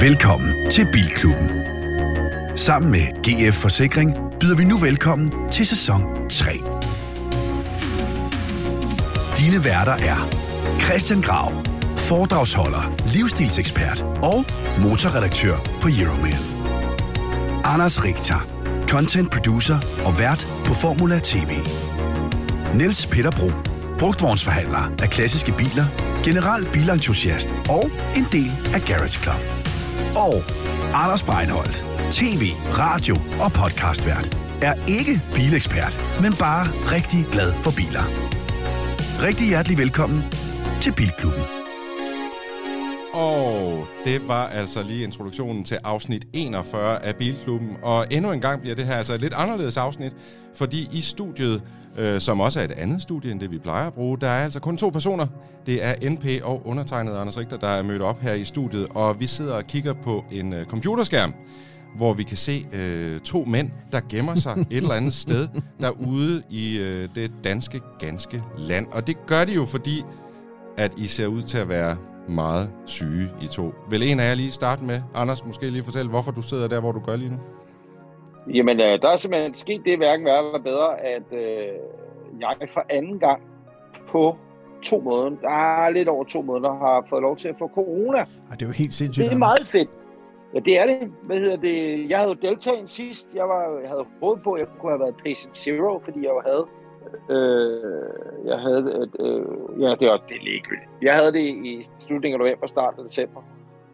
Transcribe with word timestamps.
Velkommen 0.00 0.70
til 0.70 0.88
Bilklubben. 0.92 1.50
Sammen 2.56 2.90
med 2.90 3.00
GF 3.00 3.54
Forsikring 3.54 4.16
byder 4.40 4.56
vi 4.56 4.64
nu 4.64 4.76
velkommen 4.76 5.32
til 5.50 5.66
sæson 5.66 6.02
3. 6.30 6.52
Dine 9.38 9.64
værter 9.64 9.92
er 9.92 10.16
Christian 10.80 11.22
Grav, 11.22 11.52
foredragsholder, 11.96 12.96
livsstilsekspert 13.14 14.04
og 14.22 14.44
motorredaktør 14.82 15.56
på 15.82 15.88
Euroman. 16.00 16.42
Anders 17.64 18.04
Richter, 18.04 18.46
content 18.88 19.30
producer 19.30 19.78
og 20.04 20.18
vært 20.18 20.46
på 20.66 20.74
Formula 20.74 21.18
TV. 21.18 21.50
Niels 22.74 23.06
Peter 23.06 23.30
Bro, 23.30 23.50
brugtvognsforhandler 23.98 24.92
af 25.02 25.08
klassiske 25.10 25.52
biler, 25.52 25.86
general 26.24 26.66
bilentusiast 26.72 27.48
og 27.68 27.84
en 28.16 28.26
del 28.32 28.52
af 28.74 28.80
Garage 28.88 29.22
Club. 29.22 29.40
Og 30.16 30.34
Anders 30.94 31.22
Breinholt, 31.22 31.84
tv, 32.10 32.42
radio 32.82 33.14
og 33.44 33.52
podcastvært, 33.52 34.36
er 34.62 34.74
ikke 34.88 35.20
bilekspert, 35.34 35.94
men 36.22 36.32
bare 36.38 36.66
rigtig 36.94 37.26
glad 37.32 37.52
for 37.52 37.70
biler. 37.76 38.04
Rigtig 39.26 39.46
hjertelig 39.46 39.78
velkommen 39.78 40.20
til 40.80 40.92
Bilklubben. 40.92 41.42
Og 43.12 43.86
det 44.04 44.28
var 44.28 44.46
altså 44.46 44.82
lige 44.82 45.04
introduktionen 45.04 45.64
til 45.64 45.78
afsnit 45.84 46.24
41 46.32 47.04
af 47.04 47.16
Bilklubben. 47.16 47.76
Og 47.82 48.06
endnu 48.10 48.32
en 48.32 48.40
gang 48.40 48.60
bliver 48.60 48.76
det 48.76 48.86
her 48.86 48.94
altså 48.94 49.14
et 49.14 49.20
lidt 49.20 49.34
anderledes 49.34 49.76
afsnit, 49.76 50.12
fordi 50.54 50.88
i 50.92 51.00
studiet, 51.00 51.62
øh, 51.98 52.20
som 52.20 52.40
også 52.40 52.60
er 52.60 52.64
et 52.64 52.72
andet 52.72 53.02
studie 53.02 53.30
end 53.30 53.40
det, 53.40 53.50
vi 53.50 53.58
plejer 53.58 53.86
at 53.86 53.94
bruge, 53.94 54.18
der 54.20 54.28
er 54.28 54.44
altså 54.44 54.60
kun 54.60 54.76
to 54.76 54.88
personer. 54.88 55.26
Det 55.66 55.84
er 55.84 56.10
NP 56.10 56.26
og 56.42 56.66
undertegnet 56.66 57.16
Anders 57.16 57.38
Richter, 57.38 57.56
der 57.56 57.68
er 57.68 57.82
mødt 57.82 58.02
op 58.02 58.20
her 58.20 58.32
i 58.32 58.44
studiet, 58.44 58.86
og 58.90 59.20
vi 59.20 59.26
sidder 59.26 59.54
og 59.54 59.66
kigger 59.66 59.92
på 59.92 60.24
en 60.30 60.52
øh, 60.52 60.66
computerskærm, 60.66 61.34
hvor 61.96 62.12
vi 62.12 62.22
kan 62.22 62.36
se 62.36 62.66
øh, 62.72 63.20
to 63.20 63.44
mænd, 63.44 63.70
der 63.92 64.00
gemmer 64.08 64.34
sig 64.34 64.52
et 64.70 64.76
eller 64.76 64.94
andet 64.94 65.14
sted 65.14 65.48
derude 65.80 66.42
i 66.50 66.78
øh, 66.78 67.08
det 67.14 67.32
danske 67.44 67.80
ganske 67.98 68.42
land. 68.58 68.86
Og 68.92 69.06
det 69.06 69.26
gør 69.26 69.44
de 69.44 69.52
jo, 69.52 69.64
fordi 69.64 70.02
at 70.76 70.92
I 70.96 71.06
ser 71.06 71.26
ud 71.26 71.42
til 71.42 71.58
at 71.58 71.68
være 71.68 71.96
meget 72.28 72.70
syge 72.86 73.28
i 73.42 73.46
to. 73.46 73.74
Vil 73.90 74.02
en 74.02 74.20
af 74.20 74.28
jer 74.28 74.34
lige 74.34 74.50
starte 74.50 74.84
med, 74.84 75.02
Anders, 75.14 75.44
måske 75.44 75.70
lige 75.70 75.84
fortælle, 75.84 76.10
hvorfor 76.10 76.30
du 76.30 76.42
sidder 76.42 76.68
der, 76.68 76.80
hvor 76.80 76.92
du 76.92 77.00
gør 77.00 77.16
lige 77.16 77.30
nu? 77.30 77.36
Jamen, 78.46 78.76
øh, 78.76 79.02
der 79.02 79.10
er 79.10 79.16
simpelthen 79.16 79.54
sket 79.54 79.82
det 79.84 79.98
hverken 79.98 80.26
værre 80.26 80.46
eller 80.46 80.62
bedre, 80.62 81.00
at 81.00 81.22
øh, 81.32 81.74
jeg 82.40 82.68
for 82.74 82.84
anden 82.88 83.18
gang 83.18 83.42
på 84.08 84.36
to 84.82 85.00
måneder, 85.00 85.40
der 85.40 85.84
er 85.84 85.90
lidt 85.90 86.08
over 86.08 86.24
to 86.24 86.42
måneder, 86.42 86.72
har 86.72 87.06
fået 87.08 87.22
lov 87.22 87.36
til 87.36 87.48
at 87.48 87.54
få 87.58 87.68
corona. 87.68 88.18
Ej, 88.18 88.26
det 88.52 88.62
er 88.62 88.66
jo 88.66 88.72
helt 88.72 88.92
sindssygt. 88.92 89.24
Det 89.24 89.34
er 89.34 89.38
meget 89.38 89.66
fedt. 89.66 89.90
Ja, 90.54 90.58
det 90.58 90.80
er 90.80 90.86
det. 90.86 91.12
Hvad 91.22 91.38
hedder 91.38 91.56
det? 91.56 92.10
Jeg 92.10 92.18
havde 92.18 92.30
jo 92.30 92.48
deltaget 92.48 92.90
sidst. 92.90 93.34
Jeg, 93.34 93.48
var, 93.48 93.78
jeg 93.80 93.88
havde 93.88 94.06
håbet 94.20 94.44
på, 94.44 94.52
at 94.52 94.60
jeg 94.60 94.68
kunne 94.80 94.92
have 94.92 95.00
været 95.00 95.14
patient 95.24 95.56
zero, 95.56 96.00
fordi 96.04 96.18
jeg 96.18 96.30
jo 96.36 96.42
havde 96.46 96.66
Øh, 97.30 98.10
jeg 98.44 98.58
havde, 98.58 99.08
øh, 99.20 99.82
ja, 99.82 99.94
det 100.00 100.08
er 100.08 100.16
det 100.28 100.42
ligegyldigt. 100.42 100.90
Jeg 101.02 101.14
havde 101.14 101.32
det 101.32 101.40
i 101.40 101.86
slutningen 102.00 102.40
af 102.40 102.46
november, 102.46 102.66
starten 102.66 103.00
af 103.00 103.08
december. 103.08 103.40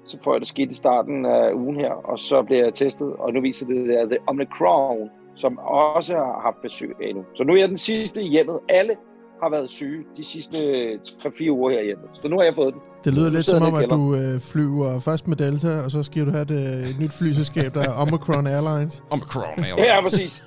Så 0.06 0.18
får 0.24 0.34
jeg 0.34 0.40
det 0.40 0.48
skidt 0.48 0.70
i 0.70 0.74
starten 0.74 1.26
af 1.26 1.52
ugen 1.52 1.76
her, 1.76 1.92
og 1.92 2.18
så 2.18 2.42
bliver 2.42 2.64
jeg 2.64 2.74
testet, 2.74 3.12
og 3.18 3.32
nu 3.32 3.40
viser 3.40 3.66
det, 3.66 3.76
det 4.10 4.12
er 4.12 4.22
Omicron, 4.26 5.10
som 5.36 5.58
også 5.58 6.14
har 6.14 6.40
haft 6.42 6.62
besøg 6.62 6.96
af 7.02 7.14
nu. 7.14 7.24
Så 7.34 7.44
nu 7.44 7.52
er 7.52 7.56
jeg 7.56 7.68
den 7.68 7.78
sidste 7.78 8.22
i 8.22 8.28
hjemmet. 8.28 8.58
Alle 8.68 8.96
har 9.42 9.50
været 9.50 9.70
syge 9.70 10.04
de 10.16 10.24
sidste 10.24 10.56
3-4 10.94 11.50
uger 11.50 11.70
her 11.70 11.82
hjemme. 11.82 12.04
Så 12.14 12.28
nu 12.28 12.36
har 12.36 12.44
jeg 12.44 12.54
fået 12.54 12.74
den. 12.74 12.82
Det 13.04 13.14
lyder 13.14 13.30
lidt 13.30 13.46
som 13.46 13.62
om, 13.62 13.74
at 13.82 13.90
du 13.90 14.14
øh, 14.14 14.40
flyver 14.40 15.00
først 15.00 15.28
med 15.28 15.36
Delta, 15.36 15.72
og 15.84 15.90
så 15.90 16.02
skal 16.02 16.26
du 16.26 16.30
have 16.30 16.42
et, 16.42 16.50
øh, 16.50 16.90
et 16.90 16.96
nyt 17.00 17.12
flyselskab, 17.18 17.74
der 17.74 17.80
er 17.88 17.92
Omicron 18.02 18.46
Airlines. 18.46 19.02
Omicron. 19.14 19.64
Ja, 19.78 20.00
præcis. 20.02 20.44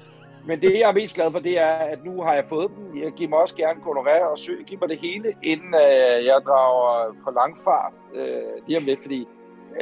Men 0.49 0.61
det, 0.61 0.71
jeg 0.81 0.89
er 0.89 0.93
mest 0.93 1.15
glad 1.15 1.31
for, 1.31 1.39
det 1.39 1.59
er, 1.59 1.73
at 1.93 1.99
nu 2.05 2.21
har 2.25 2.33
jeg 2.33 2.45
fået 2.49 2.67
den. 2.75 3.03
Jeg 3.03 3.11
giver 3.17 3.29
mig 3.29 3.39
også 3.39 3.55
gerne 3.55 3.79
honorere 3.89 4.27
og 4.33 4.37
søg. 4.37 4.59
Giv 4.67 4.77
mig 4.81 4.89
det 4.89 4.99
hele, 5.07 5.27
inden 5.43 5.73
øh, 5.85 6.25
jeg 6.29 6.37
drager 6.47 7.15
på 7.23 7.29
langfart 7.39 7.93
øh, 8.19 8.51
lige 8.67 8.77
om 8.77 8.83
lidt. 8.89 8.99
Fordi 9.01 9.27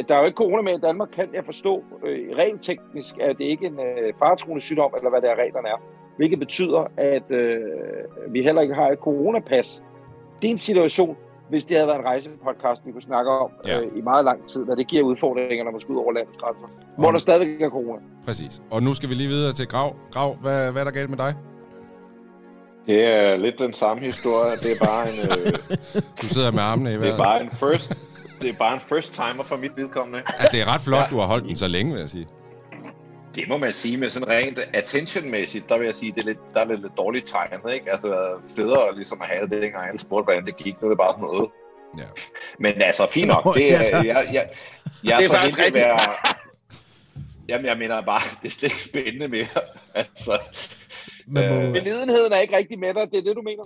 der 0.08 0.16
er 0.16 0.20
jo 0.20 0.26
ikke 0.26 0.36
corona 0.38 0.62
med 0.62 0.74
i 0.78 0.82
Danmark, 0.82 1.10
kan 1.16 1.28
jeg 1.34 1.46
forstå. 1.46 1.84
Øh, 2.06 2.38
rent 2.38 2.62
teknisk 2.64 3.16
er 3.20 3.34
det 3.34 3.44
ikke 3.46 3.66
en 3.66 3.80
øh, 3.80 4.14
faretruende 4.20 4.62
sygdom, 4.62 4.92
eller 4.98 5.10
hvad 5.10 5.22
det 5.22 5.30
er, 5.30 5.36
reglerne 5.36 5.68
er. 5.68 5.82
Hvilket 6.18 6.40
betyder, 6.40 6.92
at 6.98 7.32
øh, 7.32 7.60
vi 8.30 8.42
heller 8.44 8.62
ikke 8.62 8.74
har 8.76 8.88
et 8.90 9.00
coronapas. 9.00 9.84
Det 10.42 10.48
er 10.48 10.52
en 10.52 10.58
situation, 10.58 11.18
hvis 11.50 11.66
det 11.66 11.78
havde 11.78 11.88
været 11.88 12.00
en 12.00 12.06
rejsepodcast, 12.06 12.82
vi 12.86 12.92
kunne 12.92 13.02
snakke 13.02 13.32
om 13.32 13.52
Ja. 13.68 13.80
øh, 13.82 13.88
i 13.98 14.02
meget 14.02 14.26
lang 14.26 14.48
tid, 14.50 14.66
hvad 14.66 14.76
det 14.76 14.88
giver 14.88 15.04
udfordringer, 15.04 15.64
når 15.66 15.72
man 15.72 15.82
skal 15.82 15.94
ud 15.96 16.00
over 16.00 16.12
landets 16.14 16.38
grænser. 16.38 16.68
Hvor 16.98 17.12
der 17.12 17.18
stadigvæk 17.20 17.62
er 17.62 17.70
corona. 17.70 18.00
Præcis. 18.26 18.62
Og 18.72 18.84
nu 18.84 18.94
skal 18.94 19.10
vi 19.10 19.14
lige 19.14 19.30
videre 19.30 19.54
til 19.54 19.68
Grav. 19.68 19.96
Grav, 20.12 20.36
hvad, 20.36 20.72
hvad 20.72 20.82
er 20.82 20.86
der 20.86 20.92
galt 20.92 21.10
med 21.10 21.18
dig? 21.18 21.34
Det 22.86 23.04
er 23.06 23.38
lidt 23.38 23.60
den 23.60 23.74
samme 23.74 24.04
historie. 24.06 24.52
Det 24.56 24.72
er 24.72 24.86
bare 24.86 25.04
en, 25.08 25.20
øh, 25.20 25.52
Du 26.22 26.28
sidder 26.28 26.52
med 26.52 26.60
armene 26.62 26.90
i 26.90 26.94
det 26.94 27.02
vejret. 27.02 27.14
er 27.14 27.18
bare 27.24 27.42
en 27.44 27.50
first, 27.50 27.94
det 28.42 28.50
er 28.50 28.54
bare 28.54 28.74
en 28.74 28.80
first 28.80 29.14
timer 29.14 29.44
for 29.44 29.58
mit 29.58 29.72
vedkommende. 29.76 30.24
Altså, 30.28 30.50
det 30.52 30.62
er 30.62 30.74
ret 30.74 30.82
flot, 30.82 31.10
du 31.10 31.18
har 31.20 31.26
holdt 31.28 31.46
den 31.46 31.58
så 31.58 31.68
længe, 31.68 31.94
vil 31.94 32.00
jeg 32.00 32.10
sige. 32.10 32.28
Det 33.36 33.48
må 33.48 33.58
man 33.58 33.74
sige, 33.74 33.98
men 33.98 34.10
sådan 34.10 34.28
rent 34.28 34.60
attention-mæssigt, 34.74 35.70
der 35.70 35.78
vil 35.78 35.86
jeg 35.86 35.96
sige, 35.96 36.12
det 36.12 36.22
er 36.22 36.26
lidt, 36.26 36.38
der 36.54 36.60
er 36.62 36.66
lidt, 36.66 36.82
lidt 36.82 36.98
dårligt 36.98 37.28
tegnet, 37.28 37.74
ikke? 37.74 37.92
Altså, 37.92 38.08
det 38.08 38.16
var 38.18 38.42
federe 38.56 38.96
ligesom 38.96 39.22
at 39.22 39.28
have 39.28 39.48
det, 39.48 39.62
dengang 39.62 39.88
alle 39.88 40.00
spurgte, 40.00 40.24
hvordan 40.24 40.46
det 40.46 40.56
gik. 40.56 40.82
Nu 40.82 40.86
er 40.86 40.90
det 40.90 40.98
bare 40.98 41.12
sådan 41.12 41.24
noget. 41.24 41.50
Ja. 41.98 42.04
Men 42.60 42.82
altså, 42.82 43.08
fint 43.12 43.28
nok. 43.28 43.56
Det 43.56 43.74
er, 43.74 43.80
ja. 43.80 43.98
jeg, 43.98 44.28
jeg, 44.34 44.50
jeg 45.04 45.18
Det 45.20 45.26
er 45.26 45.30
faktisk 45.30 45.56
så 45.56 45.62
heldig 45.62 45.86
at 45.86 45.92
rigtigt. 45.92 46.10
være... 46.10 46.38
Jamen, 47.50 47.66
jeg 47.66 47.78
mener 47.78 48.02
bare, 48.02 48.22
det 48.42 48.48
er 48.48 48.52
slet 48.52 48.72
ikke 48.72 48.84
spændende 48.84 49.28
mere. 49.28 49.62
Altså, 49.96 50.40
Man 51.28 51.50
må, 51.50 51.56
Øh, 51.56 51.76
er 52.32 52.40
ikke 52.42 52.58
rigtig 52.58 52.80
med 52.80 52.94
dig, 52.94 53.08
det 53.12 53.18
er 53.18 53.22
det, 53.22 53.36
du 53.36 53.42
mener? 53.42 53.64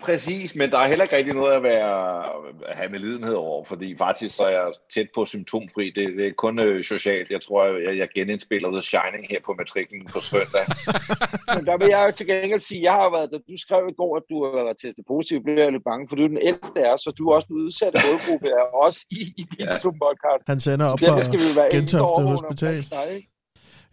Præcis, 0.00 0.54
men 0.54 0.70
der 0.70 0.78
er 0.78 0.88
heller 0.88 1.02
ikke 1.02 1.16
rigtig 1.16 1.34
noget 1.34 1.52
at, 1.52 1.62
være, 1.62 2.24
at 2.68 2.76
have 2.76 2.88
med 2.88 2.98
lidenhed 2.98 3.34
over, 3.34 3.64
fordi 3.64 3.96
faktisk 3.96 4.36
så 4.36 4.42
er 4.42 4.50
jeg 4.50 4.72
tæt 4.94 5.08
på 5.14 5.24
symptomfri. 5.24 5.92
Det, 5.96 6.04
det 6.18 6.26
er 6.26 6.32
kun 6.32 6.58
øh, 6.58 6.84
socialt. 6.84 7.30
Jeg 7.30 7.40
tror, 7.40 7.64
jeg, 7.64 7.98
jeg 7.98 8.08
genindspiller 8.14 8.70
The 8.70 8.82
Shining 8.82 9.26
her 9.30 9.40
på 9.46 9.54
matriklen 9.58 10.04
på 10.14 10.20
søndag. 10.20 10.64
Men 11.54 11.66
der 11.66 11.76
vil 11.80 11.88
jeg 11.90 12.06
jo 12.06 12.12
til 12.12 12.26
gengæld 12.26 12.60
sige, 12.60 12.82
jeg 12.82 12.92
har 12.92 13.10
været, 13.16 13.30
da 13.32 13.36
du 13.36 13.56
skrev 13.64 13.82
i 13.90 13.96
går, 14.00 14.16
at 14.16 14.22
du 14.30 14.36
har 14.44 14.64
været 14.64 14.78
testet 14.82 15.04
positiv, 15.12 15.36
blev 15.44 15.58
jeg 15.64 15.72
lidt 15.72 15.84
bange, 15.90 16.06
for 16.08 16.16
du 16.16 16.22
er 16.24 16.32
den 16.36 16.42
ældste 16.50 16.78
af 16.84 16.88
os, 16.94 17.00
så 17.00 17.10
du 17.18 17.22
er 17.28 17.34
også 17.36 17.48
en 17.50 17.56
udsat 17.56 17.94
målgruppe, 18.06 18.46
er 18.60 18.66
også 18.86 19.00
i, 19.10 19.20
i 19.40 19.44
Bilklub 19.50 19.96
podcast. 20.04 20.44
han 20.52 20.60
sender 20.60 20.86
op 20.92 21.00
Derfor 21.00 21.24
skal 21.30 21.40
vi 21.44 21.48
fra 21.56 21.64
Gentofte 21.76 22.22
Hospital. 22.32 22.78
dig, 22.96 23.06
ikke? 23.16 23.31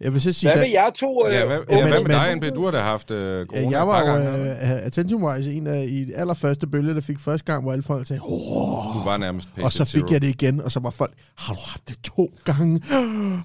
Jeg 0.00 0.12
vil 0.12 0.20
så 0.20 0.32
sige, 0.32 0.52
Hvad 0.52 0.62
med 0.62 0.70
jer 0.72 0.90
to? 0.90 1.26
øh, 1.28 1.34
Ja, 1.34 1.46
hvad, 1.46 1.58
ja, 1.70 1.88
hvad 1.88 2.00
med 2.00 2.10
dig, 2.14 2.36
NP? 2.36 2.54
Du 2.54 2.64
har 2.64 2.70
da 2.70 2.78
haft 2.78 3.10
øh, 3.10 3.46
corona 3.46 3.62
Ja, 3.70 3.70
jeg 3.78 3.86
var 3.88 4.00
jo 4.00 4.06
gange. 4.06 4.50
uh, 4.52 4.86
attention-wise 4.86 5.50
en 5.52 5.66
af 5.66 5.86
i 5.88 6.04
de 6.04 6.16
allerførste 6.16 6.66
bølge, 6.66 6.94
der 6.94 7.00
fik 7.00 7.18
første 7.18 7.44
gang, 7.52 7.62
hvor 7.62 7.72
alle 7.72 7.82
folk 7.82 8.06
sagde, 8.06 8.22
Åh! 8.22 8.94
Du 8.94 9.04
var 9.04 9.16
nærmest 9.16 9.48
og 9.62 9.72
så 9.72 9.84
fik 9.84 10.00
zero. 10.00 10.08
jeg 10.10 10.20
det 10.22 10.28
igen, 10.28 10.60
og 10.60 10.72
så 10.72 10.80
var 10.80 10.90
folk, 10.90 11.12
har 11.36 11.54
du 11.54 11.60
haft 11.66 11.88
det 11.88 11.96
to 12.04 12.30
gange? 12.44 12.82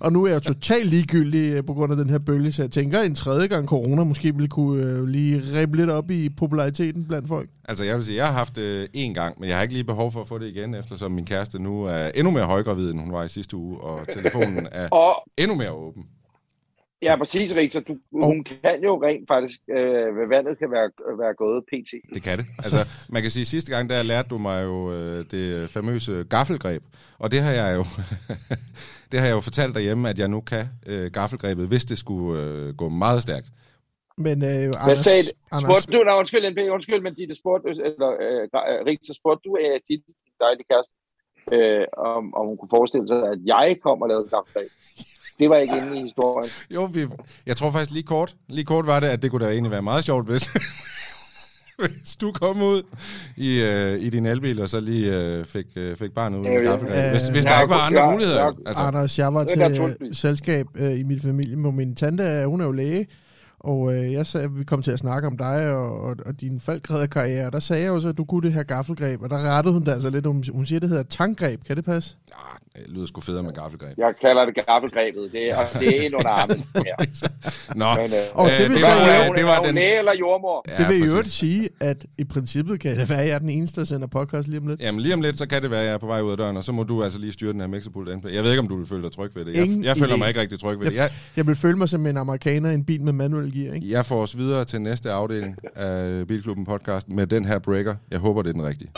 Og 0.01 0.11
nu 0.11 0.23
er 0.25 0.31
jeg 0.31 0.41
totalt 0.41 0.89
ligegyldig 0.89 1.49
øh, 1.51 1.65
på 1.65 1.73
grund 1.73 1.91
af 1.91 1.97
den 1.97 2.09
her 2.09 2.17
bølge, 2.19 2.51
så 2.51 2.61
jeg 2.61 2.71
tænker, 2.71 2.99
en 3.01 3.15
tredje 3.15 3.47
gang 3.47 3.67
corona 3.67 4.03
måske 4.03 4.33
ville 4.35 4.47
kunne 4.47 4.83
øh, 4.83 5.05
lige 5.07 5.41
ribe 5.59 5.77
lidt 5.77 5.89
op 5.89 6.11
i 6.11 6.29
populariteten 6.29 7.05
blandt 7.05 7.27
folk. 7.27 7.49
Altså, 7.69 7.83
jeg 7.83 7.95
vil 7.95 8.05
sige, 8.05 8.17
jeg 8.17 8.25
har 8.25 8.33
haft 8.33 8.55
det 8.55 8.61
øh, 8.61 8.87
én 9.07 9.13
gang, 9.13 9.39
men 9.39 9.49
jeg 9.49 9.57
har 9.57 9.61
ikke 9.63 9.73
lige 9.73 9.83
behov 9.83 10.11
for 10.11 10.21
at 10.21 10.27
få 10.27 10.37
det 10.37 10.47
igen, 10.47 10.73
eftersom 10.75 11.11
min 11.11 11.25
kæreste 11.25 11.59
nu 11.59 11.83
er 11.83 12.09
endnu 12.15 12.31
mere 12.31 12.43
højgravid, 12.43 12.91
end 12.91 12.99
hun 12.99 13.11
var 13.13 13.23
i 13.23 13.27
sidste 13.27 13.55
uge, 13.57 13.79
og 13.81 13.99
telefonen 14.13 14.67
er 14.71 14.87
Og 15.05 15.23
endnu 15.37 15.55
mere 15.55 15.71
åben. 15.71 16.03
Ja, 17.01 17.15
præcis, 17.17 17.55
Rik, 17.55 17.71
så 17.71 17.79
du, 17.79 17.97
hun 18.11 18.43
kan 18.43 18.83
jo 18.83 19.03
rent 19.03 19.27
faktisk, 19.27 19.59
øh, 19.69 20.13
hvad 20.15 20.27
vandet 20.27 20.59
kan 20.59 20.71
være, 20.71 20.89
være 21.17 21.33
gået 21.33 21.63
pt. 21.63 21.91
Det 22.13 22.23
kan 22.23 22.37
det. 22.37 22.45
Altså, 22.57 22.77
man 23.09 23.21
kan 23.21 23.31
sige, 23.31 23.45
sidste 23.45 23.71
gang, 23.71 23.89
der 23.89 24.03
lærte 24.03 24.29
du 24.29 24.37
mig 24.37 24.63
jo 24.63 24.93
øh, 24.93 25.25
det 25.31 25.69
famøse 25.69 26.25
gaffelgreb. 26.29 26.83
Og 27.19 27.31
det 27.31 27.41
har 27.41 27.53
jeg 27.53 27.75
jo, 27.75 27.83
det 29.11 29.19
har 29.19 29.27
jeg 29.27 29.35
jo 29.35 29.41
fortalt 29.41 29.75
derhjemme, 29.75 30.09
at 30.09 30.19
jeg 30.19 30.27
nu 30.27 30.41
kan 30.41 30.65
øh, 30.87 31.11
gaffelgrebet, 31.11 31.67
hvis 31.67 31.85
det 31.85 31.97
skulle 31.97 32.43
øh, 32.43 32.75
gå 32.75 32.89
meget 32.89 33.21
stærkt. 33.21 33.47
Men 34.17 34.37
øh, 34.43 34.49
Hvad 34.49 34.81
Anders, 34.83 34.99
sagde 34.99 35.23
Anders, 35.51 35.83
Spurgte 35.83 35.97
du, 35.97 36.03
nej, 36.03 36.15
undskyld, 36.19 36.49
NP, 36.51 36.59
undskyld, 36.75 37.01
men 37.01 37.13
Ditte 37.13 37.35
spurgte, 37.35 37.69
eller 37.69 38.09
øh, 38.25 38.43
øh, 38.43 38.85
Rik, 38.87 38.99
så 39.03 39.13
spurgte 39.13 39.49
du 39.49 39.55
af 39.55 39.81
dit 39.89 40.03
dejlige 40.39 40.65
kæreste, 40.71 40.93
øh, 41.51 41.85
om, 41.97 42.33
om 42.39 42.47
hun 42.47 42.57
kunne 42.57 42.75
forestille 42.77 43.07
sig, 43.07 43.21
at 43.33 43.39
jeg 43.45 43.77
kom 43.83 44.01
og 44.01 44.07
lavede 44.09 44.29
kaffedag. 44.29 44.67
Det 45.39 45.49
var 45.49 45.55
ikke 45.57 45.77
inde 45.77 45.99
i 45.99 46.01
historien. 46.01 46.51
Jo, 46.71 46.85
vi, 46.93 47.07
jeg 47.45 47.57
tror 47.57 47.71
faktisk 47.71 47.91
lige 47.91 48.03
kort, 48.03 48.35
lige 48.49 48.65
kort 48.65 48.85
var 48.87 48.99
det, 48.99 49.07
at 49.07 49.21
det 49.21 49.31
kunne 49.31 49.45
da 49.45 49.51
egentlig 49.51 49.71
være 49.71 49.81
meget 49.81 50.03
sjovt, 50.05 50.25
hvis, 50.25 50.43
hvis 51.79 52.15
du 52.21 52.31
kom 52.31 52.61
ud 52.61 52.81
i, 53.37 53.61
øh, 53.63 53.99
i 54.01 54.09
din 54.09 54.25
elbil, 54.25 54.61
og 54.61 54.69
så 54.69 54.79
lige 54.79 55.15
øh, 55.19 55.45
fik, 55.45 55.65
øh, 55.75 55.95
fik 55.97 56.11
barnet 56.11 56.37
ud 56.39 56.45
Ja, 56.45 56.51
med 56.53 56.63
gaffelgreb. 56.63 57.11
Hvis, 57.11 57.27
hvis 57.27 57.43
der 57.45 57.61
ikke 57.61 57.73
var 57.73 57.79
andre 57.81 58.11
muligheder. 58.11 58.51
Altså, 58.65 58.83
Anders, 58.83 59.19
jeg 59.19 59.33
var 59.33 59.43
til 59.43 59.75
tundtvis. 59.77 60.17
selskab 60.17 60.67
øh, 60.75 60.99
i 60.99 61.03
min 61.03 61.19
familie, 61.19 61.55
hvor 61.55 61.71
min 61.71 61.95
tante, 61.95 62.23
er- 62.23 62.45
hun 62.45 62.61
er 62.61 62.65
jo 62.65 62.71
læge, 62.71 63.07
Og 63.65 63.93
øh, 63.95 64.13
jeg 64.13 64.25
sagde, 64.27 64.51
vi 64.51 64.63
kom 64.63 64.81
til 64.81 64.91
at 64.91 64.99
snakke 64.99 65.27
om 65.27 65.37
dig 65.37 65.71
og, 65.73 66.01
og, 66.01 66.15
og 66.25 66.41
din 66.41 66.59
faldgræderkarriere, 66.59 67.45
og 67.45 67.53
der 67.53 67.59
sagde 67.59 67.83
jeg 67.83 67.91
også, 67.91 68.07
at 68.07 68.17
du 68.17 68.25
kunne 68.25 68.41
det 68.41 68.53
her 68.53 68.63
gaffelgreb, 68.63 69.21
og 69.21 69.29
der 69.29 69.37
rettede 69.57 69.73
hun 69.73 69.83
det 69.83 69.91
altså 69.91 70.09
lidt. 70.09 70.25
Hun, 70.25 70.43
hun 70.53 70.65
siger, 70.65 70.79
det 70.79 70.89
hedder 70.89 71.03
tankgreb. 71.03 71.63
Kan 71.67 71.75
det 71.75 71.85
passe? 71.85 72.15
Ja, 72.75 72.81
det 72.83 72.91
lyder 72.91 73.05
sgu 73.05 73.21
federe 73.21 73.43
med 73.43 73.53
gaffelgreb. 73.53 73.97
Jeg 73.97 74.13
kalder 74.21 74.45
det 74.45 74.55
gaffelgrebet. 74.67 75.29
Det 75.31 75.49
er, 75.51 75.57
og 75.57 75.79
det 75.79 75.97
er 75.97 76.01
ind 76.05 76.15
under 76.15 76.29
armen. 76.29 76.63
Ja. 76.89 76.95
Nå, 77.75 77.85
Men, 78.01 78.13
øh, 78.13 78.19
Og 78.33 78.45
Øh, 78.47 78.59
det 78.59 78.69
vil 78.69 78.75
det 78.77 78.83
var- 78.83 79.25
jo- 79.27 79.33
det 79.33 79.45
var 79.45 79.59
den- 79.61 79.75
læge 79.75 79.99
eller 79.99 80.11
jordmor? 80.19 80.65
ja, 80.67 80.77
det 80.77 80.87
vil 80.89 81.07
jo 81.09 81.15
præcis. 81.17 81.33
sige, 81.33 81.69
at 81.79 82.05
i 82.17 82.23
princippet 82.23 82.79
kan 82.79 82.97
det 82.99 83.09
være, 83.09 83.21
at 83.21 83.27
jeg 83.27 83.33
er 83.35 83.39
den 83.39 83.49
eneste, 83.49 83.79
der 83.81 83.85
sender 83.85 84.07
podcast 84.07 84.47
lige 84.47 84.59
om 84.59 84.67
lidt. 84.67 84.81
Jamen 84.81 85.01
lige 85.01 85.13
om 85.13 85.21
lidt, 85.21 85.37
så 85.37 85.47
kan 85.47 85.61
det 85.61 85.71
være, 85.71 85.79
at 85.79 85.85
jeg 85.85 85.93
er 85.93 85.97
på 85.97 86.05
vej 86.07 86.21
ud 86.21 86.31
af 86.31 86.37
døren, 86.37 86.57
og 86.57 86.63
så 86.63 86.71
må 86.71 86.83
du 86.83 87.03
altså 87.03 87.19
lige 87.19 87.31
styre 87.33 87.53
den 87.53 87.59
her 87.61 87.67
NP. 87.67 88.33
Jeg 88.33 88.43
ved 88.43 88.51
ikke, 88.51 88.59
om 88.61 88.67
du 88.67 88.77
vil 88.77 88.85
føle 88.85 89.03
dig 89.03 89.11
tryg 89.11 89.31
ved 89.35 89.45
det. 89.45 89.53
Jeg, 89.55 89.65
Ingen 89.65 89.83
jeg 89.83 89.97
føler 89.97 90.13
idé. 90.15 90.17
mig 90.17 90.27
ikke 90.27 90.41
rigtig 90.41 90.59
tryg 90.59 90.79
ved 90.79 90.85
det. 90.85 90.95
Jeg, 90.95 91.09
Jeg 91.35 91.47
vil 91.47 91.55
føle 91.55 91.77
mig 91.77 91.89
som 91.89 92.07
en 92.07 92.17
amerikaner 92.17 92.69
i 92.71 92.73
en 92.73 92.83
bil 92.83 93.01
med 93.01 93.13
manuel 93.13 93.54
gear, 93.55 93.73
ikke? 93.73 93.89
jeg 93.91 94.05
får 94.05 94.21
os 94.21 94.37
videre 94.37 94.65
til 94.65 94.81
næste 94.81 95.11
afdeling 95.11 95.55
af 95.75 96.27
Bilklubben 96.27 96.65
podcast 96.65 97.09
med 97.09 97.27
den 97.27 97.45
her 97.45 97.59
breaker. 97.59 97.95
Jeg 98.11 98.19
håber, 98.19 98.41
det 98.41 98.49
er 98.49 98.53
den 98.53 98.63
rigtige. 98.65 98.89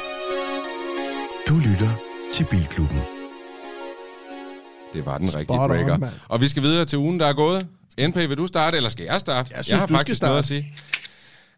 Du 1.49 1.55
lytter 1.69 1.89
til 2.33 2.45
Bilklubben. 2.51 2.99
Det 4.93 5.05
var 5.05 5.17
den 5.17 5.27
Spot 5.27 5.39
rigtige 5.39 5.59
on, 5.59 5.69
breaker. 5.69 5.97
mand. 5.97 6.13
og 6.29 6.41
vi 6.41 6.47
skal 6.47 6.63
videre 6.63 6.85
til 6.85 6.97
ugen, 6.99 7.19
der 7.19 7.25
er 7.25 7.33
gået. 7.33 7.67
NP, 8.07 8.15
vil 8.15 8.37
du 8.37 8.47
starte, 8.47 8.77
eller 8.77 8.89
skal 8.89 9.05
jeg 9.05 9.19
starte? 9.19 9.49
Jeg 9.55 9.65
synes, 9.65 9.71
jeg 9.71 9.79
har 9.79 9.85
du 9.87 9.93
skal 9.93 9.97
faktisk 9.97 10.21
noget 10.21 10.37
at 10.37 10.45
sige. 10.45 10.73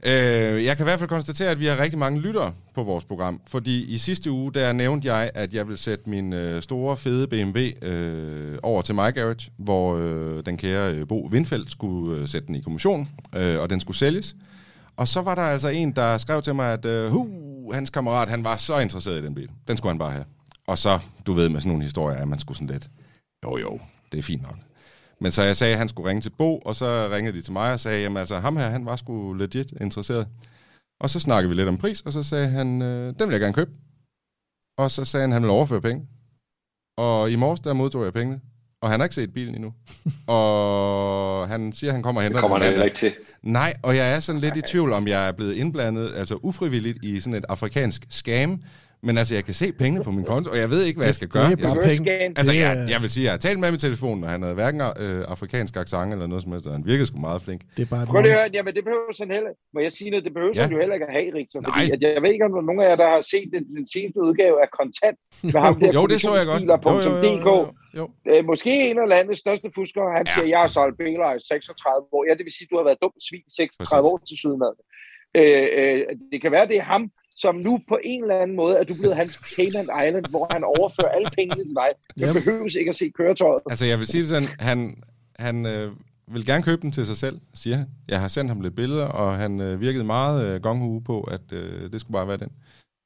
Øh, 0.06 0.66
jeg 0.66 0.78
kan 0.78 0.84
i 0.84 0.88
hvert 0.88 1.00
fald 1.00 1.10
konstatere, 1.10 1.50
at 1.50 1.60
vi 1.60 1.66
har 1.66 1.80
rigtig 1.80 2.00
mange 2.00 2.22
lyttere 2.22 2.54
på 2.76 2.84
vores 2.84 3.06
program. 3.06 3.42
Fordi 3.48 3.86
i 3.86 3.98
sidste 3.98 4.32
uge, 4.32 4.54
der 4.54 4.74
nævnte 4.74 5.14
jeg, 5.14 5.32
at 5.34 5.54
jeg 5.54 5.68
vil 5.68 5.78
sætte 5.78 6.10
min 6.10 6.34
øh, 6.34 6.62
store, 6.62 6.98
fede 6.98 7.28
BMW 7.28 7.60
øh, 7.82 8.58
over 8.64 8.82
til 8.82 8.96
My 8.96 9.14
Garage, 9.14 9.52
hvor 9.58 9.98
øh, 9.98 10.46
den 10.46 10.58
kære 10.58 10.96
øh, 10.96 11.08
Bo 11.08 11.30
Windfeldt 11.32 11.72
skulle 11.72 12.22
øh, 12.22 12.28
sætte 12.28 12.48
den 12.48 12.56
i 12.56 12.62
kommission, 12.62 13.10
øh, 13.36 13.60
og 13.60 13.70
den 13.70 13.80
skulle 13.80 13.98
sælges. 13.98 14.36
Og 14.98 15.08
så 15.08 15.22
var 15.22 15.36
der 15.36 15.42
altså 15.42 15.68
en, 15.68 15.92
der 15.92 16.18
skrev 16.18 16.42
til 16.42 16.56
mig, 16.56 16.74
at 16.74 16.86
øh, 16.86 17.10
hu, 17.12 17.28
hans 17.74 17.90
kammerat, 17.90 18.30
han 18.30 18.44
var 18.44 18.56
så 18.56 18.80
interesseret 18.80 19.22
i 19.22 19.26
den 19.26 19.36
bil. 19.36 19.50
Den 19.68 19.78
skulle 19.78 19.92
han 19.92 20.00
bare 20.00 20.12
have. 20.12 20.26
Og 20.68 20.78
så, 20.78 21.00
du 21.26 21.34
ved 21.34 21.50
med 21.50 21.60
sådan 21.60 21.70
nogle 21.70 21.84
historier, 21.84 22.18
at 22.18 22.28
man 22.28 22.40
skulle 22.40 22.58
sådan 22.58 22.68
lidt, 22.68 22.90
jo 23.44 23.58
jo, 23.58 23.80
det 24.12 24.18
er 24.18 24.24
fint 24.24 24.42
nok. 24.42 24.56
Men 25.22 25.32
så 25.32 25.44
jeg 25.44 25.56
sagde, 25.56 25.74
at 25.74 25.80
han 25.80 25.90
skulle 25.90 26.10
ringe 26.10 26.22
til 26.22 26.30
Bo, 26.30 26.58
og 26.58 26.76
så 26.76 27.10
ringede 27.12 27.38
de 27.38 27.42
til 27.42 27.54
mig 27.54 27.74
og 27.74 27.80
sagde, 27.80 28.02
jamen 28.02 28.18
altså, 28.18 28.40
ham 28.40 28.58
her, 28.58 28.70
han 28.70 28.86
var 28.86 28.96
sgu 28.96 29.34
legit 29.34 29.74
interesseret. 29.82 30.28
Og 31.00 31.10
så 31.10 31.20
snakkede 31.20 31.50
vi 31.50 31.56
lidt 31.56 31.68
om 31.68 31.78
pris, 31.78 32.02
og 32.02 32.14
så 32.14 32.24
sagde 32.24 32.48
han, 32.48 32.82
øh, 32.82 33.14
den 33.20 33.28
vil 33.28 33.32
jeg 33.32 33.40
gerne 33.40 33.54
købe. 33.54 33.72
Og 34.78 34.92
så 34.92 35.06
sagde 35.06 35.22
han, 35.24 35.32
han 35.32 35.42
vil 35.42 35.52
overføre 35.52 35.82
penge. 35.82 36.08
Og 36.98 37.32
i 37.32 37.36
morges, 37.36 37.60
der 37.60 37.74
modtog 37.74 38.04
jeg 38.04 38.14
pengene. 38.14 38.42
Og 38.82 38.90
han 38.90 39.00
har 39.00 39.06
ikke 39.06 39.16
set 39.16 39.34
bilen 39.34 39.56
endnu. 39.56 39.74
og 40.38 41.48
han 41.48 41.74
siger, 41.74 41.92
at 41.92 41.96
han 41.96 42.04
kommer 42.04 42.22
og 42.22 42.24
Det 42.24 42.30
henter 42.30 42.42
kommer 42.42 42.58
den 42.58 42.64
han 42.64 42.72
heller 42.72 42.86
ikke 42.86 42.98
til. 42.98 43.14
Nej, 43.44 43.74
og 43.84 43.96
jeg 43.96 44.16
er 44.16 44.20
sådan 44.20 44.42
lidt 44.42 44.58
i 44.58 44.62
tvivl, 44.62 44.94
om 44.94 45.08
jeg 45.08 45.28
er 45.28 45.32
blevet 45.32 45.54
indblandet, 45.54 46.14
altså 46.16 46.36
ufrivilligt, 46.42 47.06
i 47.06 47.20
sådan 47.20 47.34
et 47.34 47.46
afrikansk 47.50 48.06
scam. 48.10 48.62
Men 49.08 49.14
altså, 49.18 49.34
jeg 49.40 49.44
kan 49.50 49.54
se 49.54 49.68
pengene 49.84 50.04
på 50.08 50.12
min 50.18 50.26
konto, 50.34 50.48
og 50.52 50.58
jeg 50.64 50.70
ved 50.74 50.82
ikke, 50.88 50.98
hvad 51.00 51.08
jeg 51.12 51.16
skal 51.20 51.28
Det 51.28 51.34
gøre. 51.38 51.46
er 51.46 51.50
Jeg 51.50 51.58
bare 51.68 51.82
penge. 51.92 52.12
Altså, 52.40 52.52
Det 52.54 52.60
jeg, 52.64 52.70
er- 52.78 52.88
jeg 52.94 53.00
vil 53.04 53.10
sige, 53.16 53.24
jeg 53.28 53.34
har 53.36 53.42
talt 53.48 53.60
med 53.60 53.68
ham 53.70 53.76
i 53.80 53.84
telefonen, 53.88 54.22
og 54.26 54.30
han 54.34 54.40
havde 54.46 54.56
hverken 54.62 54.82
øh, 55.04 55.20
afrikansk 55.34 55.74
accent 55.84 56.10
eller 56.14 56.28
noget 56.32 56.42
som 56.44 56.52
helst, 56.52 56.66
han 56.78 56.86
virkede 56.92 57.08
sgu 57.10 57.18
meget 57.30 57.42
flink. 57.46 57.62
Det 57.78 57.82
er 57.88 57.90
bare 57.96 58.06
Prøv 58.12 58.22
lige 58.22 58.34
at 58.34 58.40
høre, 58.40 58.50
jamen 58.58 58.72
det 58.78 58.84
behøver 58.88 59.14
sådan 59.20 59.34
heller, 59.38 59.52
må 59.74 59.80
jeg 59.86 59.92
sige 60.00 60.10
noget, 60.14 60.24
det 60.28 60.34
behøver 60.38 60.54
Ja. 60.56 60.62
ja. 60.64 60.70
jo 60.74 60.78
heller 60.82 60.96
ikke 60.98 61.08
at 61.12 61.14
have, 61.20 61.28
Rigtig, 61.40 61.56
fordi 61.68 61.84
at 61.96 62.00
jeg 62.16 62.22
ved 62.24 62.32
ikke, 62.36 62.46
om 62.48 62.52
der 62.56 62.62
er 62.64 62.68
nogen 62.70 62.82
af 62.86 62.88
jer, 62.92 62.98
der 63.04 63.10
har 63.16 63.22
set 63.34 63.48
den, 63.56 63.64
den 63.78 63.86
seneste 63.96 64.20
udgave 64.28 64.56
af 64.64 64.68
Kontant, 64.80 65.18
med 65.54 65.62
ham 65.68 65.74
der 65.82 65.92
Jo, 65.98 66.04
det 66.12 66.18
så 66.28 66.32
jeg 66.40 66.46
godt. 66.52 66.62
Jo, 66.64 66.68
jo, 66.68 66.74
jo, 66.76 66.84
produktionsbiler.dk. 66.86 67.50
jo, 67.54 67.58
jo. 68.00 68.06
Øh, 68.32 68.42
måske 68.52 68.72
en 68.90 68.98
af 69.04 69.08
landets 69.16 69.40
største 69.46 69.68
fuskere, 69.78 70.08
han 70.18 70.26
Ja. 70.28 70.34
siger, 70.36 70.48
jeg 70.54 70.62
har 70.64 70.70
solgt 70.78 70.96
biler 71.04 71.30
i 71.38 71.42
36 71.52 72.16
år. 72.16 72.22
Ja, 72.28 72.34
det 72.38 72.44
vil 72.48 72.54
sige, 72.58 72.68
du 72.72 72.76
har 72.80 72.86
været 72.90 73.00
dumt 73.06 73.20
svin 73.28 73.46
i 73.50 73.54
36 73.60 73.78
Præcis. 73.80 74.10
år 74.10 74.18
til 74.30 74.36
Sydmad. 74.44 74.74
Øh, 75.40 75.66
øh, 75.80 76.00
det 76.32 76.38
kan 76.44 76.52
være, 76.56 76.66
det 76.72 76.78
er 76.84 76.88
ham, 76.94 77.04
som 77.42 77.56
nu 77.56 77.80
på 77.88 77.98
en 78.04 78.24
eller 78.24 78.42
anden 78.42 78.56
måde 78.56 78.76
er 78.78 78.84
du 78.84 78.94
blevet 78.94 79.16
hans 79.16 79.34
Cayman 79.34 79.90
Island, 80.08 80.26
hvor 80.30 80.48
han 80.52 80.64
overfører 80.64 81.12
alle 81.12 81.30
pengene 81.38 81.64
til 81.64 81.76
dig. 81.76 81.90
Man 82.18 82.28
Jamen. 82.28 82.44
behøves 82.44 82.76
ikke 82.76 82.90
at 82.90 82.96
se 82.96 83.10
køretøjet. 83.10 83.62
Altså, 83.70 83.86
jeg 83.86 84.00
vil 84.00 84.08
sige 84.08 84.22
det 84.22 84.30
sådan, 84.30 84.50
han, 84.60 85.04
han 85.36 85.66
øh, 85.66 85.92
vil 86.28 86.46
gerne 86.46 86.64
købe 86.64 86.82
den 86.82 86.92
til 86.92 87.06
sig 87.06 87.18
selv, 87.18 87.40
siger 87.54 87.76
han. 87.78 87.88
Jeg 88.08 88.22
har 88.22 88.28
sendt 88.28 88.50
ham 88.50 88.62
lidt 88.62 88.76
billeder, 88.76 89.06
og 89.06 89.36
han 89.36 89.62
øh, 89.62 89.82
virkede 89.82 90.04
meget 90.04 90.46
øh, 90.46 90.62
gonghue 90.62 91.04
på, 91.04 91.22
at 91.22 91.42
øh, 91.52 91.92
det 91.92 92.02
skulle 92.02 92.16
bare 92.16 92.28
være 92.28 92.38
den. 92.38 92.52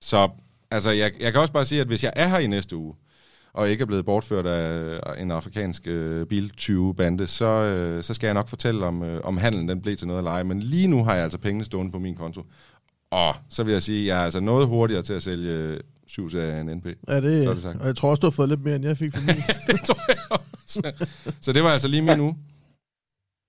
Så 0.03 0.29
altså, 0.71 0.91
jeg, 0.91 1.11
jeg 1.19 1.31
kan 1.31 1.41
også 1.41 1.53
bare 1.53 1.65
sige, 1.65 1.81
at 1.81 1.87
hvis 1.87 2.03
jeg 2.03 2.13
er 2.15 2.27
her 2.27 2.39
i 2.39 2.47
næste 2.47 2.75
uge, 2.75 2.95
og 3.53 3.69
ikke 3.69 3.81
er 3.81 3.85
blevet 3.85 4.05
bortført 4.05 4.45
af 4.45 5.21
en 5.21 5.31
afrikansk 5.31 5.87
øh, 5.87 6.25
biltyve-bande, 6.25 7.27
så, 7.27 7.45
øh, 7.45 8.03
så 8.03 8.13
skal 8.13 8.27
jeg 8.27 8.33
nok 8.33 8.47
fortælle, 8.47 8.85
om, 8.85 9.03
øh, 9.03 9.21
om 9.23 9.37
handlen 9.37 9.69
den 9.69 9.81
blev 9.81 9.95
til 9.95 10.07
noget 10.07 10.19
eller 10.19 10.31
ej. 10.31 10.43
Men 10.43 10.59
lige 10.59 10.87
nu 10.87 11.03
har 11.03 11.13
jeg 11.13 11.23
altså 11.23 11.37
pengene 11.37 11.65
stående 11.65 11.91
på 11.91 11.99
min 11.99 12.15
konto. 12.15 12.41
Og 13.21 13.31
så 13.49 13.63
vil 13.63 13.71
jeg 13.71 13.81
sige, 13.81 14.01
at 14.01 14.07
jeg 14.07 14.21
er 14.21 14.25
altså 14.25 14.39
noget 14.39 14.67
hurtigere 14.67 15.03
til 15.03 15.13
at 15.13 15.21
sælge 15.21 15.79
7 16.07 16.29
af 16.35 16.59
en 16.61 16.67
NP. 16.77 16.85
Ja, 17.07 17.21
det, 17.21 17.43
Så 17.43 17.49
er 17.49 17.53
det 17.53 17.63
sagt. 17.63 17.81
og 17.81 17.87
jeg 17.87 17.95
tror 17.95 18.09
også, 18.09 18.19
du 18.21 18.25
har 18.27 18.31
fået 18.31 18.49
lidt 18.49 18.63
mere, 18.63 18.75
end 18.75 18.85
jeg 18.85 18.97
fik 18.97 19.11
for 19.15 19.21
min. 19.29 19.41
det 19.69 19.79
tror 19.87 20.11
jeg 20.11 20.21
også. 20.29 20.77
Så 21.41 21.53
det 21.53 21.63
var 21.63 21.69
altså 21.69 21.87
lige 21.87 22.01
min 22.01 22.19
uge. 22.27 22.35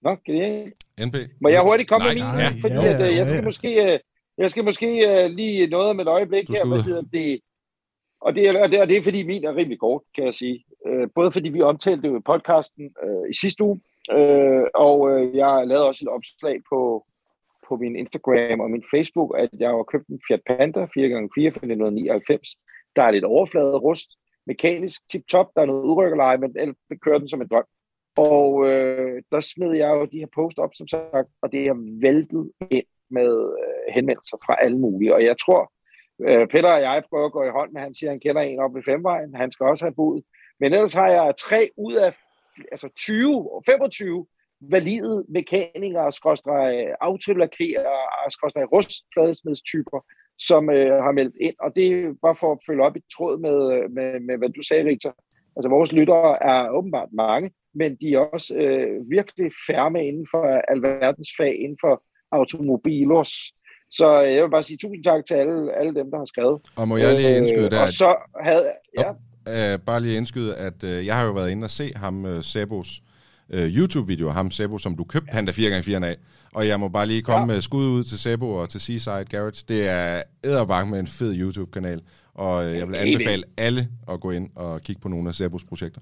Nå, 0.02 0.10
genialt. 0.26 0.74
NP. 1.06 1.16
Må 1.40 1.48
jeg 1.48 1.62
hurtigt 1.62 1.88
komme 1.88 2.04
Nej, 2.04 2.14
med 2.14 2.22
min? 2.22 2.30
nej, 2.42 2.52
fordi 2.60 2.74
ja, 2.74 2.94
at, 2.94 3.00
øh, 3.08 3.08
ja, 3.12 3.16
jeg 3.18 3.26
skal 3.26 3.38
ja. 3.42 3.44
måske, 3.50 3.70
øh, 3.92 3.98
jeg 4.38 4.50
skal 4.50 4.64
måske 4.64 4.88
øh, 5.10 5.30
lige 5.30 5.66
noget 5.66 5.88
om 5.90 6.00
et 6.00 6.08
øjeblik 6.08 6.48
her. 6.48 6.64
ud. 6.64 6.82
hedder 6.82 7.02
det? 7.12 7.40
Og 8.20 8.34
det, 8.34 8.42
er, 8.48 8.62
og, 8.62 8.68
det, 8.70 8.80
og 8.80 8.88
det 8.88 8.96
er 8.96 9.02
fordi 9.02 9.26
min 9.26 9.44
er 9.44 9.56
rimelig 9.56 9.78
kort, 9.80 10.02
kan 10.14 10.24
jeg 10.24 10.34
sige. 10.34 10.64
Øh, 10.88 11.08
både 11.14 11.32
fordi 11.32 11.48
vi 11.48 11.60
omtalte 11.60 12.02
det 12.02 12.08
jo 12.08 12.16
i 12.18 12.26
podcasten 12.26 12.84
øh, 13.04 13.24
i 13.30 13.34
sidste 13.42 13.64
uge, 13.64 13.80
øh, 14.16 14.64
og 14.74 14.96
øh, 15.10 15.36
jeg 15.36 15.62
lavede 15.66 15.86
også 15.90 16.00
et 16.04 16.08
opslag 16.16 16.56
på, 16.72 17.06
på 17.74 17.80
min 17.84 17.96
Instagram 17.96 18.60
og 18.64 18.70
min 18.70 18.84
Facebook, 18.92 19.30
at 19.42 19.50
jeg 19.62 19.68
har 19.70 19.90
købt 19.92 20.08
en 20.08 20.20
Fiat 20.26 20.42
Panda 20.46 20.82
4x4 20.94 21.48
fra 21.54 21.64
1999. 21.66 22.48
Der 22.96 23.02
er 23.02 23.10
lidt 23.10 23.24
overflade 23.24 23.78
rust, 23.86 24.10
mekanisk 24.46 24.98
tip-top, 25.10 25.48
der 25.54 25.62
er 25.62 25.66
noget 25.66 25.88
udrykkerleje, 25.88 26.38
men 26.38 26.50
ellers 26.62 26.76
kører 27.04 27.18
den 27.18 27.28
som 27.28 27.42
en 27.42 27.48
drøm. 27.52 27.68
Og 28.16 28.46
øh, 28.68 29.22
der 29.32 29.40
smed 29.40 29.72
jeg 29.82 29.90
jo 29.96 30.04
de 30.04 30.18
her 30.18 30.32
post 30.34 30.58
op, 30.58 30.72
som 30.74 30.88
sagt, 30.88 31.28
og 31.42 31.52
det 31.52 31.60
er 31.66 32.00
væltet 32.06 32.44
ind 32.70 32.88
med 33.10 33.32
øh, 33.62 33.94
henvendelser 33.94 34.36
fra 34.46 34.54
alle 34.64 34.78
mulige. 34.78 35.14
Og 35.14 35.24
jeg 35.24 35.36
tror, 35.44 35.72
øh, 36.26 36.46
Peter 36.52 36.72
og 36.76 36.80
jeg 36.80 37.02
prøver 37.10 37.26
at 37.26 37.32
gå 37.32 37.42
i 37.44 37.56
hånd 37.58 37.72
med, 37.72 37.80
han 37.80 37.94
siger, 37.94 38.10
han 38.10 38.20
kender 38.20 38.42
en 38.42 38.60
op 38.60 38.76
i 38.76 38.86
femvejen, 38.90 39.34
han 39.34 39.52
skal 39.52 39.66
også 39.66 39.84
have 39.84 39.94
bud. 39.94 40.22
Men 40.60 40.72
ellers 40.72 40.94
har 40.94 41.08
jeg 41.08 41.34
tre 41.46 41.70
ud 41.76 41.94
af 41.94 42.12
altså 42.72 42.88
20 42.96 43.50
25 43.70 44.26
valide 44.70 45.24
mekanikere, 45.28 46.12
skråstrej 46.12 46.94
autolakere, 47.00 47.94
skråstrej 48.30 48.64
rustpladesmedstyper, 48.64 50.00
som 50.38 50.70
øh, 50.70 51.02
har 51.04 51.12
meldt 51.12 51.36
ind. 51.40 51.54
Og 51.60 51.76
det 51.76 51.86
er 51.86 52.14
bare 52.22 52.36
for 52.40 52.52
at 52.52 52.58
følge 52.66 52.82
op 52.82 52.96
i 52.96 53.02
tråd 53.16 53.38
med, 53.38 53.58
øh, 53.76 53.90
med, 53.96 54.20
med 54.20 54.38
hvad 54.38 54.48
du 54.48 54.62
sagde, 54.62 54.84
Victor. 54.84 55.14
Altså 55.56 55.68
vores 55.68 55.92
lyttere 55.92 56.42
er 56.52 56.70
åbenbart 56.70 57.08
mange, 57.12 57.50
men 57.74 57.96
de 58.00 58.14
er 58.14 58.18
også 58.18 58.54
øh, 58.54 59.10
virkelig 59.10 59.52
færme 59.68 60.06
inden 60.08 60.26
for 60.30 60.42
alverdens 60.72 61.28
fag, 61.38 61.54
inden 61.64 61.78
for 61.80 62.02
automobilos. 62.32 63.30
Så 63.90 64.22
øh, 64.22 64.34
jeg 64.34 64.42
vil 64.44 64.50
bare 64.50 64.62
sige 64.62 64.78
tusind 64.82 65.04
tak 65.04 65.26
til 65.26 65.34
alle, 65.34 65.74
alle 65.78 65.94
dem, 65.94 66.10
der 66.10 66.18
har 66.18 66.24
skrevet. 66.24 66.60
Og 66.76 66.88
må 66.88 66.96
jeg 66.96 67.14
lige 67.16 67.36
indskyde 67.36 67.70
der, 67.70 67.82
Øh, 67.82 67.82
og 67.82 67.88
så 67.88 68.10
havde 68.40 68.64
ja, 68.98 69.10
øh, 69.54 69.78
bare 69.86 70.00
lige 70.00 70.16
indskyde, 70.16 70.56
at 70.56 70.84
øh, 70.84 71.06
jeg 71.06 71.14
har 71.18 71.26
jo 71.26 71.32
været 71.32 71.50
inde 71.50 71.64
og 71.64 71.70
se 71.70 71.92
ham, 71.96 72.26
øh, 72.26 72.42
Sebos 72.42 72.90
øh, 73.50 73.76
YouTube-video, 73.76 74.28
ham 74.28 74.50
Sebo, 74.50 74.78
som 74.78 74.96
du 74.96 75.04
købte 75.04 75.28
Panda 75.32 75.52
4x4 75.52 76.04
af. 76.04 76.16
Og 76.54 76.66
jeg 76.68 76.80
må 76.80 76.88
bare 76.88 77.06
lige 77.06 77.22
komme 77.22 77.40
Ja. 77.40 77.46
med 77.46 77.60
skud 77.62 77.84
ud 77.86 78.04
til 78.04 78.18
Sebo 78.18 78.54
og 78.54 78.68
til 78.68 78.80
Seaside 78.80 79.24
Garage. 79.30 79.64
Det 79.68 79.88
er 79.88 80.22
æderbank 80.44 80.90
med 80.90 81.00
en 81.00 81.06
fed 81.06 81.34
YouTube-kanal, 81.40 82.02
og 82.34 82.66
øh, 82.66 82.78
jeg 82.78 82.88
vil 82.88 82.94
anbefale 82.96 83.44
alle 83.56 83.88
at 84.08 84.20
gå 84.20 84.30
ind 84.30 84.50
og 84.56 84.80
kigge 84.82 85.02
på 85.02 85.08
nogle 85.08 85.28
af 85.28 85.34
Sebos 85.34 85.64
projekter. 85.64 86.00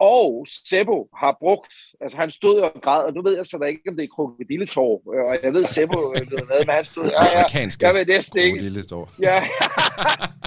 Og 0.00 0.46
Sebo 0.68 1.08
har 1.22 1.36
brugt, 1.40 1.72
altså 2.00 2.18
han 2.18 2.30
stod 2.30 2.60
og 2.60 2.72
græd, 2.82 3.02
og 3.04 3.12
nu 3.14 3.22
ved 3.22 3.36
jeg 3.36 3.46
så 3.46 3.58
da 3.58 3.66
ikke, 3.66 3.80
om 3.88 3.96
det 3.96 4.04
er 4.04 4.08
krokodilletår, 4.16 5.02
øh, 5.14 5.24
og 5.30 5.38
jeg 5.42 5.52
ved, 5.52 5.64
Sebo 5.66 5.98
øh, 6.14 6.20
ved 6.30 6.46
hvad, 6.46 6.66
men 6.66 6.74
han 6.74 6.84
stod, 6.84 7.04
ja, 7.16 7.24
ja, 7.38 7.44
jeg 7.86 7.94
vil 7.94 8.06
næsten 8.06 8.38
ikke, 8.40 8.58
ja, 9.22 9.42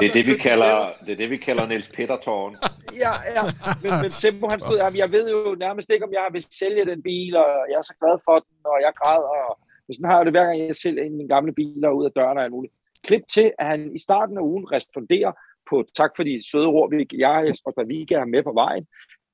Det 0.00 0.08
er 0.08 0.16
det, 0.18 0.26
vi 0.26 0.36
kalder, 0.48 0.74
det 1.04 1.12
er 1.12 1.16
det, 1.16 1.30
vi 1.30 1.36
kalder 1.36 1.66
Niels 1.66 1.88
Peter-tårn. 1.96 2.56
Ja, 3.04 3.12
ja, 3.36 3.42
men, 3.82 3.92
men 4.02 4.10
Sebo, 4.10 4.48
han 4.48 4.60
stod, 4.60 4.78
jeg 5.02 5.12
ved 5.12 5.24
jo 5.34 5.54
nærmest 5.54 5.90
ikke, 5.92 6.06
om 6.08 6.12
jeg 6.12 6.26
vil 6.32 6.44
sælge 6.60 6.84
den 6.84 7.02
bil, 7.02 7.36
og 7.36 7.50
jeg 7.70 7.78
er 7.82 7.86
så 7.90 7.96
glad 8.00 8.16
for 8.26 8.36
den, 8.46 8.58
og 8.72 8.78
jeg 8.86 8.92
græder, 9.00 9.32
og 9.48 9.58
men 9.88 9.94
sådan 9.94 10.10
har 10.10 10.16
jeg 10.16 10.26
det 10.26 10.34
hver 10.34 10.46
gang, 10.46 10.58
jeg 10.58 10.76
sælger 10.76 11.02
en 11.02 11.12
af 11.12 11.16
mine 11.16 11.28
gamle 11.28 11.52
biler 11.52 11.90
ud 11.90 12.04
af 12.04 12.12
døren 12.16 12.38
og 12.38 12.44
alt 12.44 12.52
muligt. 12.52 12.74
Klip 13.06 13.22
til, 13.34 13.52
at 13.58 13.66
han 13.66 13.96
i 13.96 13.98
starten 13.98 14.38
af 14.38 14.42
ugen 14.42 14.72
responderer 14.72 15.32
på 15.70 15.84
tak 15.96 16.10
for 16.16 16.22
de 16.22 16.50
søde 16.50 16.66
ord, 16.66 16.90
vi, 16.90 17.06
jeg 17.18 17.54
og 17.64 17.84
vi 17.88 18.04
kan 18.04 18.16
have 18.16 18.28
med 18.28 18.42
på 18.42 18.52
vejen 18.52 18.86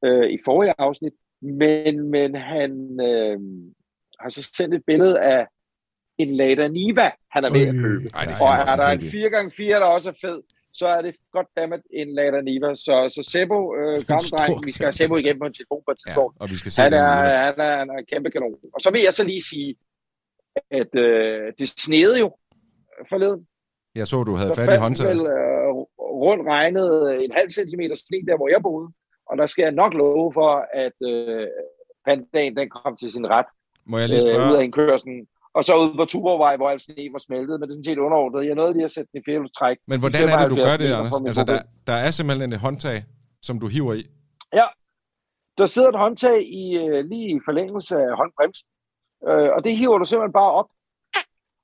øh, 0.04 0.30
i 0.30 0.38
forrige 0.44 0.74
afsnit, 0.78 1.12
men, 1.42 2.10
men 2.10 2.34
han 2.34 3.00
øh, 3.00 3.38
har 4.20 4.28
så 4.28 4.50
sendt 4.56 4.74
et 4.74 4.82
billede 4.86 5.20
af 5.20 5.46
en 6.18 6.36
Lada 6.36 6.68
Niva, 6.68 7.10
han 7.30 7.44
er 7.44 7.52
ved 7.52 7.68
at 7.68 7.74
købe. 7.84 8.04
Ej, 8.14 8.26
Og 8.42 8.48
er 8.48 8.72
er 8.72 8.76
der 8.76 8.88
en 8.88 9.00
fandme 9.00 9.48
4x4, 9.48 9.80
der 9.82 9.84
også 9.96 10.08
er 10.10 10.14
fed, 10.26 10.38
så 10.72 10.86
er 10.88 11.02
det 11.02 11.14
godt 11.32 11.46
dammit 11.56 11.80
en 12.00 12.14
Lada 12.14 12.40
Niva. 12.40 12.74
Så, 12.74 12.94
så 13.14 13.30
Sebo, 13.32 13.58
øh, 13.76 13.96
stor 14.04 14.36
dreng, 14.36 14.66
vi 14.66 14.72
skal 14.72 14.84
have 14.86 14.92
Sebo 14.92 15.16
igen 15.16 15.38
på 15.38 15.46
en 15.46 15.52
telefon 15.58 15.82
på 15.86 15.90
et 15.90 15.98
Ja, 16.06 16.10
tidspunkt. 16.10 16.36
og 16.40 16.50
vi 16.50 16.56
skal 16.56 16.72
se 16.72 16.82
Han 16.82 16.92
er, 16.92 17.06
han, 17.46 17.54
er, 17.66 17.76
han 17.78 17.90
er 17.90 17.94
en 18.02 18.06
kæmpe 18.12 18.30
kanon. 18.30 18.54
Og 18.74 18.80
så 18.80 18.90
vil 18.90 19.00
jeg 19.04 19.14
så 19.14 19.24
lige 19.24 19.42
sige, 19.52 19.70
at 20.80 20.90
øh, 20.94 21.52
det 21.58 21.68
snede 21.86 22.18
jo 22.18 22.36
forleden. 23.08 23.46
Jeg 23.94 24.06
så, 24.06 24.22
du 24.24 24.34
havde 24.34 24.50
Der 24.50 24.54
fat 24.54 24.76
i 24.76 24.80
håndtaget. 24.80 25.10
vel 25.16 25.26
øh, 25.26 25.68
rundt 26.22 26.42
regnet 26.48 26.88
en 27.24 27.32
halv 27.38 27.50
centimeter 27.50 27.94
sne 27.96 28.18
der, 28.28 28.36
hvor 28.36 28.48
jeg 28.48 28.62
boede. 28.62 28.88
Og 29.30 29.38
der 29.38 29.46
skal 29.46 29.62
jeg 29.62 29.72
nok 29.72 29.94
love 29.94 30.32
for, 30.32 30.66
at 30.84 30.96
øh, 31.12 31.46
pandaen 32.06 32.56
den 32.56 32.68
kom 32.70 32.96
til 32.96 33.12
sin 33.12 33.26
ret 33.26 33.46
Må 33.86 33.98
jeg 33.98 34.08
lige 34.08 34.20
øh, 34.20 34.24
ud 34.24 34.30
af 34.30 34.48
spørge? 34.50 34.64
indkørslen. 34.64 35.26
Og 35.54 35.64
så 35.64 35.72
ude 35.80 35.96
på 35.96 36.04
Tuborgvej, 36.04 36.56
hvor 36.56 36.68
al 36.70 36.80
sne 36.80 37.08
var 37.12 37.18
smeltet, 37.18 37.60
men 37.60 37.62
det 37.62 37.72
er 37.72 37.76
sådan 37.76 37.90
set 37.90 37.98
underordnet. 37.98 38.46
Jeg 38.46 38.54
nåede 38.54 38.72
lige 38.72 38.84
at 38.84 38.94
sætte 38.96 39.08
den 39.12 39.20
i 39.20 39.24
firehjulstræk. 39.26 39.76
Men 39.86 40.00
hvordan 40.00 40.28
er 40.28 40.38
det, 40.38 40.50
du 40.50 40.56
75 40.56 40.68
gør 40.68 40.76
det, 40.82 40.92
Anders? 40.98 41.12
Altså, 41.26 41.44
der, 41.52 41.58
der 41.86 41.96
er 42.06 42.10
simpelthen 42.10 42.52
et 42.52 42.60
håndtag, 42.66 42.98
som 43.42 43.60
du 43.60 43.66
hiver 43.66 43.94
i. 43.94 44.04
Der 45.58 45.66
sidder 45.66 45.88
et 45.88 45.98
håndtag 45.98 46.38
i, 46.62 46.64
øh, 46.82 47.04
lige 47.10 47.28
i 47.36 47.40
forlængelse 47.44 47.96
af 47.96 48.16
håndbremsen, 48.20 48.68
øh, 49.28 49.50
og 49.54 49.64
det 49.64 49.76
hiver 49.76 49.98
du 49.98 50.04
simpelthen 50.04 50.38
bare 50.42 50.52
op. 50.60 50.70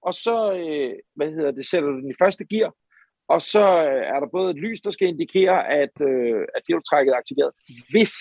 Og 0.06 0.14
så, 0.14 0.37
øh, 0.61 0.92
hvad 1.16 1.28
hedder 1.37 1.50
det, 1.50 1.66
sætter 1.66 1.88
du 1.88 1.97
den 2.00 2.11
i 2.11 2.20
første 2.23 2.44
gear, 2.50 2.73
og 3.28 3.42
så 3.42 3.64
øh, 3.88 4.02
er 4.12 4.18
der 4.20 4.28
både 4.37 4.50
et 4.50 4.62
lys, 4.64 4.80
der 4.80 4.90
skal 4.90 5.09
indikere, 5.09 5.68
at, 5.82 5.94
øh, 6.11 6.40
at 6.54 6.61
firehjulstrækket 6.66 7.12
er 7.12 7.18
aktiveret. 7.23 7.52
Hvis 7.92 8.12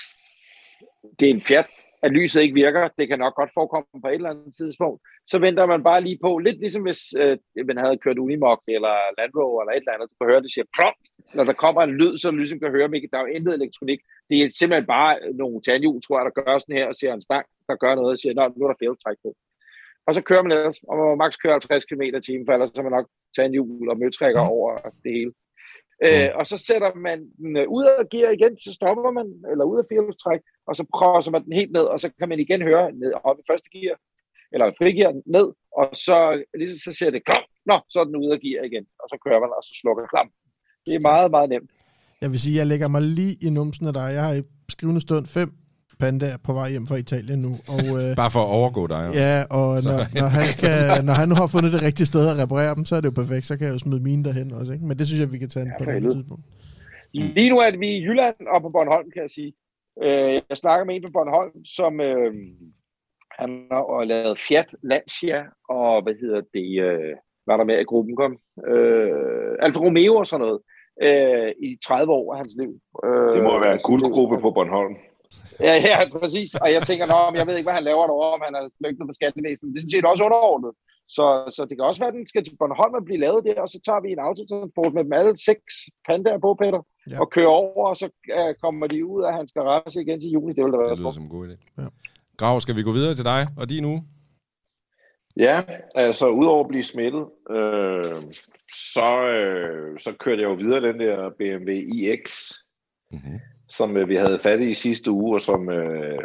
det 1.19 1.25
er 1.29 1.33
en 1.33 1.41
Fiat, 1.41 1.67
at 2.03 2.11
lyset 2.11 2.41
ikke 2.41 2.53
virker, 2.63 2.87
det 2.97 3.07
kan 3.07 3.19
nok 3.19 3.35
godt 3.35 3.51
forekomme 3.53 4.01
på 4.03 4.07
et 4.07 4.13
eller 4.13 4.29
andet 4.29 4.55
tidspunkt, 4.55 4.99
så 5.31 5.39
venter 5.39 5.65
man 5.65 5.83
bare 5.83 6.01
lige 6.01 6.19
på, 6.25 6.37
lidt 6.37 6.59
ligesom 6.59 6.83
hvis 6.83 7.01
øh, 7.21 7.37
man 7.69 7.77
havde 7.77 7.97
kørt 8.03 8.17
Unimog 8.17 8.63
eller 8.67 8.95
Land 9.17 9.31
Rover 9.37 9.61
eller 9.61 9.73
et 9.73 9.83
eller 9.83 9.93
andet, 9.93 10.09
du 10.09 10.15
kan 10.17 10.31
høre, 10.31 10.41
det 10.41 10.53
siger 10.53 10.67
promp, 10.77 10.99
når 11.35 11.43
der 11.43 11.61
kommer 11.63 11.81
en 11.83 11.97
lyd, 11.99 12.17
så 12.17 12.31
lyset 12.31 12.61
kan 12.61 12.75
høre, 12.77 12.87
men 12.87 13.01
der 13.11 13.17
er 13.17 13.25
jo 13.25 13.35
intet 13.35 13.53
elektronik. 13.53 13.99
Det 14.29 14.35
er 14.37 14.49
simpelthen 14.59 14.87
bare 14.97 15.13
nogle 15.41 15.61
tandhjul, 15.61 16.01
tror 16.01 16.17
jeg, 16.17 16.25
der 16.29 16.41
gør 16.41 16.59
sådan 16.59 16.77
her, 16.79 16.87
og 16.87 16.95
ser 16.95 17.13
en 17.13 17.27
stang, 17.27 17.45
der 17.69 17.75
gør 17.83 17.95
noget, 17.95 18.11
og 18.15 18.19
siger, 18.19 18.33
Nå, 18.33 18.43
nu 18.57 18.65
er 18.65 18.71
der 18.71 18.83
fældstræk 18.83 19.17
på. 19.25 19.31
Og 20.07 20.15
så 20.15 20.21
kører 20.21 20.43
man 20.43 20.51
ellers, 20.51 20.79
og 20.89 20.97
man 20.97 21.05
må 21.09 21.15
maks 21.15 21.37
køre 21.37 21.51
50 21.51 21.85
km 21.85 22.01
i 22.01 22.21
timen, 22.27 22.45
for 22.45 22.53
ellers 22.53 22.71
så 22.75 22.81
man 22.81 22.91
nok 22.97 23.07
tandhjul 23.35 23.89
og 23.89 23.97
møtrækker 23.99 24.41
over 24.55 24.71
det 25.03 25.11
hele. 25.17 25.31
Øh, 26.07 26.29
og 26.39 26.45
så 26.51 26.57
sætter 26.67 26.91
man 27.07 27.19
den 27.41 27.51
øh, 27.61 27.65
ud 27.77 27.85
af 27.99 28.09
gear 28.13 28.31
igen, 28.37 28.53
så 28.65 28.71
stopper 28.79 29.11
man, 29.19 29.27
eller 29.51 29.65
ud 29.71 29.77
af 29.81 29.85
firehjulstræk, 29.89 30.41
og 30.67 30.73
så 30.75 30.83
krosser 30.97 31.31
man 31.31 31.43
den 31.45 31.53
helt 31.59 31.71
ned, 31.77 31.85
og 31.93 31.97
så 32.03 32.07
kan 32.19 32.29
man 32.29 32.39
igen 32.45 32.61
høre 32.69 32.85
ned 33.01 33.11
op 33.29 33.37
i 33.39 33.47
første 33.49 33.69
gear, 33.73 33.95
eller 34.53 34.65
frigear 34.79 35.13
ned, 35.37 35.47
og 35.79 35.85
så, 36.05 36.17
lige 36.59 36.79
så 36.85 36.91
siger 36.97 37.11
det 37.11 37.25
klam, 37.27 37.43
nå, 37.69 37.75
så 37.91 37.97
er 37.99 38.05
den 38.09 38.21
ude 38.21 38.33
af 38.35 38.39
gear 38.45 38.63
igen, 38.69 38.85
og 39.01 39.05
så 39.11 39.15
kører 39.25 39.39
man, 39.43 39.51
og 39.57 39.63
så 39.67 39.73
slukker 39.81 40.05
klam. 40.13 40.29
Det 40.85 40.93
er 40.95 41.07
meget, 41.11 41.31
meget 41.35 41.49
nemt. 41.49 41.71
Jeg 42.21 42.29
vil 42.31 42.39
sige, 42.39 42.57
jeg 42.61 42.67
lægger 42.67 42.87
mig 42.87 43.01
lige 43.01 43.35
i 43.45 43.49
numsen 43.49 43.85
af 43.87 43.93
dig. 43.93 44.07
Jeg 44.17 44.23
har 44.25 44.33
i 44.33 44.43
skrivende 44.69 45.01
stund 45.01 45.25
fem 45.37 45.49
pandaer 45.99 46.37
på 46.47 46.51
vej 46.53 46.69
hjem 46.73 46.87
fra 46.87 46.95
Italien 47.05 47.39
nu. 47.47 47.51
Og, 47.75 47.83
øh, 47.99 48.09
Bare 48.21 48.31
for 48.35 48.39
at 48.47 48.51
overgå 48.59 48.83
dig. 48.93 49.01
jo. 49.07 49.11
ja, 49.23 49.35
og 49.59 49.67
når, 49.87 49.99
når, 50.19 50.27
han 50.37 50.45
skal, 50.57 50.73
når 51.07 51.13
han 51.21 51.27
nu 51.31 51.35
har 51.41 51.47
fundet 51.55 51.71
det 51.75 51.81
rigtige 51.87 52.07
sted 52.11 52.23
at 52.31 52.37
reparere 52.43 52.75
dem, 52.77 52.85
så 52.85 52.93
er 52.95 53.01
det 53.01 53.09
jo 53.11 53.15
perfekt. 53.21 53.45
Så 53.45 53.53
kan 53.57 53.65
jeg 53.67 53.73
jo 53.73 53.79
smide 53.85 54.03
mine 54.09 54.23
derhen 54.27 54.49
også. 54.59 54.71
Ikke? 54.75 54.85
Men 54.89 54.95
det 54.99 55.05
synes 55.07 55.19
jeg, 55.23 55.31
vi 55.35 55.37
kan 55.43 55.49
tage 55.55 55.65
Ja, 55.79 55.83
på 55.83 55.89
et 55.89 56.11
tidspunkt. 56.15 56.43
Lige 57.13 57.49
nu 57.49 57.57
er 57.65 57.77
vi 57.83 57.87
i 57.97 58.03
Jylland 58.05 58.35
og 58.53 58.61
på 58.61 58.69
Bornholm, 58.69 59.07
kan 59.13 59.21
jeg 59.21 59.29
sige. 59.37 59.51
Øh, 60.03 60.33
jeg 60.49 60.57
snakker 60.63 60.85
med 60.85 60.95
en 60.95 61.03
på 61.07 61.13
Bornholm, 61.17 61.55
som 61.77 61.93
øh, 62.09 62.31
han 63.39 63.49
har 63.71 64.03
lavet 64.03 64.39
Fiat 64.47 64.69
Lancia, 64.83 65.39
og 65.69 66.03
hvad 66.03 66.13
hedder 66.21 66.41
det, 66.57 66.69
øh, 66.87 67.15
var 67.47 67.57
der 67.57 67.63
med 67.63 67.79
i 67.79 67.83
gruppen 67.91 68.15
kom? 68.15 68.33
Øh, 68.71 69.11
Alfa 69.65 69.79
Romeo 69.79 70.15
og 70.15 70.27
sådan 70.27 70.45
noget, 70.45 70.59
øh, 71.07 71.49
i 71.67 71.77
30 71.87 72.11
år 72.19 72.33
af 72.33 72.37
hans 72.41 72.53
liv. 72.61 72.71
Øh, 73.05 73.33
Det 73.35 73.43
må 73.43 73.59
være 73.59 73.73
en 73.73 73.79
guldgruppe 73.89 74.37
på 74.41 74.51
Bornholm. 74.51 74.95
Ja, 75.67 75.75
ja, 75.89 75.97
præcis. 76.19 76.49
Og 76.63 76.67
jeg 76.75 76.81
tænker, 76.89 77.05
men 77.31 77.37
jeg 77.39 77.47
ved 77.47 77.55
ikke, 77.57 77.67
hvad 77.69 77.77
han 77.79 77.87
laver 77.89 78.05
derovre, 78.07 78.33
om 78.37 78.41
han 78.47 78.55
er 78.59 78.63
flygtet 78.79 79.03
fra 79.07 79.17
skattevæsenet. 79.19 79.69
Det 79.73 79.77
er 79.79 79.81
sådan 79.83 79.95
set 79.95 80.05
også 80.11 80.23
underordnet. 80.29 80.71
Så, 81.15 81.25
så 81.55 81.61
det 81.69 81.73
kan 81.77 81.85
også 81.89 82.01
være, 82.01 82.13
at 82.13 82.19
den 82.19 82.27
skal 82.31 82.43
til 82.45 82.55
Bornholm 82.59 82.93
og 82.99 83.05
blive 83.05 83.19
lavet 83.25 83.41
der, 83.47 83.61
og 83.65 83.69
så 83.73 83.79
tager 83.85 84.01
vi 84.05 84.09
en 84.11 84.19
autotransport 84.27 84.93
med 84.93 85.03
dem 85.05 85.13
alle 85.19 85.33
seks 85.49 85.71
pandaer 86.07 86.39
på, 86.45 86.49
Peter, 86.61 86.81
Ja. 87.11 87.17
og 87.21 87.27
kører 87.35 87.53
over, 87.63 87.83
og 87.91 87.97
så 88.01 88.07
uh, 88.39 88.51
kommer 88.63 88.87
de 88.87 89.05
ud 89.13 89.21
af 89.23 89.33
hans 89.33 89.51
garage 89.57 90.01
igen 90.01 90.21
til 90.21 90.29
juni. 90.29 90.53
Det 90.53 90.63
vil 90.63 90.73
da 90.73 90.77
Det 90.77 90.85
være 90.87 90.95
lyder 90.95 91.11
smukt. 91.11 91.15
som 91.15 91.23
en 91.23 91.29
god 91.37 91.47
idé. 91.47 91.55
Ja. 91.81 91.87
Grav, 92.37 92.59
skal 92.61 92.75
vi 92.75 92.83
gå 92.83 92.91
videre 92.91 93.13
til 93.13 93.25
dig 93.25 93.41
og 93.57 93.69
din 93.69 93.85
uge? 93.85 94.01
Ja, 95.37 95.61
altså 95.95 96.27
udover 96.29 96.63
at 96.63 96.67
blive 96.67 96.83
smittet, 96.83 97.25
øh, 97.49 98.15
så, 98.93 99.09
øh, 99.37 99.99
så 99.99 100.11
kørte 100.19 100.41
jeg 100.41 100.49
jo 100.49 100.53
videre 100.53 100.81
den 100.81 100.99
der 100.99 101.29
BMW 101.39 101.71
iX, 101.71 102.51
Mm-hmm. 103.11 103.39
Som 103.69 103.97
øh, 103.97 104.09
vi 104.09 104.15
havde 104.15 104.39
fat 104.43 104.61
i 104.61 104.73
sidste 104.73 105.11
uge, 105.11 105.35
og 105.35 105.41
som 105.41 105.69
øh, 105.69 106.19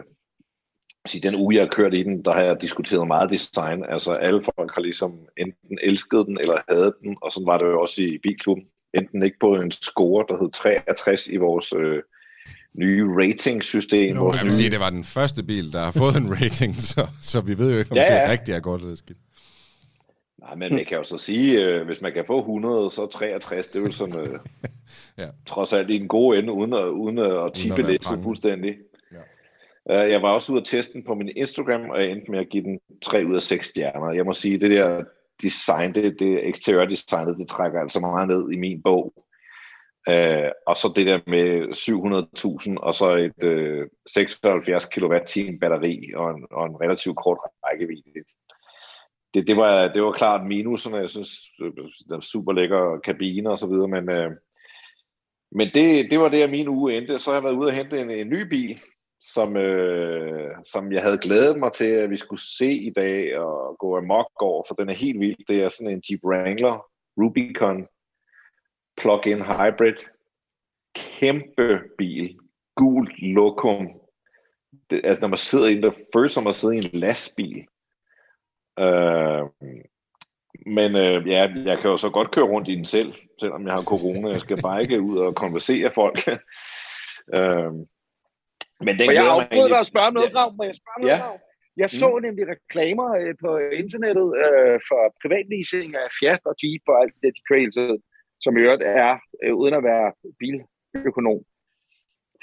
sige, 1.07 1.23
den 1.23 1.35
uge, 1.35 1.55
jeg 1.55 1.63
har 1.63 1.69
kørt 1.69 1.95
i 1.95 2.03
den, 2.03 2.25
der 2.25 2.33
har 2.33 2.41
jeg 2.41 2.57
diskuteret 2.61 3.07
meget 3.07 3.31
design. 3.31 3.85
Altså 3.89 4.13
alle 4.13 4.45
folk 4.45 4.75
har 4.75 4.83
ligesom 4.83 5.13
enten 5.37 5.79
elsket 5.83 6.27
den 6.27 6.39
eller 6.41 6.57
hadet 6.69 6.95
den, 7.03 7.17
og 7.23 7.33
sådan 7.33 7.47
var 7.47 7.59
det 7.59 7.67
jo 7.67 7.81
også 7.81 8.03
i 8.03 8.19
bilklubben. 8.23 8.65
Enten 8.95 9.23
ikke 9.23 9.39
på 9.41 9.55
en 9.55 9.73
score, 9.73 10.25
der 10.29 10.43
hed 10.43 10.53
63 10.53 11.27
i 11.29 11.37
vores 11.37 11.73
øh, 11.77 12.03
nye 12.79 13.05
rating-system. 13.21 14.15
Jo, 14.15 14.23
vores 14.23 14.37
Jeg 14.37 14.45
vil 14.45 14.49
nye 14.49 14.57
sige, 14.57 14.71
det 14.71 14.81
var 14.81 14.91
den 14.91 15.05
første 15.05 15.43
bil, 15.43 15.73
der 15.73 15.81
har 15.81 15.93
fået 15.93 16.17
en 16.17 16.31
rating, 16.41 16.77
så, 16.93 17.07
så 17.23 17.41
vi 17.41 17.59
ved 17.59 17.73
jo 17.73 17.79
ikke, 17.79 17.91
om 17.93 17.97
Ja, 17.97 18.03
ja, 18.03 18.15
det 18.15 18.27
ja. 18.27 18.31
rigtigt 18.31 18.57
er 18.57 18.61
godt 18.61 18.83
eller 18.83 18.97
skidt. 18.97 19.19
Nej, 20.45 20.55
men 20.55 20.75
man 20.75 20.85
kan 20.85 20.99
jo 20.99 21.05
så 21.05 21.19
sige, 21.19 21.65
øh, 21.65 21.87
hvis 21.87 22.01
man 22.01 22.13
kan 22.13 22.25
få 22.27 22.39
100, 22.39 22.91
så 22.91 23.07
63, 23.07 23.67
det 23.67 23.81
er 23.81 23.87
jo 23.87 23.93
sådan, 23.93 24.21
øh, 24.21 24.39
Ja. 25.19 25.29
trods 25.47 25.73
alt 25.73 25.91
i 25.91 25.97
en 25.97 26.09
god 26.09 26.37
ende, 26.37 26.53
uden 26.53 26.73
at, 26.73 26.85
uden 26.85 27.19
at 27.19 27.53
tippe 27.55 27.83
læse 27.83 28.09
fuldstændig. 28.23 28.77
Ja. 29.87 30.05
Uh, 30.05 30.11
jeg 30.11 30.23
var 30.23 30.31
også 30.31 30.53
ude 30.53 30.61
at 30.61 30.67
teste 30.67 30.93
den 30.93 31.05
på 31.05 31.15
min 31.15 31.33
Instagram, 31.37 31.91
og 31.91 32.01
jeg 32.01 32.11
endte 32.11 32.31
med 32.31 32.39
at 32.39 32.49
give 32.49 32.65
den 32.65 32.81
3 33.03 33.27
ud 33.27 33.35
af 33.35 33.43
6 33.43 33.67
stjerner. 33.67 34.13
Jeg 34.13 34.25
må 34.25 34.35
sige, 34.35 34.61
det 34.61 34.71
der 34.71 35.05
design, 35.43 35.95
det, 35.95 36.17
det 36.19 36.49
eksteriør 36.49 36.85
designet, 36.85 37.39
det 37.39 37.49
trækker 37.49 37.81
altså 37.81 38.01
meget 38.01 38.29
ned 38.29 38.53
i 38.53 38.57
min 38.57 38.83
bog. 38.83 39.13
Uh, 40.11 40.51
og 40.67 40.77
så 40.77 40.93
det 40.97 41.07
der 41.07 41.21
med 41.27 41.49
700.000, 42.69 42.77
og 42.77 42.95
så 42.95 43.15
et 43.15 43.45
uh, 43.45 43.87
76 44.07 44.87
kWh 44.87 45.59
batteri, 45.61 46.13
og 46.17 46.31
en, 46.31 46.47
og 46.51 46.67
en 46.67 46.81
relativt 46.81 47.17
kort 47.17 47.39
rækkevidde 47.65 48.25
det, 49.35 49.47
det, 49.47 49.57
var, 49.57 49.88
det 49.88 50.03
var 50.03 50.12
klart 50.12 50.47
minuserne. 50.47 50.97
Jeg 50.97 51.11
synes, 51.11 51.50
der 52.09 52.17
er 52.17 52.21
super 52.21 52.53
lækker 52.53 52.99
kabine 53.05 53.50
og 53.50 53.59
så 53.59 53.67
videre, 53.67 53.88
men, 53.88 54.11
øh, 54.11 54.31
men 55.53 55.69
det, 55.75 56.11
det 56.11 56.21
var 56.21 56.29
det, 56.29 56.50
min 56.50 56.69
uge 56.69 56.97
endte. 56.97 57.19
Så 57.19 57.31
har 57.31 57.37
jeg 57.37 57.45
været 57.45 57.55
ude 57.55 57.67
og 57.67 57.75
hente 57.75 58.00
en, 58.00 58.11
en 58.11 58.29
ny 58.29 58.41
bil, 58.49 58.81
som, 59.21 59.57
øh, 59.57 60.50
som 60.73 60.93
jeg 60.93 61.03
havde 61.03 61.19
glædet 61.19 61.59
mig 61.59 61.73
til, 61.73 61.91
at 61.91 62.11
vi 62.11 62.17
skulle 62.17 62.43
se 62.59 62.73
i 62.73 62.91
dag 62.91 63.38
og 63.38 63.76
gå 63.79 63.97
amok 63.97 64.31
over, 64.41 64.64
for 64.69 64.75
den 64.75 64.88
er 64.88 64.95
helt 64.95 65.21
vild. 65.21 65.47
Det 65.49 65.62
er 65.62 65.69
sådan 65.69 65.93
en 65.93 66.03
Jeep 66.11 66.21
Wrangler 66.25 66.87
Rubicon 67.19 67.87
plug-in 68.97 69.43
hybrid. 69.43 69.97
Kæmpe 70.95 71.81
bil. 71.99 72.38
Gul 72.76 73.11
lokum. 73.19 73.88
Det, 74.91 75.00
altså, 75.05 75.21
når 75.21 75.29
man 75.29 75.38
sidder 75.38 75.67
i 75.67 75.75
den, 75.75 75.83
der 75.83 75.91
føles 76.14 76.33
som 76.33 76.47
at 76.47 76.55
sidde 76.55 76.76
i 76.76 76.79
en 76.79 76.91
lastbil. 76.93 77.67
Øh, 78.78 79.43
men 80.66 80.97
øh, 80.97 81.28
ja, 81.28 81.43
jeg 81.71 81.78
kan 81.78 81.90
jo 81.90 81.97
så 81.97 82.11
godt 82.11 82.31
køre 82.31 82.45
rundt 82.45 82.69
i 82.69 82.75
den 82.75 82.85
selv, 82.85 83.12
selvom 83.40 83.66
jeg 83.66 83.75
har 83.75 83.83
corona. 83.83 84.28
Jeg 84.28 84.40
skal 84.40 84.62
bare 84.62 84.83
ikke 84.83 85.00
ud 85.00 85.19
og 85.19 85.35
konversere 85.35 85.90
folk. 85.90 86.19
øh, 87.37 87.73
men 88.87 88.95
den 88.99 89.07
Må 89.09 89.12
jeg 89.12 89.23
glæder 89.25 89.35
mig 89.35 89.43
afbryde 89.45 89.69
dig 89.69 89.78
egentlig- 89.78 89.87
spørge 89.93 90.09
om 90.11 90.14
noget. 90.14 90.33
Grav? 90.33 90.49
Må 90.59 90.64
jeg 90.64 90.75
spørge 90.81 90.97
om 90.97 91.02
noget, 91.02 91.16
Ja. 91.19 91.23
Grav? 91.25 91.40
Jeg 91.76 91.90
så 91.90 92.09
nemlig 92.26 92.45
reklamer 92.54 93.09
øh, 93.21 93.35
på 93.45 93.50
internettet 93.83 94.28
øh, 94.45 94.76
for 94.88 95.00
privatleasing 95.23 95.90
af 96.02 96.07
Fiat 96.19 96.43
og 96.50 96.54
Jeep 96.62 96.85
og 96.93 96.97
alt 97.02 97.14
det, 97.23 97.31
de 97.37 97.43
kører 97.49 97.99
som 98.45 98.57
i 98.57 98.61
øvrigt 98.61 98.83
er, 98.83 99.12
øh, 99.43 99.54
uden 99.61 99.75
at 99.75 99.85
være 99.90 100.07
biløkonom, 100.40 101.40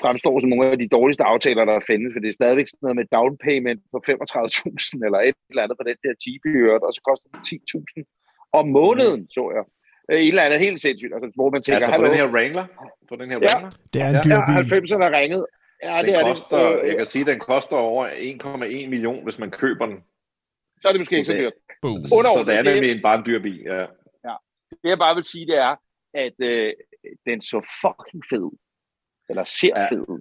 fremstår 0.03 0.39
som 0.39 0.49
nogle 0.49 0.71
af 0.71 0.77
de 0.83 0.87
dårligste 0.97 1.23
aftaler, 1.23 1.65
der 1.65 1.79
findes, 1.91 2.09
for 2.13 2.19
det 2.19 2.29
er 2.29 2.33
stadigvæk 2.41 2.67
sådan 2.67 2.83
noget 2.85 2.95
med 2.99 3.05
down 3.17 3.33
payment 3.45 3.81
på 3.93 3.97
35.000 4.09 5.05
eller 5.07 5.19
et 5.29 5.35
eller 5.49 5.63
andet 5.63 5.77
for 5.79 5.83
den 5.89 5.97
der 6.05 6.13
Jeep 6.23 6.43
og 6.85 6.91
så 6.95 7.01
koster 7.09 7.27
det 7.33 7.41
10.000 7.49 8.49
om 8.59 8.65
måneden, 8.79 9.21
så 9.35 9.43
jeg. 9.57 9.63
Øh, 10.11 10.21
Et 10.21 10.27
eller 10.27 10.43
andet 10.47 10.59
helt 10.67 10.81
sindssygt, 10.81 11.13
altså, 11.15 11.31
hvor 11.35 11.49
man 11.55 11.61
tænker, 11.61 11.85
Altså 11.87 11.99
på 12.01 12.05
den 12.07 12.15
her 12.21 12.27
Wrangler? 12.33 12.65
På 13.09 13.15
den 13.21 13.27
her 13.31 13.39
Ja. 13.41 13.47
Wrangler? 13.47 13.71
Det 13.93 13.99
er 14.01 14.07
en 14.09 14.15
Ja, 14.15 14.21
dyr 14.27 14.37
ja, 14.39 14.61
bil. 14.61 14.73
90'erne 14.73 15.03
er 15.09 15.13
ringet. 15.19 15.43
Ja, 15.83 15.97
det 16.01 16.07
den 16.07 16.15
er 16.15 16.23
koster, 16.29 16.57
det. 16.69 16.79
Øh, 16.81 16.87
jeg 16.89 16.97
kan 16.97 17.05
sige, 17.13 17.21
at 17.25 17.27
den 17.33 17.39
koster 17.39 17.75
over 17.75 18.03
1,1 18.09 18.89
million, 18.93 19.23
hvis 19.23 19.39
man 19.39 19.51
køber 19.51 19.85
den. 19.85 19.97
så 20.81 20.87
er 20.87 20.91
det 20.91 20.99
måske 20.99 21.15
ikke 21.17 21.25
så 21.33 21.37
dyrt. 21.41 21.53
Boom. 21.81 22.05
Så 22.07 22.43
det 22.47 22.57
er 22.57 22.63
det- 22.63 22.73
nemlig 22.73 22.91
en, 22.95 23.01
bare 23.01 23.17
en 23.19 23.25
dyr 23.25 23.39
bil. 23.47 23.61
Ja. 23.65 23.85
Det 24.83 24.89
jeg 24.89 24.97
bare 25.05 25.15
vil 25.15 25.23
sige, 25.23 25.45
det 25.51 25.57
er, 25.57 25.75
at 26.13 26.37
øh, 26.51 26.73
den 27.25 27.41
så 27.41 27.57
fucking 27.81 28.23
fed 28.29 28.39
ud. 28.49 28.57
Eller 29.31 29.43
ser 29.43 29.79
Ja. 29.79 29.89
fed 29.91 30.05
ud. 30.07 30.19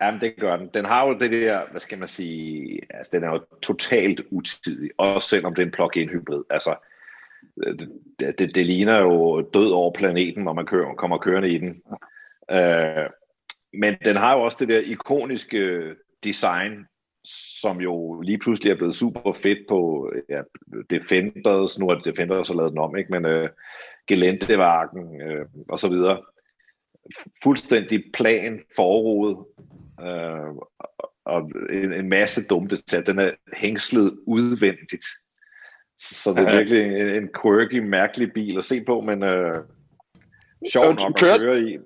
Jamen, 0.00 0.20
det 0.20 0.36
gør 0.40 0.56
den. 0.56 0.70
Den 0.74 0.84
har 0.84 1.06
jo 1.06 1.18
det 1.18 1.30
der, 1.32 1.60
hvad 1.70 1.80
skal 1.80 1.98
man 1.98 2.08
sige, 2.08 2.80
altså 2.90 3.16
den 3.16 3.24
er 3.24 3.28
jo 3.32 3.40
totalt 3.62 4.20
utidig, 4.30 4.90
også 4.98 5.28
selvom 5.28 5.54
det 5.54 5.62
er 5.62 5.66
en 5.66 5.72
plug-in 5.72 6.08
hybrid. 6.08 6.42
Altså, 6.50 6.74
det, 8.18 8.38
det, 8.38 8.54
det 8.54 8.66
ligner 8.66 9.00
jo 9.00 9.40
død 9.40 9.70
over 9.70 9.92
planeten, 9.92 10.44
når 10.44 10.52
man 10.52 10.66
kører, 10.66 10.94
kommer 10.94 11.18
kørende 11.18 11.48
i 11.48 11.58
den. 11.58 11.82
Øh, 12.50 13.10
men 13.72 13.96
den 14.04 14.16
har 14.16 14.36
jo 14.36 14.42
også 14.42 14.56
det 14.60 14.68
der 14.68 14.80
ikoniske 14.86 15.94
design, 16.24 16.86
som 17.60 17.80
jo 17.80 18.20
lige 18.20 18.38
pludselig 18.38 18.70
er 18.72 18.76
blevet 18.76 18.94
super 18.94 19.32
fedt 19.32 19.58
på 19.68 20.10
ja, 20.28 20.40
Defenders, 20.90 21.78
nu 21.78 21.88
er 21.88 21.94
det 21.94 22.04
Defenders, 22.04 22.48
har 22.48 22.54
lavet 22.56 22.70
den 22.72 22.78
om, 22.78 22.96
ikke? 22.96 23.12
men 23.12 23.24
øh, 23.26 23.48
Gelentevagen 24.06 25.20
øh, 25.22 25.46
og 25.68 25.78
så 25.78 25.88
videre. 25.88 26.22
Fuldstændig 27.42 28.04
plan, 28.14 28.60
forråd, 28.76 29.46
øh, 30.00 30.54
og 31.24 31.50
en, 31.70 31.92
en 31.92 32.08
masse 32.08 32.46
dumme 32.46 32.68
detaljer. 32.68 33.04
Den 33.04 33.18
er 33.18 33.30
hængslet 33.52 34.18
udvendigt. 34.26 35.06
Så 35.98 36.34
det 36.34 36.38
er 36.38 36.56
virkelig 36.56 37.00
en, 37.00 37.22
en 37.22 37.28
quirky, 37.42 37.78
mærkelig 37.78 38.32
bil 38.32 38.58
at 38.58 38.64
se 38.64 38.84
på, 38.84 39.00
men 39.00 39.22
øh, 39.22 39.60
sjov 40.72 40.94
nok 40.94 41.22
at 41.22 41.38
køre 41.40 41.60
i 41.60 41.78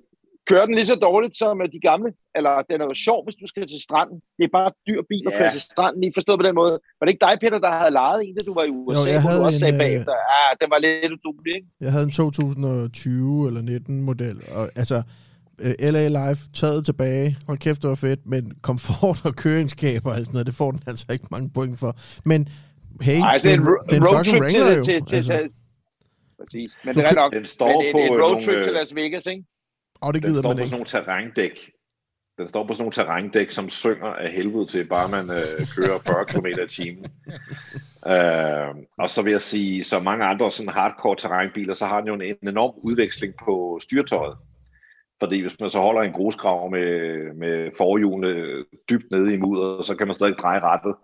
kører 0.49 0.65
den 0.65 0.75
lige 0.75 0.85
så 0.85 0.95
dårligt 0.95 1.37
som 1.37 1.61
de 1.75 1.79
gamle? 1.89 2.09
Eller 2.37 2.53
den 2.69 2.81
er 2.81 2.85
jo 2.91 2.95
sjov, 3.07 3.19
hvis 3.25 3.35
du 3.41 3.47
skal 3.47 3.67
til 3.67 3.81
stranden. 3.87 4.17
Det 4.37 4.43
er 4.43 4.53
bare 4.57 4.67
en 4.71 4.77
dyr 4.87 5.01
bil 5.09 5.23
at 5.27 5.33
ja. 5.33 5.37
køre 5.37 5.51
til 5.51 5.61
stranden. 5.61 6.03
I 6.03 6.11
forstået 6.13 6.39
på 6.39 6.45
den 6.47 6.55
måde. 6.55 6.71
Var 6.71 7.03
det 7.05 7.11
ikke 7.13 7.25
dig, 7.27 7.35
Peter, 7.41 7.59
der 7.65 7.71
havde 7.81 7.93
lejet 8.01 8.19
en, 8.27 8.35
da 8.37 8.41
du 8.49 8.53
var 8.53 8.63
i 8.63 8.69
USA? 8.69 8.99
Jo, 8.99 9.05
jeg 9.15 9.21
havde 9.21 9.39
du 9.39 9.45
også 9.45 9.55
en, 9.55 9.59
sagde 9.59 9.73
øh, 9.73 9.79
bagefter, 9.79 10.13
ah, 10.37 10.51
den 10.61 10.69
var 10.73 10.79
lidt 10.85 11.11
udulig, 11.17 11.55
ikke? 11.55 11.67
Jeg 11.85 11.91
havde 11.91 12.05
en 12.09 12.11
2020 12.11 13.47
eller 13.47 13.61
19 13.61 14.03
model. 14.09 14.37
Og, 14.57 14.69
altså, 14.75 14.97
øh, 15.65 15.73
LA 15.93 16.07
Live 16.07 16.41
taget 16.53 16.85
tilbage. 16.85 17.37
Hold 17.47 17.57
kæft, 17.57 17.81
det 17.81 17.89
var 17.89 17.95
fedt. 17.95 18.21
Men 18.25 18.43
komfort 18.69 19.19
og 19.27 19.33
køringskab 19.35 20.05
og 20.05 20.13
alt 20.15 20.25
sådan 20.25 20.33
noget, 20.33 20.47
det 20.47 20.55
får 20.55 20.71
den 20.71 20.81
altså 20.87 21.05
ikke 21.15 21.27
mange 21.31 21.49
point 21.57 21.79
for. 21.79 21.91
Men 22.25 22.49
hey, 23.01 23.19
Ej, 23.21 23.37
det 23.43 23.51
er 23.51 23.53
en, 23.53 23.67
ro- 23.69 23.83
den 23.93 24.01
fucking 24.13 24.41
Wrangler 24.41 24.75
jo. 24.77 24.83
Til, 24.83 25.05
til, 25.05 25.15
altså. 25.15 25.37
til, 25.37 25.49
præcis. 26.39 26.71
Men 26.85 26.95
det 26.95 27.03
er 27.07 27.13
nok 27.13 27.33
den 27.33 27.45
står 27.45 27.81
men, 27.81 27.93
på 27.93 27.99
et, 27.99 28.05
et 28.05 28.23
roadtrip 28.23 28.63
til 28.63 28.73
Las 28.73 28.95
Vegas, 28.95 29.25
ikke? 29.25 29.43
Og 30.01 30.13
det 30.13 30.21
gider 30.21 30.33
den 30.33 30.43
står 30.43 30.49
man 30.49 30.57
på 30.57 30.65
sådan 30.65 30.71
nogle 30.71 30.85
terrændæk. 30.85 31.71
Den 32.37 32.47
står 32.47 32.67
på 32.67 32.73
sådan 32.73 32.83
nogle 32.83 32.93
terrændæk, 32.93 33.51
som 33.51 33.69
synger 33.69 34.07
af 34.07 34.31
helvede 34.31 34.65
til, 34.65 34.85
bare 34.85 35.09
man 35.09 35.29
øh, 35.29 35.67
kører 35.75 35.99
40 35.99 36.25
km 36.25 36.45
i 36.45 36.67
timen. 36.67 37.05
øh, 38.13 38.75
og 38.97 39.09
så 39.09 39.21
vil 39.21 39.31
jeg 39.31 39.41
sige, 39.41 39.83
så 39.83 39.99
mange 39.99 40.25
andre 40.25 40.51
sådan 40.51 40.73
hardcore 40.73 41.15
terrænbiler, 41.15 41.73
så 41.73 41.85
har 41.85 41.99
den 41.99 42.07
jo 42.07 42.13
en, 42.13 42.21
en 42.21 42.47
enorm 42.47 42.73
udveksling 42.77 43.33
på 43.45 43.79
styrtøjet. 43.81 44.37
Fordi 45.19 45.41
hvis 45.41 45.59
man 45.59 45.69
så 45.69 45.79
holder 45.79 46.01
en 46.01 46.13
grusgrav 46.13 46.71
med, 46.71 47.33
med 47.33 47.71
forhjulene 47.77 48.63
dybt 48.89 49.11
nede 49.11 49.33
i 49.33 49.37
mudderet, 49.37 49.85
så 49.85 49.95
kan 49.95 50.07
man 50.07 50.13
stadig 50.13 50.35
dreje 50.37 50.59
rettet. 50.59 50.95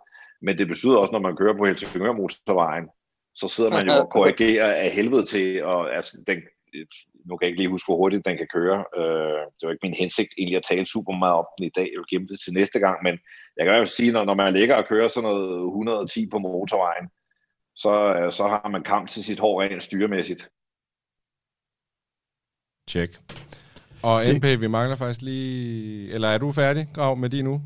Men 0.41 0.57
det 0.57 0.67
betyder 0.67 0.97
også, 0.97 1.11
når 1.11 1.19
man 1.19 1.35
kører 1.35 1.57
på 1.57 1.65
Helsingør 1.65 2.11
motorvejen, 2.11 2.87
så 3.35 3.47
sidder 3.47 3.71
man 3.71 3.87
jo 3.87 3.93
og 3.93 4.09
korrigerer 4.09 4.73
af 4.73 4.89
helvede 4.89 5.25
til, 5.25 5.63
og 5.63 5.95
altså, 5.95 6.23
den, 6.27 6.41
nu 7.27 7.37
kan 7.37 7.45
jeg 7.45 7.51
ikke 7.51 7.61
lige 7.61 7.75
huske, 7.75 7.87
hvor 7.87 7.97
hurtigt 8.01 8.25
den 8.25 8.37
kan 8.37 8.49
køre. 8.57 8.79
Øh, 8.99 9.43
det 9.55 9.63
var 9.63 9.71
ikke 9.71 9.87
min 9.87 10.01
hensigt 10.03 10.31
egentlig 10.37 10.57
at 10.57 10.67
tale 10.71 10.87
super 10.87 11.13
meget 11.23 11.35
om 11.41 11.47
den 11.57 11.65
i 11.65 11.75
dag. 11.77 11.87
Jeg 11.91 11.99
vil 11.99 12.11
gemme 12.11 12.27
det 12.27 12.39
til 12.39 12.53
næste 12.53 12.79
gang, 12.79 12.97
men 13.03 13.13
jeg 13.55 13.61
kan 13.63 13.71
i 13.71 13.73
hvert 13.73 13.85
fald 13.87 13.99
sige, 13.99 14.11
når, 14.11 14.23
når 14.25 14.33
man 14.33 14.53
ligger 14.53 14.75
og 14.75 14.87
kører 14.91 15.07
sådan 15.07 15.29
noget 15.29 15.65
110 15.65 16.29
på 16.29 16.37
motorvejen, 16.37 17.07
så, 17.83 17.93
øh, 18.17 18.31
så 18.37 18.43
har 18.47 18.69
man 18.69 18.83
kamp 18.83 19.09
til 19.09 19.23
sit 19.23 19.39
hår 19.39 19.61
rent 19.61 19.83
styremæssigt. 19.83 20.49
Tjek. 22.87 23.11
Og 24.03 24.21
NP, 24.35 24.45
vi 24.63 24.67
mangler 24.67 24.95
faktisk 24.95 25.21
lige... 25.21 26.13
Eller 26.13 26.27
er 26.27 26.37
du 26.37 26.51
færdig, 26.51 26.87
Grav, 26.95 27.17
med 27.17 27.29
din 27.29 27.45
nu? 27.45 27.61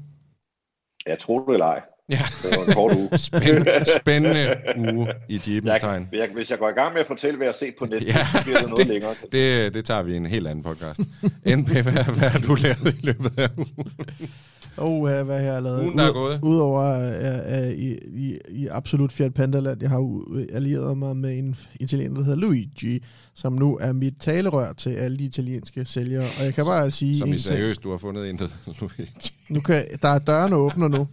Jeg 1.06 1.20
tror 1.20 1.46
det 1.46 1.54
eller 1.54 1.66
ej. 1.66 1.82
Ja. 2.12 2.26
Det 2.44 2.58
var 2.58 2.66
en 2.66 2.74
kort 2.74 2.96
uge. 2.96 3.18
spændende, 3.30 3.86
spændende 4.00 4.56
uge 4.78 5.08
i 5.30 5.38
djæbens 5.38 5.74
tegn. 5.80 6.10
Jeg, 6.12 6.20
jeg, 6.20 6.30
hvis 6.34 6.52
jeg 6.52 6.60
går 6.60 6.70
i 6.70 6.72
gang 6.72 6.94
med 6.94 7.02
at 7.02 7.08
fortælle, 7.08 7.38
hvad 7.38 7.48
jeg 7.48 7.54
har 7.54 7.58
set 7.58 7.74
på 7.80 7.86
nettet, 7.86 8.08
ja, 8.08 8.28
så 8.34 8.44
bliver 8.44 8.58
det 8.58 8.70
noget 8.70 8.78
det, 8.78 8.88
længere. 8.88 9.14
Det, 9.32 9.74
det 9.74 9.86
tager 9.86 10.02
vi 10.02 10.14
i 10.14 10.18
en 10.18 10.26
helt 10.26 10.48
anden 10.48 10.64
podcast. 10.64 11.00
NP, 11.58 11.70
hvad, 11.70 12.18
hvad 12.18 12.30
har 12.30 12.40
du 12.40 12.56
lavet 12.56 12.96
i 13.00 13.06
løbet 13.06 13.40
af 13.40 13.50
ugen? 13.58 13.92
Oh, 14.78 15.02
hvad, 15.02 15.24
hvad 15.24 15.42
jeg 15.42 15.54
har 15.54 15.60
lavet. 15.60 15.84
Ugen, 15.84 15.98
der 15.98 16.04
er 16.04 16.12
gået. 16.12 16.40
Udover 16.44 16.98
uh, 16.98 17.68
uh, 17.68 17.72
i, 17.72 17.98
i, 18.14 18.38
i 18.50 18.68
absolut 18.68 19.12
Fiat 19.12 19.34
Pandaland, 19.34 19.82
jeg 19.82 19.90
har 19.90 20.22
allieret 20.54 20.98
mig 20.98 21.16
med 21.16 21.38
en 21.38 21.56
italiener, 21.80 22.16
der 22.16 22.24
hedder 22.24 22.40
Luigi, 22.40 23.04
som 23.34 23.54
nu 23.54 23.78
er 23.82 23.92
mit 23.92 24.14
talerør 24.20 24.74
til 24.74 24.90
alle 24.90 25.18
de 25.18 25.24
italienske 25.24 25.86
sælgere. 25.86 26.30
Og 26.40 26.46
jeg 26.46 26.54
kan 26.54 26.66
bare 26.66 26.92
sige... 26.92 27.20
Som 27.20 27.34
i 27.34 27.38
seriøst, 27.38 27.84
du 27.84 27.92
har 27.92 27.98
fundet 27.98 28.30
en, 28.30 28.38
der 28.38 28.48
Luigi. 28.82 29.12
Nu 29.50 29.62
kan, 29.62 29.86
der 30.02 30.10
er 30.10 30.20
dørene 30.20 30.56
åbner 30.56 30.88
nu. 30.88 31.08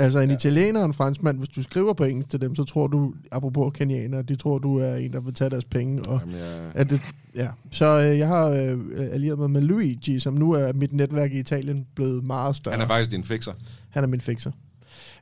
Altså 0.00 0.18
en 0.20 0.30
ja. 0.30 0.36
italiener 0.36 0.80
og 0.80 0.86
en 0.86 0.94
franskmand, 0.94 1.38
hvis 1.38 1.48
du 1.48 1.62
skriver 1.62 1.92
på 1.92 2.04
engelsk 2.04 2.30
til 2.30 2.40
dem, 2.40 2.54
så 2.54 2.64
tror 2.64 2.86
du, 2.86 3.14
apropos 3.32 3.72
kenianer, 3.74 4.22
de 4.22 4.34
tror, 4.36 4.58
du 4.58 4.78
er 4.78 4.94
en, 4.94 5.12
der 5.12 5.20
vil 5.20 5.34
tage 5.34 5.50
deres 5.50 5.64
penge. 5.64 6.02
Og 6.02 6.20
Jamen, 6.20 6.34
ja. 6.34 6.70
At 6.74 6.90
det, 6.90 7.00
ja. 7.36 7.48
Så 7.70 8.00
øh, 8.00 8.18
jeg 8.18 8.28
har 8.28 8.46
øh, 8.46 8.78
allieret 9.12 9.38
mig 9.38 9.50
med 9.50 9.60
Luigi, 9.60 10.20
som 10.20 10.34
nu 10.34 10.52
er 10.52 10.72
mit 10.72 10.92
netværk 10.92 11.32
i 11.32 11.38
Italien 11.38 11.86
blevet 11.94 12.24
meget 12.24 12.56
større. 12.56 12.74
Han 12.74 12.82
er 12.82 12.86
faktisk 12.86 13.10
din 13.10 13.24
fixer. 13.24 13.52
Han 13.90 14.04
er 14.04 14.08
min 14.08 14.20
fixer. 14.20 14.50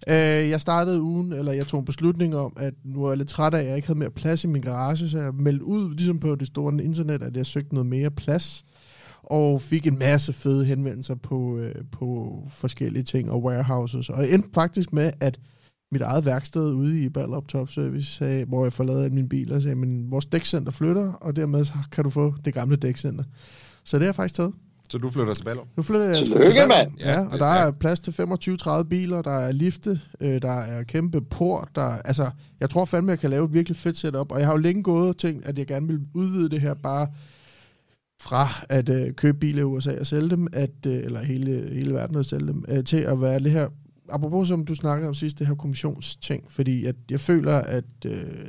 Øh, 0.09 0.15
jeg 0.51 0.61
startede 0.61 1.03
ugen, 1.03 1.33
eller 1.33 1.53
jeg 1.53 1.67
tog 1.67 1.81
en 1.81 1.87
beslutning 1.87 2.37
om, 2.37 2.53
at 2.57 2.75
nu 2.85 3.05
er 3.05 3.11
jeg 3.11 3.19
lidt 3.19 3.29
træt 3.29 3.55
af, 3.55 3.61
at 3.61 3.67
jeg 3.67 3.77
ikke 3.77 3.89
havde 3.89 3.99
mere 3.99 4.11
plads 4.11 4.45
i 4.45 4.47
min 4.47 4.63
garage, 4.63 5.09
så 5.09 5.19
jeg 5.19 5.35
meldte 5.35 5.65
ud, 5.65 5.95
ligesom 5.95 6.19
på 6.19 6.35
det 6.35 6.47
store 6.47 6.85
internet, 6.85 7.23
at 7.23 7.37
jeg 7.37 7.47
søgte 7.47 7.75
noget 7.75 7.87
mere 7.87 8.11
plads 8.11 8.65
og 9.31 9.61
fik 9.61 9.87
en 9.87 9.99
masse 9.99 10.33
fede 10.33 10.65
henvendelser 10.65 11.15
på, 11.15 11.59
øh, 11.59 11.75
på 11.93 12.39
forskellige 12.51 13.03
ting 13.03 13.31
og 13.31 13.45
warehouses. 13.45 14.11
Og 14.11 14.23
det 14.23 14.35
endte 14.35 14.49
faktisk 14.55 14.93
med, 14.93 15.13
at 15.21 15.39
mit 15.93 16.03
eget 16.03 16.25
værksted 16.25 16.73
ude 16.73 17.01
i 17.01 17.09
Ballerup 17.09 17.49
Top 17.49 17.71
Service, 17.71 18.13
sagde, 18.13 18.45
hvor 18.45 18.65
jeg 18.65 18.73
forlader 18.73 19.11
min 19.11 19.29
bil, 19.29 19.53
og 19.53 19.63
sagde, 19.63 19.77
men 19.77 20.11
vores 20.11 20.27
dækcenter 20.27 20.73
flytter, 20.73 21.13
og 21.13 21.37
dermed 21.37 21.65
så 21.65 21.73
kan 21.93 22.05
du 22.05 22.11
få 22.11 22.35
det 22.45 22.55
gamle 22.55 22.77
dækcenter. 22.77 23.25
Så 23.85 23.97
det 23.97 24.03
har 24.03 24.09
jeg 24.09 24.15
faktisk 24.15 24.35
taget. 24.35 24.53
Så 24.91 24.99
du 24.99 25.11
flytter 25.11 25.35
til 25.35 25.45
Ballerup? 25.45 25.69
Nu 25.77 25.83
flytter 25.83 26.07
jeg 26.07 26.25
til 26.25 26.35
Ballerup. 26.35 26.69
mand! 26.69 26.93
Ja, 26.99 27.27
og 27.27 27.39
der 27.39 27.47
er 27.47 27.71
plads 27.71 28.01
til 28.01 28.11
25-30 28.11 28.83
biler, 28.83 29.23
der 29.23 29.31
er 29.39 29.53
lifte, 29.53 30.01
øh, 30.21 30.43
der 30.43 30.53
er 30.53 30.83
kæmpe 30.83 31.21
port, 31.21 31.69
der 31.75 31.83
altså, 31.83 32.31
jeg 32.61 32.71
tror 32.71 32.85
fandme, 32.85 33.11
jeg 33.11 33.19
kan 33.19 33.31
lave 33.31 33.45
et 33.45 33.55
virkelig 33.55 33.77
fedt 33.77 33.97
setup, 33.97 34.33
og 34.33 34.39
jeg 34.39 34.47
har 34.47 34.55
jo 34.55 34.59
længe 34.59 34.83
gået 34.83 35.09
og 35.09 35.17
tænkt, 35.17 35.47
at 35.47 35.59
jeg 35.59 35.67
gerne 35.67 35.87
vil 35.87 36.01
udvide 36.15 36.49
det 36.49 36.61
her 36.61 36.75
bare 36.75 37.07
fra 38.21 38.49
at 38.69 38.89
øh, 38.89 39.13
købe 39.13 39.39
biler 39.39 39.61
i 39.61 39.65
USA 39.65 39.99
og 40.01 40.07
sælge 40.07 40.31
dem, 40.31 40.47
at, 40.53 40.87
øh, 40.87 41.05
eller 41.05 41.23
hele, 41.23 41.71
hele 41.73 41.95
verden 41.95 42.17
og 42.17 42.25
sælge 42.25 42.47
dem, 42.47 42.65
øh, 42.69 42.85
til 42.85 42.97
at 42.97 43.21
være 43.21 43.39
det 43.39 43.53
her, 43.53 43.69
apropos 44.09 44.49
som 44.49 44.65
du 44.65 44.75
snakkede 44.75 45.09
om 45.09 45.15
sidst, 45.15 45.39
det 45.39 45.47
her 45.47 45.55
kommissionsting, 45.55 46.45
fordi 46.49 46.85
at 46.85 46.97
jeg 47.11 47.21
føler, 47.21 47.55
at 47.55 47.85
øh, 48.07 48.49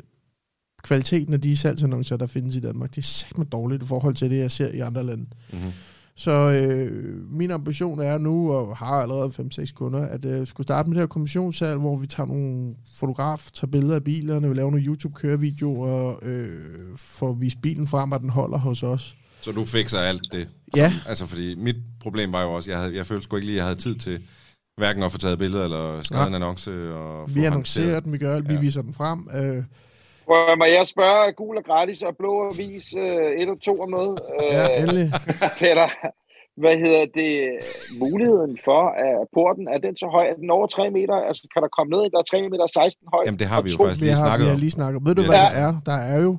kvaliteten 0.83 1.33
af 1.33 1.41
de 1.41 1.57
salgsannoncer, 1.57 2.17
der 2.17 2.27
findes 2.27 2.55
i 2.55 2.59
Danmark, 2.59 2.89
det 2.95 2.97
er 2.97 3.05
sagt 3.05 3.51
dårligt 3.51 3.83
i 3.83 3.85
forhold 3.85 4.15
til 4.15 4.29
det, 4.29 4.37
jeg 4.37 4.51
ser 4.51 4.67
i 4.67 4.79
andre 4.79 5.03
lande. 5.03 5.25
Mm-hmm. 5.53 5.71
Så 6.15 6.31
øh, 6.31 7.31
min 7.31 7.51
ambition 7.51 7.99
er 7.99 8.17
nu, 8.17 8.51
og 8.51 8.77
har 8.77 8.85
allerede 8.85 9.31
5-6 9.61 9.73
kunder, 9.73 9.99
at 9.99 10.25
øh, 10.25 10.47
skulle 10.47 10.65
starte 10.65 10.89
med 10.89 10.95
det 10.95 11.01
her 11.01 11.07
kommissionssalg, 11.07 11.79
hvor 11.79 11.97
vi 11.97 12.07
tager 12.07 12.27
nogle 12.27 12.75
fotograf, 12.95 13.49
tager 13.53 13.71
billeder 13.71 13.95
af 13.95 14.03
bilerne, 14.03 14.49
vi 14.49 14.53
laver 14.55 14.71
nogle 14.71 14.85
YouTube-kørevideoer, 14.85 16.15
øh, 16.21 16.97
får 16.97 17.33
vist 17.33 17.61
bilen 17.61 17.87
frem, 17.87 18.11
og 18.11 18.19
den 18.19 18.29
holder 18.29 18.57
hos 18.57 18.83
os. 18.83 19.15
Så 19.41 19.51
du 19.51 19.65
fikser 19.65 19.99
alt 19.99 20.21
det? 20.31 20.49
Ja. 20.75 20.93
Altså, 21.07 21.25
fordi 21.25 21.55
mit 21.55 21.75
problem 22.01 22.33
var 22.33 22.43
jo 22.43 22.53
også, 22.53 22.71
jeg, 22.71 22.79
havde, 22.79 22.95
jeg 22.95 23.05
følte 23.05 23.23
sgu 23.23 23.35
ikke 23.35 23.45
lige, 23.45 23.55
at 23.55 23.57
jeg 23.57 23.65
havde 23.65 23.79
tid 23.79 23.95
til 23.95 24.23
hverken 24.77 25.03
at 25.03 25.11
få 25.11 25.17
taget 25.17 25.37
billeder 25.39 25.63
eller 25.63 26.01
skrevet 26.01 26.23
ja. 26.23 26.27
en 26.27 26.35
annonce. 26.35 26.93
Og 26.93 27.35
vi 27.35 27.45
annoncerer 27.45 27.99
den, 27.99 28.13
vi 28.13 28.17
gør 28.17 28.39
vi 28.39 28.53
ja. 28.53 28.59
viser 28.59 28.81
den 28.81 28.93
frem. 28.93 29.19
Øh. 29.39 29.63
Må 30.57 30.65
jeg 30.77 30.87
spørge, 30.87 31.33
gul 31.33 31.57
og 31.57 31.63
gratis 31.63 32.01
og 32.01 32.13
blå 32.17 32.33
avis 32.51 32.85
øh, 33.03 33.41
et 33.41 33.49
og 33.49 33.61
to 33.61 33.73
om 33.85 33.89
noget? 33.89 34.19
Ja, 34.51 34.63
øh, 34.63 34.81
endelig. 34.81 35.07
Peter, 35.61 35.87
hvad 36.61 36.75
hedder 36.83 37.05
det, 37.19 37.33
muligheden 38.03 38.53
for, 38.67 38.83
at 39.05 39.27
porten, 39.35 39.65
er 39.73 39.79
den 39.85 39.97
så 39.97 40.07
høj? 40.15 40.25
Er 40.31 40.37
den 40.41 40.49
over 40.49 40.67
3 40.67 40.89
meter? 40.97 41.15
Altså, 41.29 41.43
kan 41.53 41.61
der 41.63 41.69
komme 41.77 41.89
ned, 41.95 42.01
der 42.13 42.19
er 42.23 42.27
3 42.31 42.49
meter 42.53 42.67
16 42.67 43.07
høj? 43.13 43.23
Jamen, 43.25 43.39
det 43.39 43.47
har 43.53 43.61
vi 43.61 43.69
jo 43.71 43.77
faktisk 43.77 44.01
lige 44.01 44.17
snakket 44.25 44.45
om. 44.45 44.49
Vi 44.49 44.53
har 44.55 44.61
lige 44.65 44.75
snakket 44.79 44.99
Ved 45.07 45.15
du, 45.15 45.23
hvad 45.29 45.35
ja. 45.35 45.41
der 45.43 45.51
er? 45.65 45.71
Der 45.89 45.97
er 46.13 46.19
jo 46.27 46.31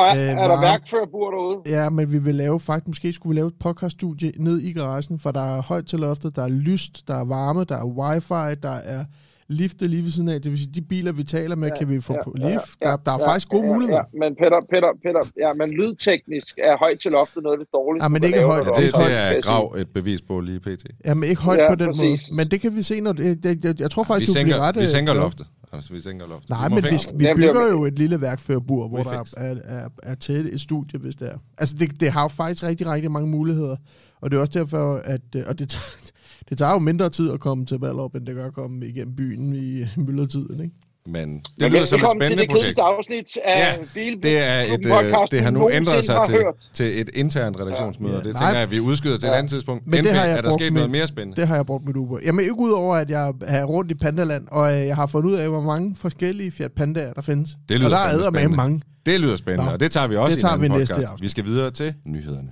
og 0.00 0.06
er, 0.06 0.36
øh, 0.36 0.42
er 0.42 0.48
der 0.48 0.60
værkførerbur 0.60 1.30
derude? 1.30 1.58
Ja, 1.66 1.90
men 1.90 2.12
vi 2.12 2.18
vil 2.18 2.34
lave, 2.34 2.60
faktisk 2.60 2.88
måske 2.88 3.12
skulle 3.12 3.34
vi 3.34 3.38
lave 3.40 3.48
et 3.48 3.58
podcaststudie 3.60 4.32
ned 4.36 4.58
i 4.58 4.72
garagen, 4.72 5.20
for 5.20 5.30
der 5.30 5.56
er 5.56 5.62
højt 5.62 5.86
til 5.86 5.98
loftet, 5.98 6.36
der 6.36 6.42
er 6.42 6.48
lyst, 6.48 7.08
der 7.08 7.14
er 7.14 7.24
varme, 7.24 7.64
der 7.64 7.76
er 7.76 7.86
wifi, 7.86 8.60
der 8.62 8.76
er 8.94 9.04
lifte 9.50 9.86
lige 9.86 10.02
ved 10.02 10.10
siden 10.10 10.28
af. 10.28 10.42
Det 10.42 10.50
vil 10.50 10.58
sige, 10.58 10.72
de 10.74 10.82
biler, 10.82 11.12
vi 11.12 11.24
taler 11.24 11.56
med, 11.56 11.68
ja, 11.68 11.78
kan 11.78 11.88
vi 11.88 12.00
få 12.00 12.12
ja, 12.12 12.24
på 12.24 12.32
lift. 12.36 12.46
Ja, 12.46 12.88
ja, 12.88 12.90
der, 12.90 12.96
der 12.96 13.12
er 13.12 13.18
ja, 13.20 13.28
faktisk 13.28 13.48
gode 13.48 13.66
ja, 13.66 13.72
muligheder. 13.72 14.04
Ja, 14.14 14.18
men 14.18 14.36
Peter, 14.36 14.60
Peter, 14.70 14.90
Peter, 15.04 15.22
ja, 15.44 15.52
men 15.52 15.70
lydteknisk 15.70 16.58
er 16.58 16.76
højt 16.76 16.98
til 17.00 17.10
loftet 17.10 17.42
noget 17.42 17.54
af 17.58 17.64
det 17.64 17.72
dårligste. 17.72 18.04
Ja, 18.04 18.08
men 18.08 18.24
ikke 18.24 18.42
højt. 18.42 18.66
Det, 18.66 18.74
det, 18.76 18.94
det 18.94 19.36
er 19.36 19.40
grav 19.40 19.74
et 19.78 19.88
bevis 19.88 20.22
på 20.22 20.40
lige 20.40 20.60
pt. 20.60 20.84
Ja, 21.04 21.14
men 21.14 21.24
ikke 21.30 21.42
højt 21.42 21.60
ja, 21.60 21.68
på 21.68 21.74
den 21.74 21.86
præcis. 21.86 22.30
måde. 22.30 22.36
Men 22.36 22.50
det 22.50 22.60
kan 22.60 22.76
vi 22.76 22.82
se, 22.82 23.00
når 23.00 23.12
det, 23.12 23.44
det, 23.44 23.64
jeg, 23.64 23.80
jeg 23.80 23.90
tror 23.90 24.04
faktisk, 24.04 24.28
vi 24.28 24.32
du 24.32 24.32
sænker, 24.32 24.54
bliver 24.54 24.66
ret... 24.68 24.76
Vi 24.76 24.86
sænker 24.86 25.14
loftet. 25.14 25.46
Altså, 25.72 25.92
vi 25.92 26.00
sænker 26.00 26.26
loftet. 26.26 26.50
Nej, 26.50 26.68
men 26.68 26.84
vi, 26.84 26.90
vi 27.14 27.26
bygger 27.36 27.68
jo 27.68 27.84
et 27.84 27.98
lille 27.98 28.20
værkførbur, 28.20 28.88
hvor 28.88 29.02
der 29.02 29.10
er, 29.10 29.24
er, 29.36 29.54
er, 29.64 29.88
er 30.02 30.14
tæt 30.14 30.46
et 30.46 30.60
studie, 30.60 30.98
hvis 30.98 31.14
det 31.14 31.28
er. 31.28 31.38
Altså, 31.58 31.76
det, 31.78 32.00
det 32.00 32.12
har 32.12 32.22
jo 32.22 32.28
faktisk 32.28 32.64
rigtig, 32.64 32.86
rigtig 32.86 33.10
mange 33.10 33.28
muligheder. 33.28 33.76
Og 34.20 34.30
det 34.30 34.36
er 34.36 34.40
også 34.40 34.58
derfor, 34.58 34.96
at... 34.96 35.20
Øh, 35.36 35.42
og 35.46 35.58
det 35.58 35.68
tager, 35.68 36.10
det 36.48 36.58
tager 36.58 36.72
jo 36.72 36.78
mindre 36.78 37.10
tid 37.10 37.30
at 37.30 37.40
komme 37.40 37.66
til 37.66 37.78
Ballerup, 37.78 38.14
end 38.14 38.26
det 38.26 38.34
gør 38.34 38.46
at 38.46 38.54
komme 38.54 38.86
igennem 38.86 39.16
byen 39.16 39.54
i 39.54 39.84
myldretiden, 40.06 40.60
ikke? 40.62 40.74
Men 41.06 41.42
det 41.60 41.70
lyder 41.72 41.84
som 41.84 42.00
et 42.00 42.06
spændende 42.10 42.42
til 42.42 42.48
det 42.48 42.50
projekt. 42.56 42.78
afsnit 42.78 43.36
af 43.44 43.58
Ja, 43.58 44.08
Det 44.22 44.38
er 44.38 44.60
et, 44.74 44.86
øh, 44.86 44.92
podcast, 44.92 45.32
det 45.32 45.40
har 45.40 45.50
nu 45.50 45.70
ændret 45.70 46.04
sig 46.04 46.16
til, 46.26 46.38
til 46.72 47.00
et 47.00 47.10
internt 47.14 47.60
redaktionsmøde, 47.60 48.16
og 48.18 48.24
det 48.24 48.32
Nej. 48.32 48.40
tænker 48.42 48.54
jeg, 48.54 48.62
at 48.62 48.70
vi 48.70 48.80
udskyder 48.80 49.18
til 49.18 49.28
et 49.28 49.32
andet 49.32 49.50
tidspunkt. 49.50 49.86
Men 49.86 50.04
det 50.04 50.12
har 50.14 50.24
jeg 50.24 50.36
er 50.38 50.40
der 50.42 50.50
sket 50.50 50.72
med- 50.72 50.80
noget 50.80 50.90
mere 50.90 51.06
spændende? 51.06 51.40
Det 51.40 51.48
har 51.48 51.54
jeg 51.56 51.66
brugt 51.66 51.86
mit 51.86 51.96
Uber. 51.96 52.18
Jamen 52.24 52.40
ikke 52.40 52.58
udover, 52.58 52.96
at 52.96 53.10
jeg 53.10 53.32
er 53.46 53.64
rundt 53.64 53.90
i 53.90 53.94
Pandaland, 53.94 54.46
og 54.50 54.72
øh, 54.80 54.86
jeg 54.86 54.96
har 54.96 55.06
fundet 55.06 55.30
ud 55.30 55.34
af, 55.36 55.48
hvor 55.48 55.60
mange 55.60 55.96
forskellige 56.00 56.50
Fiat 56.50 56.72
Pandaer, 56.72 57.12
der 57.12 57.22
findes. 57.22 57.50
Det 57.68 57.76
lyder 57.80 57.86
og 57.86 57.90
der 57.90 57.98
er 57.98 58.16
med 58.30 58.38
spændende. 58.40 58.56
mange. 58.56 58.82
Det 59.06 59.20
lyder 59.20 59.36
spændende, 59.36 59.64
Nå, 59.66 59.72
og 59.72 59.80
det 59.80 59.90
tager 59.90 60.06
vi 60.06 60.16
også 60.16 60.30
det 60.30 60.38
i 60.38 60.40
tager 60.40 60.54
en 60.54 60.60
anden 60.64 60.72
vi 60.74 60.78
næste 60.78 60.94
podcast. 60.94 61.12
afsnit. 61.12 61.22
Vi 61.24 61.28
skal 61.28 61.44
videre 61.44 61.70
til 61.70 61.94
nyhederne. 62.06 62.48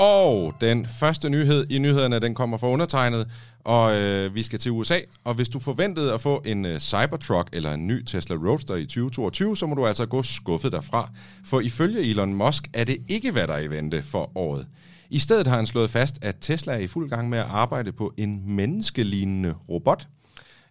Og 0.00 0.54
den 0.60 0.86
første 0.86 1.30
nyhed 1.30 1.66
i 1.70 1.78
nyhederne, 1.78 2.20
den 2.20 2.34
kommer 2.34 2.56
fra 2.56 2.68
undertegnet, 2.68 3.28
og 3.64 3.96
øh, 3.96 4.34
vi 4.34 4.42
skal 4.42 4.58
til 4.58 4.72
USA. 4.72 4.98
Og 5.24 5.34
hvis 5.34 5.48
du 5.48 5.58
forventede 5.58 6.12
at 6.12 6.20
få 6.20 6.42
en 6.46 6.64
øh, 6.64 6.78
Cybertruck 6.78 7.48
eller 7.52 7.74
en 7.74 7.86
ny 7.86 8.02
Tesla 8.04 8.36
Roadster 8.36 8.74
i 8.74 8.84
2022, 8.84 9.56
så 9.56 9.66
må 9.66 9.74
du 9.74 9.86
altså 9.86 10.06
gå 10.06 10.22
skuffet 10.22 10.72
derfra. 10.72 11.10
For 11.44 11.60
ifølge 11.60 12.00
Elon 12.00 12.34
Musk 12.34 12.68
er 12.74 12.84
det 12.84 12.96
ikke, 13.08 13.30
hvad 13.30 13.46
der 13.46 13.54
er 13.54 13.60
i 13.60 13.70
vente 13.70 14.02
for 14.02 14.32
året. 14.34 14.66
I 15.10 15.18
stedet 15.18 15.46
har 15.46 15.56
han 15.56 15.66
slået 15.66 15.90
fast, 15.90 16.18
at 16.22 16.36
Tesla 16.40 16.72
er 16.72 16.78
i 16.78 16.86
fuld 16.86 17.10
gang 17.10 17.28
med 17.28 17.38
at 17.38 17.46
arbejde 17.48 17.92
på 17.92 18.14
en 18.16 18.56
menneskelignende 18.56 19.54
robot. 19.68 20.06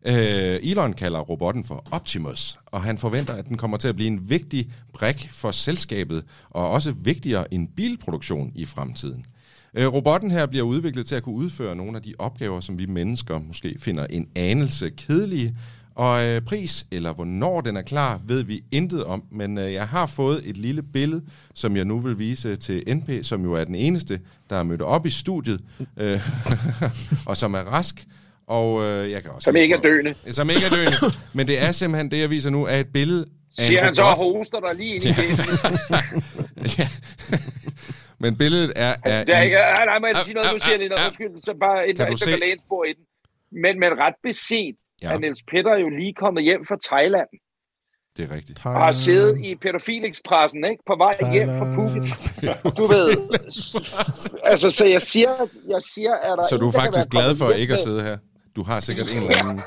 Øh, 0.06 0.60
Elon 0.62 0.94
kalder 0.94 1.20
robotten 1.20 1.64
for 1.64 1.86
Optimus, 1.92 2.60
og 2.66 2.84
han 2.84 2.98
forventer, 2.98 3.34
at 3.34 3.46
den 3.46 3.58
kommer 3.58 3.78
til 3.78 3.88
at 3.88 3.96
blive 3.96 4.08
en 4.08 4.30
vigtig 4.30 4.72
brik 4.94 5.30
for 5.32 5.52
selskabet, 5.52 6.24
og 6.50 6.70
også 6.70 6.92
vigtigere 6.92 7.54
end 7.54 7.68
bilproduktion 7.68 8.52
i 8.56 8.66
fremtiden. 8.66 9.26
Øh, 9.74 9.94
robotten 9.94 10.32
her 10.32 10.46
bliver 10.46 10.66
udviklet 10.66 11.06
til 11.06 11.16
at 11.16 11.24
kunne 11.24 11.36
udføre 11.36 11.76
nogle 11.76 11.98
af 11.98 12.04
de 12.04 12.14
opgaver, 12.20 12.62
som 12.62 12.78
vi 12.78 12.86
mennesker 12.86 13.40
måske 13.40 13.76
finder 13.80 14.06
en 14.10 14.28
anelse 14.36 14.90
kedelige, 14.90 15.56
og 15.96 16.26
øh, 16.26 16.42
pris, 16.42 16.86
eller 16.92 17.14
hvornår 17.14 17.62
den 17.62 17.78
er 17.78 17.82
klar, 17.82 18.22
ved 18.26 18.44
vi 18.44 18.64
intet 18.72 19.04
om, 19.04 19.24
men 19.32 19.58
øh, 19.58 19.74
jeg 19.74 19.88
har 19.88 20.06
fået 20.06 20.42
et 20.50 20.58
lille 20.58 20.82
billede, 20.82 21.22
som 21.54 21.76
jeg 21.76 21.86
nu 21.86 22.00
vil 22.00 22.20
vise 22.20 22.56
til 22.56 22.84
NP, 22.96 23.26
som 23.26 23.44
jo 23.44 23.54
er 23.54 23.64
den 23.64 23.76
eneste, 23.76 24.20
der 24.50 24.56
er 24.56 24.64
mødt 24.64 24.82
op 24.82 25.06
i 25.06 25.10
studiet, 25.10 25.62
øh, 25.98 26.22
og 27.30 27.38
som 27.38 27.54
er 27.54 27.60
rask, 27.60 28.08
og 28.50 28.84
øh, 28.84 29.12
jeg 29.12 29.22
kan 29.24 29.32
også... 29.32 29.44
Som 29.46 29.56
ikke 29.56 29.76
er 29.76 29.80
døende. 29.82 30.16
Som 30.32 30.50
ikke 30.50 30.62
er 30.66 30.70
døende. 30.70 30.98
Men 31.38 31.48
det 31.48 31.62
er 31.62 31.72
simpelthen 31.72 32.12
det, 32.12 32.20
jeg 32.20 32.30
viser 32.30 32.50
nu, 32.50 32.66
er 32.66 32.76
et 32.76 32.88
billede 32.94 33.26
af 33.58 33.64
Siger 33.64 33.84
han 33.84 33.96
så 33.96 34.02
og 34.02 34.18
hoster 34.18 34.60
der 34.60 34.74
lige 34.74 34.96
ind 34.96 35.04
i 35.04 35.08
det. 35.08 35.16
ja. 36.80 36.88
Men 38.20 38.38
billedet 38.38 38.74
er... 38.76 38.96
er 39.06 39.24
Det 39.24 39.36
er 39.36 39.42
ikke, 39.42 39.56
nej, 39.56 39.86
nej, 39.86 40.00
må 40.00 40.08
jeg 40.08 40.16
Au, 40.16 40.24
sige 40.24 40.34
noget, 40.34 40.50
nu 40.54 40.60
siger 40.60 40.72
jeg 40.72 40.80
lige 40.80 40.90
au, 40.92 40.96
noget, 40.98 41.02
au. 41.04 41.08
undskyld, 41.10 41.44
så 41.44 41.54
bare 41.62 41.90
inden 41.90 42.06
Kan 42.08 42.18
se- 42.18 42.30
kan 42.30 42.40
læne 42.40 42.60
spor 42.60 42.84
i 42.84 42.94
den. 42.98 43.04
Men, 43.64 43.80
men 43.80 43.90
ret 44.04 44.16
beset 44.24 44.76
Ja. 45.02 45.10
ja. 45.10 45.16
er 45.16 45.20
Niels 45.20 45.44
Petter 45.52 45.76
jo 45.78 45.90
lige 45.90 46.14
kommet 46.14 46.44
hjem 46.44 46.66
fra 46.68 46.78
Thailand, 46.90 47.28
Det 48.18 48.32
er 48.32 48.36
rigtigt. 48.36 48.60
og 48.66 48.72
har 48.84 48.92
siddet 48.92 49.38
i 49.46 49.56
Pædofil-Expressen, 49.64 50.62
ikke? 50.72 50.84
På 50.88 50.96
vej 51.06 51.34
hjem 51.34 51.50
fra 51.60 51.66
Phuket. 51.76 52.04
Du 52.78 52.86
ved, 52.96 53.10
altså, 54.52 54.72
så 54.72 54.86
jeg 54.86 55.02
siger, 55.02 55.30
jeg 55.70 55.82
siger, 55.94 56.14
er 56.14 56.36
der 56.36 56.44
Så 56.50 56.58
du 56.58 56.68
er 56.68 56.72
der 56.72 56.80
faktisk 56.82 57.08
glad 57.10 57.36
for 57.36 57.52
ikke 57.52 57.74
at 57.74 57.80
sidde 57.80 58.02
her? 58.04 58.18
Du 58.56 58.64
har 58.64 58.80
sikkert 58.80 59.08
en 59.12 59.18
eller 59.18 59.44
anden 59.44 59.62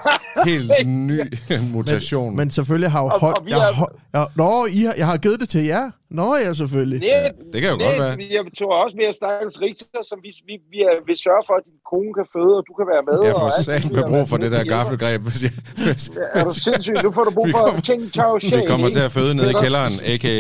helt 0.47 0.73
ny 0.87 1.21
mutation. 1.75 2.37
Men 2.37 2.51
selvfølgelig 2.51 2.91
har 2.91 3.01
jo 3.01 3.07
Og- 3.07 3.21
holdt... 3.21 3.39
og 3.39 3.45
vi 3.47 3.51
Jeg, 3.51 3.69
er- 3.69 3.73
har- 3.73 3.93
jeg, 4.15 4.27
nå, 4.37 4.67
I 4.67 4.83
har, 4.83 4.95
jeg 4.97 5.07
har 5.07 5.17
givet 5.17 5.41
det 5.41 5.49
til 5.49 5.65
jer. 5.65 5.91
Nå 6.19 6.37
ja, 6.37 6.51
selvfølgelig. 6.63 6.99
Nej, 7.01 7.33
det 7.53 7.59
kan 7.63 7.71
jo 7.71 7.77
nej, 7.77 7.87
godt 7.87 7.99
være. 7.99 8.17
Jeg 8.37 8.43
tror 8.59 8.73
også 8.85 8.97
mere 9.03 9.13
stakkels 9.21 9.57
Richter, 9.65 10.03
som 10.11 10.19
vi, 10.25 10.31
vi, 10.49 10.55
vi 10.75 10.79
er, 10.89 10.95
vil 11.09 11.17
sørge 11.27 11.43
for, 11.49 11.55
at 11.61 11.65
din 11.69 11.79
kone 11.93 12.11
kan 12.19 12.27
føde, 12.37 12.53
og 12.61 12.65
du 12.69 12.73
kan 12.79 12.87
være 12.93 13.03
med. 13.09 13.17
jeg 13.27 13.35
og 13.35 13.41
får 13.41 13.73
muligt, 13.73 13.93
med 13.97 14.05
brug 14.13 14.25
for 14.33 14.37
det 14.45 14.51
der 14.55 14.65
gaffelgreb. 14.75 15.21
Hvis 15.29 15.41
jeg, 15.47 15.53
hvis, 15.87 16.05
Er 16.39 16.45
du 16.49 16.55
sindssyg? 16.67 16.97
Nu 17.07 17.11
får 17.17 17.25
du 17.29 17.31
brug 17.39 17.47
Vi 17.47 17.53
for 17.53 17.59
kommer- 17.59 17.81
Ching 17.89 18.03
Chao 18.17 18.35
vi 18.35 18.49
Shake, 18.49 18.67
kommer 18.73 18.89
til 18.97 19.03
at 19.09 19.13
føde 19.19 19.33
nede 19.39 19.51
i 19.51 19.57
kælderen, 19.65 19.93
a.k.a. 20.13 20.37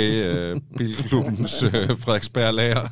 Uh, 0.52 0.56
Bilklubbens 0.78 1.54
uh, 1.62 1.70
Frederiksberg 2.02 2.54
Lager. 2.61 2.85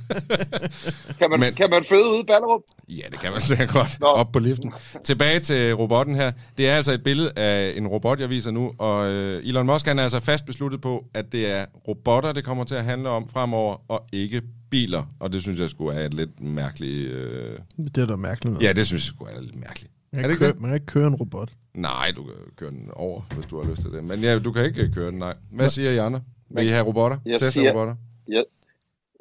Kan 1.19 1.31
man, 1.31 1.41
Men- 1.41 1.55
kan 1.55 1.71
man 1.71 1.83
føde 1.89 2.07
ude 2.13 2.21
i 2.21 2.27
Ballerup? 2.33 2.61
Ja, 2.89 3.07
det 3.13 3.21
kan 3.21 3.31
man 3.33 3.41
sikkert 3.41 3.69
godt. 3.69 4.01
Nå. 4.01 4.07
Op 4.07 4.33
på 4.33 4.39
liften. 4.39 4.73
Tilbage 5.05 5.41
til 5.41 5.75
robotten 5.75 6.15
her. 6.15 6.33
Det 6.59 6.69
er 6.69 6.77
altså 6.77 6.93
et 6.93 7.03
billede 7.03 7.31
af 7.37 7.73
en 7.77 7.87
robot, 7.87 8.21
jeg 8.21 8.31
viser 8.31 8.51
nu, 8.51 8.73
og 8.79 9.07
øh, 9.11 9.45
Elon 9.49 9.67
Musk 9.67 9.87
han 9.87 9.99
er 9.99 10.03
altså 10.03 10.21
fast 10.21 10.47
besluttet 10.47 10.81
på, 10.81 11.05
at 11.15 11.33
det 11.33 11.51
er 11.51 11.65
robotter, 11.89 12.33
det 12.33 12.45
kommer 12.45 12.65
til 12.71 12.77
at 12.83 12.85
handle 12.93 13.09
om 13.19 13.29
fremover, 13.35 13.75
og 13.89 14.01
ikke 14.13 14.43
biler. 14.71 15.03
Og 15.21 15.33
det 15.33 15.41
synes 15.43 15.59
jeg 15.61 15.71
skulle 15.71 15.93
er 16.01 16.05
et 16.07 16.15
lidt 16.15 16.35
mærkeligt... 16.41 17.13
Øh... 17.13 17.59
Det 17.95 17.99
er 17.99 18.07
da 18.07 18.17
mærkeligt 18.17 18.53
noget. 18.55 18.67
Ja, 18.67 18.73
det 18.79 18.85
synes 18.87 19.03
jeg 19.07 19.13
skulle 19.15 19.31
er 19.37 19.41
lidt 19.41 19.59
mærkeligt. 19.67 19.93
man, 20.13 20.25
er 20.25 20.29
det 20.29 20.29
kan 20.29 20.31
ikke 20.31 20.45
køre, 20.45 20.53
det? 20.53 20.61
man 20.61 20.69
kan 20.71 20.77
ikke 20.81 20.87
køre 20.97 21.07
en 21.07 21.15
robot. 21.15 21.51
Nej, 21.75 22.07
du 22.17 22.23
kan 22.29 22.35
køre 22.57 22.71
den 22.71 22.91
over, 22.93 23.21
hvis 23.35 23.47
du 23.47 23.55
har 23.61 23.71
lyst 23.71 23.83
til 23.83 23.91
det. 23.93 24.05
Men 24.05 24.21
ja, 24.21 24.39
du 24.39 24.53
kan 24.53 24.65
ikke 24.65 24.93
køre 24.93 25.11
den, 25.11 25.19
nej. 25.19 25.35
Hvad 25.51 25.69
siger 25.69 25.91
I 25.91 25.97
andre? 25.97 26.21
Vil 26.51 26.65
I 26.67 26.69
have 26.69 26.87
robotter? 26.87 27.19
Jeg 27.27 27.41
Tesla 27.41 27.51
siger- 27.51 27.71
robotter? 27.71 27.95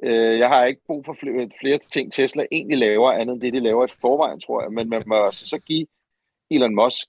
Øh, 0.03 0.39
jeg 0.39 0.47
har 0.47 0.65
ikke 0.65 0.81
brug 0.87 1.05
for 1.05 1.15
flere, 1.21 1.49
flere 1.61 1.79
ting, 1.93 2.13
Tesla 2.13 2.43
egentlig 2.51 2.77
laver, 2.77 3.11
andet 3.11 3.33
end 3.33 3.41
det, 3.41 3.53
de 3.53 3.59
laver 3.59 3.85
i 3.85 3.89
forvejen, 4.01 4.39
tror 4.39 4.61
jeg. 4.63 4.71
Men 4.71 4.89
man 4.89 5.03
må 5.07 5.29
så 5.31 5.57
give 5.65 5.85
Elon 6.51 6.75
Musk, 6.75 7.07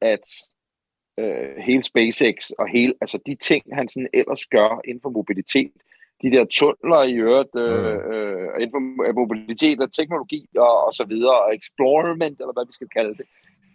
at 0.00 0.26
øh, 1.20 1.56
hele 1.66 1.82
SpaceX 1.82 2.36
og 2.58 2.66
hele, 2.68 2.92
altså 3.00 3.18
de 3.26 3.34
ting, 3.34 3.62
han 3.72 3.88
sådan 3.88 4.08
ellers 4.14 4.46
gør 4.46 4.80
inden 4.84 5.02
for 5.02 5.10
mobilitet, 5.10 5.72
de 6.22 6.30
der 6.30 6.44
tunneler 6.44 7.02
i 7.02 7.14
øvrigt, 7.26 7.54
øh, 7.64 7.96
øh, 8.12 8.48
inden 8.60 8.72
for 8.74 9.12
mobilitet 9.20 9.80
og 9.80 9.92
teknologi 9.92 10.40
og, 10.56 10.86
og 10.86 10.92
så 10.94 11.04
videre, 11.04 11.38
og 11.44 11.54
explorement, 11.54 12.36
eller 12.40 12.54
hvad 12.56 12.66
vi 12.66 12.72
skal 12.78 12.88
kalde 12.96 13.14
det, 13.18 13.26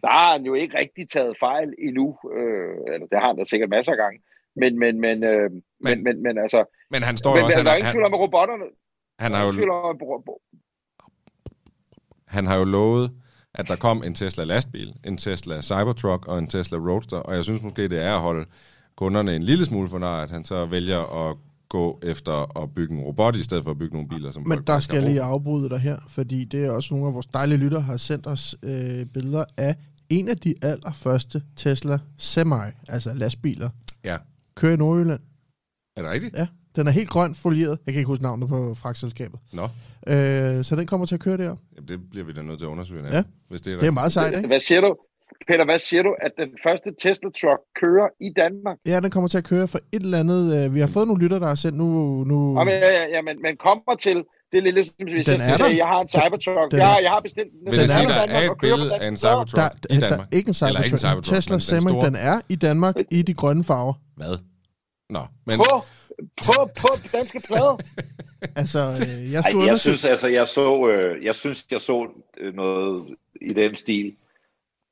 der 0.01 0.12
har 0.12 0.31
han 0.31 0.45
jo 0.45 0.53
ikke 0.53 0.77
rigtig 0.77 1.10
taget 1.10 1.38
fejl 1.39 1.73
endnu. 1.88 2.08
Øh, 2.38 2.75
eller 2.93 3.08
det 3.12 3.17
har 3.19 3.27
han 3.27 3.38
da 3.38 3.43
sikkert 3.43 3.69
masser 3.69 3.91
af 3.91 3.97
gange. 3.97 4.19
Men, 4.55 4.79
men, 4.79 4.93
men, 5.05 5.23
øh, 5.23 5.51
men, 5.51 5.62
men, 5.79 6.03
men, 6.03 6.23
men 6.23 6.38
altså, 6.38 6.60
Men 6.91 7.03
han 7.03 7.17
står 7.17 7.31
men, 7.31 7.39
jo 7.39 7.45
også... 7.45 7.58
men, 7.58 7.58
Han, 7.58 7.65
der 7.65 7.71
er 7.71 7.75
han, 7.75 7.81
ingen 7.81 7.93
tvivl 7.93 8.05
om, 8.05 8.13
at 8.13 8.19
robotterne, 8.19 8.65
han, 9.19 9.31
har 9.31 9.41
er 9.41 9.45
jo, 9.45 9.51
han 12.27 12.45
har 12.45 12.58
jo 12.58 12.63
lovet, 12.63 13.12
at 13.56 13.68
der 13.68 13.76
kom 13.76 14.04
en 14.04 14.13
Tesla 14.13 14.44
lastbil, 14.44 14.94
en 15.04 15.18
Tesla 15.18 15.62
Cybertruck 15.62 16.28
og 16.28 16.39
en 16.39 16.48
Tesla 16.48 16.78
Roadster, 16.78 17.18
og 17.18 17.36
jeg 17.36 17.44
synes 17.44 17.62
måske, 17.62 17.88
det 17.88 18.04
er 18.04 18.15
at 18.15 18.22
holde 18.22 18.46
kunderne 18.96 19.36
en 19.36 19.44
lille 19.44 19.65
smule 19.65 19.89
for 19.89 20.00
nar, 20.00 20.22
at 20.22 20.32
han 20.32 20.46
så 20.46 20.65
vælger 20.65 21.30
at 21.30 21.38
gå 21.70 22.00
efter 22.04 22.62
at 22.62 22.74
bygge 22.74 22.94
en 22.96 23.02
robot, 23.02 23.36
i 23.36 23.44
stedet 23.44 23.63
for 23.63 23.72
at 23.72 23.78
bygge 23.78 23.94
nogle 23.94 24.10
biler, 24.10 24.32
som 24.32 24.41
Men 24.41 24.58
folk 24.58 24.68
der 24.68 24.80
skal 24.80 24.96
jeg 24.96 25.10
lige 25.10 25.22
afbryde 25.22 25.70
dig 25.70 25.80
her, 25.80 25.98
fordi 26.10 26.44
det 26.44 26.65
er 26.65 26.72
også 26.72 26.94
nogle 26.94 27.08
af 27.08 27.13
vores 27.13 27.26
dejlige 27.26 27.58
lytter 27.58 27.80
har 27.80 27.98
sendt 27.98 28.28
os 28.28 28.56
øh, 28.63 29.06
billeder 29.06 29.46
af 29.58 29.76
en 30.10 30.30
af 30.30 30.38
de 30.38 30.54
allerførste 30.62 31.44
Tesla 31.56 32.00
Semi, 32.18 32.54
altså 32.89 33.13
lastbiler. 33.13 33.70
Ja, 34.04 34.18
kører 34.56 34.74
i 34.74 34.78
Nordjylland. 34.78 35.20
er 35.98 36.02
det 36.02 36.12
rigtigt? 36.12 36.36
Ja, 36.38 36.48
den 36.76 36.88
er 36.88 36.92
helt 36.92 37.10
grønt 37.10 37.38
folieret. 37.38 37.78
Jeg 37.86 37.94
kan 37.94 38.00
ikke 38.00 38.08
huske 38.08 38.24
navnet 38.24 38.50
på 38.50 38.76
fragtselskabet. 38.76 39.40
Nå, 39.54 39.64
Øh, 40.08 40.64
så 40.64 40.76
den 40.76 40.88
kommer 40.88 41.06
til 41.08 41.16
at 41.16 41.22
køre 41.22 41.38
der. 41.38 41.56
Jamen, 41.76 41.88
det 41.88 42.10
bliver 42.12 42.26
vi 42.26 42.34
da 42.34 42.42
nødt 42.42 42.60
til 42.60 42.66
at 42.66 42.70
undersøge, 42.70 43.04
Ja. 43.12 43.24
hvis 43.50 43.62
det 43.62 43.74
er 43.74 43.78
Det 43.78 43.88
er 43.88 43.92
meget 43.92 44.12
sejt, 44.14 44.36
ikke? 44.36 44.48
Hvad 44.48 44.60
siger 44.60 44.82
du? 44.82 44.96
Peter, 45.48 45.66
hvad 45.66 45.80
siger 45.80 46.04
du, 46.04 46.16
at 46.22 46.32
den 46.40 46.50
første 46.64 46.90
Tesla 47.02 47.30
truck 47.42 47.62
kører 47.82 48.08
i 48.22 48.30
Danmark? 48.36 48.78
Ja, 48.86 49.00
den 49.00 49.12
kommer 49.12 49.28
til 49.28 49.38
at 49.38 49.44
køre 49.44 49.68
for 49.68 49.80
et 49.92 50.02
eller 50.04 50.20
andet. 50.20 50.66
Øh, 50.66 50.74
vi 50.74 50.80
har 50.80 50.88
fået 50.88 51.08
nogle 51.08 51.24
lytter, 51.24 51.40
der 51.40 51.48
har 51.48 51.56
sendt 51.56 51.78
nu... 51.78 51.88
nu 52.24 52.62
Uh. 52.62 52.68
Ja, 52.68 52.78
ja, 52.80 53.04
ja, 53.16 53.22
men, 53.22 53.42
men 53.42 53.58
kommer 53.58 53.96
til, 54.02 54.16
det 54.52 54.58
er 54.58 54.62
lidt 54.62 54.76
ligesom, 54.76 54.96
hvis 55.00 55.26
Den 55.26 55.40
jeg 55.40 55.52
er 55.52 55.56
siger, 55.58 55.68
der. 55.68 55.76
jeg 55.76 55.86
har 55.88 56.00
en 56.02 56.08
Cybertruck, 56.08 56.72
Den 56.72 56.80
jeg, 56.80 56.88
har, 56.88 57.00
jeg 57.00 57.12
har 57.12 57.20
bestilt 57.20 57.52
den. 57.52 57.60
Vil 57.72 57.80
det 57.80 57.80
den 57.80 57.90
sige, 57.90 58.08
der 58.08 58.14
Danmark 58.26 58.44
er 58.44 58.52
et 58.52 58.58
billede 58.62 58.96
af 58.96 59.08
en. 59.08 59.18
Cybertruck 59.18 59.56
der, 59.56 59.70
i 59.90 59.96
der, 60.00 60.10
Danmark? 60.10 60.28
er 60.32 60.38
ikke 60.38 60.50
en 60.50 60.68
Eller 60.68 60.84
ikke 60.84 60.94
en 60.94 60.98
Cybertruck. 61.00 61.26
Cybertruck, 61.26 61.36
Tesla 61.36 61.54
men 61.54 61.60
den 61.60 61.62
Semi, 61.62 61.90
store. 61.92 62.06
den 62.06 62.16
er 62.32 62.42
i 62.50 62.56
Danmark 62.56 62.96
i 63.12 63.22
de 63.22 63.34
grønne 63.34 63.64
farver. 63.64 63.94
Hvad? 64.18 64.36
Nå, 65.10 65.20
men 65.48 65.58
På, 65.60 65.86
på, 66.45 66.69
på 66.80 66.88
danske 67.13 67.39
plader. 67.47 67.78
Altså, 68.56 68.80
øh, 68.80 69.32
jeg 69.32 69.38
Ej, 69.38 69.41
skulle 69.41 69.43
jeg 69.43 69.56
undersøge... 69.56 69.78
synes 69.78 70.06
altså, 70.06 70.28
jeg 70.28 70.47
så, 70.47 70.88
øh, 70.89 71.25
jeg 71.25 71.36
synes, 71.36 71.65
jeg 71.71 71.82
så 71.82 72.08
øh, 72.38 72.56
noget 72.56 73.15
i 73.41 73.54
den 73.54 73.75
stil. 73.75 74.15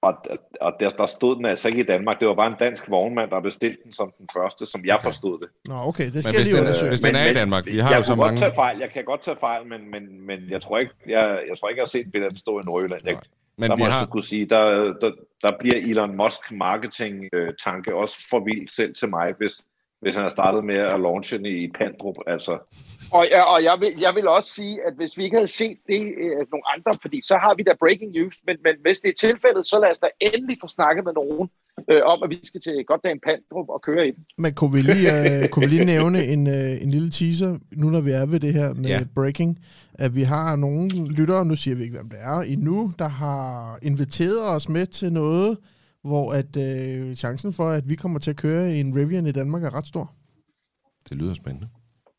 Og, 0.01 0.13
og 0.61 0.73
der, 0.79 0.89
der 0.89 1.05
stod 1.05 1.35
den 1.35 1.45
altså 1.45 1.67
ikke 1.67 1.81
i 1.81 1.85
Danmark. 1.85 2.19
Det 2.19 2.27
var 2.27 2.33
bare 2.33 2.47
en 2.47 2.55
dansk 2.59 2.89
vognmand, 2.89 3.29
der 3.29 3.39
bestilte 3.41 3.77
den 3.83 3.91
som 3.93 4.13
den 4.17 4.27
første, 4.33 4.65
som 4.65 4.85
jeg 4.85 4.99
forstod 5.03 5.39
det. 5.39 5.47
Nå, 5.67 5.73
okay, 5.75 6.11
det 6.11 6.23
skal 6.23 6.29
Men 6.29 6.33
jeg 6.33 6.39
hvis 6.39 6.47
lige 6.47 6.55
den- 6.57 6.63
undersøge. 6.63 6.89
hvis 6.89 7.01
den 7.01 7.15
er 7.15 7.25
i 7.25 7.33
Danmark, 7.33 7.65
vi 7.65 7.77
har 7.79 7.89
jeg 7.89 7.97
jo 7.97 8.03
så 8.03 8.13
kunne 8.13 8.23
godt 8.23 8.31
mange- 8.33 8.39
Tage 8.41 8.55
fejl. 8.55 8.77
Jeg 8.79 8.89
kan 8.93 9.03
godt 9.05 9.21
tage 9.23 9.37
fejl, 9.39 9.67
men, 9.67 9.91
men, 9.91 10.21
men 10.27 10.39
jeg, 10.49 10.61
tror 10.61 10.77
ikke, 10.77 10.93
jeg, 11.07 11.39
jeg 11.49 11.57
tror 11.59 11.69
ikke, 11.69 11.79
jeg 11.79 11.83
har 11.83 11.89
set 11.97 12.11
billedet 12.11 12.39
stå 12.39 12.59
i 12.59 12.63
Nordjylland. 12.63 13.01
Jeg, 13.05 13.17
men 13.57 13.69
der 13.69 13.75
vi 13.75 13.79
må 13.81 13.85
jeg 13.85 13.93
har... 13.93 14.03
så 14.05 14.09
kunne 14.09 14.23
sige, 14.23 14.45
der, 14.45 14.63
der, 15.01 15.11
der 15.43 15.51
bliver 15.59 15.75
Elon 15.75 16.17
Musk 16.17 16.51
marketing-tanke 16.51 17.95
også 17.95 18.15
for 18.29 18.39
vild 18.39 18.67
selv 18.69 18.95
til 18.95 19.09
mig, 19.09 19.33
hvis, 19.37 19.61
hvis 20.03 20.15
han 20.15 20.23
har 20.23 20.29
startet 20.29 20.63
med 20.65 20.77
at 20.93 20.99
launche 21.05 21.37
den 21.37 21.45
i 21.45 21.67
Pandrup. 21.79 22.15
Altså, 22.27 22.53
Og, 23.11 23.23
ja, 23.31 23.41
og 23.53 23.63
jeg, 23.63 23.75
vil, 23.81 23.89
jeg 24.05 24.11
vil 24.15 24.27
også 24.27 24.49
sige, 24.59 24.75
at 24.87 24.93
hvis 24.99 25.17
vi 25.17 25.23
ikke 25.23 25.35
havde 25.35 25.53
set 25.61 25.77
det 25.91 26.01
øh, 26.23 26.41
nogle 26.53 26.65
andre, 26.73 26.91
fordi 27.01 27.19
så 27.29 27.35
har 27.43 27.53
vi 27.57 27.63
da 27.63 27.73
breaking 27.83 28.11
news, 28.17 28.35
men, 28.47 28.55
men 28.65 28.75
hvis 28.81 28.99
det 29.03 29.09
er 29.09 29.27
tilfældet, 29.27 29.65
så 29.65 29.79
lad 29.83 29.91
os 29.91 29.99
da 29.99 30.07
endelig 30.21 30.57
få 30.61 30.67
snakket 30.67 31.03
med 31.07 31.13
nogen 31.13 31.49
øh, 31.91 32.01
om, 32.11 32.23
at 32.23 32.29
vi 32.29 32.39
skal 32.43 32.61
til 32.61 32.75
Goddamn 32.87 33.19
Pandrup 33.27 33.69
og 33.69 33.81
køre 33.81 34.07
i 34.07 34.11
den. 34.11 34.23
Men 34.37 34.53
kunne 34.53 34.73
vi 34.77 34.81
lige, 34.81 35.07
øh, 35.19 35.47
kunne 35.51 35.65
vi 35.65 35.71
lige 35.75 35.85
nævne 35.85 36.25
en, 36.25 36.47
øh, 36.47 36.81
en 36.83 36.91
lille 36.91 37.09
teaser, 37.09 37.57
nu 37.71 37.89
når 37.89 38.01
vi 38.01 38.11
er 38.11 38.25
ved 38.25 38.39
det 38.39 38.53
her 38.53 38.73
med 38.73 38.89
Ja. 38.89 38.97
ja. 38.97 39.05
breaking, 39.15 39.59
at 39.93 40.15
vi 40.15 40.23
har 40.23 40.55
nogle 40.55 40.89
lyttere, 41.17 41.45
nu 41.45 41.55
siger 41.55 41.75
vi 41.75 41.83
ikke, 41.83 41.95
hvem 41.95 42.09
det 42.09 42.19
er, 42.21 42.37
endnu, 42.39 42.91
der 42.99 43.07
har 43.07 43.77
inviteret 43.81 44.41
os 44.55 44.69
med 44.69 44.85
til 44.85 45.13
noget, 45.13 45.57
hvor 46.03 46.33
at 46.33 46.57
øh, 46.57 47.15
chancen 47.15 47.53
for, 47.53 47.69
at 47.69 47.89
vi 47.89 47.95
kommer 47.95 48.19
til 48.19 48.29
at 48.29 48.37
køre 48.37 48.75
en 48.75 48.95
Rivian 48.95 49.27
i 49.27 49.31
Danmark 49.31 49.63
er 49.63 49.75
ret 49.75 49.87
stor. 49.87 50.13
Det 51.09 51.17
lyder 51.17 51.33
spændende. 51.33 51.69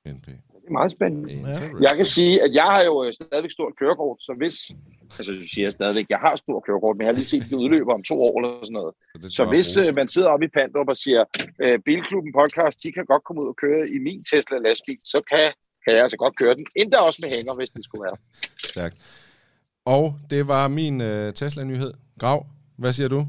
NP. 0.06 0.26
Det 0.26 0.68
er 0.68 0.72
meget 0.72 0.92
spændende. 0.92 1.32
Ja. 1.32 1.88
Jeg 1.88 1.94
kan 1.96 2.06
sige, 2.06 2.42
at 2.42 2.54
jeg 2.54 2.62
har 2.62 2.82
jo 2.84 3.04
øh, 3.04 3.12
stadigvæk 3.12 3.50
stort 3.50 3.72
kørekort, 3.80 4.18
så 4.20 4.34
hvis, 4.38 4.56
altså 5.18 5.32
jeg 5.32 5.48
siger 5.54 5.70
stadigvæk, 5.70 6.06
jeg 6.10 6.18
har 6.18 6.36
stort 6.36 6.62
kørekort, 6.66 6.96
men 6.96 7.02
jeg 7.04 7.10
har 7.12 7.16
lige 7.20 7.32
set 7.32 7.44
det 7.50 7.56
udløber 7.56 7.94
om 7.94 8.02
to 8.02 8.16
år 8.22 8.34
eller 8.40 8.50
sådan 8.68 8.72
noget. 8.80 8.94
Så 9.36 9.42
jeg 9.42 9.48
hvis 9.52 9.76
øh, 9.76 9.94
man 9.94 10.08
sidder 10.08 10.28
oppe 10.28 10.46
i 10.46 10.48
Pandrup 10.58 10.88
og 10.88 10.96
siger, 10.96 11.24
øh, 11.64 11.78
Bilklubben 11.86 12.32
podcast, 12.40 12.82
de 12.82 12.92
kan 12.92 13.04
godt 13.12 13.24
komme 13.24 13.42
ud 13.42 13.48
og 13.48 13.56
køre 13.64 13.82
i 13.96 13.98
min 14.06 14.20
Tesla 14.30 14.56
lastbil, 14.66 14.98
så 15.12 15.18
kan, 15.30 15.46
kan 15.84 15.90
jeg 15.94 16.02
altså 16.06 16.18
godt 16.24 16.34
køre 16.40 16.54
den. 16.54 16.66
Endda 16.76 16.98
også 16.98 17.20
med 17.22 17.30
hænger, 17.36 17.54
hvis 17.54 17.70
det 17.70 17.84
skulle 17.84 18.02
være. 18.08 18.16
Stærkt. 18.72 18.96
Og 19.84 20.04
det 20.30 20.48
var 20.48 20.68
min 20.68 21.00
øh, 21.00 21.34
Tesla-nyhed. 21.34 21.92
Grav, 22.18 22.46
hvad 22.76 22.92
siger 22.92 23.08
du? 23.08 23.26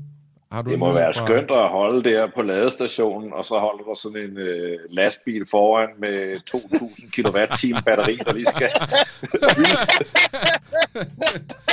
Har 0.56 0.62
du 0.62 0.70
Det 0.70 0.80
må 0.80 0.94
være 0.94 1.14
fra- 1.14 1.26
skønt 1.26 1.52
at 1.52 1.70
holde 1.70 2.10
der 2.10 2.28
på 2.36 2.42
ladestationen, 2.42 3.34
og 3.34 3.46
så 3.46 3.60
holder 3.60 3.84
der 3.84 3.96
sådan 3.96 4.18
en 4.18 4.38
øh, 4.38 4.78
lastbil 4.90 5.46
foran 5.52 5.90
med 6.00 6.36
2.000 6.56 7.22
kWh 7.22 7.84
batteri, 7.86 8.16
der 8.26 8.34
lige 8.34 8.46
skal... 8.46 8.70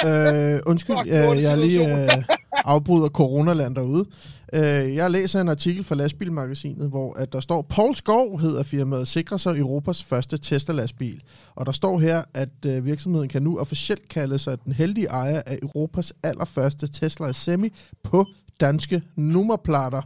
Øh, 0.07 0.61
undskyld, 0.67 0.97
Fuck, 0.99 1.09
øh, 1.13 1.23
dårlig 1.25 1.43
jeg 1.43 1.59
lige 1.59 2.03
øh, 2.03 2.09
afbryder 2.53 3.09
coronaland 3.09 3.75
derude. 3.75 4.05
Øh, 4.53 4.95
jeg 4.95 5.11
læser 5.11 5.41
en 5.41 5.49
artikel 5.49 5.85
fra 5.85 5.95
Lastbilmagasinet, 5.95 6.91
hvor 6.91 7.15
at 7.15 7.33
der 7.33 7.41
står, 7.41 7.63
Paul 7.63 7.95
Skov 7.97 8.41
hedder 8.41 8.63
firmaet, 8.63 9.09
sikrer 9.09 9.37
sig 9.37 9.59
Europas 9.59 10.03
første 10.05 10.39
Tesla-lastbil. 10.39 11.21
Og 11.55 11.67
der 11.67 11.73
står 11.73 11.99
her, 11.99 12.23
at 12.35 12.49
øh, 12.67 12.85
virksomheden 12.85 13.29
kan 13.29 13.43
nu 13.43 13.59
officielt 13.59 14.09
kalde 14.09 14.39
sig 14.39 14.65
den 14.65 14.73
heldige 14.73 15.07
ejer 15.07 15.43
af 15.47 15.59
Europas 15.63 16.13
allerførste 16.23 16.87
Tesla 16.93 17.33
Semi 17.33 17.73
på 18.05 18.27
danske 18.61 19.03
nummerplader. 19.17 20.03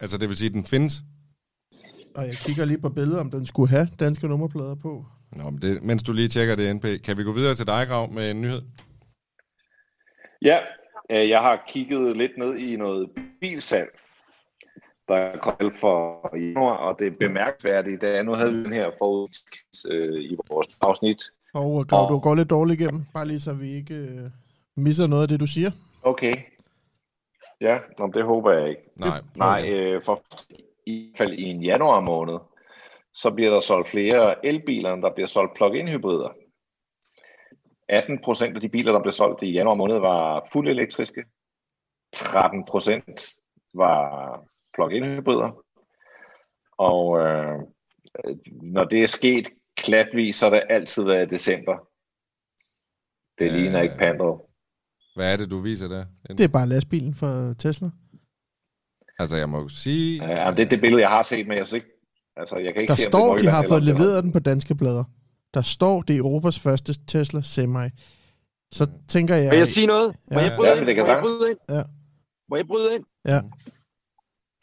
Altså, 0.00 0.18
det 0.18 0.28
vil 0.28 0.36
sige, 0.36 0.46
at 0.48 0.54
den 0.54 0.64
findes. 0.64 1.02
Og 2.16 2.24
jeg 2.24 2.32
kigger 2.46 2.64
lige 2.64 2.78
på 2.80 2.88
billedet, 2.88 3.20
om 3.20 3.30
den 3.30 3.46
skulle 3.46 3.70
have 3.70 3.88
danske 4.00 4.28
nummerplader 4.28 4.74
på. 4.74 5.04
Nå, 5.32 5.50
men 5.50 5.62
det, 5.62 5.82
mens 5.82 6.02
du 6.02 6.12
lige 6.12 6.28
tjekker 6.28 6.56
det, 6.56 6.76
NP, 6.76 7.02
kan 7.04 7.16
vi 7.18 7.22
gå 7.22 7.32
videre 7.32 7.54
til 7.54 7.66
dig, 7.66 7.86
Grav, 7.88 8.12
med 8.12 8.30
en 8.30 8.40
nyhed? 8.40 8.62
Ja, 10.42 10.58
øh, 11.10 11.28
jeg 11.28 11.40
har 11.40 11.64
kigget 11.68 12.16
lidt 12.16 12.32
ned 12.38 12.56
i 12.56 12.76
noget 12.76 13.08
bilsalg, 13.40 13.88
der 15.08 15.36
kom 15.42 15.72
for 15.80 16.30
januar, 16.36 16.76
og 16.76 16.96
det 16.98 17.06
er 17.06 17.16
bemærkværdigt, 17.20 18.02
da 18.02 18.22
nu 18.22 18.34
havde 18.34 18.52
vi 18.52 18.64
den 18.64 18.72
her 18.72 18.90
forud 18.98 19.28
øh, 19.90 20.20
i 20.20 20.36
vores 20.50 20.68
afsnit. 20.80 21.22
Og 21.54 21.80
øh, 21.80 21.86
Grav, 21.86 22.04
Og- 22.04 22.10
du 22.10 22.18
går 22.18 22.34
lidt 22.34 22.50
dårligt 22.50 22.80
igennem, 22.80 23.04
bare 23.14 23.26
lige 23.28 23.40
så 23.40 23.52
vi 23.52 23.70
ikke 23.70 23.94
øh, 23.94 24.30
misser 24.76 25.06
noget 25.06 25.22
af 25.22 25.28
det, 25.28 25.40
du 25.40 25.46
siger. 25.46 25.70
Okay. 26.02 26.36
Ja, 27.60 27.78
nå, 27.98 28.06
det 28.06 28.24
håber 28.24 28.52
jeg 28.52 28.68
ikke. 28.68 28.82
Nej. 28.96 29.20
Nej, 29.36 29.72
øh, 29.72 30.02
for 30.04 30.22
i 30.86 31.14
fald 31.16 31.32
i 31.32 31.42
en 31.42 31.62
januar 31.62 32.00
måned, 32.00 32.38
så 33.14 33.30
bliver 33.30 33.50
der 33.50 33.60
solgt 33.60 33.88
flere 33.88 34.46
elbiler, 34.46 34.92
end 34.92 35.02
der 35.02 35.14
bliver 35.14 35.26
solgt 35.26 35.54
plug-in 35.54 35.88
hybrider. 35.88 36.28
18 37.88 38.20
procent 38.22 38.54
af 38.54 38.60
de 38.60 38.68
biler, 38.68 38.92
der 38.92 39.02
blev 39.02 39.12
solgt 39.12 39.42
i 39.42 39.50
januar 39.50 39.74
måned, 39.74 39.98
var 39.98 40.48
fuldt 40.52 40.68
elektriske. 40.68 41.24
13 42.12 42.64
procent 42.64 43.26
var 43.74 44.44
plug-in 44.74 45.04
hybrider. 45.04 45.64
Og 46.78 47.18
øh, 47.20 47.58
når 48.62 48.84
det 48.84 49.02
er 49.02 49.06
sket 49.06 49.48
klatvis, 49.76 50.36
så 50.36 50.46
har 50.46 50.50
det 50.50 50.66
altid 50.70 51.04
været 51.04 51.32
i 51.32 51.34
december. 51.34 51.88
Det 53.38 53.46
Øh, 53.46 53.52
ligner 53.52 53.80
ikke 53.80 53.96
Pandro. 53.98 54.47
Hvad 55.18 55.32
er 55.32 55.36
det, 55.36 55.50
du 55.50 55.60
viser 55.60 55.88
der? 55.88 56.04
Det 56.28 56.40
er 56.40 56.48
bare 56.48 56.66
lastbilen 56.68 57.14
for 57.14 57.52
Tesla. 57.58 57.90
Altså, 59.18 59.36
jeg 59.36 59.48
må 59.48 59.58
jo 59.60 59.68
sige... 59.68 60.24
Ja, 60.26 60.50
det 60.50 60.60
er 60.60 60.68
det 60.68 60.80
billede, 60.80 61.00
jeg 61.02 61.08
har 61.10 61.22
set, 61.22 61.46
men 61.48 61.58
jeg 61.58 61.66
synes 61.66 61.74
ikke, 61.82 61.86
altså, 62.36 62.56
jeg 62.56 62.72
kan 62.72 62.82
ikke 62.82 62.90
Der 62.90 62.96
se, 62.96 63.06
om 63.06 63.10
står, 63.12 63.34
det 63.34 63.42
de 63.44 63.48
har 63.50 63.62
fået 63.68 63.80
er 63.80 63.84
leveret 63.84 64.24
den 64.24 64.32
på 64.32 64.38
danske 64.38 64.74
blader. 64.74 65.04
Der 65.54 65.62
står, 65.62 66.02
det 66.02 66.14
er 66.14 66.18
Europas 66.18 66.58
første 66.58 66.94
Tesla 67.06 67.42
Semi. 67.42 67.86
Så 68.72 68.90
tænker 69.08 69.34
jeg... 69.34 69.48
Må 69.52 69.54
jeg 69.56 69.66
sige 69.68 69.86
noget? 69.86 70.16
Må 70.32 70.40
Ja. 70.40 70.44
jeg 70.44 70.56
bryde 70.56 70.68
Ja, 70.70 70.76
ind? 70.76 70.98
Må 70.98 71.06
jeg 71.06 71.20
bryde 71.22 71.50
ind? 71.50 71.58
Ja. 71.68 71.82
Må 72.50 72.56
jeg 72.56 72.66
bryde 72.66 72.94
ind? 72.94 73.04
Ja. 73.28 73.40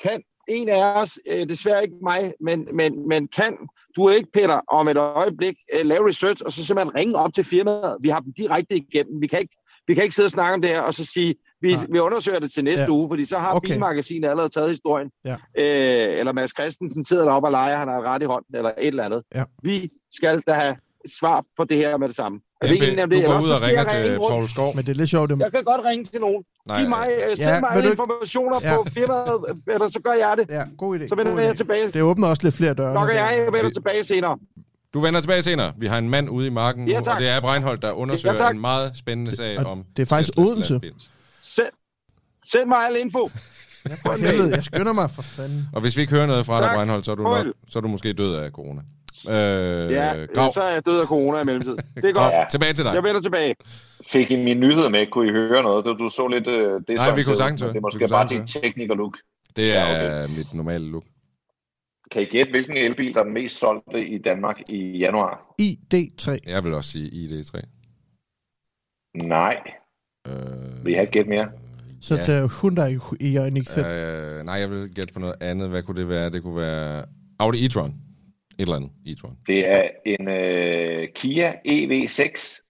Kan 0.03 0.21
en 0.47 0.69
af 0.69 1.01
os, 1.01 1.19
øh, 1.31 1.49
desværre 1.49 1.83
ikke 1.83 1.95
mig, 2.03 2.33
men, 2.41 2.67
men, 2.73 3.07
men 3.07 3.27
kan 3.27 3.57
du 3.95 4.09
ikke, 4.09 4.29
Peter, 4.33 4.59
om 4.67 4.87
et 4.87 4.97
øjeblik 4.97 5.55
øh, 5.79 5.85
lave 5.85 6.07
research, 6.07 6.41
og 6.45 6.53
så 6.53 6.65
simpelthen 6.65 6.95
ringe 6.95 7.15
op 7.15 7.33
til 7.33 7.43
firmaet? 7.43 7.97
Vi 8.01 8.09
har 8.09 8.19
dem 8.19 8.33
direkte 8.37 8.75
igennem. 8.75 9.21
Vi 9.21 9.27
kan 9.27 9.39
ikke, 9.39 9.55
vi 9.87 9.93
kan 9.93 10.03
ikke 10.03 10.15
sidde 10.15 10.27
og 10.27 10.31
snakke 10.31 10.53
om 10.53 10.61
det 10.61 10.69
her, 10.69 10.81
og 10.81 10.93
så 10.93 11.05
sige, 11.05 11.35
vi, 11.61 11.73
Nej. 11.73 11.85
vi 11.91 11.99
undersøger 11.99 12.39
det 12.39 12.51
til 12.51 12.63
næste 12.63 12.83
Ja. 12.83 12.89
uge, 12.89 13.09
fordi 13.09 13.25
så 13.25 13.37
har 13.37 13.53
Okay. 13.53 13.69
Bilmagasinet 13.69 14.29
allerede 14.29 14.49
taget 14.49 14.69
historien. 14.69 15.07
Ja. 15.25 15.31
Øh, 15.33 16.19
eller 16.19 16.33
Mads 16.33 16.51
Christensen 16.59 17.05
sidder 17.05 17.23
deroppe 17.25 17.47
og 17.47 17.51
leger, 17.51 17.77
han 17.77 17.87
har 17.87 18.01
ret 18.01 18.21
i 18.21 18.25
hånden, 18.25 18.55
eller 18.55 18.69
et 18.77 18.87
eller 18.87 19.03
andet. 19.03 19.21
Ja. 19.35 19.43
Vi 19.63 19.89
skal 20.13 20.41
da 20.47 20.53
have 20.53 20.75
svar 21.19 21.43
på 21.57 21.63
det 21.63 21.77
her 21.77 21.97
med 21.97 22.07
det 22.07 22.15
samme. 22.15 22.39
Er 22.61 22.67
vi 22.67 22.77
enige 22.77 23.03
om 23.03 23.09
det? 23.09 23.23
du 23.23 23.27
går 23.29 23.39
ud 23.45 23.49
og 23.49 23.57
skal 23.57 23.67
ringer 23.67 23.83
jeg 23.83 23.91
ringe 23.93 24.05
til 24.09 24.17
rundt. 24.19 24.31
Paul 24.33 24.49
Skov. 24.49 24.75
Men 24.75 24.85
det 24.85 24.91
er 24.91 24.95
lidt 24.95 25.09
sjovt, 25.09 25.29
det 25.29 25.39
Jeg 25.39 25.51
kan 25.51 25.63
godt 25.63 25.81
ringe 25.85 26.05
til 26.05 26.21
nogen. 26.21 26.43
Nej, 26.67 26.79
Giv 26.79 26.89
mig, 26.89 27.07
uh, 27.31 27.37
send 27.37 27.49
Ja, 27.49 27.59
mig 27.59 27.71
vil 27.75 27.83
du 27.85 27.91
informationer 27.91 28.57
Ja. 28.63 28.75
på 28.77 28.89
firmaet, 28.97 29.61
eller 29.73 29.87
så 29.95 29.99
gør 30.07 30.15
jeg 30.25 30.33
det. 30.39 30.45
Ja, 30.57 30.63
god 30.77 30.99
idé. 30.99 31.07
Så 31.07 31.15
vender 31.15 31.31
god 31.31 31.41
jeg 31.41 31.51
idé. 31.51 31.55
tilbage. 31.55 31.91
Det 31.91 32.01
åbner 32.01 32.27
også 32.27 32.43
lidt 32.43 32.55
flere 32.55 32.73
døre. 32.73 32.93
Nok 32.93 33.07
nu. 33.07 33.13
jeg, 33.13 33.29
jeg 33.45 33.53
vender 33.57 33.69
tilbage 33.77 34.03
senere. 34.03 34.37
Du 34.95 34.99
vender 35.01 35.21
tilbage 35.21 35.41
senere. 35.41 35.73
Vi 35.77 35.85
har 35.87 35.97
en 35.97 36.09
mand 36.09 36.29
ude 36.29 36.47
i 36.47 36.49
marken 36.49 36.87
Ja, 36.87 36.99
nu, 36.99 37.11
og 37.11 37.19
det 37.19 37.29
er 37.29 37.39
Breinholt, 37.41 37.81
der 37.81 37.91
undersøger 37.91 38.33
Ja, 38.33 38.37
tak. 38.37 38.53
en 38.55 38.61
meget 38.61 38.97
spændende 38.97 39.35
sag 39.35 39.59
og 39.59 39.71
om 39.71 39.83
det 39.97 40.01
er 40.01 40.05
faktisk 40.05 40.29
Teslas 40.29 40.51
Odense. 40.51 40.71
lastbil. 40.73 40.93
Send, 41.41 41.65
send 42.45 42.65
mig 42.67 42.77
al 42.89 42.95
info. 43.05 43.29
Ja, 43.89 43.95
for 44.05 44.17
helvede, 44.25 44.55
jeg 44.55 44.63
skynder 44.63 44.93
mig 44.93 45.11
for 45.11 45.21
fanden. 45.21 45.67
Og 45.73 45.81
hvis 45.81 45.97
vi 45.97 46.01
ikke 46.01 46.13
hører 46.13 46.25
noget 46.25 46.45
fra 46.45 46.57
dig, 46.59 46.67
Tak. 46.67 46.75
Breinholt, 46.75 47.05
så 47.05 47.11
er 47.11 47.15
du, 47.15 47.23
nok, 47.23 47.37
så 47.69 47.79
er 47.79 47.81
du 47.81 47.87
måske 47.87 48.13
død 48.13 48.35
af 48.35 48.51
corona. 48.51 48.81
Øh, 49.29 49.91
Ja, 49.91 50.25
Grav, 50.35 50.53
så 50.53 50.61
er 50.61 50.73
jeg 50.73 50.85
død 50.85 50.99
af 51.01 51.05
corona 51.07 51.41
i 51.41 51.45
mellemtiden. 51.45 51.79
Det 51.95 52.05
er 52.05 52.11
godt. 52.13 52.33
Ja. 52.33 52.43
tilbage 52.51 52.73
til 52.73 52.85
dig. 52.85 52.93
Jeg 52.93 53.03
vender 53.03 53.21
tilbage. 53.21 53.55
Fik 54.07 54.31
I 54.31 54.35
min 54.35 54.59
nyhed 54.59 54.89
med? 54.89 55.05
Kunne 55.11 55.27
I 55.27 55.31
høre 55.31 55.63
noget? 55.63 55.85
Du, 55.85 55.93
du 56.03 56.09
så 56.09 56.27
lidt 56.27 56.47
øh, 56.47 56.81
det 56.87 56.95
Nej, 56.95 57.15
vi 57.15 57.23
kunne 57.23 57.37
sagtens. 57.37 57.61
Det 57.61 57.75
er 57.75 57.81
måske 57.81 58.07
bare 58.07 58.27
dit 58.27 58.41
tekniker 58.63 58.95
look. 58.95 59.17
Det 59.55 59.75
er 59.77 59.87
Ja, 59.87 60.21
ja, 60.21 60.27
mit 60.27 60.53
normale 60.53 60.91
look. 60.91 61.03
Kan 62.11 62.21
I 62.21 62.25
gætte, 62.25 62.51
hvilken 62.51 62.77
elbil, 62.77 63.13
der 63.13 63.19
er 63.19 63.23
den 63.23 63.33
mest 63.33 63.59
solgte 63.59 64.07
i 64.07 64.17
Danmark 64.17 64.61
i 64.69 64.97
januar? 64.97 65.55
ID3. 65.61 66.37
Jeg 66.47 66.63
vil 66.63 66.73
også 66.73 66.91
sige 66.91 67.09
ID3. 67.09 67.61
Nej, 69.13 69.57
Øh, 70.27 70.85
vi 70.85 70.93
har 70.93 71.01
ikke 71.01 71.11
gætte 71.11 71.29
mere. 71.29 71.51
Så 72.01 72.15
Ja. 72.15 72.21
til 72.21 72.49
Hyundai 72.61 72.97
Ioniq 73.19 73.69
5. 73.69 73.85
øh, 73.85 74.43
nej, 74.45 74.55
jeg 74.55 74.69
vil 74.71 74.93
gætte 74.95 75.13
på 75.13 75.19
noget 75.19 75.35
andet. 75.41 75.69
Hvad 75.69 75.83
kunne 75.83 76.01
det 76.01 76.09
være? 76.09 76.29
Det 76.29 76.43
kunne 76.43 76.55
være 76.55 77.05
Audi 77.39 77.57
e-tron. 77.65 77.87
Et 77.89 77.95
eller 78.61 78.75
andet 78.75 78.91
e-tron. 79.07 79.35
Det 79.47 79.67
er 79.69 79.89
en 80.05 80.27
øh, 80.27 81.07
Kia 81.15 81.53
EV6. 81.67 82.61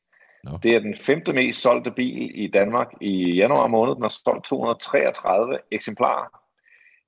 Nå. 0.44 0.52
Det 0.64 0.76
er 0.76 0.80
den 0.80 0.96
femte 1.02 1.34
mest 1.34 1.62
solgte 1.62 1.92
bil 1.92 2.32
i 2.44 2.48
Danmark 2.54 2.88
i 3.02 3.34
januar 3.36 3.68
måned. 3.68 3.96
Den 3.96 4.02
har 4.02 4.16
solgt 4.26 4.46
233 4.46 5.58
eksemplarer. 5.72 6.45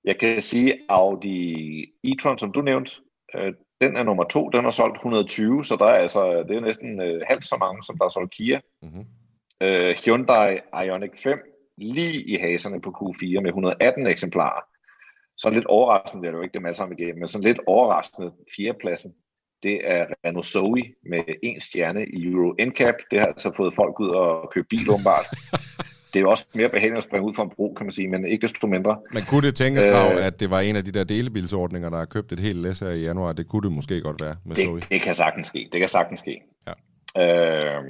Jeg 0.03 0.17
kan 0.19 0.41
sige, 0.41 0.79
Audi 0.89 1.83
e-tron, 2.03 2.37
som 2.37 2.51
du 2.51 2.61
nævnte, 2.61 2.91
øh, 3.35 3.53
den 3.81 3.97
er 3.97 4.03
nummer 4.03 4.23
to. 4.23 4.49
Den 4.49 4.63
har 4.63 4.69
solgt 4.69 4.95
120, 4.95 5.65
så 5.65 5.75
der 5.75 5.85
er 5.85 5.97
altså, 5.97 6.43
det 6.47 6.57
er 6.57 6.61
næsten 6.61 7.01
øh, 7.01 7.21
halvt 7.27 7.45
så 7.45 7.57
mange, 7.59 7.83
som 7.83 7.97
der 7.97 8.05
er 8.05 8.09
solgt 8.09 8.33
Kia. 8.33 8.59
Mm-hmm. 8.81 9.05
Øh, 9.63 9.95
Hyundai 10.05 10.59
Ioniq 10.85 11.23
5 11.23 11.39
lige 11.77 12.23
i 12.23 12.35
haserne 12.35 12.81
på 12.81 12.89
Q4 12.89 13.39
med 13.41 13.47
118 13.47 14.07
eksemplarer. 14.07 14.61
Så 15.37 15.49
lidt 15.49 15.65
overraskende, 15.65 16.23
det 16.23 16.33
er 16.33 16.37
jo 16.37 16.43
ikke 16.43 16.53
dem 16.53 16.65
alle 16.65 16.75
sammen 16.75 16.99
igennem, 16.99 17.19
men 17.19 17.27
sådan 17.27 17.43
lidt 17.43 17.59
overraskende 17.67 18.31
fjerdepladsen, 18.55 19.13
det 19.63 19.81
er 19.83 20.05
Renault 20.25 20.45
Zoe 20.45 20.83
med 21.09 21.23
en 21.43 21.61
stjerne 21.61 22.05
i 22.05 22.25
Euro 22.25 22.55
NCAP. 22.67 22.95
Det 23.11 23.19
har 23.19 23.27
altså 23.27 23.51
fået 23.57 23.75
folk 23.75 23.99
ud 23.99 24.09
og 24.09 24.51
købe 24.53 24.67
bil 24.69 24.89
åbenbart. 24.91 25.25
det 26.17 26.23
er 26.23 26.25
jo 26.27 26.29
også 26.31 26.45
mere 26.53 26.69
behageligt 26.69 26.97
at 26.97 27.03
springe 27.03 27.27
ud 27.27 27.33
fra 27.33 27.43
en 27.43 27.49
bro, 27.55 27.73
kan 27.77 27.85
man 27.85 27.91
sige, 27.91 28.07
men 28.07 28.25
ikke 28.27 28.41
desto 28.41 28.67
mindre. 28.67 28.97
Men 29.13 29.23
kunne 29.29 29.47
det 29.47 29.55
tænkes, 29.55 29.85
Grav, 29.85 30.11
Øh. 30.11 30.25
at 30.25 30.39
det 30.39 30.49
var 30.49 30.59
en 30.59 30.75
af 30.75 30.83
de 30.85 30.91
der 30.91 31.03
delebilsordninger, 31.03 31.89
der 31.89 31.97
har 31.97 32.05
købt 32.05 32.31
et 32.31 32.39
helt 32.39 32.57
læs 32.57 32.79
her 32.79 32.89
i 32.89 33.01
januar? 33.03 33.33
Det 33.33 33.47
kunne 33.47 33.61
det 33.61 33.71
måske 33.71 34.01
godt 34.01 34.21
være 34.21 34.35
med 34.45 34.55
Zoe. 34.55 34.79
Det, 34.79 34.89
det 34.89 35.01
kan 35.01 35.15
sagtens 35.15 35.47
ske. 35.47 35.69
Det 35.71 35.79
kan 35.79 35.89
sagtens 35.89 36.19
ske. 36.19 36.41
Ja. 36.67 36.73
Øh, 37.77 37.83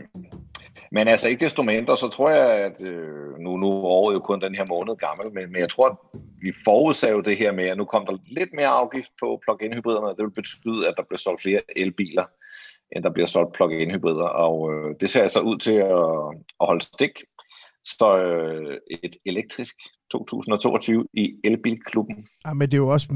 men 0.91 1.07
altså 1.07 1.27
ikke 1.27 1.45
desto 1.45 1.63
mindre, 1.63 1.97
så 1.97 2.07
tror 2.09 2.29
jeg, 2.29 2.47
at 2.49 2.81
øh, 2.81 3.37
nu, 3.39 3.57
nu 3.57 3.67
er 3.71 3.83
året 3.83 4.13
jo 4.13 4.19
kun 4.19 4.41
den 4.41 4.55
her 4.55 4.65
måned 4.65 4.95
gammel, 4.95 5.33
men, 5.33 5.51
men 5.51 5.61
jeg 5.61 5.69
tror, 5.69 5.89
at 5.89 5.95
vi 6.41 6.53
forudsag 6.63 7.11
jo 7.11 7.21
det 7.21 7.37
her 7.37 7.51
med, 7.51 7.65
at 7.67 7.77
nu 7.77 7.85
kom 7.85 8.05
der 8.05 8.17
lidt 8.27 8.49
mere 8.53 8.67
afgift 8.67 9.11
på 9.21 9.39
plug-in 9.43 9.73
hybriderne, 9.73 10.07
det 10.17 10.23
vil 10.25 10.31
betyde, 10.41 10.87
at 10.87 10.93
der 10.97 11.03
bliver 11.03 11.17
solgt 11.17 11.41
flere 11.41 11.61
elbiler. 11.75 12.25
end 12.91 13.03
der 13.03 13.09
bliver 13.09 13.27
solgt 13.27 13.53
plug-in 13.53 13.91
hybrider, 13.91 14.29
og 14.45 14.73
øh, 14.73 14.95
det 14.99 15.09
ser 15.09 15.21
altså 15.21 15.39
ud 15.39 15.57
til 15.57 15.73
at, 15.73 16.07
at 16.61 16.65
holde 16.69 16.81
stik. 16.81 17.11
Så 17.87 18.17
øh, 18.17 18.79
et 19.03 19.15
elektrisk 19.25 19.75
2022 20.11 21.05
i 21.13 21.33
Elbilklubben. 21.43 22.15
Ja, 22.45 22.53
men 22.53 22.61
det 22.61 22.73
er 22.73 22.77
jo 22.77 22.87
også 22.87 23.07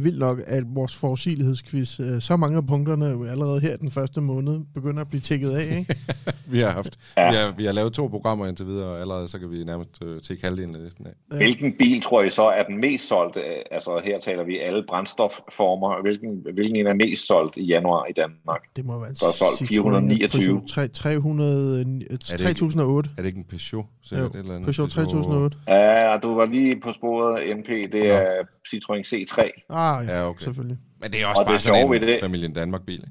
vildt 0.00 0.18
nok, 0.18 0.38
at 0.46 0.64
vores 0.66 0.96
forudsigelighedsquiz, 0.96 2.00
øh, 2.00 2.20
så 2.20 2.36
mange 2.36 2.56
af 2.56 2.66
punkterne 2.66 3.30
allerede 3.30 3.60
her 3.60 3.76
den 3.76 3.90
første 3.90 4.20
måned 4.20 4.64
begynder 4.74 5.00
at 5.00 5.08
blive 5.08 5.20
tækket 5.20 5.50
af, 5.50 5.78
ikke? 5.78 5.96
vi 6.52 6.58
har 6.58 6.70
haft, 6.70 6.98
ja. 7.16 7.30
vi, 7.30 7.36
har, 7.36 7.54
vi 7.56 7.64
har 7.64 7.72
lavet 7.72 7.92
to 7.92 8.06
programmer 8.06 8.46
indtil 8.46 8.66
videre, 8.66 8.88
og 8.88 9.00
allerede 9.00 9.28
så 9.28 9.38
kan 9.38 9.50
vi 9.50 9.64
nærmest 9.64 10.04
uh, 10.04 10.18
tække 10.20 10.44
halvdelen 10.44 10.74
af 10.74 10.84
listen 10.84 11.06
af. 11.06 11.12
Ja. 11.32 11.36
Hvilken 11.36 11.72
bil 11.78 12.02
tror 12.02 12.22
I 12.22 12.30
så 12.30 12.42
er 12.42 12.62
den 12.62 12.80
mest 12.80 13.08
solgte? 13.08 13.40
Altså 13.72 14.00
her 14.04 14.20
taler 14.20 14.44
vi 14.44 14.58
alle 14.58 14.84
brændstofformer. 14.88 16.02
Hvilken, 16.02 16.46
hvilken 16.54 16.76
en 16.76 16.86
er 16.86 16.94
mest 16.94 17.26
solgt 17.26 17.56
i 17.56 17.64
januar 17.64 18.06
i 18.06 18.12
Danmark? 18.12 18.62
Det 18.76 18.84
må 18.84 18.98
være 18.98 19.12
Der 19.20 19.26
er 19.26 19.32
solgt 19.32 19.68
429. 19.68 20.62
300, 20.94 21.84
3008. 22.18 23.10
Er 23.16 23.22
det 23.22 23.26
ikke 23.26 23.38
en 23.38 23.44
Peugeot? 23.44 23.86
Jo, 24.12 24.30
eller 24.34 24.56
en 24.56 24.64
Peugeot 24.64 24.90
3008. 24.90 25.56
Ja, 25.68 26.16
du 26.22 26.31
var 26.36 26.46
lige 26.46 26.80
på 26.80 26.92
sporet 26.92 27.56
NP. 27.58 27.68
Det 27.68 28.10
er 28.10 28.42
Citroën 28.68 29.02
C3. 29.14 29.64
Ah, 29.70 30.06
ja, 30.06 30.12
Ja, 30.18 30.28
okay. 30.28 30.44
selvfølgelig. 30.44 30.78
Men 31.00 31.10
det 31.10 31.22
er 31.22 31.26
også 31.26 31.40
Og 31.40 31.46
bare 31.46 31.54
det 31.54 31.62
sådan 31.62 31.94
en 31.94 32.02
det- 32.02 32.20
familien 32.20 32.52
Danmark-bil. 32.52 32.94
Ikke? 32.94 33.06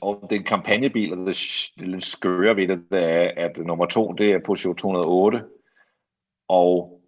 Og 0.00 0.18
det 0.30 0.36
er 0.36 0.40
en 0.40 0.46
kampagnebil, 0.46 1.12
og 1.12 1.18
det, 1.26 1.36
det 1.78 1.88
lidt 1.88 2.04
skøre 2.04 2.56
ved 2.56 2.68
det, 2.68 2.80
det 2.90 3.02
er, 3.12 3.30
at 3.36 3.58
nummer 3.58 3.86
to, 3.86 4.12
det 4.12 4.32
er 4.32 4.38
Peugeot 4.38 4.76
208. 4.76 5.42
Og 6.48 7.00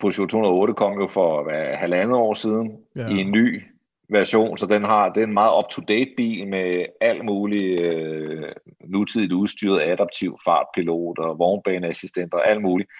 Peugeot 0.00 0.28
208 0.28 0.74
kom 0.74 1.00
jo 1.00 1.08
for 1.08 1.42
hvad, 1.42 1.74
halvandet 1.76 2.16
år 2.16 2.34
siden 2.34 2.72
Ja. 2.96 3.00
ja. 3.02 3.08
i 3.08 3.20
en 3.20 3.30
ny 3.30 3.62
version, 4.08 4.58
så 4.58 4.66
den 4.66 4.84
har 4.84 5.08
det 5.08 5.22
er 5.22 5.26
en 5.26 5.32
meget 5.34 5.58
up-to-date 5.58 6.10
bil 6.16 6.46
med 6.48 6.84
alt 7.00 7.24
muligt 7.24 7.80
øh, 7.80 8.42
nutidigt 8.84 9.32
udstyret 9.32 9.80
adaptiv 9.82 10.38
fartpilot 10.44 11.18
og 11.18 11.38
vognbaneassistenter 11.38 12.36
og 12.38 12.50
alt 12.50 12.62
muligt. 12.62 12.90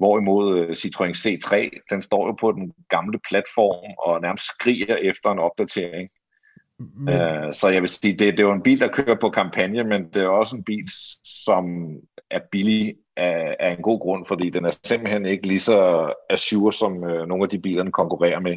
Hvorimod 0.00 0.58
øh, 0.58 0.68
Citroën 0.70 1.14
C3, 1.22 1.52
den 1.90 2.02
står 2.02 2.26
jo 2.26 2.32
på 2.40 2.52
den 2.52 2.72
gamle 2.88 3.18
platform 3.30 3.90
og 4.06 4.20
nærmest 4.20 4.44
skriger 4.44 4.96
efter 4.96 5.30
en 5.30 5.38
opdatering. 5.38 6.08
Men, 6.78 7.14
Øh, 7.14 7.52
så 7.54 7.68
jeg 7.68 7.80
vil 7.82 7.88
sige, 7.88 8.12
det, 8.12 8.20
det 8.32 8.40
er 8.40 8.44
jo 8.44 8.52
en 8.52 8.62
bil, 8.62 8.80
der 8.80 8.88
kører 8.88 9.16
på 9.20 9.30
kampagne, 9.30 9.84
men 9.84 10.04
det 10.14 10.22
er 10.22 10.28
også 10.28 10.56
en 10.56 10.64
bil, 10.64 10.84
som 11.46 11.64
er 12.30 12.40
billig 12.52 12.94
af, 13.16 13.56
af 13.60 13.70
en 13.76 13.82
god 13.82 14.00
grund, 14.00 14.26
fordi 14.28 14.50
den 14.50 14.64
er 14.64 14.70
simpelthen 14.84 15.26
ikke 15.26 15.46
lige 15.46 15.60
så 15.60 16.12
assure, 16.30 16.72
som 16.72 17.04
øh, 17.04 17.26
nogle 17.28 17.44
af 17.44 17.50
de 17.50 17.58
biler, 17.58 17.82
den 17.82 17.92
konkurrerer 17.92 18.40
med. 18.40 18.56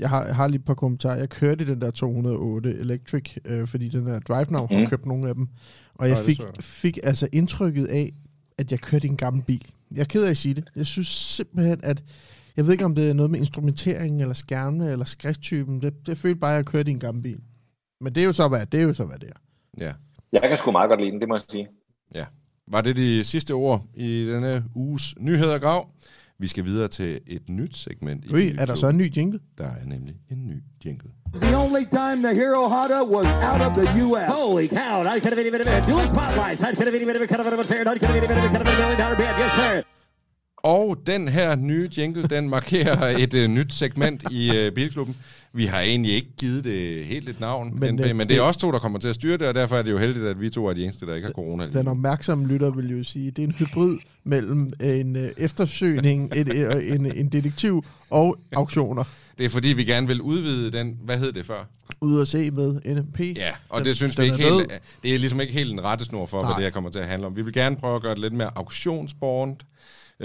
jeg, 0.00 0.08
har, 0.08 0.24
jeg 0.26 0.34
har 0.36 0.48
lige 0.48 0.58
et 0.58 0.64
par 0.64 0.74
kommentarer. 0.74 1.18
Jeg 1.18 1.28
kørte 1.28 1.64
i 1.64 1.66
den 1.66 1.80
der 1.80 1.90
208 1.90 2.70
Electric, 2.70 3.36
øh, 3.44 3.66
fordi 3.68 3.88
den 3.88 4.06
der 4.06 4.20
Drive 4.20 4.46
Now 4.50 4.66
har 4.70 4.78
Mhm. 4.78 4.86
købt 4.86 5.06
nogle 5.06 5.28
af 5.28 5.34
dem. 5.34 5.46
Og 5.94 6.08
jeg 6.08 6.16
fik, 6.26 6.40
fik 6.60 6.98
altså 7.02 7.28
indtrykket 7.32 7.86
af, 7.86 8.12
at 8.58 8.70
jeg 8.72 8.80
kørte 8.80 9.06
i 9.06 9.10
en 9.10 9.16
gammel 9.16 9.42
bil. 9.44 9.66
Jeg 9.94 10.00
er 10.00 10.04
ked 10.04 10.24
af 10.24 10.30
at 10.30 10.36
sige 10.36 10.54
det. 10.54 10.70
Jeg 10.76 10.86
synes 10.86 11.08
simpelthen, 11.08 11.80
at... 11.82 12.04
Jeg 12.56 12.64
ved 12.64 12.72
ikke, 12.72 12.84
om 12.84 12.94
det 12.94 13.10
er 13.10 13.14
noget 13.14 13.30
med 13.30 13.38
instrumenteringen, 13.38 14.20
eller 14.20 14.34
skærmene, 14.34 14.90
eller 14.90 15.04
skrifttypen. 15.04 15.82
Det, 15.82 16.06
det 16.06 16.18
følte 16.18 16.40
bare, 16.40 16.50
at 16.50 16.56
jeg 16.56 16.64
kørte 16.64 16.90
i 16.90 16.94
en 16.94 17.00
gammel 17.00 17.22
bil. 17.22 17.38
Men 18.00 18.14
det 18.14 18.20
er 18.20 18.24
jo 18.24 18.32
så, 18.32 18.48
hvad 18.48 18.66
det 18.66 18.80
er. 18.80 18.84
Jo 18.84 18.92
så, 18.92 19.04
hvad 19.04 19.18
det 19.18 19.28
er. 19.28 19.38
Ja. 19.78 19.92
Jeg 20.32 20.42
kan 20.42 20.56
sgu 20.58 20.70
meget 20.70 20.88
godt 20.88 21.00
lide 21.00 21.12
den, 21.12 21.20
det 21.20 21.28
må 21.28 21.34
jeg 21.34 21.42
sige. 21.48 21.68
Var 22.68 22.80
det 22.80 22.96
de 22.96 23.24
sidste 23.24 23.52
ord 23.52 23.84
i 23.94 24.26
denne 24.26 24.64
uges 24.74 25.14
nyheder, 25.18 25.58
Grav? 25.58 25.90
Vi 26.38 26.46
skal 26.48 26.64
videre 26.64 26.88
til 26.88 27.20
et 27.26 27.48
nyt 27.48 27.76
segment. 27.76 28.24
i 28.24 28.32
Ui, 28.34 28.54
er 28.58 28.66
der 28.66 28.74
så 28.74 28.88
en 28.88 28.96
ny 28.96 29.16
jingle? 29.16 29.40
Der 29.58 29.64
er 29.64 29.86
nemlig 29.86 30.14
en 30.30 30.48
ny 30.48 30.62
jingle. 30.84 31.10
The 31.34 31.56
only 31.56 31.84
time 31.84 32.16
the 32.22 32.34
Hero 32.40 32.68
Honda 32.68 33.00
was 33.04 33.26
out 33.26 33.60
of 33.66 33.72
the 33.74 33.86
U.S. 34.04 34.26
Holy 34.36 34.68
cow, 34.68 35.02
I 35.02 35.20
could 35.20 35.32
have 35.32 35.36
been 35.36 35.46
even 35.46 35.60
a 35.60 35.86
dual 35.86 36.06
spotlights. 36.12 36.62
I 36.62 36.70
could 36.74 36.86
have 36.86 36.92
been 36.94 37.02
even 37.02 37.22
a 37.22 37.26
kind 37.26 37.40
of 37.40 37.58
a 37.58 37.64
fair, 37.64 37.80
I 37.80 37.98
could 37.98 38.02
have 38.02 38.14
been 38.14 38.24
even 38.24 38.38
a 38.38 38.48
kind 38.54 38.56
of 38.56 38.74
a 38.74 38.80
million 38.80 38.98
dollar 39.02 39.16
band. 39.16 39.34
Yes, 39.42 39.52
sir. 39.60 39.84
Og 40.64 40.98
den 41.06 41.28
her 41.28 41.56
nye 41.56 41.90
jingle, 41.96 42.22
den 42.22 42.48
markerer 42.48 43.06
et 43.22 43.34
uh, 43.34 43.50
nyt 43.50 43.72
segment 43.72 44.24
i 44.30 44.50
uh, 44.50 44.74
Bilklubben. 44.74 45.16
Vi 45.52 45.66
har 45.66 45.80
egentlig 45.80 46.12
ikke 46.14 46.28
givet 46.38 46.64
det 46.64 47.04
helt 47.04 47.28
et 47.28 47.40
navn, 47.40 47.70
men, 47.80 47.96
men, 47.96 48.04
øh, 48.04 48.16
men 48.16 48.28
det 48.28 48.36
er 48.36 48.42
os 48.42 48.56
to, 48.56 48.72
der 48.72 48.78
kommer 48.78 48.98
til 48.98 49.08
at 49.08 49.14
styre 49.14 49.36
det, 49.36 49.48
og 49.48 49.54
derfor 49.54 49.76
er 49.76 49.82
det 49.82 49.90
jo 49.90 49.98
heldigt, 49.98 50.24
at 50.24 50.40
vi 50.40 50.50
to 50.50 50.66
er 50.66 50.72
de 50.72 50.84
eneste, 50.84 51.06
der 51.06 51.14
ikke 51.14 51.26
har 51.26 51.32
corona. 51.32 51.66
Den 51.66 51.88
opmærksomme 51.88 52.46
lytter 52.46 52.70
vil 52.70 52.98
jo 52.98 53.04
sige, 53.04 53.28
at 53.28 53.36
det 53.36 53.42
er 53.42 53.46
en 53.46 53.52
hybrid 53.52 53.98
mellem 54.24 54.72
en 54.80 55.16
øh, 55.16 55.30
eftersøgning, 55.36 56.32
et, 56.36 56.48
øh, 56.48 56.94
en, 56.94 57.06
en 57.06 57.28
detektiv 57.28 57.84
og 58.10 58.36
auktioner. 58.52 59.04
Det 59.38 59.46
er 59.46 59.50
fordi, 59.50 59.68
vi 59.68 59.84
gerne 59.84 60.06
vil 60.06 60.20
udvide 60.20 60.72
den, 60.72 60.98
hvad 61.04 61.18
hed 61.18 61.32
det 61.32 61.46
før? 61.46 61.64
Ude 62.00 62.20
at 62.22 62.28
se 62.28 62.50
med 62.50 62.80
NMP. 62.94 63.20
Ja, 63.20 63.50
og 63.68 63.78
Den- 63.78 63.86
det 63.86 63.96
synes 63.96 64.18
vi 64.18 64.24
ikke 64.24 64.36
helt, 64.36 64.70
død. 64.70 64.78
det 65.02 65.14
er 65.14 65.18
ligesom 65.18 65.40
ikke 65.40 65.52
helt 65.52 65.72
en 65.72 65.84
rettesnor 65.84 66.26
for, 66.26 66.42
Nej. 66.42 66.48
Hvad 66.50 66.56
det 66.56 66.64
her 66.64 66.70
kommer 66.70 66.90
til 66.90 66.98
at 66.98 67.06
handle 67.06 67.26
om. 67.26 67.36
Vi 67.36 67.42
vil 67.42 67.52
gerne 67.52 67.76
prøve 67.76 67.96
at 67.96 68.02
gøre 68.02 68.14
det 68.14 68.20
lidt 68.20 68.32
mere 68.32 68.50
auktionsbornt. 68.56 69.64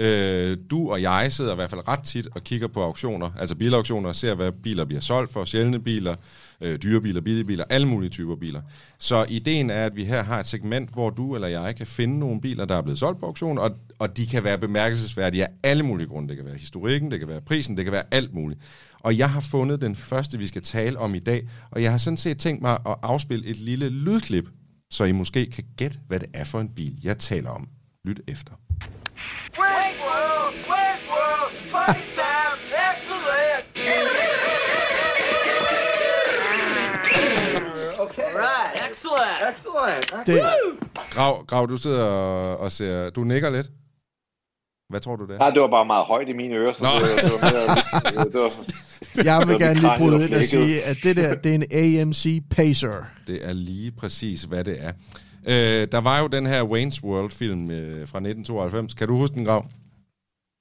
Øh, 0.00 0.56
du 0.70 0.90
og 0.90 1.02
jeg 1.02 1.32
sidder 1.32 1.52
i 1.52 1.54
hvert 1.54 1.70
fald 1.70 1.88
ret 1.88 2.02
tit 2.04 2.28
og 2.34 2.44
kigger 2.44 2.68
på 2.68 2.82
auktioner, 2.82 3.30
altså 3.38 3.54
bilauktioner, 3.54 4.08
og 4.08 4.16
ser, 4.16 4.34
hvad 4.34 4.52
biler 4.52 4.84
bliver 4.84 5.00
solgt 5.00 5.32
for, 5.32 5.44
sjældne 5.44 5.80
biler, 5.80 6.14
øh, 6.60 6.78
dyre 6.82 7.00
biler, 7.00 7.20
billige 7.20 7.44
biler, 7.44 7.64
alle 7.70 7.88
mulige 7.88 8.10
typer 8.10 8.36
biler. 8.36 8.60
Så 8.98 9.26
ideen 9.28 9.70
er, 9.70 9.84
at 9.86 9.96
vi 9.96 10.04
her 10.04 10.22
har 10.22 10.40
et 10.40 10.46
segment, 10.46 10.90
hvor 10.90 11.10
du 11.10 11.34
eller 11.34 11.48
jeg 11.48 11.76
kan 11.76 11.86
finde 11.86 12.18
nogle 12.18 12.40
biler, 12.40 12.64
der 12.64 12.76
er 12.76 12.82
blevet 12.82 12.98
solgt 12.98 13.20
på 13.20 13.26
auktion, 13.26 13.58
og, 13.58 13.70
og 13.98 14.16
de 14.16 14.26
kan 14.26 14.44
være 14.44 14.58
bemærkelsesværdige 14.58 15.44
af 15.44 15.50
alle 15.62 15.82
mulige 15.82 16.08
grunde. 16.08 16.28
Det 16.28 16.36
kan 16.36 16.46
være 16.46 16.56
historikken, 16.56 17.10
det 17.10 17.18
kan 17.18 17.28
være 17.28 17.40
prisen, 17.40 17.76
det 17.76 17.84
kan 17.84 17.92
være 17.92 18.04
alt 18.10 18.34
muligt. 18.34 18.60
Og 19.00 19.18
jeg 19.18 19.30
har 19.30 19.40
fundet 19.40 19.80
den 19.80 19.96
første, 19.96 20.38
vi 20.38 20.46
skal 20.46 20.62
tale 20.62 20.98
om 20.98 21.14
i 21.14 21.18
dag, 21.18 21.48
og 21.70 21.82
jeg 21.82 21.90
har 21.90 21.98
sådan 21.98 22.16
set 22.16 22.38
tænkt 22.38 22.62
mig 22.62 22.78
at 22.86 22.96
afspille 23.02 23.46
et 23.46 23.56
lille 23.56 23.88
lydklip, 23.88 24.48
så 24.90 25.04
I 25.04 25.12
måske 25.12 25.50
kan 25.50 25.64
gætte, 25.76 25.98
hvad 26.08 26.20
det 26.20 26.28
er 26.34 26.44
for 26.44 26.60
en 26.60 26.68
bil, 26.68 27.00
jeg 27.02 27.18
taler 27.18 27.50
om. 27.50 27.68
Lyt 28.04 28.20
efter. 28.28 28.52
Wait 29.58 29.96
World! 30.06 30.54
Wait 30.70 31.00
World! 31.10 31.52
Party 31.72 31.79
time! 31.79 31.79
Excellent! 31.79 31.79
Okay. 38.00 38.22
Right. 38.34 38.90
Excellent. 38.90 39.42
Excellent. 39.50 40.26
Det, 40.26 40.42
Grav, 41.10 41.44
Grav 41.46 41.66
du 41.66 41.76
sidder 41.76 42.04
og, 42.04 42.72
ser... 42.72 43.10
Du 43.10 43.24
nikker 43.24 43.50
lidt. 43.50 43.66
Hvad 44.88 45.00
tror 45.00 45.16
du 45.16 45.26
det 45.26 45.34
er? 45.34 45.38
Nej, 45.38 45.50
det 45.50 45.62
var 45.62 45.68
bare 45.68 45.86
meget 45.86 46.06
højt 46.06 46.28
i 46.28 46.32
mine 46.32 46.54
ører, 46.54 46.72
så 46.72 46.84
Nå. 46.84 46.90
det, 46.90 47.24
det, 47.24 47.32
var 47.32 47.50
mere, 47.50 48.24
det 48.32 48.40
var, 48.40 48.50
jeg 49.24 49.48
vil 49.48 49.58
gerne 49.58 49.80
lige 49.80 49.92
bryde 49.98 50.24
ind 50.24 50.34
og 50.34 50.44
sige, 50.44 50.82
at 50.82 50.96
det 51.02 51.16
der, 51.16 51.34
det 51.34 51.50
er 51.50 51.54
en 51.54 52.00
AMC 52.00 52.42
Pacer. 52.50 53.04
Det 53.26 53.48
er 53.48 53.52
lige 53.52 53.92
præcis, 53.92 54.42
hvad 54.42 54.64
det 54.64 54.76
er. 54.80 54.92
Øh, 55.46 55.88
der 55.92 56.00
var 56.00 56.20
jo 56.20 56.26
den 56.26 56.46
her 56.46 56.62
Wayne's 56.62 57.04
World-film 57.04 57.70
øh, 57.70 58.08
fra 58.08 58.18
1992. 58.18 58.94
Kan 58.94 59.08
du 59.08 59.16
huske 59.16 59.34
den, 59.34 59.44
Grav? 59.44 59.64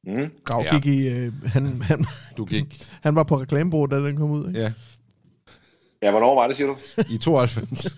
Mm. 0.03 0.29
Grav 0.43 0.63
Ja. 0.63 0.79
gik 0.79 0.85
i, 0.85 1.07
øh, 1.09 1.33
han, 1.45 1.81
han, 1.81 2.05
Du 2.37 2.45
gik... 2.45 2.87
han 3.03 3.15
var 3.15 3.23
på 3.23 3.41
reklamebureau, 3.41 3.85
da 3.85 3.95
den 4.07 4.17
kom 4.17 4.31
ud. 4.31 4.47
Ikke? 4.47 4.59
Ja, 4.59 4.73
Ja, 6.01 6.11
hvornår 6.11 6.35
var 6.35 6.47
det, 6.47 6.55
siger 6.55 6.67
du? 6.67 6.77
i 7.09 7.17
92. 7.17 7.97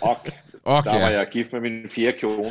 Ok, 0.00 0.28
Og, 0.66 0.84
der 0.84 0.92
var 0.92 0.98
ja. 1.08 1.18
jeg 1.18 1.26
gift 1.32 1.52
med 1.52 1.60
min 1.60 1.72
fjerde 1.90 2.16
kjole. 2.20 2.50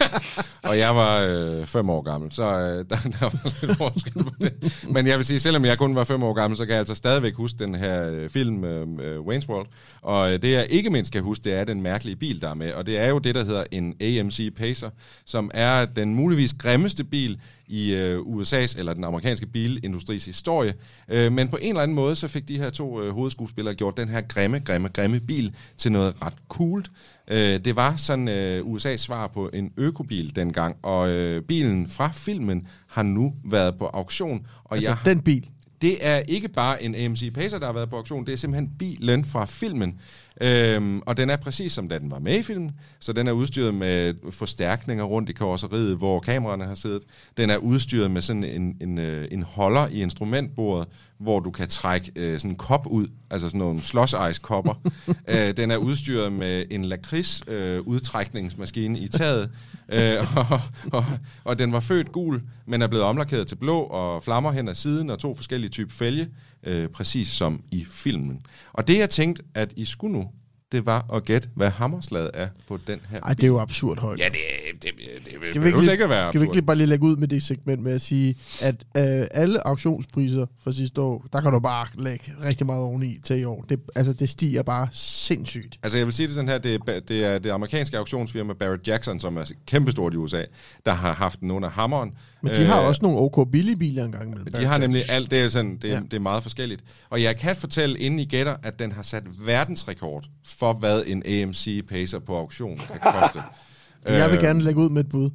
og 0.68 0.78
jeg 0.78 0.96
var 0.96 1.20
øh, 1.20 1.66
fem 1.66 1.90
år 1.90 2.02
gammel, 2.02 2.32
så 2.32 2.42
øh, 2.42 2.76
der, 2.90 2.96
der 2.96 3.20
var 3.20 3.66
lidt 3.66 3.78
forskel 3.78 4.24
på 4.24 4.30
det. 4.40 4.84
Men 4.88 5.06
jeg 5.06 5.16
vil 5.16 5.24
sige, 5.24 5.40
selvom 5.40 5.64
jeg 5.64 5.78
kun 5.78 5.94
var 5.94 6.04
fem 6.04 6.22
år 6.22 6.32
gammel, 6.32 6.56
så 6.56 6.64
kan 6.64 6.70
jeg 6.72 6.78
altså 6.78 6.94
stadigvæk 6.94 7.34
huske 7.34 7.58
den 7.58 7.74
her 7.74 8.10
øh, 8.10 8.28
film, 8.28 8.64
øh, 8.64 8.86
øh, 9.00 9.18
Wayne's 9.18 9.48
World. 9.48 9.66
Og 10.02 10.32
øh, 10.32 10.42
det 10.42 10.52
jeg 10.52 10.66
ikke 10.70 10.90
mindst 10.90 11.12
kan 11.12 11.22
huske, 11.22 11.44
det 11.44 11.54
er 11.54 11.64
den 11.64 11.82
mærkelige 11.82 12.16
bil, 12.16 12.40
der 12.40 12.50
er 12.50 12.54
med. 12.54 12.72
Og 12.72 12.86
det 12.86 12.98
er 12.98 13.08
jo 13.08 13.18
det, 13.18 13.34
der 13.34 13.44
hedder 13.44 13.64
en 13.70 13.94
AMC 14.00 14.54
Pacer, 14.56 14.90
som 15.24 15.50
er 15.54 15.84
den 15.84 16.14
muligvis 16.14 16.52
grimmeste 16.52 17.04
bil 17.04 17.40
i 17.72 17.94
øh, 17.94 18.18
USA's 18.20 18.78
eller 18.78 18.94
den 18.94 19.04
amerikanske 19.04 19.46
bilindustris 19.46 20.24
historie. 20.24 20.74
Øh, 21.08 21.32
men 21.32 21.48
på 21.48 21.56
en 21.56 21.68
eller 21.68 21.82
anden 21.82 21.94
måde, 21.94 22.16
så 22.16 22.28
fik 22.28 22.48
de 22.48 22.58
her 22.58 22.70
to 22.70 23.02
øh, 23.02 23.10
hovedskuespillere 23.10 23.74
gjort 23.74 23.96
den 23.96 24.08
her 24.08 24.20
grimme, 24.20 24.58
grimme, 24.58 24.88
grimme 24.88 25.20
bil 25.20 25.54
til 25.76 25.92
noget 25.92 26.14
ret 26.22 26.34
coolt. 26.48 26.90
Øh, 27.28 27.36
det 27.64 27.76
var 27.76 27.96
sådan 27.96 28.28
øh, 28.28 28.60
USA's 28.60 28.96
svar 28.96 29.26
på 29.26 29.50
en 29.52 29.72
økobil 29.76 30.36
dengang, 30.36 30.76
og 30.82 31.10
øh, 31.10 31.42
bilen 31.42 31.88
fra 31.88 32.10
filmen 32.12 32.66
har 32.86 33.02
nu 33.02 33.34
været 33.44 33.78
på 33.78 33.86
auktion. 33.86 34.46
Og 34.64 34.76
Altså, 34.76 34.90
jeg, 34.90 34.98
den 35.04 35.20
bil. 35.22 35.48
det 35.82 36.06
er 36.06 36.18
ikke 36.18 36.48
bare 36.48 36.82
en 36.82 36.94
AMC 36.94 37.34
Pacer, 37.34 37.58
der 37.58 37.66
har 37.66 37.72
været 37.72 37.90
på 37.90 37.96
auktion, 37.96 38.26
det 38.26 38.32
er 38.32 38.36
simpelthen 38.36 38.70
bilen 38.78 39.24
fra 39.24 39.44
filmen. 39.44 40.00
Øhm, 40.40 41.02
og 41.06 41.16
den 41.16 41.30
er 41.30 41.36
præcis 41.36 41.72
som 41.72 41.88
da 41.88 41.98
den 41.98 42.10
var 42.10 42.18
med 42.18 42.38
i 42.38 42.42
filmen, 42.42 42.72
så 43.00 43.12
den 43.12 43.28
er 43.28 43.32
udstyret 43.32 43.74
med 43.74 44.14
forstærkninger 44.30 45.04
rundt 45.04 45.28
i 45.28 45.32
karosseriet, 45.32 45.96
hvor 45.96 46.20
kameraerne 46.20 46.64
har 46.64 46.74
siddet. 46.74 47.02
Den 47.36 47.50
er 47.50 47.56
udstyret 47.56 48.10
med 48.10 48.22
sådan 48.22 48.44
en, 48.44 48.76
en, 48.80 48.98
øh, 48.98 49.28
en 49.30 49.42
holder 49.42 49.88
i 49.88 50.02
instrumentbordet, 50.02 50.88
hvor 51.22 51.40
du 51.40 51.50
kan 51.50 51.68
trække 51.68 52.12
øh, 52.16 52.38
sådan 52.38 52.50
en 52.50 52.56
kop 52.56 52.86
ud, 52.86 53.06
altså 53.30 53.48
sådan 53.48 53.58
nogle 53.58 53.80
slush 53.80 54.14
ice 54.30 54.40
kopper. 54.40 54.74
øh, 55.28 55.56
den 55.56 55.70
er 55.70 55.76
udstyret 55.76 56.32
med 56.32 56.64
en 56.70 56.84
lakrids 56.84 57.42
øh, 57.48 57.80
udtrækningsmaskine 57.80 58.98
i 58.98 59.08
taget, 59.08 59.50
øh, 59.88 60.36
og, 60.36 60.60
og, 60.92 61.04
og 61.44 61.58
den 61.58 61.72
var 61.72 61.80
født 61.80 62.12
gul, 62.12 62.42
men 62.66 62.82
er 62.82 62.86
blevet 62.86 63.04
omlakeret 63.04 63.46
til 63.46 63.56
blå 63.56 63.80
og 63.80 64.22
flammer 64.24 64.52
hen 64.52 64.68
ad 64.68 64.74
siden 64.74 65.10
og 65.10 65.18
to 65.18 65.34
forskellige 65.34 65.70
typer 65.70 65.92
fælge, 65.92 66.28
øh, 66.62 66.88
præcis 66.88 67.28
som 67.28 67.62
i 67.70 67.84
filmen. 67.90 68.40
Og 68.72 68.88
det 68.88 68.98
jeg 68.98 69.10
tænkte, 69.10 69.42
at 69.54 69.72
I 69.76 69.84
skulle 69.84 70.12
nu, 70.12 70.30
det 70.72 70.86
var 70.86 71.14
at 71.14 71.24
gætte, 71.24 71.48
hvad 71.54 71.70
hammerslaget 71.70 72.30
er 72.34 72.48
på 72.68 72.78
den 72.86 73.00
her 73.10 73.20
Ej, 73.20 73.34
det 73.34 73.42
er 73.42 73.46
jo 73.46 73.60
absurd 73.60 73.98
højt. 73.98 74.18
Ja, 74.18 74.24
det, 74.24 74.34
det, 74.72 74.82
det, 74.82 74.92
det, 75.24 75.24
det 75.24 75.46
Skal 75.46 75.62
vi 75.62 75.66
ikke, 75.66 75.80
lige, 75.80 75.92
ikke 75.92 76.08
være 76.08 76.26
skal 76.26 76.40
vi 76.40 76.46
ikke 76.46 76.62
bare 76.62 76.76
lige 76.76 76.86
lægge 76.86 77.04
ud 77.04 77.16
med 77.16 77.28
det 77.28 77.42
segment 77.42 77.82
med 77.82 77.92
at 77.92 78.00
sige, 78.00 78.36
at 78.60 78.74
øh, 78.96 79.26
alle 79.30 79.66
auktionspriser 79.66 80.46
fra 80.64 80.72
sidste 80.72 81.00
år, 81.00 81.26
der 81.32 81.40
kan 81.40 81.52
du 81.52 81.60
bare 81.60 81.86
lægge 81.98 82.32
rigtig 82.44 82.66
meget 82.66 82.82
oveni 82.82 83.18
til 83.24 83.40
i 83.40 83.44
år. 83.44 83.64
Det, 83.68 83.80
altså, 83.96 84.12
det 84.12 84.28
stiger 84.28 84.62
bare 84.62 84.88
sindssygt. 84.92 85.78
Altså 85.82 85.98
jeg 85.98 86.06
vil 86.06 86.14
sige 86.14 86.26
det 86.26 86.34
sådan 86.34 86.48
her, 86.48 86.58
det 86.58 86.74
er, 86.74 87.00
det 87.00 87.24
er 87.24 87.38
det 87.38 87.50
amerikanske 87.50 87.98
auktionsfirma 87.98 88.52
Barrett 88.52 88.88
Jackson, 88.88 89.20
som 89.20 89.36
er 89.36 89.52
kæmpestort 89.66 90.14
i 90.14 90.16
USA, 90.16 90.42
der 90.86 90.92
har 90.92 91.12
haft 91.12 91.40
den 91.40 91.50
under 91.50 91.68
hammeren. 91.68 92.12
Men 92.42 92.54
de 92.54 92.64
har 92.64 92.80
Øh, 92.80 92.88
også 92.88 93.02
nogle 93.02 93.18
OK 93.18 93.50
billige 93.52 93.76
biler 93.76 94.04
engang 94.04 94.30
med. 94.30 94.52
De 94.52 94.66
har 94.66 94.78
nemlig 94.78 95.02
alt, 95.10 95.30
det 95.30 95.40
er, 95.40 95.48
sådan, 95.48 95.76
det, 95.76 95.90
er, 95.90 95.94
ja. 95.94 96.00
det 96.00 96.14
er 96.14 96.20
meget 96.20 96.42
forskelligt. 96.42 96.84
Og 97.10 97.22
jeg 97.22 97.36
kan 97.36 97.56
fortælle, 97.56 97.98
inden 97.98 98.20
I 98.20 98.24
gætter, 98.24 98.56
at 98.62 98.78
den 98.78 98.92
har 98.92 99.02
sat 99.02 99.24
verdensrekord 99.46 100.24
for, 100.62 100.72
hvad 100.72 101.02
en 101.06 101.22
AMC 101.26 101.86
Pacer 101.88 102.18
på 102.18 102.36
auktion 102.36 102.76
kan 102.78 102.98
koste. 103.12 103.38
Jeg 104.20 104.30
vil 104.30 104.36
Øh, 104.38 104.42
gerne 104.44 104.60
lægge 104.62 104.80
ud 104.80 104.88
med 104.88 105.00
et 105.04 105.08
bud. 105.08 105.30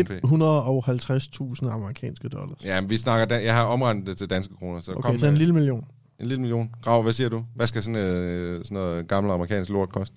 Okay. 0.00 0.20
150.000 0.20 1.72
amerikanske 1.72 2.28
dollars. 2.28 2.64
Ja, 2.64 2.80
men 2.80 2.90
vi 2.90 2.96
snakker, 2.96 3.26
dan- 3.26 3.44
jeg 3.44 3.54
har 3.54 3.64
omregnet 3.64 4.06
det 4.06 4.18
til 4.18 4.30
danske 4.30 4.54
kroner, 4.58 4.80
så 4.80 4.90
Okay, 4.92 5.02
kom 5.02 5.18
så 5.18 5.26
en 5.26 5.32
med 5.32 5.38
lille 5.38 5.54
million. 5.54 5.84
en 6.20 6.26
lille 6.26 6.40
million. 6.40 6.70
Grav, 6.82 7.02
hvad 7.02 7.12
siger 7.12 7.28
du? 7.28 7.44
Hvad 7.56 7.66
skal 7.66 7.82
sådan, 7.82 8.00
øh, 8.06 8.64
sådan 8.64 8.74
noget 8.74 9.08
gammel 9.08 9.32
amerikansk 9.32 9.70
lort 9.70 9.88
koste? 9.88 10.16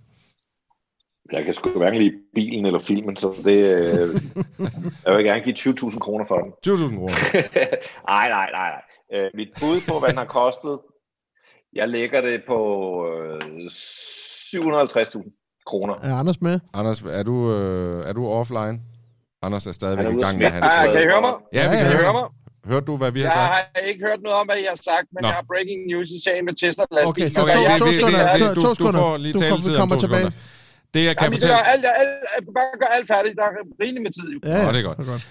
Jeg 1.32 1.46
kan 1.46 1.54
sgu 1.54 1.70
hverken 1.78 2.02
lide 2.02 2.14
bilen 2.36 2.66
eller 2.66 2.80
filmen, 2.80 3.18
så 3.18 3.28
det, 3.44 3.58
øh, 3.76 4.10
jeg 5.06 5.18
vil 5.18 5.26
gerne 5.26 5.42
give 5.42 5.56
20.000 5.56 6.00
kroner 6.00 6.26
for 6.28 6.38
den. 6.38 6.52
20.000 6.68 6.96
kroner. 6.96 7.14
nej, 8.14 8.30
nej, 8.30 8.50
nej, 8.52 8.70
nej. 8.76 8.82
Øh, 9.14 9.30
mit 9.36 9.48
bud 9.60 9.82
på, 9.88 10.00
hvad 10.00 10.10
den 10.10 10.18
har 10.18 10.26
kostet, 10.26 10.80
jeg 11.76 11.90
lægger 11.90 12.22
det 12.22 12.42
på 12.48 12.60
øh, 13.08 13.66
750.000 13.66 15.64
kroner. 15.70 15.94
Er 16.04 16.16
Anders 16.16 16.42
med? 16.42 16.60
Anders, 16.74 17.02
er 17.02 17.24
du, 17.24 17.36
øh, 17.54 18.08
er 18.10 18.14
du 18.14 18.28
offline? 18.28 18.80
Anders 19.42 19.68
er 19.68 19.72
stadigvæk 19.72 20.06
er 20.06 20.10
i 20.10 20.22
gang 20.26 20.38
med 20.38 20.48
hans... 20.48 20.66
Ah, 20.70 20.84
kan 20.94 21.02
I 21.02 21.06
høre 21.12 21.22
mig? 21.28 21.34
Ja, 21.54 21.70
vi 21.70 21.76
Ja, 21.76 21.82
kan 21.84 21.92
ja. 21.92 21.98
høre 21.98 22.14
dig. 22.20 22.28
Hørte 22.72 22.86
du, 22.86 22.98
hvad 22.98 23.12
vi 23.12 23.20
har 23.22 23.28
Jeg 23.28 23.34
sagt? 23.34 23.54
har 23.54 23.88
ikke 23.90 24.02
hørt 24.08 24.22
noget 24.26 24.38
om, 24.42 24.46
hvad 24.50 24.58
I 24.64 24.66
har 24.74 24.80
sagt, 24.90 25.08
men 25.14 25.20
Nå. 25.22 25.28
jeg 25.28 25.36
har 25.40 25.46
breaking 25.52 25.80
news 25.92 26.08
i 26.18 26.20
sagen 26.26 26.44
med 26.50 26.54
Tesla 26.62 26.84
Okay, 27.12 27.28
så 27.30 27.42
Okay, 27.42 27.54
to, 27.82 27.86
vi- 27.86 28.00
to 28.02 28.06
to- 28.06 28.54
du- 28.56 28.62
to 28.62 28.70
du 28.70 28.76
sekunder. 28.76 29.00
får 29.04 29.18
lige 29.26 29.34
Du 29.34 29.40
taletid 29.44 29.72
kommer- 29.78 29.96
om 29.96 30.00
to 30.00 30.06
tilbage. 30.06 30.26
sekunder. 30.32 30.94
Det, 30.94 31.00
jeg 31.10 31.14
kan 31.18 31.24
Jamen, 31.26 31.36
fortælle... 31.38 31.56
gør 31.56 31.64
alt, 31.74 31.86
alt, 32.02 32.24
alt, 32.36 32.46
bare 32.58 32.72
gør 32.82 32.90
alt 32.98 33.08
færdigt. 33.14 33.34
Der 33.40 33.46
er 33.50 33.54
rigeligt 33.84 34.04
med 34.08 34.12
tid. 34.18 34.28
Jo. 34.34 34.40
Ja, 34.46 34.56
ja, 34.58 34.66
Nå, 34.66 34.70
det 34.74 34.80
er 34.84 34.88
godt. 34.90 34.98
Det 35.00 35.06
er 35.08 35.12
godt. 35.16 35.26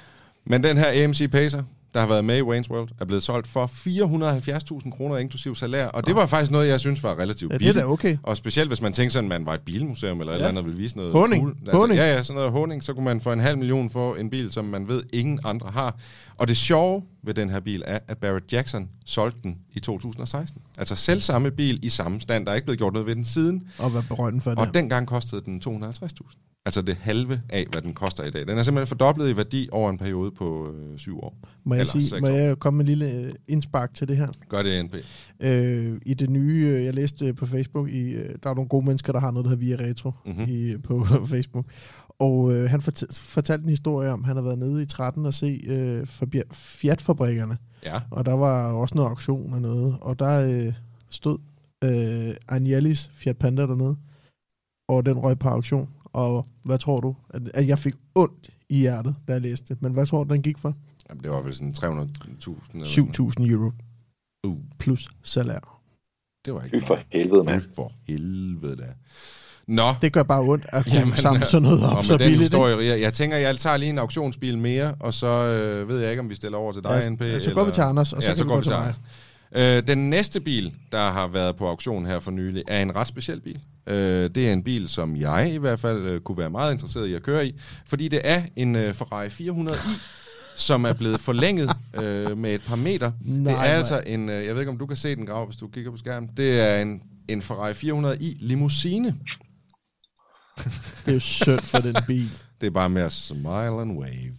Men 0.51 0.59
den 0.69 0.75
her 0.83 0.89
AMC 1.05 1.21
Pacer, 1.37 1.63
der 1.95 2.01
har 2.01 2.07
været 2.07 2.25
med 2.25 2.37
i 2.37 2.41
Wayne's 2.41 2.71
World, 2.71 2.89
er 3.01 3.05
blevet 3.05 3.23
solgt 3.23 3.47
for 3.49 3.67
470.000 3.67 4.91
kroner 4.91 5.17
inklusiv 5.17 5.55
salær. 5.55 5.87
Og 5.87 6.07
det 6.07 6.15
var 6.15 6.27
faktisk 6.27 6.51
noget, 6.53 6.69
jeg 6.69 6.81
synes 6.81 7.03
var 7.03 7.19
relativt 7.19 7.53
Ja, 7.53 7.59
det 7.59 7.65
er 7.67 7.73
billigt. 7.73 7.87
okay. 7.87 8.17
Og 8.23 8.37
specielt 8.37 8.69
hvis 8.71 8.81
man 8.83 8.93
tænker 8.93 9.13
sådan, 9.13 9.33
at 9.33 9.41
man 9.41 9.47
var 9.47 9.55
et 9.55 9.61
bilmuseum 9.61 10.21
eller 10.21 10.33
et 10.33 10.35
Ja. 10.35 10.39
eller 10.39 10.49
andet, 10.49 10.65
ville 10.65 10.79
vise 10.79 10.97
noget 10.97 11.13
Håning. 11.13 11.43
cool. 11.43 11.55
Altså, 11.61 11.77
Håning. 11.79 11.97
Ja, 11.99 12.13
ja, 12.15 12.23
sådan 12.23 12.37
noget 12.37 12.53
håning. 12.53 12.83
Så 12.85 12.95
kunne 12.95 13.05
man 13.05 13.21
for 13.21 13.33
en 13.33 13.41
halv 13.41 13.59
million 13.59 13.91
få 13.91 14.15
en 14.15 14.31
bil, 14.31 14.51
som 14.53 14.65
man 14.65 14.89
ved, 14.89 15.03
ingen 15.13 15.41
andre 15.45 15.71
har. 15.71 15.97
Og 16.39 16.49
det 16.49 16.57
sjove 16.57 17.03
ved 17.23 17.35
den 17.35 17.51
her 17.51 17.61
bil 17.61 17.83
er, 17.87 17.99
at 18.09 18.19
Barrett 18.19 18.53
Jackson 18.53 18.89
solgte 19.07 19.39
den 19.43 19.59
i 19.75 19.81
2016. 19.81 20.63
Altså 20.79 20.97
selv 20.97 21.21
samme 21.21 21.51
bil 21.51 21.85
i 21.85 21.89
samme 21.89 22.21
stand. 22.21 22.47
Der 22.47 22.53
er 22.53 22.57
ikke 22.57 22.67
blevet 22.67 22.79
gjort 22.79 22.93
noget 22.93 23.07
ved 23.07 23.15
den 23.17 23.25
siden. 23.25 23.63
Og 23.79 23.91
hvad 23.91 24.03
berømten 24.09 24.41
for 24.43 24.51
det 24.51 24.59
Og 24.59 24.75
dengang 24.75 25.07
kostede 25.07 25.41
den 25.45 25.61
250.000. 25.67 26.52
Altså 26.67 26.83
det 26.83 26.95
halve 26.95 27.41
af, 27.49 27.67
hvad 27.73 27.83
den 27.83 27.95
koster 27.95 28.25
i 28.25 28.31
dag. 28.31 28.47
Den 28.47 28.59
er 28.59 28.63
simpelthen 28.63 28.87
fordoblet 28.87 29.31
i 29.31 29.37
værdi 29.37 29.69
over 29.73 29.91
en 29.91 29.99
periode 29.99 30.31
på 30.31 30.73
øh, 30.75 30.99
syv 30.99 31.19
år. 31.19 31.37
Må 31.65 31.75
jeg, 31.75 31.81
Eller 31.81 32.01
sige, 32.01 32.21
må 32.21 32.27
år. 32.27 32.31
jeg 32.31 32.59
komme 32.59 32.77
med 32.77 32.85
en 32.85 32.89
lille 32.89 33.13
øh, 33.13 33.33
indspark 33.49 33.95
til 33.95 34.09
det 34.09 34.17
her? 34.17 34.29
Gør 34.49 34.63
det, 34.63 34.85
NP. 34.85 34.95
Øh, 35.41 36.01
I 36.07 36.15
det 36.15 36.31
nye, 36.31 36.67
øh, 36.77 36.85
jeg 36.85 36.95
læste 36.95 37.27
øh, 37.27 37.35
på 37.35 37.47
Facebook, 37.47 37.89
i, 37.89 38.15
der 38.15 38.51
er 38.51 38.55
nogle 38.55 38.69
gode 38.69 38.87
mennesker, 38.87 39.13
der 39.13 39.21
har 39.21 39.31
noget, 39.31 39.45
der 39.45 39.51
hedder 39.51 39.77
Via 39.77 39.89
Retro 39.89 40.11
Mhm. 40.27 40.37
mm-hmm. 40.37 40.53
i, 40.55 40.77
på 40.89 41.07
Facebook. 41.27 41.65
Og 42.19 42.53
øh, 42.53 42.71
han 42.71 42.81
fortalte, 42.81 43.23
fortalte 43.23 43.63
en 43.63 43.69
historie 43.71 44.11
om, 44.11 44.21
at 44.21 44.27
han 44.27 44.37
har 44.37 44.43
været 44.43 44.59
nede 44.59 44.83
i 44.83 44.87
13 44.87 45.27
og 45.27 45.35
se 45.35 45.61
øh, 45.67 46.07
Fiat-fabrikkerne. 46.53 47.57
Ja. 47.85 48.01
Og 48.11 48.27
der 48.27 48.33
var 48.35 48.73
også 48.73 48.95
noget 48.95 49.09
auktion 49.09 49.55
og 49.55 49.61
noget. 49.63 49.97
Og 50.01 50.19
der 50.19 50.67
øh, 50.67 50.73
stod 51.11 51.39
øh, 51.85 52.35
Agnellis 52.49 53.11
Fiat 53.15 53.37
Panda 53.37 53.63
dernede. 53.63 53.97
Og 54.89 55.07
den 55.07 55.19
røg 55.19 55.39
på 55.39 55.49
auktion. 55.49 55.89
Og 56.13 56.47
hvad 56.65 56.79
tror 56.79 57.01
du? 57.01 57.17
At, 57.31 57.43
at 57.55 57.69
jeg 57.69 57.79
fik 57.79 57.95
ondt 58.15 58.51
i 58.69 58.79
hjertet, 58.79 59.15
da 59.29 59.33
jeg 59.33 59.41
læste 59.43 59.75
det. 59.75 59.83
Men 59.83 59.93
hvad 59.93 60.07
tror 60.07 60.25
du, 60.25 60.35
den 60.35 60.43
gik 60.43 60.59
for? 60.59 60.75
Jamen, 61.11 61.23
det 61.23 61.31
var 61.31 61.43
vel 61.43 61.55
sådan 61.55 61.75
300.000 61.79 61.83
eller 61.85 62.11
sådan 62.41 62.57
noget. 62.75 63.41
7.000 63.41 63.51
euro. 63.51 63.71
Uh. 64.47 64.57
Plus 64.79 65.09
salær. 65.23 65.79
Det 66.45 66.55
var 66.55 66.63
ikke 66.63 66.81
Fy 66.81 66.87
for 66.87 66.99
helvede, 67.13 67.43
mand. 67.45 67.61
Fy 67.61 67.67
for 67.75 67.93
helvede 68.09 68.77
da. 68.77 68.87
Nå, 69.67 69.95
Det 70.03 70.13
gør 70.13 70.23
bare 70.23 70.41
ondt 70.43 70.67
at 70.69 70.85
kunne 70.85 70.95
Jamen, 70.95 71.15
samle 71.15 71.47
sådan 71.47 71.63
noget 71.63 71.83
op 71.97 72.05
så 72.05 72.19
billigt. 72.19 72.41
historie, 72.41 72.77
jeg, 72.87 73.01
jeg 73.01 73.13
tænker, 73.13 73.37
jeg 73.37 73.57
tager 73.59 73.77
lige 73.77 73.91
en 73.91 73.99
auktionsbil 73.99 74.59
mere, 74.59 74.95
og 75.01 75.15
så 75.15 75.27
øh, 75.27 75.89
ved 75.89 76.01
jeg 76.01 76.11
ikke, 76.11 76.21
om 76.21 76.31
vi 76.31 76.35
stiller 76.35 76.59
over 76.59 76.73
til 76.73 76.83
dig, 76.83 77.01
Ja, 77.05 77.11
NP. 77.11 77.21
ja, 77.21 77.41
så 77.43 77.55
går 77.55 77.65
vi 77.65 77.71
til 77.73 77.81
Anders, 77.81 78.13
og 78.13 78.23
så 78.23 78.29
ja, 78.29 78.33
kan 78.33 78.37
så 78.37 78.45
vi 78.45 78.49
går 78.49 78.55
gå 78.55 78.61
vi 78.61 78.65
til 78.65 78.73
til 78.73 78.81
mig. 79.53 79.77
Øh, 79.79 79.87
den 79.87 80.11
næste 80.11 80.41
bil, 80.41 80.75
der 80.93 81.11
har 81.11 81.27
været 81.29 81.57
på 81.57 81.69
auktion 81.69 82.07
her 82.07 82.19
for 82.21 82.31
nylig, 82.31 82.63
er 82.69 82.83
en 82.83 82.97
ret 82.97 83.09
speciel 83.09 83.41
bil. 83.41 83.61
Øh, 83.87 84.31
det 84.35 84.49
er 84.49 84.53
en 84.53 84.63
bil, 84.63 84.89
som 84.89 85.17
jeg 85.17 85.53
i 85.55 85.57
hvert 85.57 85.81
fald 85.81 86.07
øh, 86.07 86.21
kunne 86.21 86.39
være 86.39 86.51
meget 86.51 86.73
interesseret 86.73 87.07
i 87.07 87.15
at 87.15 87.23
køre 87.23 87.47
i, 87.47 87.55
fordi 87.87 88.09
det 88.09 88.21
er 88.25 88.43
en 88.57 88.77
øh, 88.77 88.95
Ferrari 88.95 89.27
400i, 89.27 90.01
som 90.57 90.85
er 90.85 90.93
blevet 90.93 91.21
forlænget 91.21 91.71
øh, 92.03 92.39
med 92.39 92.55
et 92.55 92.63
par 92.67 92.77
meter. 92.77 93.13
Nej, 93.21 93.53
det 93.53 93.59
er 93.59 93.67
nej. 93.67 93.67
altså 93.77 94.03
en, 94.07 94.29
øh, 94.29 94.47
jeg 94.47 94.55
ved 94.55 94.63
ikke, 94.63 94.73
om 94.73 94.79
du 94.79 94.87
kan 94.87 94.97
se 94.97 95.17
den 95.17 95.27
grav, 95.27 95.47
hvis 95.47 95.57
du 95.57 95.69
kigger 95.69 95.91
på 95.91 95.97
skærmen. 95.97 96.31
Det 96.37 96.61
er 96.61 96.83
en, 96.83 97.03
en 97.29 97.43
Ferrari 97.43 97.73
400i 97.73 98.37
limousine. 98.47 99.17
Det 101.05 101.09
er 101.09 101.13
jo 101.13 101.21
synd 101.21 101.61
for 101.61 101.79
den 101.79 101.97
bil. 102.07 102.31
Det 102.61 102.67
er 102.67 102.71
bare 102.71 102.89
med 102.89 103.03
at 103.03 103.13
smile 103.13 103.81
and 103.81 103.99
wave. 103.99 104.35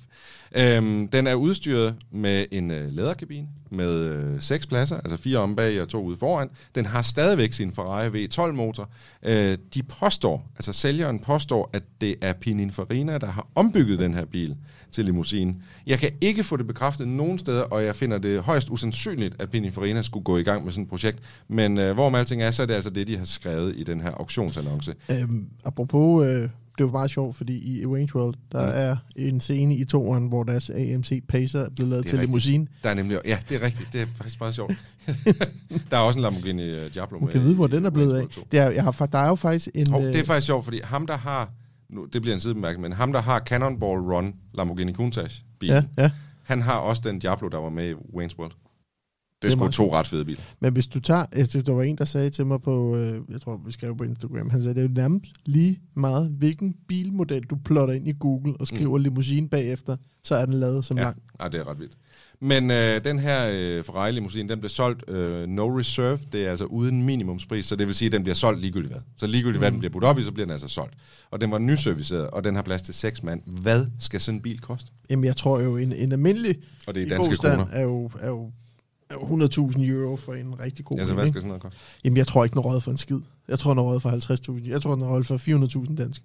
Øhm, 0.55 1.07
den 1.07 1.27
er 1.27 1.33
udstyret 1.33 1.95
med 2.11 2.45
en 2.51 2.71
øh, 2.71 2.91
læderkabine 2.91 3.47
med 3.69 4.09
øh, 4.09 4.41
seks 4.41 4.67
pladser, 4.67 4.95
altså 4.95 5.17
fire 5.17 5.37
om 5.37 5.55
bag 5.55 5.81
og 5.81 5.89
to 5.89 6.03
ude 6.03 6.17
foran. 6.17 6.49
Den 6.75 6.85
har 6.85 7.01
stadigvæk 7.01 7.53
sin 7.53 7.71
Ferrari 7.71 8.07
V12-motor. 8.07 8.89
Øh, 9.23 9.57
de 9.73 9.83
påstår, 9.83 10.51
altså 10.55 10.73
sælgeren 10.73 11.19
påstår, 11.19 11.69
at 11.73 11.83
det 12.01 12.15
er 12.21 12.33
Pininfarina, 12.33 13.17
der 13.17 13.27
har 13.27 13.47
ombygget 13.55 13.99
den 13.99 14.13
her 14.13 14.25
bil 14.25 14.57
til 14.91 15.05
limousine. 15.05 15.55
Jeg 15.87 15.99
kan 15.99 16.11
ikke 16.21 16.43
få 16.43 16.57
det 16.57 16.67
bekræftet 16.67 17.07
nogen 17.07 17.39
steder, 17.39 17.63
og 17.63 17.85
jeg 17.85 17.95
finder 17.95 18.17
det 18.17 18.41
højst 18.41 18.69
usandsynligt, 18.69 19.35
at 19.39 19.49
Pininfarina 19.49 20.01
skulle 20.01 20.23
gå 20.23 20.37
i 20.37 20.43
gang 20.43 20.63
med 20.63 20.71
sådan 20.71 20.83
et 20.83 20.89
projekt. 20.89 21.19
Men 21.47 21.77
øh, 21.77 21.93
hvorom 21.93 22.15
alting 22.15 22.41
er, 22.41 22.51
så 22.51 22.61
er 22.61 22.65
det 22.65 22.73
altså 22.73 22.89
det, 22.89 23.07
de 23.07 23.17
har 23.17 23.25
skrevet 23.25 23.73
i 23.77 23.83
den 23.83 24.01
her 24.01 24.11
auktionsannonce. 24.11 24.93
Øhm, 25.09 25.47
apropos, 25.65 26.27
øh, 26.27 26.49
det 26.77 26.85
var 26.85 26.91
meget 26.91 27.11
sjovt, 27.11 27.35
fordi 27.35 27.79
i 27.81 27.85
Range 27.85 28.09
World, 28.15 28.35
der 28.51 28.61
Ja. 28.63 28.69
er 28.71 28.95
en 29.15 29.41
scene 29.41 29.75
i 29.75 29.85
toeren, 29.85 30.27
hvor 30.27 30.43
deres 30.43 30.69
AMC 30.69 31.23
Pacer 31.27 31.59
er 31.59 31.69
blevet 31.69 31.89
lavet 31.89 32.05
til 32.05 32.11
rigtigt. 32.17 32.29
limousine. 32.29 32.67
Der 32.83 32.89
er 32.89 32.93
nemlig, 32.93 33.19
ja, 33.25 33.37
det 33.49 33.61
er 33.61 33.65
rigtigt. 33.65 33.93
Det 33.93 34.01
er 34.01 34.05
faktisk 34.05 34.39
meget 34.39 34.55
sjovt. 34.55 34.73
der 35.91 35.97
er 35.97 36.01
også 36.01 36.19
en 36.19 36.23
Lamborghini 36.23 36.71
uh, 36.71 36.85
Diablo 36.93 37.17
Man 37.19 37.25
med. 37.25 37.33
kan 37.33 37.41
vide, 37.43 37.55
hvor 37.55 37.67
i- 37.67 37.71
den 37.71 37.85
er 37.85 37.89
blevet 37.89 38.17
af. 38.19 38.25
Det 38.51 38.59
er, 38.59 38.69
jeg 38.69 38.83
har, 38.83 38.91
der 39.11 39.17
er 39.17 39.27
jo 39.27 39.35
faktisk 39.35 39.69
en... 39.75 39.85
2. 39.85 39.91
Hov, 39.91 40.01
det 40.01 40.15
er 40.15 40.19
øh, 40.19 40.25
faktisk 40.25 40.45
sjovt, 40.45 40.63
fordi 40.63 40.79
ham, 40.83 41.07
der 41.07 41.17
har, 41.17 41.51
nu, 41.89 42.05
det 42.13 42.21
bliver 42.21 42.35
en 42.35 42.39
sidebemærkning, 42.41 42.81
men 42.81 42.93
ham, 42.93 43.13
der 43.13 43.21
har 43.21 43.39
Cannonball 43.39 43.99
Run 43.99 44.33
Lamborghini 44.53 44.93
Countach 44.93 45.41
bilen, 45.59 45.89
ja, 45.97 46.03
ja. 46.03 46.11
han 46.43 46.61
har 46.61 46.73
også 46.77 47.01
den 47.05 47.19
Diablo, 47.19 47.47
der 47.47 47.57
var 47.57 47.69
med 47.69 47.89
i 47.89 47.93
Wayne's 47.93 48.39
World. 48.39 48.51
Det 49.43 49.53
er 49.53 49.57
sgu 49.57 49.67
to 49.67 49.93
ret 49.93 50.07
fede 50.07 50.25
biler. 50.25 50.41
Men 50.59 50.73
hvis 50.73 50.87
du 50.87 50.99
tager... 50.99 51.25
Synes, 51.49 51.65
der 51.65 51.73
var 51.73 51.83
en, 51.83 51.97
der 51.97 52.05
sagde 52.05 52.29
til 52.29 52.45
mig 52.45 52.61
på... 52.61 52.95
Øh, 52.95 53.21
jeg 53.29 53.41
tror, 53.41 53.61
vi 53.65 53.71
skrev 53.71 53.97
på 53.97 54.03
Instagram. 54.03 54.49
Han 54.49 54.63
sagde, 54.63 54.75
det 54.75 54.83
er 54.83 54.87
jo 54.87 54.93
nærmest 54.93 55.31
lige 55.45 55.79
meget, 55.95 56.35
hvilken 56.37 56.75
bilmodel 56.87 57.43
du 57.43 57.55
plotter 57.65 57.93
ind 57.93 58.07
i 58.07 58.13
Google 58.19 58.53
og 58.59 58.67
skriver 58.67 58.97
mm. 58.97 59.03
limousine 59.03 59.49
bagefter, 59.49 59.97
så 60.23 60.35
er 60.35 60.45
den 60.45 60.53
lavet 60.53 60.85
som 60.85 60.97
Ja, 60.97 61.03
lang. 61.03 61.21
ja, 61.43 61.47
det 61.47 61.59
er 61.59 61.67
ret 61.69 61.79
vildt. 61.79 61.93
Men 62.39 62.71
øh, 62.71 63.03
den 63.03 63.19
her 63.19 63.49
øh, 63.53 63.83
Ferrari 63.83 64.11
limousine, 64.11 64.49
den 64.49 64.59
blev 64.59 64.69
solgt 64.69 65.09
øh, 65.09 65.47
no 65.47 65.79
reserve, 65.79 66.19
det 66.31 66.45
er 66.45 66.49
altså 66.49 66.65
uden 66.65 67.03
minimumspris, 67.03 67.65
så 67.65 67.75
det 67.75 67.87
vil 67.87 67.95
sige, 67.95 68.05
at 68.05 68.11
den 68.11 68.23
bliver 68.23 68.35
solgt 68.35 68.61
ligegyldigt 68.61 68.93
hvad. 68.93 69.01
Så 69.17 69.27
ligegyldigt 69.27 69.59
hvad 69.59 69.71
den 69.71 69.79
bliver 69.79 69.91
budt 69.91 70.03
op 70.03 70.19
i, 70.19 70.23
så 70.23 70.31
bliver 70.31 70.45
den 70.45 70.51
altså 70.51 70.67
solgt. 70.67 70.93
Og 71.31 71.41
den 71.41 71.51
var 71.51 71.57
nyserviceret, 71.57 72.27
og 72.27 72.43
den 72.43 72.55
har 72.55 72.61
plads 72.61 72.81
til 72.81 72.93
seks 72.93 73.23
mand. 73.23 73.41
Hvad 73.45 73.85
skal 73.99 74.21
sådan 74.21 74.37
en 74.37 74.41
bil 74.41 74.59
koste? 74.59 74.91
Jamen, 75.09 75.25
jeg 75.25 75.35
tror 75.35 75.59
jo, 75.59 75.77
en, 75.77 75.93
en 75.93 76.11
almindelig 76.11 76.55
Og 76.87 76.95
det 76.95 77.01
er 77.01 77.05
i 77.05 77.09
danske 77.09 77.35
kroner. 77.35 77.65
er 77.65 77.71
er 77.71 77.81
jo, 77.81 78.11
er 78.19 78.27
jo 78.27 78.51
100.000 79.13 79.83
euro 79.83 80.15
for 80.15 80.33
en 80.33 80.59
rigtig 80.59 80.85
god 80.85 80.99
Altså, 80.99 81.13
bil, 81.13 81.19
hvad 81.19 81.27
skal 81.27 81.41
sådan 81.41 81.47
noget 81.47 81.61
koste? 81.61 81.79
Jamen, 82.03 82.17
jeg 82.17 82.27
tror 82.27 82.43
ikke, 82.43 82.53
den 82.53 82.81
for 82.81 82.91
en 82.91 82.97
skid. 82.97 83.19
Jeg 83.47 83.59
tror, 83.59 83.71
den 83.71 83.79
er 83.79 83.83
røget 83.83 84.01
for 84.01 84.09
50.000. 84.09 84.69
Jeg 84.69 84.81
tror, 84.81 84.95
den 84.95 85.03
er 85.03 85.07
røget 85.07 85.25
for 85.25 85.37
400.000 85.87 85.95
dansk. 85.95 86.21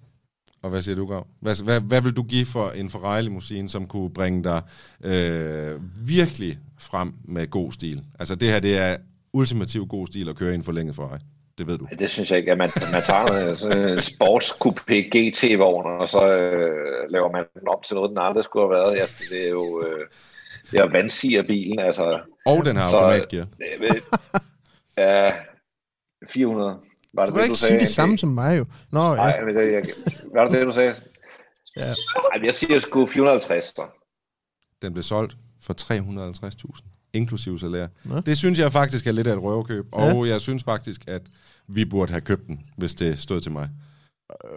Og 0.61 0.69
hvad 0.69 0.81
siger 0.81 0.95
du, 0.95 1.05
Grav? 1.05 1.27
Hvad, 1.39 1.63
hvad, 1.63 1.81
hvad 1.81 2.01
vil 2.01 2.13
du 2.13 2.23
give 2.23 2.45
for 2.45 2.69
en 2.69 2.89
Ferrari 2.89 3.21
limousine, 3.21 3.69
som 3.69 3.87
kunne 3.87 4.09
bringe 4.09 4.43
dig 4.43 4.61
øh, 5.03 5.79
virkelig 6.07 6.57
frem 6.79 7.13
med 7.25 7.49
god 7.49 7.71
stil? 7.71 8.03
Altså 8.19 8.35
det 8.35 8.47
her, 8.47 8.59
det 8.59 8.77
er 8.77 8.97
ultimativ 9.33 9.87
god 9.87 10.07
stil 10.07 10.29
at 10.29 10.35
køre 10.35 10.51
i 10.51 10.55
en 10.55 10.63
forlænget 10.63 10.95
Ferrari. 10.95 11.19
Det 11.57 11.67
ved 11.67 11.77
du. 11.77 11.87
Det 11.99 12.09
synes 12.09 12.31
jeg 12.31 12.39
ikke, 12.39 12.51
at 12.51 12.57
man, 12.57 12.69
man 12.91 13.03
tager 13.05 13.49
en, 13.49 13.57
sådan 13.57 13.89
en 13.89 13.97
sportscoupé 13.97 14.93
GT-vogn, 14.93 15.85
og 16.01 16.09
så 16.09 16.21
øh, 16.27 17.09
laver 17.09 17.31
man 17.31 17.43
den 17.53 17.67
om 17.67 17.79
til 17.85 17.95
noget, 17.95 18.09
den 18.09 18.17
aldrig 18.17 18.43
skulle 18.43 18.65
have 18.65 18.75
været. 18.75 18.97
Ja, 18.97 19.05
det 19.29 19.45
er 19.47 19.49
jo 19.49 19.83
øh, 19.85 20.05
det 20.71 20.79
er 20.79 20.91
vandsiger 20.91 21.43
bilen, 21.47 21.79
altså. 21.79 22.19
Og 22.57 22.65
den 22.65 22.75
har 22.75 22.83
automatgear. 22.93 23.45
Øh, 23.61 24.01
ja, 24.97 25.31
400. 26.29 26.77
Var 27.13 27.25
Du 27.25 27.31
det 27.31 27.33
kan 27.33 27.37
det, 27.39 27.43
ikke 27.43 27.53
du 27.53 27.55
sige 27.55 27.67
sagde? 27.67 27.79
det 27.79 27.87
samme 27.87 28.17
som 28.17 28.29
mig 28.29 28.57
jo. 28.59 28.65
Nå, 28.91 29.09
ja. 29.09 29.15
Nej, 29.15 29.41
men 29.45 29.55
det, 29.55 29.71
jeg, 29.71 29.81
var 30.33 30.43
det 30.43 30.53
det, 30.53 30.65
du 30.65 30.71
sagde? 30.71 30.95
ja. 31.77 31.93
Ej, 32.33 32.41
jeg 32.43 32.53
siger 32.55 32.79
sgu 32.79 33.05
450. 33.05 33.65
Så. 33.65 33.85
Den 34.81 34.93
blev 34.93 35.03
solgt 35.03 35.37
for 35.61 35.73
350.000, 36.77 37.09
inklusive 37.13 37.59
salær. 37.59 37.87
Nå. 38.03 38.19
Det 38.19 38.37
synes 38.37 38.59
jeg 38.59 38.71
faktisk 38.71 39.07
er 39.07 39.11
lidt 39.11 39.27
af 39.27 39.33
et 39.33 39.41
røverkøb, 39.43 39.85
og 39.91 40.27
jeg 40.27 40.41
synes 40.41 40.63
faktisk, 40.63 41.01
at 41.07 41.21
vi 41.67 41.85
burde 41.85 42.11
have 42.11 42.21
købt 42.21 42.47
den, 42.47 42.65
hvis 42.77 42.95
det 42.95 43.19
stod 43.19 43.41
til 43.41 43.51
mig. 43.51 43.69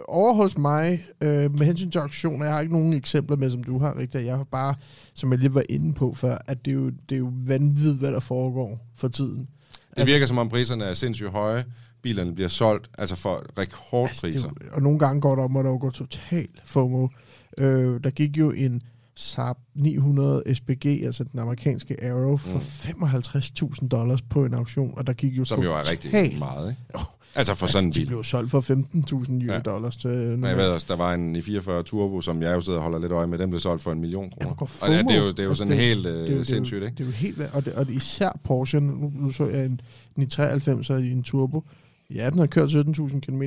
Over 0.07 0.33
hos 0.33 0.57
mig, 0.57 1.05
øh, 1.21 1.51
med 1.57 1.65
hensyn 1.65 1.91
til 1.91 1.99
auktioner, 1.99 2.45
jeg 2.45 2.53
har 2.53 2.61
ikke 2.61 2.73
nogen 2.73 2.93
eksempler 2.93 3.37
med, 3.37 3.49
som 3.49 3.63
du 3.63 3.79
har, 3.79 3.97
Rigtig. 3.97 4.25
Jeg 4.25 4.37
har 4.37 4.43
bare, 4.43 4.75
som 5.13 5.31
jeg 5.31 5.39
lige 5.39 5.55
var 5.55 5.63
inde 5.69 5.93
på 5.93 6.13
før, 6.13 6.37
at 6.47 6.65
det 6.65 6.71
er 6.71 6.75
jo, 6.75 6.89
det 6.89 7.15
er 7.15 7.19
jo 7.19 7.31
vanvittigt, 7.33 7.97
hvad 7.97 8.11
der 8.11 8.19
foregår 8.19 8.87
for 8.95 9.07
tiden. 9.07 9.47
Det 9.97 10.07
virker 10.07 10.25
som 10.25 10.37
om 10.37 10.49
priserne 10.49 10.83
er 10.83 10.93
sindssygt 10.93 11.29
høje. 11.29 11.65
Bilerne 12.01 12.35
bliver 12.35 12.47
solgt 12.47 12.89
altså 12.97 13.15
for 13.15 13.35
Altså, 13.35 13.47
det 13.49 13.57
rekordpriser. 13.57 14.47
er 14.47 14.51
jo, 14.65 14.75
og 14.75 14.81
nogle 14.81 14.99
gange 14.99 15.21
går 15.21 15.35
der 15.35 15.43
om, 15.43 15.57
at 15.57 15.65
der 15.65 15.77
går 15.77 15.89
totalt 15.89 16.61
FOMO. 16.65 17.07
Øh, 17.57 18.03
der 18.03 18.09
gik 18.09 18.37
jo 18.37 18.51
en 18.51 18.81
Saab 19.15 19.57
900 19.75 20.55
SPG, 20.55 20.85
altså 20.85 21.23
den 21.23 21.39
amerikanske 21.39 22.03
Arrow, 22.03 22.37
for 22.37 22.57
mm. 22.99 23.73
55.000 23.81 23.87
dollars 23.87 24.21
på 24.21 24.45
en 24.45 24.53
auktion, 24.53 24.93
og 24.97 25.07
der 25.07 25.13
gik 25.13 25.37
jo 25.37 25.45
som 25.45 25.63
jo 25.63 25.73
er 25.73 25.91
rigtig 25.91 26.39
meget, 26.39 26.69
ikke? 26.69 26.99
Altså 27.35 27.55
for 27.55 27.67
sådan 27.67 27.83
en 27.83 27.87
altså, 27.87 27.99
de 27.99 28.05
bil. 28.05 28.07
blev 28.07 28.23
solgt 28.23 28.51
for 28.51 28.61
15.000 28.61 29.45
Ja. 29.45 29.53
ja. 29.53 29.59
dollars 29.59 29.95
til 29.95 30.09
Men 30.09 30.43
jeg 30.43 30.57
ved 30.57 30.67
også, 30.67 30.85
der 30.89 30.95
var 30.95 31.13
en 31.13 31.35
i 31.35 31.41
44 31.41 31.83
Turbo, 31.83 32.21
som 32.21 32.41
jeg 32.41 32.55
jo 32.55 32.61
sidder 32.61 32.79
og 32.79 32.83
holder 32.83 32.99
lidt 32.99 33.11
øje 33.11 33.27
med, 33.27 33.37
den 33.37 33.49
blev 33.49 33.59
solgt 33.59 33.81
for 33.83 33.91
en 33.91 33.99
million 34.01 34.29
kroner. 34.29 34.53
går 34.55 34.69
og 34.81 34.89
ja, 34.89 34.97
det 35.01 35.11
er 35.11 35.23
jo, 35.23 35.27
det 35.31 35.39
er 35.39 35.43
jo 35.43 35.49
Altså, 35.49 35.63
sådan 35.63 35.77
det- 35.77 35.85
helt 35.85 36.03
det 36.05 36.29
øh, 36.29 36.37
det 36.37 36.47
sindssygt, 36.47 36.83
ikke? 36.83 36.95
Det 36.95 37.01
er 37.03 37.05
jo 37.05 37.11
helt 37.11 37.41
og, 37.53 37.65
det, 37.65 37.73
og 37.73 37.87
det, 37.87 37.93
især 37.93 38.39
Porsche, 38.43 38.79
nu, 38.79 39.11
nu 39.15 39.31
så 39.31 39.47
jeg 39.47 39.65
en 39.65 39.81
993 40.15 40.89
i 40.89 41.11
en 41.11 41.23
turbo. 41.23 41.63
Ja, 42.13 42.29
den 42.29 42.39
har 42.39 42.45
kørt 42.47 42.69
17.000 42.69 43.19
km. 43.19 43.41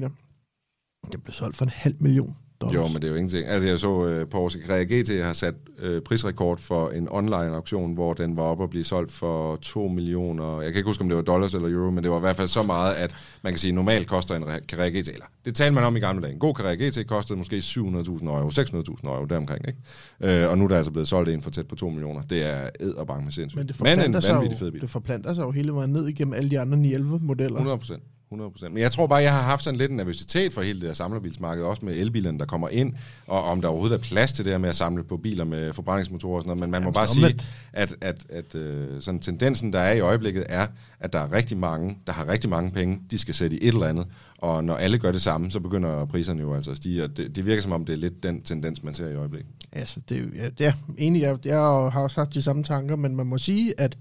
Den 1.12 1.20
blev 1.24 1.32
solgt 1.32 1.56
for 1.56 1.64
en 1.64 1.70
halv 1.74 1.94
million 2.00 2.36
dollars. 2.60 2.74
Jo, 2.76 2.86
men 2.86 2.94
det 2.94 3.04
er 3.04 3.08
jo 3.08 3.14
ingenting. 3.14 3.46
Altså, 3.46 3.68
jeg 3.68 3.78
så 3.78 4.20
uh, 4.22 4.28
Porsche 4.28 4.60
Carrera 4.66 4.82
GT 4.84 5.24
har 5.24 5.32
sat 5.32 5.54
uh, 5.84 5.98
prisrekord 6.04 6.58
for 6.58 6.88
en 6.88 7.08
online-auktion, 7.10 7.94
hvor 7.94 8.14
den 8.14 8.36
var 8.36 8.42
oppe 8.42 8.64
og 8.64 8.70
blive 8.70 8.84
solgt 8.84 9.12
for 9.12 9.56
2 9.56 9.88
millioner. 9.88 10.60
Jeg 10.60 10.72
kan 10.72 10.78
ikke 10.78 10.88
huske, 10.88 11.02
om 11.02 11.08
det 11.08 11.16
var 11.16 11.22
dollars 11.22 11.54
eller 11.54 11.68
euro, 11.68 11.90
men 11.90 12.04
det 12.04 12.10
var 12.10 12.16
i 12.16 12.20
hvert 12.20 12.36
fald 12.36 12.48
så 12.48 12.62
meget, 12.62 12.94
at 12.94 13.16
man 13.42 13.52
kan 13.52 13.58
sige, 13.58 13.72
normalt 13.72 14.08
koster 14.08 14.34
en 14.34 14.44
Re- 14.44 14.64
Carrera 14.66 14.88
GT, 14.88 15.08
eller 15.08 15.24
det 15.44 15.54
talte 15.54 15.74
man 15.74 15.84
om 15.84 15.96
i 15.96 16.00
gamle 16.00 16.22
dage. 16.22 16.32
En 16.32 16.38
god 16.38 16.54
Carrera 16.54 16.74
GT 16.74 17.06
kostede 17.08 17.38
måske 17.38 17.56
700.000 17.56 17.78
euro, 18.26 18.48
600.000 18.48 19.08
euro 19.08 19.24
deromkring, 19.24 19.64
ikke? 19.68 20.44
Uh, 20.44 20.50
og 20.50 20.58
nu 20.58 20.64
er 20.64 20.68
der 20.68 20.76
altså 20.76 20.92
blevet 20.92 21.08
solgt 21.08 21.30
en 21.30 21.42
for 21.42 21.50
tæt 21.50 21.66
på 21.66 21.74
2 21.74 21.88
millioner. 21.88 22.22
Det 22.22 22.44
er 22.44 22.70
ed 22.80 22.90
og 22.92 23.06
bange 23.06 23.24
med 23.24 23.32
sindssygt. 23.32 23.58
men 23.58 23.68
det 23.68 23.80
men 23.80 23.92
en 23.92 23.96
forplanter, 23.98 24.20
sig 24.20 24.34
vanvittig 24.34 24.58
fed 24.58 24.66
jo, 24.66 24.72
bil. 24.72 24.80
det 24.80 24.90
forplanter 24.90 25.34
sig 25.34 25.42
jo 25.42 25.50
hele 25.50 25.72
vejen 25.72 25.90
ned 25.90 26.08
igennem 26.08 26.34
alle 26.34 26.50
de 26.50 26.60
andre 26.60 26.76
911 26.76 27.18
modeller. 27.26 27.54
100 27.54 27.78
procent. 27.78 28.02
100%. 28.32 28.68
Men 28.68 28.78
jeg 28.78 28.92
tror 28.92 29.06
bare, 29.06 29.22
jeg 29.22 29.32
har 29.32 29.42
haft 29.42 29.64
sådan 29.64 29.78
lidt 29.78 29.90
en 29.90 29.96
nervøsitet 29.96 30.52
for 30.52 30.62
hele 30.62 30.80
det 30.80 30.88
her 30.88 30.94
samlerbilsmarked, 30.94 31.64
også 31.64 31.84
med 31.84 31.94
elbilerne, 31.94 32.38
der 32.38 32.44
kommer 32.44 32.68
ind, 32.68 32.94
og 33.26 33.44
om 33.44 33.60
der 33.60 33.68
overhovedet 33.68 33.96
er 33.98 34.02
plads 34.02 34.32
til 34.32 34.44
det 34.44 34.52
her 34.52 34.58
med 34.58 34.68
at 34.68 34.76
samle 34.76 35.04
på 35.04 35.16
biler 35.16 35.44
med 35.44 35.72
forbrændingsmotorer 35.72 36.36
og 36.36 36.42
sådan 36.42 36.48
noget. 36.48 36.60
Men 36.60 36.70
man 36.70 36.82
må 36.82 36.90
bare 36.90 37.08
sige, 37.08 37.38
at, 37.72 37.96
at, 38.00 38.26
at 38.30 38.54
øh, 38.54 39.02
sådan 39.02 39.20
tendensen, 39.20 39.72
der 39.72 39.78
er 39.78 39.92
i 39.92 40.00
øjeblikket, 40.00 40.44
er, 40.48 40.66
at 41.00 41.12
der 41.12 41.18
er 41.18 41.32
rigtig 41.32 41.56
mange, 41.56 41.98
der 42.06 42.12
har 42.12 42.28
rigtig 42.28 42.50
mange 42.50 42.70
penge, 42.70 43.00
de 43.10 43.18
skal 43.18 43.34
sætte 43.34 43.56
i 43.56 43.68
et 43.68 43.74
eller 43.74 43.86
andet, 43.86 44.06
og 44.38 44.64
når 44.64 44.74
alle 44.74 44.98
gør 44.98 45.12
det 45.12 45.22
samme, 45.22 45.50
så 45.50 45.60
begynder 45.60 46.04
priserne 46.04 46.40
jo 46.40 46.54
altså 46.54 46.70
at 46.70 46.76
stige, 46.76 47.04
og 47.04 47.16
det, 47.16 47.36
det 47.36 47.46
virker 47.46 47.62
som 47.62 47.72
om, 47.72 47.84
det 47.84 47.92
er 47.92 47.96
lidt 47.96 48.22
den 48.22 48.42
tendens, 48.42 48.82
man 48.82 48.94
ser 48.94 49.08
i 49.08 49.14
øjeblikket. 49.14 49.50
Altså, 49.72 50.00
det 50.08 50.30
ja, 50.36 50.48
ja, 50.60 50.72
enig, 50.98 51.22
jeg, 51.22 51.38
jeg 51.44 51.58
har 51.58 52.00
også 52.00 52.20
haft 52.20 52.34
de 52.34 52.42
samme 52.42 52.64
tanker, 52.64 52.96
men 52.96 53.16
man 53.16 53.26
må 53.26 53.38
sige, 53.38 53.80
at, 53.80 53.96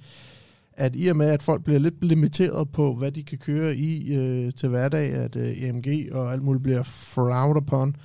at 0.77 0.91
i 0.95 1.07
og 1.07 1.15
med, 1.17 1.29
at 1.29 1.43
folk 1.43 1.63
bliver 1.63 1.79
lidt 1.79 2.03
limiteret 2.03 2.69
på, 2.71 2.95
hvad 2.95 3.11
de 3.11 3.23
kan 3.23 3.37
køre 3.37 3.75
i 3.75 4.13
øh, 4.15 4.51
til 4.53 4.69
hverdag, 4.69 5.13
at 5.13 5.35
øh, 5.35 5.63
EMG 5.63 5.87
og 6.11 6.33
alt 6.33 6.43
muligt 6.43 6.63
bliver 6.63 6.83
frowned 6.83 7.57
upon, 7.57 7.95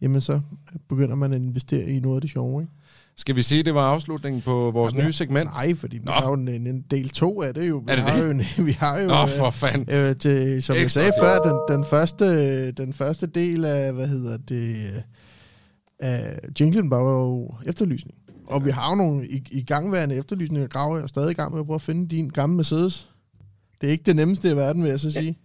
jamen 0.00 0.20
så 0.20 0.40
begynder 0.88 1.14
man 1.14 1.32
at 1.32 1.40
investere 1.42 1.84
i 1.90 2.00
noget 2.00 2.16
af 2.16 2.20
det 2.20 2.30
sjove, 2.30 2.62
ikke? 2.62 2.72
Skal 3.18 3.36
vi 3.36 3.42
sige, 3.42 3.62
det 3.62 3.74
var 3.74 3.80
afslutningen 3.82 4.42
på 4.42 4.70
vores 4.70 4.92
Jamen, 4.94 5.06
nye 5.06 5.12
segment? 5.12 5.50
Nej, 5.50 5.74
fordi 5.74 5.98
vi 5.98 6.04
Nå. 6.04 6.10
har 6.12 6.28
jo 6.28 6.34
en, 6.34 6.48
en 6.48 6.84
del 6.90 7.08
to 7.08 7.42
af 7.42 7.54
det 7.54 7.68
jo. 7.68 7.76
Vi 7.86 7.92
Er 7.92 7.94
det 7.96 8.04
har 8.04 8.16
det? 8.16 8.24
Jo 8.24 8.30
en, 8.30 8.42
vi 8.66 8.72
har 8.72 9.00
jo, 9.00 9.06
Nå, 9.08 9.22
øh, 9.22 9.28
for 9.28 9.50
fanden. 9.50 9.88
Øh, 9.96 10.16
til, 10.16 10.62
som 10.62 10.76
jeg 10.76 10.82
Ekstra 10.82 11.00
sagde 11.00 11.12
fedt. 11.20 11.22
før, 11.22 11.38
den, 11.42 11.76
den, 11.76 11.84
første, 11.90 12.72
den 12.72 12.92
første 12.92 13.26
del 13.26 13.64
af, 13.64 13.92
hvad 13.92 14.08
hedder 14.08 14.36
det, 14.36 14.76
øh, 14.76 15.02
af 15.98 16.38
jinglen 16.60 16.90
var 16.90 16.98
jo 16.98 17.54
efterlysning. 17.66 18.14
Og 18.48 18.64
vi 18.64 18.70
har 18.70 18.90
jo 18.90 18.96
nogle 18.96 19.26
i, 19.26 19.42
i 19.50 19.62
gangværende 19.62 20.16
efterlysninger, 20.16 20.68
graver 20.68 20.96
jeg 20.96 21.02
er 21.02 21.06
stadig 21.06 21.30
i 21.30 21.34
gang 21.34 21.52
med 21.52 21.60
at 21.60 21.66
prøve 21.66 21.74
at 21.74 21.82
finde 21.82 22.08
din 22.08 22.28
gamle 22.28 22.56
Mercedes. 22.56 23.08
Det 23.80 23.86
er 23.86 23.90
ikke 23.90 24.04
det 24.04 24.16
nemmeste 24.16 24.50
i 24.50 24.56
verden, 24.56 24.82
vil 24.82 24.88
jeg 24.90 25.00
så 25.00 25.10
sige. 25.10 25.38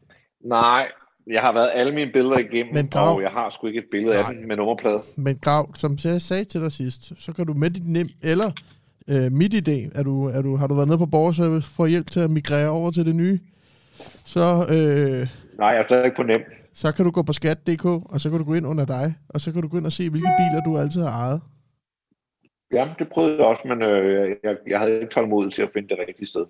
Nej, 0.45 0.87
jeg 1.27 1.41
har 1.41 1.53
været 1.53 1.69
alle 1.73 1.93
mine 1.93 2.11
billeder 2.13 2.37
igennem, 2.37 2.73
Men 2.73 2.87
Grav- 2.87 3.15
og 3.15 3.21
jeg 3.21 3.29
har 3.31 3.49
sgu 3.49 3.67
ikke 3.67 3.79
et 3.79 3.85
billede 3.91 4.15
af 4.15 4.23
Nej. 4.23 4.33
den 4.33 4.47
med 4.47 4.55
nummerplade. 4.55 5.01
Men 5.15 5.37
Grav, 5.41 5.75
som 5.75 5.97
jeg 6.03 6.21
sagde 6.21 6.43
til 6.43 6.61
dig 6.61 6.71
sidst, 6.71 7.13
så 7.17 7.33
kan 7.33 7.45
du 7.45 7.53
med 7.53 7.69
dit 7.69 7.89
nem, 7.89 8.07
eller 8.21 8.51
øh, 9.07 9.31
mit 9.31 9.53
idé, 9.69 9.99
er 9.99 10.03
du, 10.03 10.25
er 10.25 10.41
du, 10.41 10.55
har 10.55 10.67
du 10.67 10.73
været 10.73 10.87
nede 10.87 10.97
på 10.97 11.05
borgerservice 11.05 11.69
for 11.69 11.85
hjælp 11.87 12.11
til 12.11 12.19
at 12.19 12.31
migrere 12.31 12.69
over 12.69 12.91
til 12.91 13.05
det 13.05 13.15
nye, 13.15 13.39
så, 14.25 14.65
øh, 14.69 15.27
Nej, 15.57 15.67
jeg 15.69 15.79
er 15.79 15.83
stadig 15.83 16.11
på 16.15 16.23
nem. 16.23 16.41
så 16.73 16.91
kan 16.91 17.05
du 17.05 17.11
gå 17.11 17.21
på 17.21 17.33
skat.dk, 17.33 17.85
og 17.85 18.21
så 18.21 18.29
kan 18.29 18.39
du 18.39 18.45
gå 18.45 18.53
ind 18.53 18.67
under 18.67 18.85
dig, 18.85 19.15
og 19.29 19.41
så 19.41 19.51
kan 19.51 19.61
du 19.61 19.67
gå 19.67 19.77
ind 19.77 19.85
og 19.85 19.91
se, 19.91 20.09
hvilke 20.09 20.27
biler 20.37 20.61
du 20.65 20.77
altid 20.77 21.01
har 21.01 21.09
ejet. 21.09 21.41
Ja, 22.73 22.85
det 22.99 23.07
prøvede 23.13 23.35
jeg 23.37 23.45
også, 23.45 23.63
men 23.65 23.81
øh, 23.81 24.29
jeg, 24.43 24.55
jeg 24.67 24.79
havde 24.79 24.93
ikke 25.01 25.13
tålmodighed 25.13 25.51
til 25.51 25.61
at 25.61 25.69
finde 25.73 25.87
det 25.89 25.97
rigtige 26.07 26.27
sted. 26.27 26.45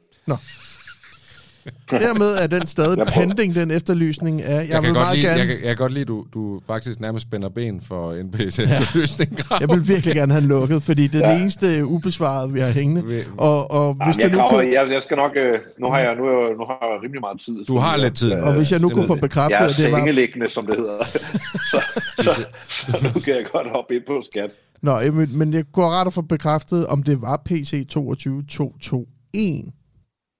Dermed 1.92 2.36
er 2.44 2.48
den 2.48 2.68
stadig 2.68 3.08
pending, 3.14 3.56
den 3.56 3.72
efterlysning 3.72 4.42
af. 4.42 4.56
Jeg, 4.62 4.70
Jeg, 4.70 4.78
vil 4.78 4.86
kan 4.86 4.94
godt 4.94 4.94
meget 5.06 5.18
lide, 5.18 5.28
gerne, 5.28 5.40
jeg, 5.40 5.48
kan, 5.48 5.58
jeg 5.58 5.68
kan 5.68 5.76
godt 5.76 5.92
lide, 5.92 6.06
du, 6.06 6.26
du 6.34 6.62
faktisk 6.68 7.00
nærmest 7.00 7.24
spænder 7.28 7.50
ben 7.50 7.82
for 7.88 8.12
en 8.12 8.32
PC-løsning. 8.32 9.40
jeg 9.62 9.70
vil 9.70 9.88
virkelig 9.88 10.16
gerne 10.16 10.32
have 10.32 10.42
den 10.42 10.50
lukket, 10.50 10.84
fordi 10.84 11.08
det 11.08 11.22
er 11.22 11.28
Ja. 11.30 11.34
det 11.34 11.42
eneste 11.42 11.86
ubesvaret, 11.86 12.54
vi 12.54 12.60
har 12.60 12.70
hængende. 12.70 13.24
Og, 13.38 13.72
og 13.72 13.94
hvis 13.94 14.18
Jamen, 14.18 14.32
det 14.32 14.38
jeg, 14.38 14.44
nu 14.46 14.50
kunne, 14.50 14.66
jeg, 14.74 14.92
jeg 14.92 15.02
skal 15.02 15.18
nok... 15.18 15.32
Øh, 15.36 15.60
nu, 15.80 15.90
har 15.90 16.00
jeg, 16.00 16.16
nu, 16.16 16.24
nu 16.60 16.66
har 16.66 16.80
jeg 16.94 17.00
rimelig 17.04 17.22
meget 17.22 17.40
tid. 17.40 17.66
Du 17.66 17.78
har 17.78 17.98
lidt 17.98 18.16
tid. 18.16 18.32
og 18.32 18.54
hvis 18.54 18.72
jeg 18.72 18.80
nu 18.80 18.88
det 18.88 18.96
kunne 18.96 19.08
få 19.08 19.16
bekræftet, 19.16 19.58
Jeg 19.60 19.66
er 19.66 19.70
det 19.70 19.92
var... 19.92 19.98
sengeliggende, 19.98 20.50
som 20.50 20.66
det 20.66 20.76
hedder. 20.78 20.98
så, 21.72 21.82
så, 22.18 22.44
så, 22.70 23.10
nu 23.16 23.20
kan 23.20 23.36
jeg 23.36 23.46
godt 23.54 23.68
hoppe 23.72 23.96
ind 23.96 24.04
på 24.08 24.22
skat. 24.32 24.52
Nå, 24.82 25.00
men, 25.12 25.38
men 25.38 25.54
jeg 25.54 25.66
kunne 25.74 25.86
ret 25.86 26.08
at 26.08 26.14
få 26.14 26.22
bekræftet, 26.22 26.88
om 26.88 27.04
det 27.04 27.22
var 27.22 27.42
PC 27.46 27.88
22221, 27.88 29.72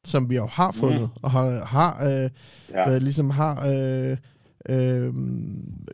som 0.06 0.30
vi 0.30 0.36
jo 0.36 0.48
har 0.52 0.72
fundet, 0.72 1.02
mm. 1.02 1.08
og 1.22 1.32
har, 1.32 1.66
har 1.66 2.06
øh, 2.06 2.30
Ja. 2.72 2.92
ja. 2.92 2.98
ligesom 2.98 3.30
har 3.30 3.68
øh, 3.68 4.18
øh, 4.70 5.14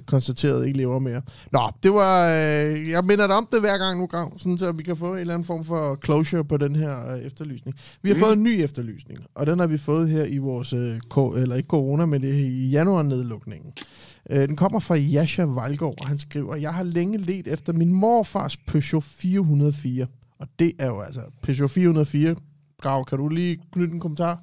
konstateret 0.06 0.66
ikke 0.66 0.78
lever 0.78 1.00
mere. 1.00 1.22
Nå, 1.52 1.60
det 1.84 1.94
var... 1.94 2.28
Øh, 2.28 2.90
jeg 2.90 3.04
minder 3.06 3.28
dig 3.28 3.36
om 3.36 3.48
det 3.52 3.60
hver 3.60 3.78
gang 3.78 4.00
nu, 4.00 4.06
Grav, 4.06 4.38
sådan 4.38 4.58
så 4.58 4.72
vi 4.72 4.84
kan 4.84 4.98
få 4.98 5.14
en 5.14 5.20
eller 5.20 5.34
anden 5.34 5.46
form 5.46 5.66
for 5.66 5.98
closure 6.06 6.44
på 6.46 6.58
den 6.58 6.76
her 6.76 7.14
øh, 7.14 7.20
efterlysning. 7.20 7.78
Vi 8.02 8.10
har 8.10 8.16
mm. 8.16 8.22
fået 8.22 8.34
en 8.34 8.44
ny 8.44 8.62
efterlysning, 8.62 9.20
og 9.36 9.48
den 9.48 9.60
har 9.60 9.68
vi 9.68 9.78
fået 9.78 10.10
her 10.10 10.24
i 10.26 10.38
vores, 10.38 10.74
øh, 10.74 11.00
ko- 11.10 11.34
eller 11.36 11.56
ikke 11.56 11.68
corona, 11.68 12.06
men 12.06 12.22
det 12.22 12.30
er 12.30 12.34
i 12.48 12.70
januar-nedlukningen. 12.70 13.74
Øh, 14.30 14.48
den 14.48 14.56
kommer 14.56 14.80
fra 14.80 14.96
Jascha 14.96 15.46
Valgaard, 15.46 16.02
og 16.02 16.08
han 16.08 16.20
skriver, 16.20 16.56
jeg 16.56 16.74
har 16.74 16.84
længe 16.84 17.18
let 17.18 17.48
efter 17.48 17.74
min 17.74 17.94
morfars 17.94 18.58
Peugeot 18.58 19.04
404. 19.04 20.08
Og 20.40 20.48
det 20.60 20.72
er 20.80 20.88
jo 20.88 21.02
altså 21.02 21.22
Peugeot 21.44 21.70
404. 21.70 22.36
Grav, 22.82 23.06
kan 23.06 23.18
du 23.18 23.28
lige 23.28 23.60
knytte 23.74 23.94
en 23.94 24.00
kommentar? 24.00 24.42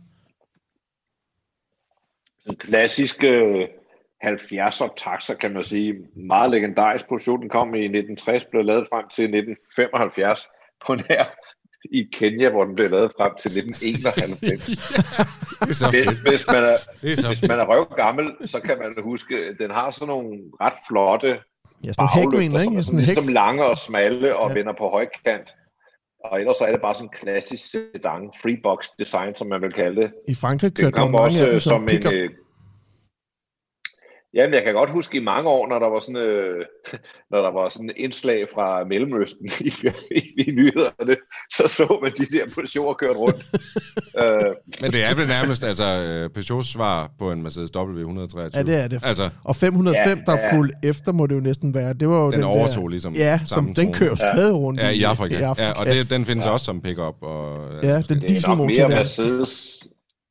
En 2.47 2.57
klassisk 2.57 3.25
øh, 3.25 3.69
70'er 4.25 4.95
taxa, 4.97 5.35
kan 5.35 5.53
man 5.53 5.65
sige. 5.65 5.95
Meget 6.17 6.51
legendarisk 6.51 7.09
Peugeot. 7.09 7.41
Den 7.41 7.49
kom 7.49 7.75
i 7.75 7.85
1960, 7.85 8.45
blev 8.45 8.65
lavet 8.65 8.87
frem 8.93 9.05
til 9.15 9.25
1975 9.25 10.49
på 10.87 10.95
nær 10.95 11.25
i 11.91 12.09
Kenya, 12.13 12.51
hvor 12.51 12.65
den 12.65 12.75
blev 12.75 12.91
lavet 12.91 13.13
frem 13.17 13.33
til 13.41 13.51
1991. 13.59 14.79
Det 15.65 15.71
er 15.71 15.75
så 15.75 15.91
hvis, 15.91 16.19
hvis, 16.31 16.47
man 16.47 16.63
er, 16.65 16.77
Det 17.03 17.13
er 17.13 17.17
så 17.17 17.27
hvis 17.29 17.41
fedt. 17.41 17.51
man 17.51 17.59
er 17.61 17.65
røv 17.73 17.87
gammel, 17.97 18.27
så 18.47 18.61
kan 18.61 18.79
man 18.79 18.95
huske, 19.03 19.35
at 19.37 19.55
den 19.61 19.71
har 19.71 19.91
sådan 19.91 20.09
nogle 20.09 20.39
ret 20.61 20.79
flotte 20.89 21.29
Ja, 21.85 21.93
sådan 21.93 22.09
baglygter, 22.15 22.59
som 22.59 22.73
ikke? 22.73 22.83
Sådan 22.83 22.99
ligesom 22.99 23.25
hæk. 23.25 23.35
lange 23.35 23.65
og 23.65 23.77
smalle 23.79 24.37
og 24.37 24.49
Ja. 24.51 24.55
vender 24.55 24.73
på 24.79 24.89
højkant. 24.89 25.49
Og 26.25 26.41
ellers 26.41 26.57
så 26.57 26.65
er 26.65 26.73
det 26.73 26.81
bare 26.81 26.95
sådan 26.95 27.07
en 27.13 27.19
klassisk 27.21 27.71
sedan, 27.71 28.23
freebox 28.43 28.87
design, 28.99 29.35
som 29.37 29.47
man 29.47 29.63
vil 29.63 29.73
kalde 29.73 30.01
det. 30.03 30.11
I 30.29 30.35
Frankrig 30.35 30.71
Det 30.77 30.79
kørte 30.85 30.93
kom 30.97 31.11
mange 31.11 31.25
også 31.25 31.41
af 31.41 31.47
dem 31.47 31.55
øh, 31.55 31.61
som 31.61 31.89
som 31.89 32.13
en... 32.15 32.31
jamen, 34.35 34.55
jeg 34.55 34.63
kan 34.65 34.75
godt 34.75 34.91
huske 34.91 35.17
i 35.17 35.21
mange 35.21 35.49
år, 35.49 35.69
når 35.69 35.79
der 35.79 35.87
var 35.87 36.01
sådan, 36.01 36.17
øh, 36.17 36.65
når 37.33 37.43
der 37.43 37.51
var 37.51 37.69
sådan 37.69 37.91
indslag 37.97 38.47
fra 38.55 38.85
Mellemøsten 38.85 39.47
i, 39.69 39.73
i, 40.17 40.21
i 40.43 40.51
nyhederne, 40.53 41.17
så 41.57 41.69
så 41.69 41.99
man 42.03 42.13
de 42.13 42.27
der 42.37 42.45
Peugeot'er 42.45 42.95
kørt 42.95 43.17
rundt. 43.17 43.45
øh, 44.23 44.53
Men 44.81 44.93
det 44.93 45.05
er 45.05 45.15
vel 45.15 45.27
nærmest 45.27 45.65
altså 45.65 45.85
øh, 45.85 46.31
Peugeots 46.31 46.69
svar 46.73 47.11
på 47.19 47.33
en 47.33 47.43
Mercedes 47.43 47.71
W123. 47.77 48.57
Ja, 48.57 48.63
det 48.63 48.85
er 48.85 48.89
det. 48.89 49.01
Altså, 49.05 49.31
Og 49.45 49.57
505, 49.57 50.19
Ja, 50.19 50.33
der 50.33 50.39
er 50.39 50.47
ja. 50.47 50.57
fuldt 50.57 50.73
efter, 50.85 51.13
må 51.13 51.27
det 51.27 51.35
jo 51.35 51.41
næsten 51.41 51.75
være. 51.75 51.95
Det 51.95 52.09
var 52.09 52.17
jo 52.17 52.27
Den 52.31 52.33
den, 52.33 52.45
overtog 52.45 52.83
der, 52.83 52.89
ligesom 52.89 53.13
Ja, 53.13 53.41
som, 53.47 53.75
den 53.75 53.93
kører 53.93 54.15
stadig 54.15 54.55
rundt 54.55 54.81
ja, 54.81 54.91
i 54.91 55.03
Afrika. 55.03 55.39
I 55.39 55.43
Afrika. 55.43 55.67
Ja, 55.69 55.73
og 55.81 55.87
det, 55.87 56.11
den 56.11 56.25
findes 56.27 56.47
også 56.47 56.65
som 56.65 56.81
pickup. 56.81 57.15
Og, 57.21 57.59
ja, 57.83 57.97
den 57.97 58.03
det 58.03 58.11
er 58.11 58.15
nok 58.15 58.29
dieselmotor 58.29 58.67
mere 58.67 58.77
der. 58.83 58.89
Mercedes, 58.89 59.87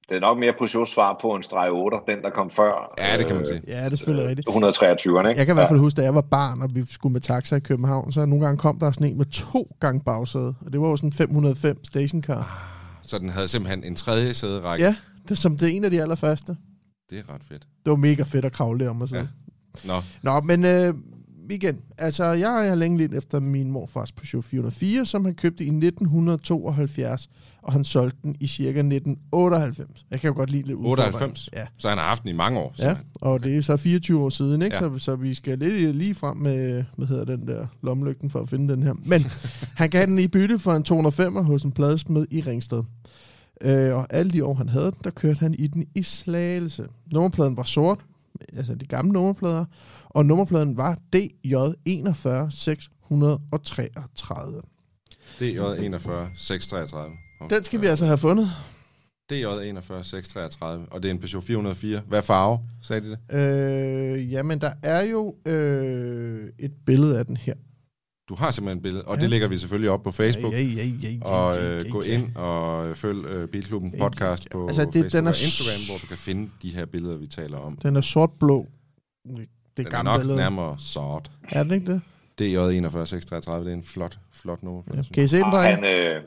det 0.09 0.15
er 0.15 0.19
nok 0.19 0.37
mere 0.37 0.53
Peugeot 0.57 0.89
svar 0.89 1.17
på 1.21 1.35
en 1.35 1.43
streg 1.43 1.69
8, 1.71 1.97
den 2.07 2.21
der 2.21 2.29
kom 2.29 2.51
før. 2.51 2.93
Ja, 2.97 3.17
det 3.17 3.25
kan 3.25 3.35
man 3.35 3.41
øh, 3.41 3.47
sige. 3.47 3.61
Ja, 3.67 3.85
det 3.85 3.91
er 3.91 3.95
selvfølgelig 3.95 4.29
rigtigt. 4.29 4.49
123'erne, 4.49 5.29
ikke? 5.29 5.39
Jeg 5.39 5.45
kan 5.45 5.53
i 5.53 5.59
hvert 5.59 5.67
fald 5.67 5.79
huske, 5.79 5.97
da 5.97 6.03
jeg 6.03 6.15
var 6.15 6.21
barn, 6.21 6.61
og 6.61 6.75
vi 6.75 6.83
skulle 6.89 7.13
med 7.13 7.21
taxa 7.21 7.55
i 7.55 7.59
København, 7.59 8.11
så 8.11 8.25
nogle 8.25 8.45
gange 8.45 8.57
kom 8.57 8.79
der 8.79 8.91
sådan 8.91 9.07
en 9.07 9.17
med 9.17 9.25
to 9.25 9.75
gange 9.79 10.01
bagsæde. 10.05 10.55
Og 10.65 10.73
det 10.73 10.81
var 10.81 10.87
jo 10.87 10.97
sådan 10.97 11.09
en 11.09 11.13
505 11.13 11.85
stationcar. 11.85 12.69
Så 13.03 13.19
den 13.19 13.29
havde 13.29 13.47
simpelthen 13.47 13.83
en 13.83 13.95
tredje 13.95 14.33
sæderække. 14.33 14.85
Ja, 14.85 14.95
det 15.23 15.31
er 15.31 15.35
som 15.35 15.57
det 15.57 15.67
er 15.69 15.71
en 15.71 15.83
af 15.85 15.91
de 15.91 16.01
allerførste. 16.01 16.55
Det 17.09 17.19
er 17.19 17.33
ret 17.33 17.43
fedt. 17.43 17.61
Det 17.85 17.91
var 17.91 17.95
mega 17.95 18.23
fedt 18.23 18.45
at 18.45 18.51
kravle 18.51 18.89
om 18.89 19.01
at 19.01 19.09
sige. 19.09 19.29
Nå, 19.83 19.93
Nå, 20.21 20.41
men 20.41 20.65
øh, 20.65 20.93
igen, 21.49 21.81
altså 21.97 22.23
jeg 22.23 22.49
har 22.49 22.75
længe 22.75 22.97
lidt 22.97 23.13
efter 23.13 23.39
min 23.39 23.71
morfars 23.71 24.11
Peugeot 24.11 24.43
404, 24.43 25.05
som 25.05 25.25
han 25.25 25.35
købte 25.35 25.63
i 25.63 25.67
1972, 25.67 27.29
og 27.61 27.73
han 27.73 27.83
solgte 27.83 28.17
den 28.23 28.35
i 28.39 28.47
cirka 28.47 28.79
1998. 28.79 30.05
Jeg 30.11 30.19
kan 30.19 30.27
jo 30.27 30.35
godt 30.35 30.49
lide 30.49 30.67
lidt 30.67 30.77
udfordring. 30.77 31.07
98. 31.07 31.49
Ja. 31.53 31.65
Så 31.77 31.89
han 31.89 31.97
har 31.97 32.05
haft 32.05 32.23
den 32.23 32.29
i 32.29 32.33
mange 32.33 32.59
år. 32.59 32.75
Ja, 32.77 32.83
simpelthen. 32.83 33.07
og 33.21 33.43
det 33.43 33.57
er 33.57 33.61
så 33.61 33.77
24 33.77 34.23
år 34.23 34.29
siden, 34.29 34.61
ikke? 34.61 34.75
Ja. 34.75 34.79
Så, 34.79 34.97
så 34.97 35.15
vi 35.15 35.33
skal 35.33 35.59
lidt 35.59 35.95
lige 35.95 36.15
frem 36.15 36.37
med, 36.37 36.83
hvad 36.97 37.07
hedder 37.07 37.25
den 37.25 37.47
der, 37.47 37.67
lommelygten 37.83 38.29
for 38.29 38.39
at 38.39 38.49
finde 38.49 38.73
den 38.73 38.83
her. 38.83 38.93
Men 39.05 39.21
han 39.81 39.89
gav 39.89 40.05
den 40.05 40.19
i 40.19 40.27
bytte 40.27 40.59
for 40.59 40.73
en 40.73 40.83
205 40.83 41.35
hos 41.35 41.63
en 41.63 41.71
pladesmed 41.71 42.25
i 42.31 42.41
Ringsted. 42.41 42.83
Øh, 43.61 43.95
og 43.95 44.07
alle 44.09 44.31
de 44.31 44.45
år, 44.45 44.53
han 44.53 44.69
havde 44.69 44.85
den, 44.85 44.99
der 45.03 45.09
kørte 45.09 45.39
han 45.39 45.53
i 45.53 45.67
den 45.67 45.85
i 45.95 46.03
Slagelse. 46.03 46.85
Nummerpladen 47.11 47.57
var 47.57 47.63
sort, 47.63 47.99
altså 48.57 48.75
de 48.75 48.85
gamle 48.85 49.11
nummerplader, 49.11 49.65
og 50.13 50.25
nummerpladen 50.25 50.77
var 50.77 50.97
DJ41 51.15 52.49
633. 52.49 54.61
DJ41 55.39 56.11
633. 56.37 57.11
Den 57.49 57.63
skal 57.63 57.81
vi 57.81 57.85
altså 57.87 58.05
have 58.05 58.17
fundet. 58.17 58.47
DJ41 59.33 60.03
633. 60.03 60.85
Og 60.91 61.03
det 61.03 61.09
er 61.09 61.13
en 61.13 61.19
Peugeot 61.19 61.43
404. 61.43 62.01
Hvad 62.07 62.21
farve, 62.21 62.59
sagde 62.81 63.01
de 63.07 63.17
det? 63.29 63.37
Øh, 63.37 64.31
jamen, 64.31 64.61
der 64.61 64.73
er 64.83 65.01
jo 65.03 65.35
øh, 65.45 66.49
et 66.59 66.71
billede 66.85 67.19
af 67.19 67.25
den 67.25 67.37
her. 67.37 67.53
Du 68.29 68.35
har 68.35 68.51
simpelthen 68.51 68.77
et 68.77 68.83
billede, 68.83 69.03
og 69.05 69.15
Ja. 69.15 69.21
det 69.21 69.29
lægger 69.29 69.47
vi 69.47 69.57
selvfølgelig 69.57 69.89
op 69.91 70.03
på 70.03 70.11
Facebook. 70.11 70.53
Ja, 70.53 70.61
ja, 70.61 70.65
ja, 70.73 70.85
ja, 71.03 71.09
ja, 71.09 71.25
Og 71.25 71.63
øh, 71.63 71.85
gå 71.91 72.01
ind 72.01 72.35
og 72.35 72.97
følg 72.97 73.25
øh, 73.25 73.47
Bilklubben 73.47 73.93
podcast 73.99 74.47
på 74.51 74.67
Altså, 74.67 74.81
det- 74.85 74.93
Facebook 74.93 75.11
den 75.11 75.25
er 75.27 75.31
og 75.31 75.35
Instagram, 75.43 75.81
hvor 75.89 75.97
du 75.97 76.07
kan 76.07 76.17
finde 76.17 76.49
de 76.61 76.69
her 76.69 76.85
billeder, 76.85 77.17
vi 77.17 77.27
taler 77.27 77.57
om. 77.57 77.77
Den 77.77 77.95
er 77.95 78.01
sort-blå. 78.01 78.67
Det 79.77 79.85
er 79.85 79.89
Den 79.89 79.93
er 79.93 79.97
gamle 79.97 80.11
nok 80.11 80.19
billede. 80.19 80.37
nærmere 80.37 80.75
sort. 80.79 81.31
Er 81.49 81.63
det 81.63 81.75
ikke 81.75 81.91
det? 81.91 82.01
DJ41 82.41 83.05
633, 83.05 83.65
det 83.65 83.71
er 83.71 83.77
en 83.77 83.83
flot, 83.83 84.17
flot 84.33 84.63
nummer. 84.63 84.81
Ja. 84.95 85.01
Kan 85.13 85.23
I 85.23 85.27
se 85.27 85.37
den, 85.37 85.43
dreng? 85.51 85.75
han, 85.75 85.83
øh, 85.85 86.21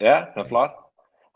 ja, 0.00 0.14
det 0.34 0.40
er 0.44 0.48
flot. 0.48 0.70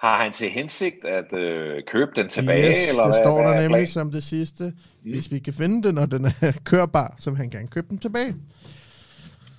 Har 0.01 0.23
han 0.23 0.33
til 0.33 0.51
hensigt 0.51 1.05
at 1.05 1.33
øh, 1.33 1.83
købe 1.87 2.11
den 2.17 2.29
tilbage? 2.29 2.69
yes, 2.71 2.89
eller 2.89 3.03
det 3.03 3.13
hvad, 3.13 3.23
står 3.25 3.43
hvad 3.43 3.53
der 3.53 3.59
er 3.59 3.69
nemlig 3.69 3.89
som 3.89 4.13
det 4.13 4.25
sidste. 4.25 4.73
Hvis 5.03 5.31
vi 5.31 5.39
kan 5.39 5.53
finde 5.55 5.89
den, 5.89 5.99
og 5.99 6.11
den 6.11 6.25
er 6.25 6.53
kørbar, 6.71 7.15
så 7.19 7.35
han 7.35 7.51
kan 7.51 7.69
købe 7.69 7.87
den 7.91 7.99
tilbage. 7.99 8.35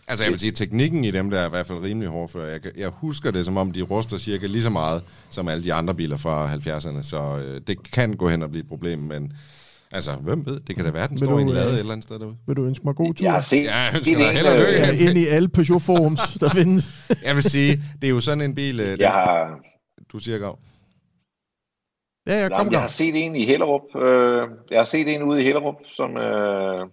Altså 0.08 0.24
jeg 0.24 0.32
vil 0.32 0.40
sige, 0.40 0.52
teknikken 0.52 1.04
i 1.06 1.12
dem 1.12 1.30
der 1.30 1.40
er 1.40 1.46
i 1.46 1.50
hvert 1.50 1.66
fald 1.66 1.80
rimelig 1.84 2.10
hård 2.10 2.30
før. 2.30 2.46
Jeg, 2.46 2.60
jeg 2.78 2.90
husker 2.90 3.32
det, 3.32 3.46
som 3.46 3.58
om 3.58 3.72
de 3.72 3.82
ruster 3.82 4.18
cirka 4.18 4.48
lige 4.48 4.62
så 4.62 4.70
meget, 4.70 5.04
som 5.30 5.48
alle 5.48 5.64
de 5.64 5.74
andre 5.74 5.94
biler 5.96 6.18
fra 6.18 6.54
70'erne. 6.54 7.02
Så 7.04 7.38
øh, 7.38 7.62
det 7.68 7.92
kan 7.92 8.14
gå 8.14 8.30
hen 8.30 8.44
og 8.44 8.50
blive 8.50 8.62
et 8.64 8.70
problem, 8.70 9.00
men 9.00 9.34
altså, 9.96 10.12
hvem 10.16 10.46
ved? 10.46 10.60
Det 10.60 10.76
kan 10.76 10.86
da 10.86 10.92
være, 10.92 11.08
den 11.08 11.20
Vil 11.20 11.20
står 11.20 11.32
du, 11.32 11.38
i 11.38 11.42
en 11.42 11.50
lade 11.50 11.68
øh, 11.68 11.74
et 11.74 11.80
eller 11.80 11.92
andet 11.92 12.04
sted 12.04 12.20
derude. 12.20 12.38
Vil 12.48 12.56
du 12.58 12.66
ønske 12.66 12.86
mig 12.86 12.96
god 12.96 13.14
tur? 13.14 13.26
Jeg 13.26 13.34
har 13.34 13.40
set 13.40 13.64
Ja, 13.64 13.78
jeg 13.78 13.96
ønsker 13.96 14.18
dig 14.18 14.30
held 14.38 14.48
og 14.48 14.56
lykke. 14.56 14.72
Ja, 14.72 15.10
ind 15.10 15.18
i 15.18 15.28
alle 15.28 15.50
Peugeot-forums, 15.50 16.22
der 16.42 16.50
findes. 16.50 16.84
Jeg 17.24 17.36
vil 17.36 17.44
sige, 17.44 17.72
det 18.02 18.08
er 18.10 18.14
jo 18.14 18.22
sådan 18.22 18.42
en 18.42 18.56
bil, 18.56 18.80
øh, 18.80 18.88
den, 18.88 19.00
Jeg 19.00 19.12
har, 19.12 19.60
du 20.12 20.20
siger, 20.20 20.38
Gav. 20.38 20.60
Ja, 22.28 22.42
ja, 22.42 22.48
kom, 22.50 22.58
Jamen, 22.58 22.72
jeg 22.72 22.82
har 22.82 22.88
set 22.88 23.26
en 23.26 23.36
i 23.36 23.46
Hellerup. 23.46 23.96
Øh, 23.96 24.42
jeg 24.72 24.80
har 24.80 24.86
set 24.86 25.16
en 25.16 25.24
ude 25.24 25.42
i 25.42 25.46
Hellerup, 25.46 25.76
som 25.92 26.18
øh, 26.18 26.88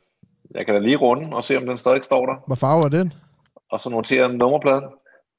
jeg 0.54 0.66
kan 0.66 0.74
da 0.74 0.80
lige 0.80 0.96
runde 0.96 1.36
og 1.36 1.44
se, 1.44 1.56
om 1.56 1.66
den 1.66 1.78
stadig 1.78 2.04
står 2.04 2.26
der. 2.26 2.34
Hvad 2.46 2.56
farve 2.56 2.84
er 2.84 2.88
den? 2.88 3.12
Og 3.70 3.80
så 3.80 3.88
notere 3.90 4.32
nummerpladen. 4.32 4.84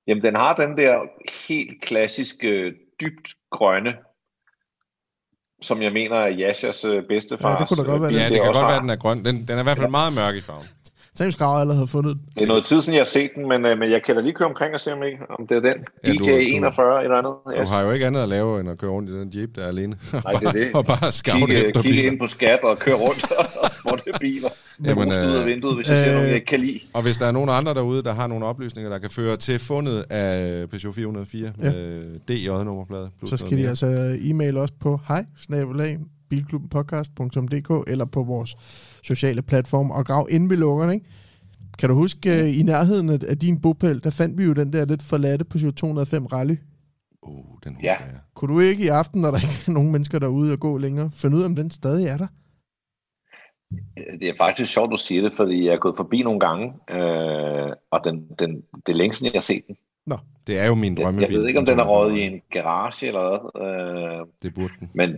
Jamen, 0.08 0.24
den 0.24 0.36
har 0.36 0.56
den 0.56 0.78
der 0.78 0.96
helt 1.48 1.82
klassiske, 1.82 2.74
dybt 3.02 3.28
grønne, 3.52 3.94
som 5.64 5.82
jeg 5.82 5.92
mener 5.94 6.16
er 6.16 6.34
Yashas 6.40 6.86
øh, 6.86 7.04
bedstefars. 7.10 7.54
Ja, 7.54 7.60
det 7.60 7.68
kunne 7.68 7.84
da 7.84 7.90
godt 7.92 8.02
være 8.02 8.10
øh, 8.12 8.14
bil, 8.14 8.22
Ja, 8.22 8.30
det 8.30 8.36
kan 8.36 8.46
godt 8.46 8.58
har. 8.58 8.68
være, 8.72 8.82
den 8.82 8.90
er 8.90 8.96
grøn. 8.96 9.26
Den, 9.26 9.36
den 9.48 9.56
er 9.58 9.60
i 9.60 9.64
hvert 9.64 9.78
fald 9.78 9.90
meget 9.92 10.14
mørk 10.14 10.36
i 10.36 10.42
farven. 10.42 10.68
James 11.20 11.36
Grav 11.36 11.60
allerede 11.60 11.80
har 11.80 11.86
fundet 11.86 12.16
den. 12.16 12.22
Det 12.36 12.44
er 12.44 12.48
noget 12.48 12.66
tid 12.66 12.82
siden, 12.82 12.96
jeg 12.96 13.02
har 13.02 13.06
set 13.06 13.30
den, 13.36 13.48
men, 13.48 13.66
øh, 13.66 13.78
men 13.78 13.92
jeg 13.92 14.04
kan 14.04 14.16
da 14.16 14.22
lige 14.22 14.34
køre 14.34 14.48
omkring 14.48 14.74
og 14.74 14.80
se, 14.82 14.94
om, 14.94 15.04
ikke, 15.04 15.18
om 15.40 15.48
det 15.48 15.58
er 15.58 15.62
den. 15.62 15.74
Ja, 16.08 16.12
DJ 16.12 16.18
du- 16.18 16.26
du- 16.26 16.30
41 16.36 17.04
eller 17.04 17.18
andet. 17.18 17.34
Du 17.68 17.74
har 17.74 17.82
jo 17.82 17.92
ikke 17.92 18.06
andet 18.06 18.22
at 18.22 18.30
lave, 18.30 18.60
end 18.60 18.70
at 18.70 18.78
køre 18.78 18.92
rundt 18.92 19.10
i 19.10 19.14
den 19.14 19.32
jeep, 19.36 19.56
der 19.56 19.64
er 19.64 19.68
alene. 19.68 19.96
Nej, 20.14 20.34
det 20.34 20.48
er 20.48 20.52
det. 20.62 20.72
og 20.74 20.86
bare 20.86 21.12
kigge, 21.40 21.54
efter 21.68 21.82
kigge 21.82 21.98
biler. 21.98 22.12
ind 22.12 22.20
på 22.20 22.28
skat 22.28 22.60
og 22.64 22.78
køre 22.80 22.96
rundt 22.96 23.24
og 23.94 24.00
spotte 24.00 24.20
biler. 24.20 24.50
Jamen, 24.86 25.10
Jamen, 25.12 25.30
ud 25.30 25.36
af 25.36 25.42
øh, 25.42 25.48
vinduet, 25.48 25.76
hvis 25.76 25.90
jeg 25.90 25.98
ser 25.98 26.08
øh, 26.08 26.14
nogen, 26.14 26.28
jeg 26.28 26.36
ikke 26.36 26.46
kan 26.48 26.60
lide. 26.60 26.80
Og 26.94 27.02
hvis 27.02 27.18
der 27.18 27.26
er 27.26 27.32
nogen 27.32 27.50
andre 27.50 27.74
derude, 27.74 28.04
der 28.04 28.14
har 28.14 28.28
nogle 28.28 28.46
oplysninger, 28.46 28.90
der 28.92 29.00
kan 29.00 29.10
føre 29.10 29.38
til 29.38 29.60
fundet 29.60 30.06
af 30.10 30.70
Peugeot 30.70 30.96
404 30.96 31.52
Ja. 31.62 31.72
med 31.72 32.20
DJ-nummerplade. 32.30 33.10
plus 33.18 33.30
Så 33.30 33.38
skal 33.38 33.58
de 33.58 33.68
altså 33.68 34.18
e-mail 34.22 34.58
os 34.58 34.72
på 34.72 35.00
hej 35.08 35.26
bilklubbenpodcast.dk 36.30 37.90
eller 37.92 38.06
på 38.06 38.24
vores 38.24 38.56
sociale 39.04 39.42
platform 39.42 39.92
og 39.92 40.06
grav 40.06 40.28
ind 40.30 40.50
ved 40.50 40.58
lukkerne, 40.58 40.94
ikke? 40.94 41.06
Kan 41.80 41.90
du 41.90 41.96
huske, 41.96 42.42
øh, 42.42 42.60
i 42.60 42.64
nærheden 42.64 43.10
af, 43.10 43.20
af 43.28 43.38
din 43.38 43.62
bopæl, 43.62 44.04
der 44.04 44.10
fandt 44.10 44.38
vi 44.38 44.44
jo 44.44 44.54
den 44.54 44.74
der 44.74 44.86
lidt 44.86 45.02
forladte 45.04 45.46
Peugeot 45.46 45.74
205 45.74 46.26
Rally. 46.26 46.56
Uh, 47.24 47.46
den 47.64 47.74
husker 47.76 47.90
Ja. 47.92 47.96
jeg. 48.06 48.20
Kunne 48.36 48.54
du 48.54 48.60
ikke 48.60 48.84
i 48.84 48.88
aften, 48.88 49.22
når 49.22 49.32
der 49.32 49.38
ikke 49.38 49.64
er 49.68 49.72
nogen 49.72 49.92
mennesker 49.92 50.20
derude 50.20 50.52
og 50.52 50.60
gå 50.60 50.78
længere, 50.78 51.10
finde 51.16 51.38
ud 51.38 51.42
af, 51.42 51.46
om 51.46 51.56
den 51.56 51.72
stadig 51.72 52.06
er 52.08 52.18
der? 52.18 52.28
Det 54.20 54.30
er 54.30 54.34
faktisk 54.38 54.74
sjovt, 54.74 54.92
du 54.92 54.98
siger 54.98 55.22
det, 55.22 55.34
fordi 55.36 55.66
jeg 55.66 55.74
er 55.74 55.78
gået 55.78 55.98
forbi 55.98 56.22
nogle 56.22 56.40
gange, 56.40 56.74
øh, 56.90 57.72
og 57.92 58.02
den, 58.06 58.28
den, 58.40 58.56
det 58.86 58.92
er 58.92 58.94
længe 58.94 59.14
siden, 59.14 59.34
jeg 59.34 59.40
har 59.40 59.44
set 59.44 59.64
den. 59.68 59.78
Det 60.48 60.60
er 60.60 60.68
jo 60.68 60.76
min 60.76 60.98
Jeg, 60.98 61.06
drømmebil. 61.06 61.32
jeg 61.32 61.40
ved 61.40 61.48
ikke, 61.48 61.60
om 61.60 61.66
den 61.66 61.80
er 61.80 61.84
røget 61.84 62.18
i 62.18 62.22
en 62.22 62.42
garage 62.52 63.08
eller 63.08 63.22
hvad, 63.30 64.20
øh, 64.22 64.26
Det 64.44 64.54
burde 64.56 64.74
den. 64.80 64.90
men, 64.94 65.18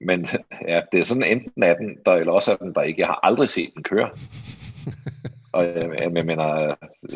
men 0.00 0.26
ja, 0.68 0.80
det 0.92 1.00
er 1.00 1.04
sådan 1.04 1.22
enten 1.22 1.62
er 1.62 1.74
den 1.74 1.96
der, 2.06 2.12
eller 2.12 2.32
også 2.32 2.52
er 2.52 2.56
den 2.56 2.74
der 2.74 2.82
ikke. 2.82 3.00
Jeg 3.00 3.08
har 3.08 3.20
aldrig 3.22 3.48
set 3.48 3.70
den 3.74 3.82
køre. 3.82 4.10
og 5.52 5.64
jeg, 5.66 5.90
jeg 6.00 6.10
mener, 6.26 6.44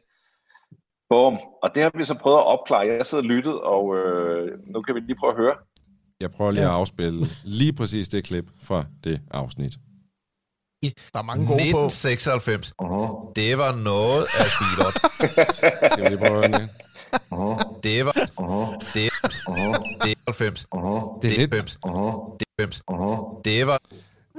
Bum. 1.10 1.38
Og 1.64 1.76
det 1.76 1.84
har 1.84 1.91
vi 1.97 2.04
så 2.04 2.14
prøvet 2.14 2.38
at 2.38 2.45
opklare. 2.45 2.88
Jeg 2.88 3.06
sidder 3.06 3.24
og 3.24 3.28
lyttet, 3.28 3.62
og 3.62 3.95
øh, 3.97 4.60
nu 4.74 4.82
kan 4.82 4.95
vi 4.95 5.00
lige 5.00 5.16
prøve 5.20 5.32
at 5.32 5.38
høre. 5.38 5.56
Jeg 6.20 6.32
prøver 6.32 6.52
lige 6.52 6.64
at 6.64 6.70
afspille 6.70 7.20
lige 7.43 7.74
præcis 7.74 8.10
det 8.10 8.24
klip 8.24 8.50
fra 8.62 8.86
det 9.04 9.22
afsnit. 9.32 9.74
Der 10.84 11.19
er 11.19 11.21
mange 11.21 11.45
gode 11.47 11.71
på. 11.71 11.86
1996. 11.86 12.73
Det 13.36 13.57
var 13.57 13.75
noget 13.75 14.25
af 14.39 14.45
bilot. 14.59 14.95
Skal 15.91 16.03
vi 16.03 16.09
lige 16.09 16.17
prøve 16.17 16.43
at 16.45 16.55
høre 16.55 16.61
det? 16.61 16.69
Det 17.84 18.05
var... 18.05 18.11
Det, 18.93 19.09
det 20.03 20.11
er 20.11 20.15
90. 20.27 20.65
Det 21.21 21.32
er 21.34 21.38
lidt, 21.38 21.51
Det 21.51 22.84
Uh-huh. 22.91 23.41
Det 23.45 23.67
var... 23.67 23.80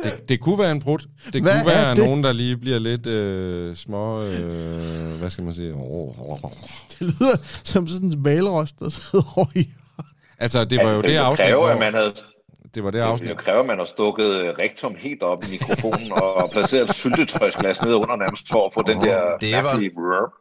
Det, 0.02 0.28
det 0.28 0.40
kunne 0.40 0.58
være 0.58 0.72
en 0.72 0.80
brud. 0.82 0.98
Det 1.32 1.42
Hvad 1.42 1.52
kunne 1.52 1.66
være 1.66 1.90
det? 1.94 1.98
nogen, 2.04 2.24
der 2.24 2.32
lige 2.32 2.56
bliver 2.56 2.78
lidt 2.78 3.06
øh, 3.06 3.76
små... 3.76 4.22
Øh, 4.22 5.18
hvad 5.20 5.30
skal 5.30 5.44
man 5.44 5.54
sige? 5.54 5.72
Oh, 5.74 6.30
oh, 6.30 6.44
oh. 6.44 6.50
Det 6.90 7.00
lyder 7.00 7.36
som 7.64 7.88
sådan 7.88 8.08
en 8.12 8.24
valrost, 8.24 8.78
der 8.78 8.88
sidder 8.90 9.32
over 9.38 9.46
i. 9.54 9.68
Altså, 10.38 10.64
det 10.64 10.78
var 10.78 10.84
jo 10.84 10.88
altså, 10.88 11.02
det 11.02 11.10
det 11.10 11.16
afsnit, 11.16 11.46
kræve, 11.48 11.58
hvor- 11.60 11.68
at 11.68 11.78
man 11.78 11.94
havde 11.94 12.14
det 12.74 12.84
var 12.84 12.90
det 12.90 12.98
Det 12.98 13.04
afsnit. 13.04 13.28
ville 13.28 13.36
jo 13.40 13.44
kræve, 13.44 13.60
at 13.60 13.66
man 13.66 13.78
har 13.78 13.84
stukket 13.84 14.40
øh, 14.40 14.48
rektum 14.58 14.94
helt 14.98 15.22
op 15.22 15.44
i 15.44 15.46
mikrofonen 15.50 16.12
og 16.22 16.50
placeret 16.52 16.84
et 16.90 16.94
syltetøjsglas 16.94 17.82
ned 17.82 17.94
under 17.94 18.16
nærmest 18.16 18.48
for 18.48 18.66
at 18.66 18.74
få 18.74 18.82
den 18.82 19.00
der 19.00 19.36
Det 19.40 19.52
var-. 19.64 20.32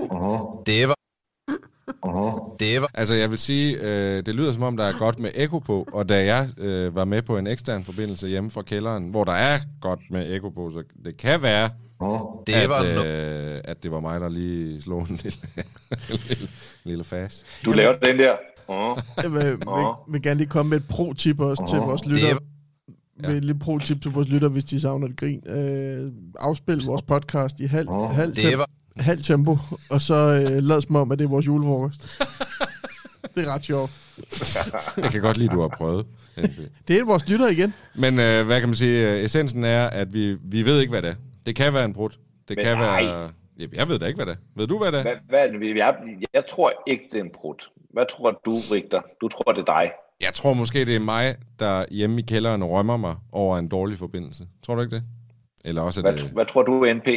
Uh-huh. 0.00 0.62
Det 0.66 0.88
var... 0.88 0.94
Uh-huh. 2.06 2.56
Det 2.60 2.80
var... 2.80 2.90
Altså, 2.94 3.14
jeg 3.14 3.30
vil 3.30 3.38
sige, 3.38 3.76
øh, 3.82 4.26
det 4.26 4.34
lyder 4.34 4.52
som 4.52 4.62
om, 4.62 4.76
der 4.76 4.84
er 4.84 4.98
godt 4.98 5.18
med 5.18 5.30
ekko 5.34 5.58
på, 5.58 5.86
og 5.92 6.08
da 6.08 6.24
jeg 6.24 6.48
øh, 6.58 6.94
var 6.94 7.04
med 7.04 7.22
på 7.22 7.38
en 7.38 7.46
ekstern 7.46 7.84
forbindelse 7.84 8.26
hjemme 8.28 8.50
fra 8.50 8.62
kælderen, 8.62 9.08
hvor 9.10 9.24
der 9.24 9.32
er 9.32 9.58
godt 9.80 10.00
med 10.10 10.34
ekko 10.34 10.48
på, 10.48 10.70
så 10.70 10.82
det 11.04 11.16
kan 11.16 11.42
være, 11.42 11.70
Det 12.46 12.52
at, 12.52 12.68
var 12.68 12.80
øh, 13.06 13.60
at 13.64 13.82
det 13.82 13.90
var 13.90 14.00
mig, 14.00 14.20
der 14.20 14.28
lige 14.28 14.82
slog 14.82 15.00
en 15.00 15.20
lille, 15.22 15.38
lille, 16.28 16.48
lille 16.84 17.04
fast. 17.04 17.46
Du 17.64 17.72
laver 17.72 17.92
den 17.98 18.18
der. 18.18 18.36
Jeg 19.22 19.32
vil, 19.32 19.44
vil, 19.44 19.58
vil 20.12 20.22
gerne 20.22 20.38
lige 20.38 20.48
komme 20.48 20.70
med 20.70 20.76
et 20.78 20.88
pro-tip 20.88 21.40
også 21.40 21.66
til 21.68 21.78
vores 21.78 22.04
lyttere. 22.06 22.32
var- 22.32 23.28
Med 23.28 23.36
et 23.36 23.44
lille 23.44 23.58
pro-tip 23.58 24.02
til 24.02 24.10
vores 24.10 24.28
lytter, 24.28 24.48
hvis 24.48 24.64
de 24.64 24.80
savner 24.80 25.06
et 25.08 25.16
grin. 25.16 25.48
Øh, 25.48 26.12
afspil 26.38 26.82
vores 26.86 27.02
podcast 27.02 27.60
i 27.60 27.66
halv, 27.66 27.88
halv, 28.12 28.34
det 28.34 28.42
tem- 28.44 28.56
var- 28.58 28.70
halv 28.96 29.22
tempo, 29.22 29.58
og 29.90 30.00
så 30.00 30.14
øh, 30.14 30.62
lad 30.62 30.80
som 30.80 30.96
om, 30.96 31.12
at 31.12 31.18
det 31.18 31.24
er 31.24 31.28
vores 31.28 31.46
julefrokost. 31.46 32.02
det 33.34 33.46
er 33.46 33.54
ret 33.54 33.64
sjovt. 33.64 33.90
Jeg 34.96 35.10
kan 35.10 35.20
godt 35.20 35.36
lide, 35.36 35.48
at 35.50 35.54
du 35.54 35.60
har 35.60 35.68
prøvet. 35.68 36.06
Det 36.88 36.98
er 36.98 37.04
vores 37.04 37.28
lytter 37.28 37.48
igen. 37.48 37.74
Men 37.94 38.18
øh, 38.18 38.46
hvad 38.46 38.60
kan 38.60 38.68
man 38.68 38.76
sige? 38.76 39.12
øh, 39.12 39.24
Essensen 39.24 39.64
er, 39.64 39.86
at 39.86 40.12
vi, 40.12 40.36
vi 40.42 40.62
ved 40.62 40.80
ikke, 40.80 40.90
hvad 40.90 41.02
det 41.02 41.10
er. 41.10 41.14
Det 41.46 41.56
kan 41.56 41.74
være 41.74 41.84
en 41.84 41.94
brud. 41.94 42.10
Det 42.48 42.56
Men 42.56 42.64
kan 42.64 42.76
nej. 42.78 43.04
være... 43.04 43.30
Ja, 43.58 43.66
Jeg 43.72 43.88
ved 43.88 43.98
da 43.98 44.06
ikke, 44.06 44.16
hvad 44.16 44.26
det 44.26 44.32
er. 44.32 44.38
Ved 44.56 44.66
du, 44.66 44.78
hvad 44.78 44.92
det 44.92 44.98
er? 44.98 45.02
Hvad, 45.02 45.12
hvad, 45.58 45.68
jeg, 45.76 45.94
jeg 46.34 46.42
tror 46.50 46.72
ikke, 46.86 47.02
det 47.12 47.20
er 47.20 47.24
en 47.24 47.30
brud. 47.34 47.54
Hvad 47.92 48.04
tror 48.10 48.30
du, 48.44 48.52
Rigter? 48.72 49.00
Du 49.20 49.28
tror, 49.28 49.52
det 49.52 49.60
er 49.60 49.64
dig. 49.64 49.92
Jeg 50.20 50.34
tror 50.34 50.54
måske, 50.54 50.84
det 50.84 50.96
er 50.96 51.00
mig, 51.00 51.36
der 51.58 51.84
hjemme 51.90 52.18
i 52.20 52.22
kælderen 52.22 52.64
rømmer 52.64 52.96
mig 52.96 53.16
over 53.32 53.58
en 53.58 53.68
dårlig 53.68 53.98
forbindelse. 53.98 54.46
Tror 54.62 54.74
du 54.74 54.80
ikke 54.80 54.94
det? 54.94 55.04
Eller 55.64 55.82
også 55.82 56.00
Hvad, 56.00 56.12
det... 56.12 56.22
hvad 56.22 56.46
tror 56.46 56.62
du, 56.62 56.92
NP? 56.94 57.08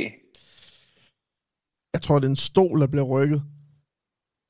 Jeg 1.93 2.01
tror, 2.01 2.19
det 2.19 2.26
er 2.26 2.30
en 2.30 2.36
stol, 2.36 2.82
der 2.82 2.88
bliver 2.88 3.05
rykket. 3.05 3.43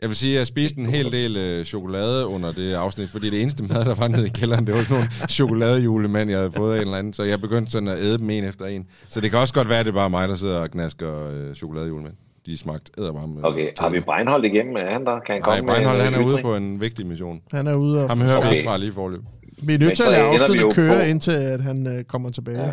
Jeg 0.02 0.10
vil 0.10 0.16
sige, 0.18 0.34
at 0.34 0.40
jeg 0.40 0.48
spiste 0.48 0.80
en 0.80 0.86
hel 0.86 1.12
del 1.12 1.38
øh, 1.38 1.66
chokolade 1.66 2.28
under 2.28 2.52
det 2.52 2.74
afsnit, 2.74 3.10
fordi 3.10 3.30
det 3.30 3.42
eneste 3.42 3.64
mad, 3.64 3.86
der 3.86 3.96
var 3.96 4.08
nede 4.08 4.28
i 4.28 4.30
kælderen, 4.30 4.68
det 4.68 4.76
var 4.76 4.84
sådan 4.84 4.96
nogle 4.96 5.12
chokoladejulemand, 5.38 6.30
jeg 6.30 6.40
havde 6.40 6.52
fået 6.52 6.74
af 6.74 6.78
en 6.78 6.82
eller 6.82 6.98
anden, 6.98 7.14
så 7.14 7.24
jeg 7.24 7.42
begyndte 7.42 7.72
sådan 7.72 7.88
at 7.88 8.00
æde 8.00 8.18
dem 8.18 8.30
en 8.30 8.44
efter 8.44 8.66
en. 8.66 8.88
Så 9.10 9.22
det 9.22 9.30
kan 9.32 9.40
også 9.40 9.54
godt 9.54 9.70
være, 9.70 9.80
at 9.80 9.86
det 9.86 9.92
er 9.92 9.96
bare 9.96 10.10
mig, 10.10 10.28
der 10.28 10.36
sidder 10.36 10.60
og 10.60 10.72
knasker 10.72 11.28
øh, 11.30 11.56
chokoladejulemand. 11.56 12.14
De 12.46 12.58
smagte 12.58 12.92
ædervarme. 12.98 13.48
Okay, 13.48 13.72
har 13.80 13.90
vi 13.90 14.00
Breinholt 14.00 14.46
igennem? 14.46 14.76
Er 14.76 14.86
han 14.92 15.06
der? 15.06 15.20
Kan 15.20 15.34
han 15.34 15.42
Nej, 15.42 15.58
komme 15.58 15.72
Breinholt, 15.72 15.98
med 15.98 16.06
han 16.06 16.14
er 16.14 16.26
ude 16.26 16.42
på 16.42 16.56
en 16.56 16.82
vigtig 16.82 17.06
mission. 17.08 17.42
Han 17.52 17.68
er 17.68 17.76
ude 17.76 18.04
og... 18.04 18.10
Ham 18.10 18.22
hører 18.22 18.32
vi 18.42 18.48
Okay. 18.48 18.56
ikke 18.56 18.68
fra 18.68 18.78
lige 18.78 18.92
forløb. 18.92 19.22
Vi 19.68 19.74
er 19.74 19.80
nødt 19.80 19.96
til 19.98 20.04
at 20.04 20.12
lade 20.40 20.54
vi 20.54 20.60
jo 20.60 20.72
køre, 20.76 20.94
på- 20.96 21.02
indtil 21.04 21.32
at 21.32 21.62
han 21.62 21.98
øh, 21.98 22.04
kommer 22.04 22.30
tilbage. 22.30 22.62
Ja. 22.66 22.72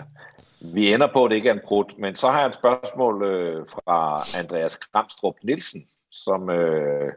Vi 0.61 0.95
ender 0.95 1.07
på, 1.13 1.25
at 1.25 1.31
det 1.31 1.37
ikke 1.37 1.49
er 1.49 1.53
en 1.55 1.61
brud, 1.65 1.85
men 1.99 2.17
så 2.17 2.27
har 2.31 2.39
jeg 2.39 2.49
et 2.49 2.55
spørgsmål 2.55 3.23
øh, 3.25 3.67
fra 3.73 4.21
Andreas 4.41 4.77
Kramstrup 4.77 5.35
Nielsen, 5.45 5.83
som 6.11 6.51
øh, 6.51 7.13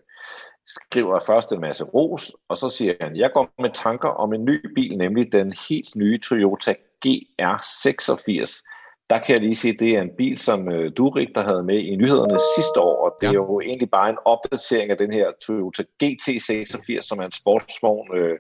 skriver 0.68 1.20
først 1.26 1.52
en 1.52 1.62
masse 1.62 1.84
ros, 1.84 2.32
og 2.50 2.58
så 2.58 2.70
siger 2.70 2.94
han, 3.02 3.16
jeg 3.16 3.30
går 3.34 3.50
med 3.62 3.70
tanker 3.74 4.10
om 4.10 4.34
en 4.34 4.46
ny 4.46 4.74
bil, 4.76 4.98
nemlig 4.98 5.32
den 5.32 5.54
helt 5.70 5.96
nye 5.96 6.20
Toyota 6.20 6.74
GR86. 7.06 8.73
Der 9.10 9.20
kan 9.20 9.34
jeg 9.34 9.42
lige 9.42 9.56
sige, 9.56 9.74
at 9.74 9.80
det 9.80 9.98
er 9.98 10.02
en 10.02 10.16
bil, 10.18 10.38
som 10.38 10.72
øh, 10.72 10.92
du, 10.98 11.10
Richter, 11.10 11.44
havde 11.44 11.64
med 11.64 11.80
i 11.80 11.96
nyhederne 11.96 12.40
sidste 12.56 12.80
år, 12.82 13.06
og 13.06 13.16
det 13.22 13.28
er 13.28 13.32
Ja. 13.32 13.36
jo 13.36 13.60
egentlig 13.60 13.90
bare 13.92 14.10
en 14.10 14.18
opdatering 14.26 14.92
af 14.92 14.98
den 14.98 15.14
her 15.14 15.32
Toyota 15.48 15.84
GT86, 16.04 17.02
som 17.02 17.20
er 17.20 17.26
en 17.26 17.32
sportsvogn, 17.32 18.18
øh, 18.18 18.38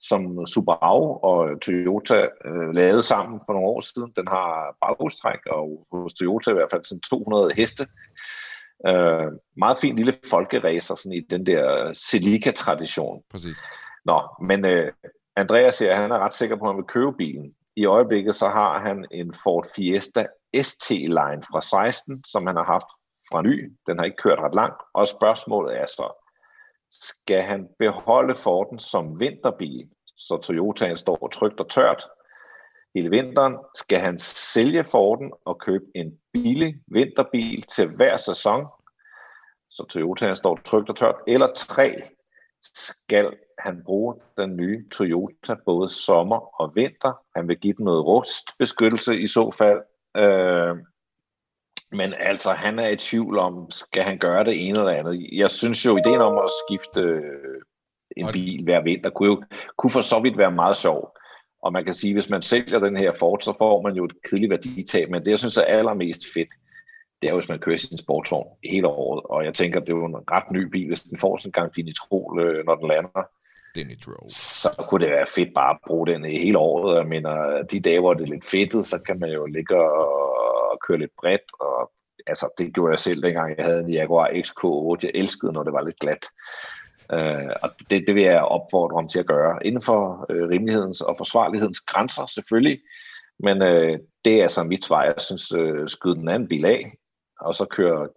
som 0.00 0.46
Subaru 0.46 1.16
og 1.22 1.60
Toyota 1.60 2.14
øh, 2.44 2.74
lavede 2.74 3.02
sammen 3.02 3.40
for 3.46 3.52
nogle 3.52 3.68
år 3.68 3.80
siden. 3.80 4.12
Den 4.16 4.28
har 4.28 4.76
baghjulstræk, 4.86 5.40
og 5.50 5.86
hos 5.92 6.14
Toyota 6.14 6.50
i 6.50 6.54
hvert 6.54 6.70
fald 6.70 6.84
sådan 6.84 7.00
200 7.00 7.52
heste. 7.56 7.86
Øh, 8.86 9.26
meget 9.56 9.78
fin 9.80 9.96
lille 9.96 10.14
folkeracer 10.30 10.94
sådan 10.94 11.12
i 11.12 11.20
den 11.20 11.46
der 11.46 11.94
Celica-tradition. 11.94 13.22
Præcis. 13.30 13.56
Nå, 14.04 14.20
men 14.42 14.64
øh, 14.64 14.92
Andreas 15.36 15.74
siger, 15.74 15.90
at 15.90 15.96
han 15.96 16.10
er 16.10 16.18
ret 16.18 16.34
sikker 16.34 16.56
på, 16.56 16.64
at 16.64 16.70
han 16.70 16.76
vil 16.76 16.84
købe 16.84 17.12
bilen. 17.12 17.52
I 17.76 17.84
øjeblikket 17.84 18.36
så 18.36 18.48
har 18.48 18.78
han 18.78 19.06
en 19.10 19.34
Ford 19.42 19.66
Fiesta 19.76 20.26
ST-line 20.62 21.42
fra 21.50 21.60
16, 21.60 22.24
som 22.24 22.46
han 22.46 22.56
har 22.56 22.64
haft 22.64 22.90
fra 23.30 23.42
ny. 23.42 23.72
Den 23.86 23.98
har 23.98 24.04
ikke 24.04 24.22
kørt 24.22 24.38
ret 24.38 24.54
langt. 24.54 24.82
Og 24.94 25.08
spørgsmålet 25.08 25.80
er 25.80 25.86
så, 25.86 26.12
skal 26.92 27.42
han 27.42 27.68
beholde 27.78 28.36
Forden 28.36 28.78
som 28.78 29.20
vinterbil, 29.20 29.88
så 30.16 30.38
Toyotaen 30.42 30.96
står 30.96 31.28
trygt 31.28 31.60
og 31.60 31.70
tørt 31.70 32.08
hele 32.94 33.10
vinteren? 33.10 33.56
Skal 33.74 33.98
han 33.98 34.18
sælge 34.18 34.84
Forden 34.84 35.32
og 35.44 35.60
købe 35.60 35.84
en 35.94 36.18
billig 36.32 36.74
vinterbil 36.86 37.62
til 37.62 37.88
hver 37.88 38.16
sæson, 38.16 38.66
så 39.70 39.86
Toyotaen 39.90 40.36
står 40.36 40.56
trygt 40.64 40.88
og 40.90 40.96
tørt? 40.96 41.16
Eller 41.26 41.52
tre, 41.56 42.02
skal 42.74 43.36
han 43.58 43.82
bruge 43.84 44.14
den 44.38 44.56
nye 44.56 44.88
Toyota 44.88 45.54
både 45.64 45.88
sommer 45.88 46.60
og 46.60 46.72
vinter? 46.74 47.12
Han 47.36 47.48
vil 47.48 47.58
give 47.58 47.74
den 47.74 47.84
noget 47.84 48.06
rustbeskyttelse 48.06 49.20
i 49.20 49.28
så 49.28 49.54
fald. 49.58 49.80
Øh, 50.16 50.76
men 51.92 52.14
altså, 52.18 52.52
han 52.52 52.78
er 52.78 52.88
i 52.88 52.96
tvivl 52.96 53.38
om, 53.38 53.70
skal 53.70 54.02
han 54.02 54.18
gøre 54.18 54.44
det 54.44 54.68
ene 54.68 54.78
eller 54.78 54.92
andet. 54.92 55.28
Jeg 55.32 55.50
synes 55.50 55.86
jo, 55.86 55.96
ideen 55.96 56.20
om 56.20 56.38
at 56.38 56.50
skifte 56.66 57.00
øh, 57.00 57.62
en 58.16 58.26
bil 58.32 58.64
hver 58.64 58.82
vinter, 58.82 59.10
kunne 59.10 59.28
jo 59.28 59.42
kunne 59.76 59.90
for 59.90 60.00
så 60.00 60.20
vidt 60.20 60.38
være 60.38 60.52
meget 60.52 60.76
sjov. 60.76 61.16
Og 61.62 61.72
man 61.72 61.84
kan 61.84 61.94
sige, 61.94 62.14
hvis 62.14 62.30
man 62.30 62.42
sælger 62.42 62.78
den 62.78 62.96
her 62.96 63.12
Ford, 63.18 63.40
så 63.40 63.54
får 63.58 63.82
man 63.82 63.94
jo 63.94 64.04
et 64.04 64.22
kedeligt 64.30 64.50
værditab. 64.50 65.10
Men 65.10 65.24
det, 65.24 65.30
jeg 65.30 65.38
synes 65.38 65.56
er 65.56 65.62
allermest 65.62 66.22
fedt, 66.34 66.48
det 67.22 67.28
er 67.28 67.32
jo, 67.32 67.38
hvis 67.38 67.48
man 67.48 67.58
kører 67.58 67.76
sin 67.76 67.98
sportsvogn 67.98 68.48
hele 68.64 68.88
året. 68.88 69.22
Og 69.24 69.44
jeg 69.44 69.54
tænker, 69.54 69.80
det 69.80 69.90
er 69.90 69.96
jo 69.96 70.04
en 70.04 70.30
ret 70.30 70.50
ny 70.50 70.62
bil, 70.62 70.86
hvis 70.86 71.00
den 71.00 71.18
får 71.18 71.36
sådan 71.36 71.48
en 71.48 71.52
gang 71.52 71.76
dinitrol, 71.76 72.40
øh, 72.40 72.66
når 72.66 72.74
den 72.74 72.88
lander 72.88 73.28
Det 73.74 73.82
er 73.82 74.28
så 74.28 74.84
kunne 74.88 75.04
det 75.04 75.12
være 75.12 75.26
fedt 75.34 75.54
bare 75.54 75.70
at 75.70 75.78
bruge 75.86 76.06
den 76.06 76.24
i 76.24 76.38
hele 76.38 76.58
året. 76.58 76.96
Jeg 76.96 77.06
mener, 77.06 77.62
de 77.62 77.80
dage, 77.80 78.00
hvor 78.00 78.14
det 78.14 78.22
er 78.22 78.32
lidt 78.32 78.50
fedtet, 78.50 78.86
så 78.86 78.98
kan 78.98 79.20
man 79.20 79.30
jo 79.30 79.46
ligge 79.46 79.76
og, 79.76 80.36
køre 80.86 80.98
lidt 80.98 81.16
bredt. 81.20 81.42
Og, 81.60 81.90
altså, 82.26 82.48
det 82.58 82.74
gjorde 82.74 82.90
jeg 82.90 82.98
selv, 82.98 83.22
dengang 83.22 83.56
jeg 83.56 83.64
havde 83.64 83.80
en 83.80 83.90
Jaguar 83.90 84.28
XK8. 84.28 84.98
Jeg 85.02 85.10
elskede, 85.14 85.52
når 85.52 85.62
det 85.62 85.72
var 85.72 85.84
lidt 85.84 85.98
glat. 85.98 86.26
Uh, 87.14 87.50
og 87.62 87.70
det, 87.90 88.04
det 88.06 88.14
vil 88.14 88.24
jeg 88.24 88.42
opfordre 88.42 88.96
ham 88.96 89.08
til 89.08 89.18
at 89.18 89.26
gøre. 89.26 89.66
Inden 89.66 89.82
for 89.82 90.26
uh, 90.30 90.48
rimelighedens 90.48 91.00
og 91.00 91.14
forsvarlighedens 91.18 91.80
grænser, 91.80 92.26
selvfølgelig. 92.26 92.80
Men 93.38 93.62
uh, 93.62 93.98
det 94.24 94.32
er 94.38 94.42
altså 94.42 94.62
mit 94.62 94.84
svar. 94.84 95.04
Jeg 95.04 95.14
synes, 95.18 95.54
uh, 95.54 95.86
skyde 95.86 96.14
den 96.14 96.28
anden 96.28 96.48
bil 96.48 96.64
af, 96.64 96.92
og 97.40 97.54
så 97.54 97.66
køre 97.70 98.08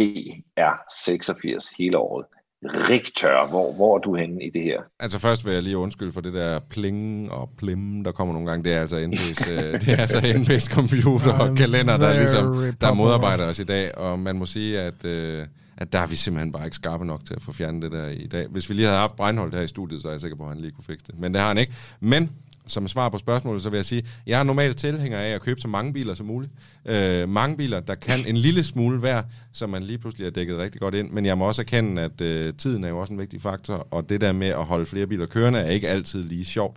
GR86 0.00 1.74
hele 1.78 1.98
året. 1.98 2.26
Richter, 2.64 3.48
hvor, 3.48 3.72
hvor 3.72 3.96
er 3.96 4.00
du 4.00 4.16
henne 4.16 4.44
i 4.44 4.50
det 4.50 4.62
her? 4.62 4.80
Altså 4.98 5.18
først 5.18 5.46
vil 5.46 5.54
jeg 5.54 5.62
lige 5.62 5.78
undskylde 5.78 6.12
for 6.12 6.20
det 6.20 6.32
der 6.34 6.58
pling 6.58 7.32
og 7.32 7.50
plim, 7.56 8.04
der 8.04 8.12
kommer 8.12 8.34
nogle 8.34 8.50
gange. 8.50 8.64
Det 8.64 8.74
er 8.74 8.80
altså 8.80 8.96
NB's, 8.96 9.50
øh, 9.50 9.72
det 9.80 9.88
er 9.88 9.96
altså 9.96 10.18
NB's 10.18 10.74
computer 10.74 11.32
og 11.32 11.56
kalender, 11.56 11.96
der, 11.96 12.12
ligesom, 12.12 12.74
der 12.80 12.94
modarbejder 12.94 13.46
os 13.46 13.58
i 13.58 13.64
dag. 13.64 13.98
Og 13.98 14.18
man 14.18 14.36
må 14.36 14.46
sige, 14.46 14.80
at, 14.80 15.04
øh, 15.04 15.46
at 15.76 15.92
der 15.92 15.98
er 15.98 16.06
vi 16.06 16.16
simpelthen 16.16 16.52
bare 16.52 16.64
ikke 16.64 16.76
skarpe 16.76 17.04
nok 17.04 17.24
til 17.24 17.34
at 17.34 17.42
få 17.42 17.52
fjernet 17.52 17.82
det 17.82 17.92
der 17.92 18.08
i 18.08 18.26
dag. 18.26 18.46
Hvis 18.46 18.68
vi 18.68 18.74
lige 18.74 18.86
havde 18.86 18.98
haft 18.98 19.16
Breinholt 19.16 19.54
her 19.54 19.62
i 19.62 19.68
studiet, 19.68 20.02
så 20.02 20.08
er 20.08 20.12
jeg 20.12 20.20
sikker 20.20 20.36
på, 20.36 20.42
at 20.42 20.48
han 20.48 20.58
lige 20.58 20.72
kunne 20.72 20.84
fikse 20.84 21.06
det. 21.06 21.18
Men 21.18 21.32
det 21.32 21.40
har 21.40 21.48
han 21.48 21.58
ikke. 21.58 21.72
Men 22.00 22.30
som 22.70 22.88
svar 22.88 23.08
på 23.08 23.18
spørgsmålet, 23.18 23.62
så 23.62 23.70
vil 23.70 23.78
jeg 23.78 23.84
sige, 23.84 24.06
jeg 24.26 24.40
er 24.40 24.42
normalt 24.42 24.76
tilhænger 24.76 25.18
af 25.18 25.28
at 25.28 25.40
købe 25.40 25.60
så 25.60 25.68
mange 25.68 25.92
biler 25.92 26.14
som 26.14 26.26
muligt. 26.26 26.52
Øh, 26.84 27.28
mange 27.28 27.56
biler, 27.56 27.80
der 27.80 27.94
kan 27.94 28.26
en 28.26 28.36
lille 28.36 28.64
smule 28.64 28.98
hver, 28.98 29.22
så 29.52 29.66
man 29.66 29.82
lige 29.82 29.98
pludselig 29.98 30.26
er 30.26 30.30
dækket 30.30 30.58
rigtig 30.58 30.80
godt 30.80 30.94
ind. 30.94 31.10
Men 31.10 31.26
jeg 31.26 31.38
må 31.38 31.44
også 31.44 31.62
erkende, 31.62 32.02
at 32.02 32.20
øh, 32.20 32.54
tiden 32.54 32.84
er 32.84 32.88
jo 32.88 32.98
også 32.98 33.12
en 33.12 33.18
vigtig 33.18 33.40
faktor, 33.40 33.86
og 33.90 34.08
det 34.08 34.20
der 34.20 34.32
med 34.32 34.48
at 34.48 34.64
holde 34.64 34.86
flere 34.86 35.06
biler 35.06 35.26
kørende 35.26 35.58
er 35.58 35.70
ikke 35.70 35.88
altid 35.88 36.24
lige 36.24 36.44
sjovt. 36.44 36.76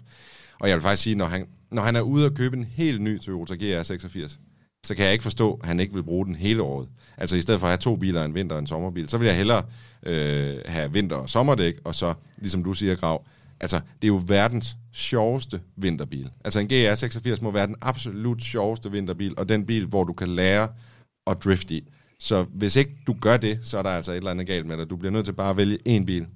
Og 0.59 0.69
jeg 0.69 0.75
vil 0.75 0.81
faktisk 0.81 1.03
sige, 1.03 1.15
når 1.15 1.25
han, 1.25 1.45
når 1.71 1.81
han 1.81 1.95
er 1.95 2.01
ude 2.01 2.25
at 2.25 2.33
købe 2.33 2.57
en 2.57 2.63
helt 2.63 3.01
ny 3.01 3.21
Toyota 3.21 3.53
GR86, 3.53 4.37
så 4.85 4.95
kan 4.95 5.05
jeg 5.05 5.13
ikke 5.13 5.23
forstå, 5.23 5.53
at 5.53 5.67
han 5.67 5.79
ikke 5.79 5.93
vil 5.93 6.03
bruge 6.03 6.25
den 6.25 6.35
hele 6.35 6.61
året. 6.61 6.87
Altså 7.17 7.35
i 7.35 7.41
stedet 7.41 7.59
for 7.59 7.67
at 7.67 7.71
have 7.71 7.77
to 7.77 7.95
biler, 7.95 8.25
en 8.25 8.35
vinter 8.35 8.55
og 8.55 8.59
en 8.59 8.67
sommerbil, 8.67 9.09
så 9.09 9.17
vil 9.17 9.25
jeg 9.25 9.37
hellere 9.37 9.63
øh, 10.05 10.57
have 10.65 10.93
vinter- 10.93 11.15
og 11.15 11.29
sommerdæk, 11.29 11.75
og 11.83 11.95
så, 11.95 12.13
ligesom 12.37 12.63
du 12.63 12.73
siger, 12.73 12.95
Grav, 12.95 13.25
altså 13.59 13.77
det 13.77 14.07
er 14.07 14.07
jo 14.07 14.21
verdens 14.27 14.77
sjoveste 14.93 15.61
vinterbil. 15.75 16.29
Altså 16.43 16.59
en 16.59 16.69
GR86 16.73 17.43
må 17.43 17.51
være 17.51 17.67
den 17.67 17.75
absolut 17.81 18.43
sjoveste 18.43 18.91
vinterbil, 18.91 19.33
og 19.37 19.49
den 19.49 19.65
bil, 19.65 19.85
hvor 19.85 20.03
du 20.03 20.13
kan 20.13 20.27
lære 20.27 20.69
at 21.27 21.37
drifte 21.43 21.75
i. 21.75 21.87
Så 22.19 22.43
hvis 22.43 22.75
ikke 22.75 22.91
du 23.07 23.15
gør 23.21 23.37
det, 23.37 23.59
så 23.61 23.77
er 23.77 23.81
der 23.81 23.89
altså 23.89 24.11
et 24.11 24.17
eller 24.17 24.31
andet 24.31 24.47
galt 24.47 24.65
med 24.65 24.77
dig. 24.77 24.89
Du 24.89 24.95
bliver 24.95 25.11
nødt 25.11 25.25
til 25.25 25.33
bare 25.33 25.49
at 25.49 25.57
vælge 25.57 25.77
én 25.89 26.05
bil 26.05 26.27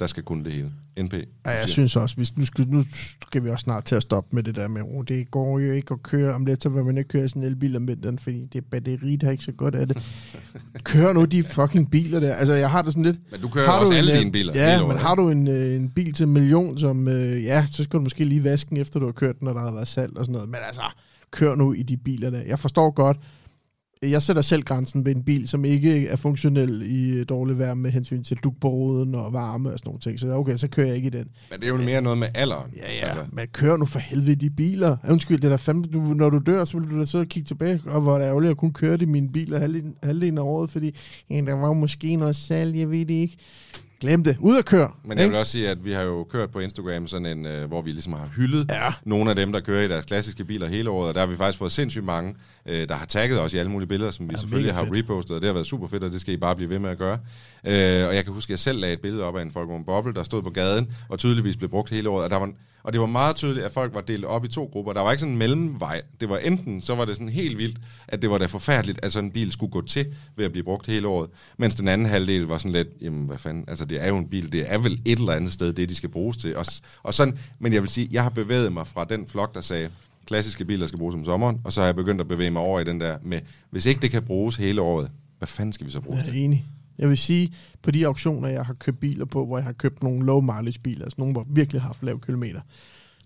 der 0.00 0.06
skal 0.06 0.22
kunne 0.22 0.44
det 0.44 0.52
hele. 0.52 0.70
NP. 0.98 1.14
Ja, 1.46 1.50
jeg 1.50 1.68
synes 1.68 1.96
også, 1.96 2.16
hvis 2.16 2.36
nu 2.36 2.44
skal, 2.44 2.68
nu 2.68 2.82
skal 3.26 3.44
vi 3.44 3.50
også 3.50 3.62
snart 3.62 3.84
til 3.84 3.94
at 3.94 4.02
stoppe 4.02 4.36
med 4.36 4.42
det 4.42 4.54
der 4.54 4.68
med, 4.68 4.82
oh, 4.82 5.04
det 5.08 5.30
går 5.30 5.58
jo 5.58 5.72
ikke 5.72 5.94
at 5.94 6.02
køre, 6.02 6.34
om 6.34 6.46
lidt 6.46 6.62
så 6.62 6.68
vil 6.68 6.84
man 6.84 6.98
ikke 6.98 7.08
køre 7.08 7.28
sådan 7.28 7.42
en 7.42 7.48
elbil 7.48 7.76
om 7.76 7.88
vinteren, 7.88 8.18
fordi 8.18 8.46
det 8.52 8.64
batteri, 8.64 9.16
der 9.16 9.26
er 9.26 9.30
ikke 9.30 9.44
så 9.44 9.52
godt 9.52 9.74
af 9.74 9.88
det. 9.88 9.96
Kør 10.84 11.12
nu 11.12 11.24
de 11.24 11.42
fucking 11.42 11.90
biler 11.90 12.20
der. 12.20 12.34
Altså, 12.34 12.54
jeg 12.54 12.70
har 12.70 12.82
det 12.82 12.92
sådan 12.92 13.02
lidt... 13.02 13.16
Men 13.30 13.40
du 13.40 13.48
kører 13.48 13.66
har 13.66 13.80
også 13.80 13.92
en, 13.92 13.98
alle 13.98 14.12
øh, 14.12 14.18
dine 14.18 14.32
biler. 14.32 14.52
Ja, 14.54 14.86
men 14.86 14.96
har 14.96 15.14
du 15.14 15.28
en, 15.28 15.48
øh, 15.48 15.76
en 15.76 15.90
bil 15.90 16.12
til 16.12 16.24
en 16.24 16.32
million, 16.32 16.78
som, 16.78 17.08
øh, 17.08 17.44
ja, 17.44 17.66
så 17.72 17.82
skal 17.82 17.98
du 17.98 18.02
måske 18.02 18.24
lige 18.24 18.44
vaske 18.44 18.70
den, 18.70 18.76
efter 18.76 19.00
du 19.00 19.06
har 19.06 19.12
kørt 19.12 19.38
den, 19.38 19.46
når 19.46 19.52
der 19.52 19.60
har 19.60 19.72
været 19.72 19.88
salg 19.88 20.16
og 20.16 20.24
sådan 20.24 20.32
noget. 20.32 20.48
Men 20.48 20.58
altså, 20.66 20.82
kør 21.30 21.54
nu 21.54 21.72
i 21.72 21.82
de 21.82 21.96
biler 21.96 22.30
der. 22.30 22.40
Jeg 22.46 22.58
forstår 22.58 22.90
godt, 22.90 23.16
jeg 24.02 24.22
sætter 24.22 24.42
selv 24.42 24.62
grænsen 24.62 25.04
ved 25.04 25.16
en 25.16 25.24
bil, 25.24 25.48
som 25.48 25.64
ikke 25.64 26.06
er 26.06 26.16
funktionel 26.16 26.82
i 26.86 27.10
øh, 27.10 27.26
dårligt 27.28 27.58
vejr 27.58 27.74
med 27.74 27.90
hensyn 27.90 28.22
til 28.24 28.36
duk 28.36 28.54
på 28.60 28.68
ruden 28.68 29.14
og 29.14 29.32
varme 29.32 29.72
og 29.72 29.78
sådan 29.78 29.88
nogle 29.88 30.00
ting. 30.00 30.20
Så 30.20 30.28
okay, 30.28 30.56
så 30.56 30.68
kører 30.68 30.86
jeg 30.86 30.96
ikke 30.96 31.06
i 31.06 31.10
den. 31.10 31.28
Men 31.50 31.60
det 31.60 31.64
er 31.64 31.68
jo 31.68 31.76
mere 31.76 32.02
noget 32.02 32.18
med 32.18 32.28
alderen. 32.34 32.70
Ja, 32.76 32.92
ja. 32.92 33.06
Altså. 33.06 33.24
Men 33.32 33.46
kør 33.46 33.76
nu 33.76 33.86
for 33.86 33.98
helvede 33.98 34.34
de 34.34 34.50
biler. 34.50 34.96
Undskyld, 35.10 35.36
det 35.36 35.44
er 35.44 35.48
da 35.48 35.56
fandme, 35.56 35.86
du, 35.92 36.00
når 36.00 36.30
du 36.30 36.38
dør, 36.46 36.64
så 36.64 36.78
vil 36.78 36.90
du 36.90 37.00
da 37.00 37.04
sidde 37.04 37.22
og 37.22 37.28
kigge 37.28 37.46
tilbage, 37.46 37.80
og 37.86 38.00
hvor 38.00 38.14
det 38.14 38.22
er 38.22 38.28
ærgerligt 38.28 38.50
at 38.50 38.56
kunne 38.56 38.72
køre 38.72 38.92
det 38.92 39.02
i 39.02 39.04
mine 39.04 39.32
biler 39.32 39.58
halvdelen, 39.58 39.94
halvdelen 40.02 40.38
af 40.38 40.42
året, 40.42 40.70
fordi 40.70 40.96
ja, 41.30 41.40
der 41.40 41.54
var 41.54 41.72
måske 41.72 42.16
noget 42.16 42.36
salg, 42.36 42.76
jeg 42.76 42.90
ved 42.90 43.06
det 43.06 43.14
ikke. 43.14 43.36
Glem 44.00 44.24
det. 44.24 44.36
Ud 44.40 44.56
at 44.58 44.64
køre. 44.64 44.90
Men 45.04 45.18
jeg 45.18 45.28
vil 45.28 45.36
også 45.38 45.52
sige, 45.52 45.68
at 45.68 45.84
vi 45.84 45.92
har 45.92 46.02
jo 46.02 46.24
kørt 46.24 46.50
på 46.50 46.60
Instagram 46.60 47.06
sådan 47.06 47.26
en, 47.38 47.46
øh, 47.46 47.68
hvor 47.68 47.82
vi 47.82 47.90
ligesom 47.90 48.12
har 48.12 48.28
hyldet 48.36 48.66
ja. 48.70 48.92
nogle 49.04 49.30
af 49.30 49.36
dem, 49.36 49.52
der 49.52 49.60
kører 49.60 49.82
i 49.84 49.88
deres 49.88 50.04
klassiske 50.04 50.44
biler 50.44 50.66
hele 50.66 50.90
året, 50.90 51.08
og 51.08 51.14
der 51.14 51.20
har 51.20 51.26
vi 51.26 51.36
faktisk 51.36 51.58
fået 51.58 51.72
sindssygt 51.72 52.04
mange, 52.04 52.34
øh, 52.66 52.88
der 52.88 52.94
har 52.94 53.06
tagget 53.06 53.40
os 53.40 53.54
i 53.54 53.56
alle 53.58 53.70
mulige 53.70 53.88
billeder, 53.88 54.10
som 54.10 54.28
vi 54.28 54.32
Ja, 54.34 54.38
selvfølgelig 54.40 54.74
har 54.74 54.84
fedt. 54.84 54.96
repostet, 54.96 55.36
og 55.36 55.42
det 55.42 55.46
har 55.48 55.54
været 55.54 55.66
super 55.66 55.88
fedt, 55.88 56.04
og 56.04 56.12
det 56.12 56.20
skal 56.20 56.34
I 56.34 56.36
bare 56.36 56.56
blive 56.56 56.70
ved 56.70 56.78
med 56.78 56.90
at 56.90 56.98
gøre. 56.98 57.18
Øh, 57.64 58.08
og 58.08 58.14
jeg 58.14 58.24
kan 58.24 58.32
huske, 58.32 58.46
at 58.48 58.50
jeg 58.50 58.58
selv 58.58 58.78
lagde 58.80 58.92
et 58.94 59.00
billede 59.00 59.24
op 59.24 59.36
af 59.36 59.42
en 59.42 59.50
Volkswagen 59.54 59.84
Bobble, 59.84 60.14
der 60.14 60.22
stod 60.22 60.42
på 60.42 60.50
gaden, 60.50 60.88
og 61.08 61.18
tydeligvis 61.18 61.56
blev 61.56 61.70
brugt 61.70 61.90
hele 61.90 62.08
året, 62.08 62.24
og 62.24 62.30
der 62.30 62.36
var 62.36 62.50
og 62.82 62.92
det 62.92 63.00
var 63.00 63.06
meget 63.06 63.36
tydeligt, 63.36 63.64
at 63.66 63.72
folk 63.72 63.94
var 63.94 64.00
delt 64.00 64.24
op 64.24 64.44
i 64.44 64.48
to 64.48 64.70
grupper. 64.72 64.92
Der 64.92 65.00
var 65.00 65.10
ikke 65.10 65.20
sådan 65.20 65.32
en 65.32 65.38
mellemvej. 65.38 66.02
Det 66.20 66.28
var 66.28 66.38
enten, 66.38 66.82
så 66.82 66.94
var 66.94 67.04
det 67.04 67.16
sådan 67.16 67.28
helt 67.28 67.58
vildt, 67.58 67.78
at 68.08 68.22
det 68.22 68.30
var 68.30 68.38
da 68.38 68.46
forfærdeligt, 68.46 68.98
at 69.04 69.12
sådan 69.12 69.28
en 69.28 69.32
bil 69.32 69.52
skulle 69.52 69.72
gå 69.72 69.80
til 69.82 70.06
ved 70.36 70.44
at 70.44 70.52
blive 70.52 70.64
brugt 70.64 70.86
hele 70.86 71.08
året. 71.08 71.30
Mens 71.58 71.74
den 71.74 71.88
anden 71.88 72.06
halvdel 72.06 72.42
var 72.46 72.58
sådan 72.58 72.72
lidt, 72.72 72.88
jamen 73.00 73.26
hvad 73.26 73.38
fanden, 73.38 73.64
altså 73.68 73.84
det 73.84 74.02
er 74.02 74.08
jo 74.08 74.16
en 74.18 74.28
bil, 74.28 74.52
det 74.52 74.72
er 74.72 74.78
vel 74.78 75.00
et 75.04 75.18
eller 75.18 75.32
andet 75.32 75.52
sted, 75.52 75.72
det 75.72 75.88
de 75.88 75.94
skal 75.94 76.08
bruges 76.08 76.36
til. 76.36 76.56
Og, 76.56 76.66
og 77.02 77.14
sådan, 77.14 77.38
men 77.58 77.72
jeg 77.72 77.82
vil 77.82 77.90
sige, 77.90 78.08
jeg 78.12 78.22
har 78.22 78.30
bevæget 78.30 78.72
mig 78.72 78.86
fra 78.86 79.04
den 79.04 79.26
flok, 79.26 79.54
der 79.54 79.60
sagde, 79.60 79.90
klassiske 80.26 80.64
biler 80.64 80.86
skal 80.86 80.98
bruges 80.98 81.14
om 81.14 81.24
sommeren, 81.24 81.60
og 81.64 81.72
så 81.72 81.80
har 81.80 81.86
jeg 81.86 81.96
begyndt 81.96 82.20
at 82.20 82.28
bevæge 82.28 82.50
mig 82.50 82.62
over 82.62 82.80
i 82.80 82.84
den 82.84 83.00
der 83.00 83.18
med, 83.22 83.40
hvis 83.70 83.86
ikke 83.86 84.00
det 84.00 84.10
kan 84.10 84.22
bruges 84.22 84.56
hele 84.56 84.82
året, 84.82 85.10
hvad 85.38 85.48
fanden 85.48 85.72
skal 85.72 85.86
vi 85.86 85.90
så 85.92 86.00
bruge 86.00 86.16
det 86.18 86.24
Jeg 86.24 86.32
til? 86.32 86.40
er 86.40 86.44
enig. 86.44 86.64
Jeg 87.00 87.08
vil 87.08 87.18
sige, 87.18 87.54
på 87.82 87.90
de 87.90 88.06
auktioner, 88.06 88.48
jeg 88.48 88.66
har 88.66 88.74
købt 88.74 89.00
biler 89.00 89.24
på, 89.24 89.46
hvor 89.46 89.58
jeg 89.58 89.64
har 89.64 89.72
købt 89.72 90.02
nogle 90.02 90.26
low 90.26 90.40
mileage 90.40 90.80
biler, 90.84 91.04
altså 91.04 91.16
nogle, 91.18 91.32
hvor 91.32 91.42
jeg 91.42 91.56
virkelig 91.56 91.80
har 91.80 91.86
haft 91.86 92.02
lav 92.02 92.20
kilometer, 92.20 92.60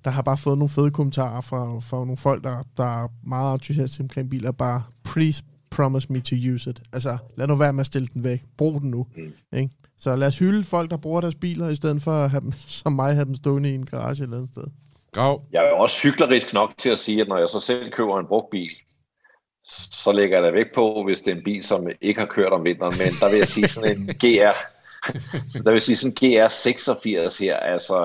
der 0.04 0.10
har 0.10 0.22
bare 0.22 0.36
fået 0.36 0.58
nogle 0.58 0.68
fede 0.68 0.90
kommentarer 0.90 1.40
fra, 1.40 1.80
fra 1.80 1.96
nogle 1.96 2.16
folk, 2.16 2.44
der, 2.44 2.62
der 2.76 3.04
er 3.04 3.08
meget 3.22 3.54
entusiastiske 3.54 4.02
omkring 4.02 4.30
biler, 4.30 4.52
bare, 4.52 4.82
please 5.04 5.44
promise 5.70 6.12
me 6.12 6.20
to 6.20 6.36
use 6.54 6.70
it. 6.70 6.82
Altså, 6.92 7.18
lad 7.36 7.46
nu 7.46 7.56
være 7.56 7.72
med 7.72 7.80
at 7.80 7.86
stille 7.86 8.08
den 8.14 8.24
væk. 8.24 8.42
Brug 8.56 8.80
den 8.80 8.90
nu. 8.90 9.06
Mm. 9.16 9.58
Ikke? 9.58 9.70
Så 9.98 10.16
lad 10.16 10.28
os 10.28 10.38
hylde 10.38 10.64
folk, 10.64 10.90
der 10.90 10.96
bruger 10.96 11.20
deres 11.20 11.34
biler, 11.34 11.68
i 11.68 11.74
stedet 11.74 12.02
for 12.02 12.12
at 12.12 12.30
have 12.30 12.40
dem, 12.40 12.52
som 12.82 12.92
mig, 12.92 13.14
have 13.14 13.24
dem 13.24 13.34
stående 13.34 13.70
i 13.70 13.74
en 13.74 13.86
garage 13.86 14.12
et 14.12 14.20
eller 14.20 14.36
andet 14.36 14.50
sted. 14.52 14.64
Grav. 15.12 15.42
Jeg 15.52 15.64
er 15.64 15.70
også 15.70 16.02
hyklerisk 16.02 16.54
nok 16.54 16.70
til 16.78 16.90
at 16.90 16.98
sige, 16.98 17.20
at 17.20 17.28
når 17.28 17.38
jeg 17.38 17.48
så 17.48 17.60
selv 17.60 17.90
køber 17.90 18.18
en 18.20 18.26
brugt 18.26 18.50
bil, 18.50 18.70
så 19.66 20.12
lægger 20.12 20.36
jeg 20.36 20.44
da 20.44 20.50
væk 20.50 20.74
på, 20.74 21.04
hvis 21.04 21.20
det 21.20 21.32
er 21.32 21.36
en 21.36 21.44
bil, 21.44 21.62
som 21.62 21.86
ikke 22.00 22.20
har 22.20 22.26
kørt 22.26 22.52
om 22.52 22.64
vinteren. 22.64 22.98
Men 22.98 23.08
der 23.20 23.30
vil 23.30 23.38
jeg 23.38 23.48
sige 23.48 23.68
sådan 23.68 23.98
en 23.98 24.06
GR. 24.22 24.56
Så 25.48 25.62
der 25.64 25.70
vil 25.70 25.72
jeg 25.72 25.82
sige 25.82 25.96
sådan 25.96 26.16
en 26.22 26.44
GR 26.44 26.48
86 26.48 27.38
her, 27.38 27.56
altså... 27.56 27.96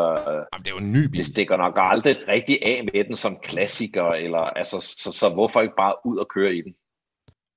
Jamen, 0.54 0.64
det 0.64 0.68
er 0.68 0.72
jo 0.72 0.78
en 0.78 0.92
ny 0.92 1.08
bil. 1.08 1.18
Det 1.18 1.26
stikker 1.26 1.58
nok 1.58 1.74
aldrig 1.78 2.18
rigtig 2.28 2.60
af 2.66 2.84
med 2.84 3.04
den 3.04 3.16
som 3.16 3.38
klassiker, 3.44 4.06
eller 4.06 4.40
altså, 4.40 4.96
så, 4.98 5.12
så 5.12 5.30
hvorfor 5.30 5.62
ikke 5.62 5.76
bare 5.78 5.94
ud 6.06 6.18
og 6.18 6.28
køre 6.28 6.56
i 6.56 6.62
den? 6.62 6.74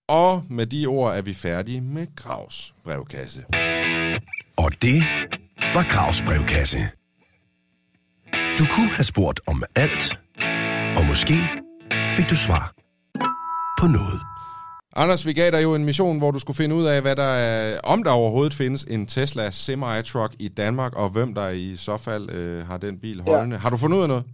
Og 0.08 0.42
med 0.50 0.66
de 0.66 0.86
ord 0.86 1.16
er 1.16 1.22
vi 1.22 1.34
færdige 1.34 1.80
med 1.80 2.06
Gravs 2.16 2.74
brevkasse. 2.84 3.44
Og 4.56 4.72
det 4.82 5.02
var 5.74 5.92
Gravs 5.92 6.22
brevkasse. 6.22 6.78
Du 8.58 8.64
kunne 8.74 8.88
have 8.88 9.04
spurgt 9.04 9.40
om 9.46 9.62
alt, 9.76 10.18
og 10.96 11.04
måske 11.06 11.34
fik 12.16 12.30
du 12.30 12.36
svar 12.36 12.81
på 13.82 13.86
noget. 13.86 14.20
Anders, 14.96 15.26
vi 15.26 15.32
gav 15.32 15.50
dig 15.50 15.62
jo 15.62 15.74
en 15.74 15.84
mission, 15.84 16.18
hvor 16.18 16.30
du 16.30 16.38
skulle 16.38 16.56
finde 16.56 16.74
ud 16.74 16.84
af, 16.84 17.02
hvad 17.02 17.16
der 17.16 17.30
er, 17.48 17.80
om 17.84 18.02
der 18.02 18.10
overhovedet 18.10 18.54
findes 18.54 18.82
en 18.84 19.06
Tesla 19.06 19.50
semi-truck 19.50 20.32
i 20.38 20.48
Danmark, 20.48 20.92
og 20.96 21.08
hvem 21.10 21.34
der 21.34 21.48
i 21.48 21.76
så 21.76 21.96
fald 21.96 22.30
øh, 22.30 22.66
har 22.66 22.76
den 22.76 23.00
bil 23.00 23.22
holdende. 23.22 23.56
Ja. 23.56 23.60
Har 23.60 23.70
du 23.70 23.76
fundet 23.76 23.96
ud 23.96 24.02
af 24.02 24.08
noget? 24.08 24.24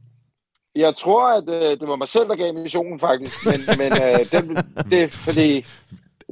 Jeg 0.75 0.95
tror, 0.97 1.25
at 1.39 1.49
øh, 1.49 1.81
det 1.81 1.89
var 1.89 1.97
mig 1.97 2.09
selv, 2.09 2.29
der 2.29 2.37
gav 2.37 2.55
missionen 2.55 3.01
faktisk, 3.01 3.37
men, 3.45 3.61
men 3.81 3.91
øh, 4.03 4.33
den, 4.33 4.57
det 4.91 5.03
er 5.03 5.09
fordi... 5.09 5.67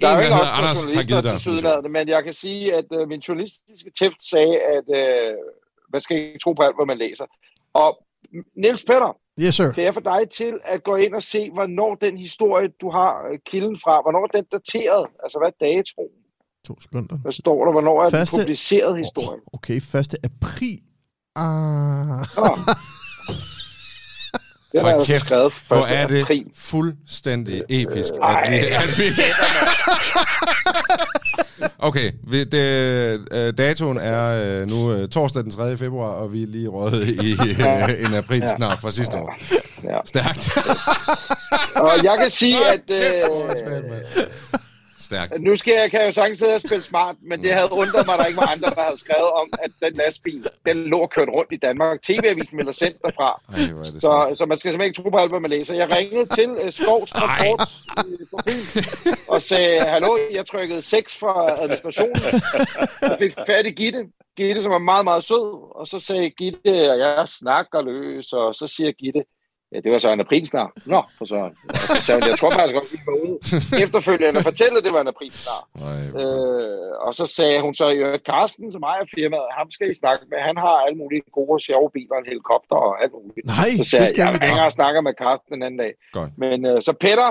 Der 0.00 0.08
er 0.08 0.16
jo 0.16 0.22
ikke 0.22 0.34
også 0.34 0.52
Anders, 0.52 0.78
har 0.78 0.82
journalister 0.82 1.06
givet 1.06 1.24
dig 1.24 1.32
til 1.32 1.40
sydlandet, 1.40 1.90
men 1.90 2.08
jeg 2.08 2.24
kan 2.24 2.34
sige, 2.34 2.74
at 2.74 2.84
øh, 2.92 3.08
min 3.08 3.20
journalistiske 3.20 3.90
tæft 3.98 4.22
sagde, 4.30 4.56
at 4.76 4.86
øh, 5.00 5.34
man 5.92 6.00
skal 6.00 6.16
ikke 6.16 6.38
tro 6.44 6.52
på 6.52 6.62
alt, 6.62 6.76
hvad 6.76 6.86
man 6.86 6.98
læser. 6.98 7.24
Og 7.74 8.05
Niels 8.56 8.84
Petter, 8.84 9.16
Yes, 9.40 9.54
sir. 9.54 9.72
det 9.72 9.86
er 9.86 9.92
for 9.92 10.00
dig 10.00 10.28
til 10.30 10.58
at 10.64 10.84
gå 10.84 10.96
ind 10.96 11.14
og 11.14 11.22
se, 11.22 11.50
hvornår 11.50 11.94
den 11.94 12.18
historie, 12.18 12.68
du 12.80 12.90
har 12.90 13.28
øh, 13.32 13.38
kilden 13.46 13.76
fra, 13.84 14.00
hvornår 14.02 14.22
er 14.22 14.26
den 14.38 14.44
dateret? 14.52 15.06
Altså, 15.22 15.38
hvad 15.38 15.48
er 15.48 15.64
datoen? 15.76 16.08
To 16.66 16.80
sekunder. 16.80 17.16
Hvad 17.16 17.32
står 17.32 17.64
der? 17.64 17.72
Hvornår 17.72 18.02
er 18.02 18.10
Første- 18.10 18.36
den 18.36 18.42
publiceret 18.44 18.98
historie? 18.98 19.40
Okay, 19.52 19.76
1. 19.76 20.14
april. 20.24 20.80
Ah. 21.36 22.26
Den 22.36 23.36
er 24.76 24.80
Hold 24.82 24.94
altså 24.94 25.12
kæft, 25.12 25.24
skrevet 25.24 25.46
1. 25.46 25.52
Hvor 25.68 25.86
er 25.86 26.06
det 26.06 26.22
april. 26.22 26.44
fuldstændig 26.56 27.62
episk, 27.68 28.10
Ej. 28.22 28.42
at 28.46 28.52
vi... 28.52 28.56
At 28.58 28.98
vi 28.98 29.04
okay, 31.88 32.10
vi, 32.28 32.44
det, 32.44 33.20
øh, 33.32 33.52
datoen 33.58 33.98
er 33.98 34.26
øh, 34.44 34.68
nu 34.68 34.92
øh, 34.92 35.08
torsdag 35.08 35.42
den 35.42 35.50
3. 35.50 35.76
februar, 35.76 36.08
og 36.10 36.32
vi 36.32 36.42
er 36.42 36.46
lige 36.46 36.68
røget 36.68 37.08
i 37.08 37.32
øh, 37.32 38.04
en 38.06 38.14
april 38.14 38.40
Ja. 38.40 38.56
snart 38.56 38.80
fra 38.80 38.90
sidste 38.90 39.16
år. 39.16 39.34
Ja. 39.84 39.98
Stærkt. 40.04 40.58
Og 41.76 42.04
jeg 42.04 42.16
kan 42.20 42.30
sige, 42.30 42.56
at... 42.72 42.90
Øh, 42.90 43.22
Stærkt. 45.06 45.42
Nu 45.42 45.56
skal 45.56 45.74
jeg, 45.80 45.90
kan 45.90 46.00
jeg 46.00 46.06
jo 46.06 46.12
sagtens 46.12 46.38
sidde 46.38 46.54
og 46.54 46.60
spille 46.60 46.84
smart, 46.84 47.16
men 47.30 47.42
det 47.44 47.52
havde 47.52 47.72
undret 47.72 48.06
mig, 48.06 48.14
at 48.14 48.20
der 48.20 48.26
ikke 48.26 48.40
var 48.44 48.52
andre, 48.56 48.70
der 48.78 48.82
havde 48.82 48.98
skrevet 48.98 49.30
om, 49.40 49.48
at 49.64 49.70
den 49.82 49.92
lastbil, 49.92 50.46
den 50.66 50.76
lå 50.92 50.98
og 50.98 51.10
kørt 51.10 51.28
rundt 51.28 51.52
i 51.52 51.56
Danmark. 51.56 52.02
TV-avisen 52.02 52.56
melder 52.56 52.72
sendt 52.72 52.96
derfra. 53.04 53.30
Ej, 53.48 54.00
Så, 54.04 54.34
så 54.38 54.46
man 54.46 54.58
skal 54.58 54.72
simpelthen 54.72 54.88
ikke 54.88 55.02
tro 55.02 55.10
på 55.10 55.16
alt, 55.16 55.30
hvad 55.30 55.40
man 55.40 55.50
læser. 55.50 55.74
Jeg 55.74 55.90
ringede 55.96 56.26
til 56.34 56.50
uh, 56.50 56.70
Skovs 56.70 57.10
Transport 57.10 57.68
øh, 57.98 58.26
på 58.30 58.38
Fyn 58.48 58.82
og 59.28 59.42
sagde, 59.42 59.80
hallo, 59.80 60.18
jeg 60.32 60.46
trykkede 60.46 60.82
6 60.82 61.16
fra 61.16 61.60
administrationen. 61.62 62.22
Jeg 63.02 63.16
fik 63.18 63.34
fat 63.46 63.66
i 63.66 63.70
Gitte. 63.70 64.04
Gitte, 64.36 64.62
som 64.62 64.72
er 64.72 64.78
meget, 64.78 65.04
meget 65.04 65.24
sød. 65.24 65.76
Og 65.80 65.86
så 65.86 65.98
sagde 66.00 66.30
Gitte, 66.30 66.70
at 66.70 66.98
jeg 66.98 67.28
snakker 67.28 67.82
løs. 67.82 68.32
Og 68.32 68.54
så 68.54 68.66
siger 68.66 68.92
Gitte, 68.92 69.24
ja, 69.72 69.78
det 69.84 69.92
var 69.92 69.98
så 69.98 70.12
en 70.12 70.20
aprilsnar. 70.20 70.72
Nå, 70.86 71.02
for 71.18 71.24
så. 71.24 71.36
Og 71.68 71.76
så 71.88 72.02
sagde 72.06 72.20
hun, 72.20 72.28
jeg 72.30 72.38
tror 72.38 72.50
faktisk 72.50 72.74
godt, 72.78 72.92
vi 72.92 72.98
var 73.06 73.16
ude. 73.26 73.36
Efterfølgende 73.84 74.42
fortælle, 74.50 74.74
at 74.78 74.84
det 74.84 74.92
var 74.92 75.00
en 75.00 75.08
aprilsnar. 75.14 75.60
Nej, 75.84 76.22
Øh, 76.22 77.06
og 77.06 77.14
så 77.14 77.24
sagde 77.26 77.60
hun 77.60 77.74
så, 77.74 77.86
at 78.14 78.20
Carsten, 78.30 78.72
som 78.72 78.82
ejer 78.82 79.04
firmaet, 79.14 79.48
ham 79.58 79.70
skal 79.70 79.90
I 79.90 79.94
snakke 80.02 80.22
med. 80.30 80.38
Han 80.50 80.56
har 80.64 80.76
alle 80.86 80.98
mulige 81.02 81.22
gode 81.38 81.50
og 81.58 81.60
sjove 81.60 81.90
biler, 81.96 82.16
en 82.18 82.26
helikopter 82.32 82.76
og 82.88 83.02
alt 83.02 83.12
muligt. 83.26 83.46
Nej, 83.46 83.70
så 83.78 83.84
sagde 83.90 84.02
det 84.02 84.08
skal 84.14 84.22
jeg, 84.22 84.32
jeg 84.32 84.42
ringer 84.48 84.64
og 84.70 84.72
snakker 84.78 85.00
med 85.06 85.12
Carsten 85.22 85.50
den 85.54 85.62
anden 85.66 85.78
dag. 85.84 85.92
Godt. 86.12 86.30
Men 86.44 86.66
øh, 86.70 86.82
så 86.86 86.92
Peter, 87.04 87.28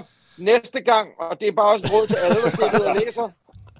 næste 0.49 0.79
gang, 0.91 1.07
og 1.19 1.39
det 1.39 1.47
er 1.47 1.55
bare 1.61 1.69
også 1.73 1.85
et 1.87 1.91
råd 1.95 2.05
til 2.07 2.19
alle, 2.25 2.39
der 2.45 2.49
sidder 2.57 2.89
og 2.89 2.95
læser, 3.01 3.27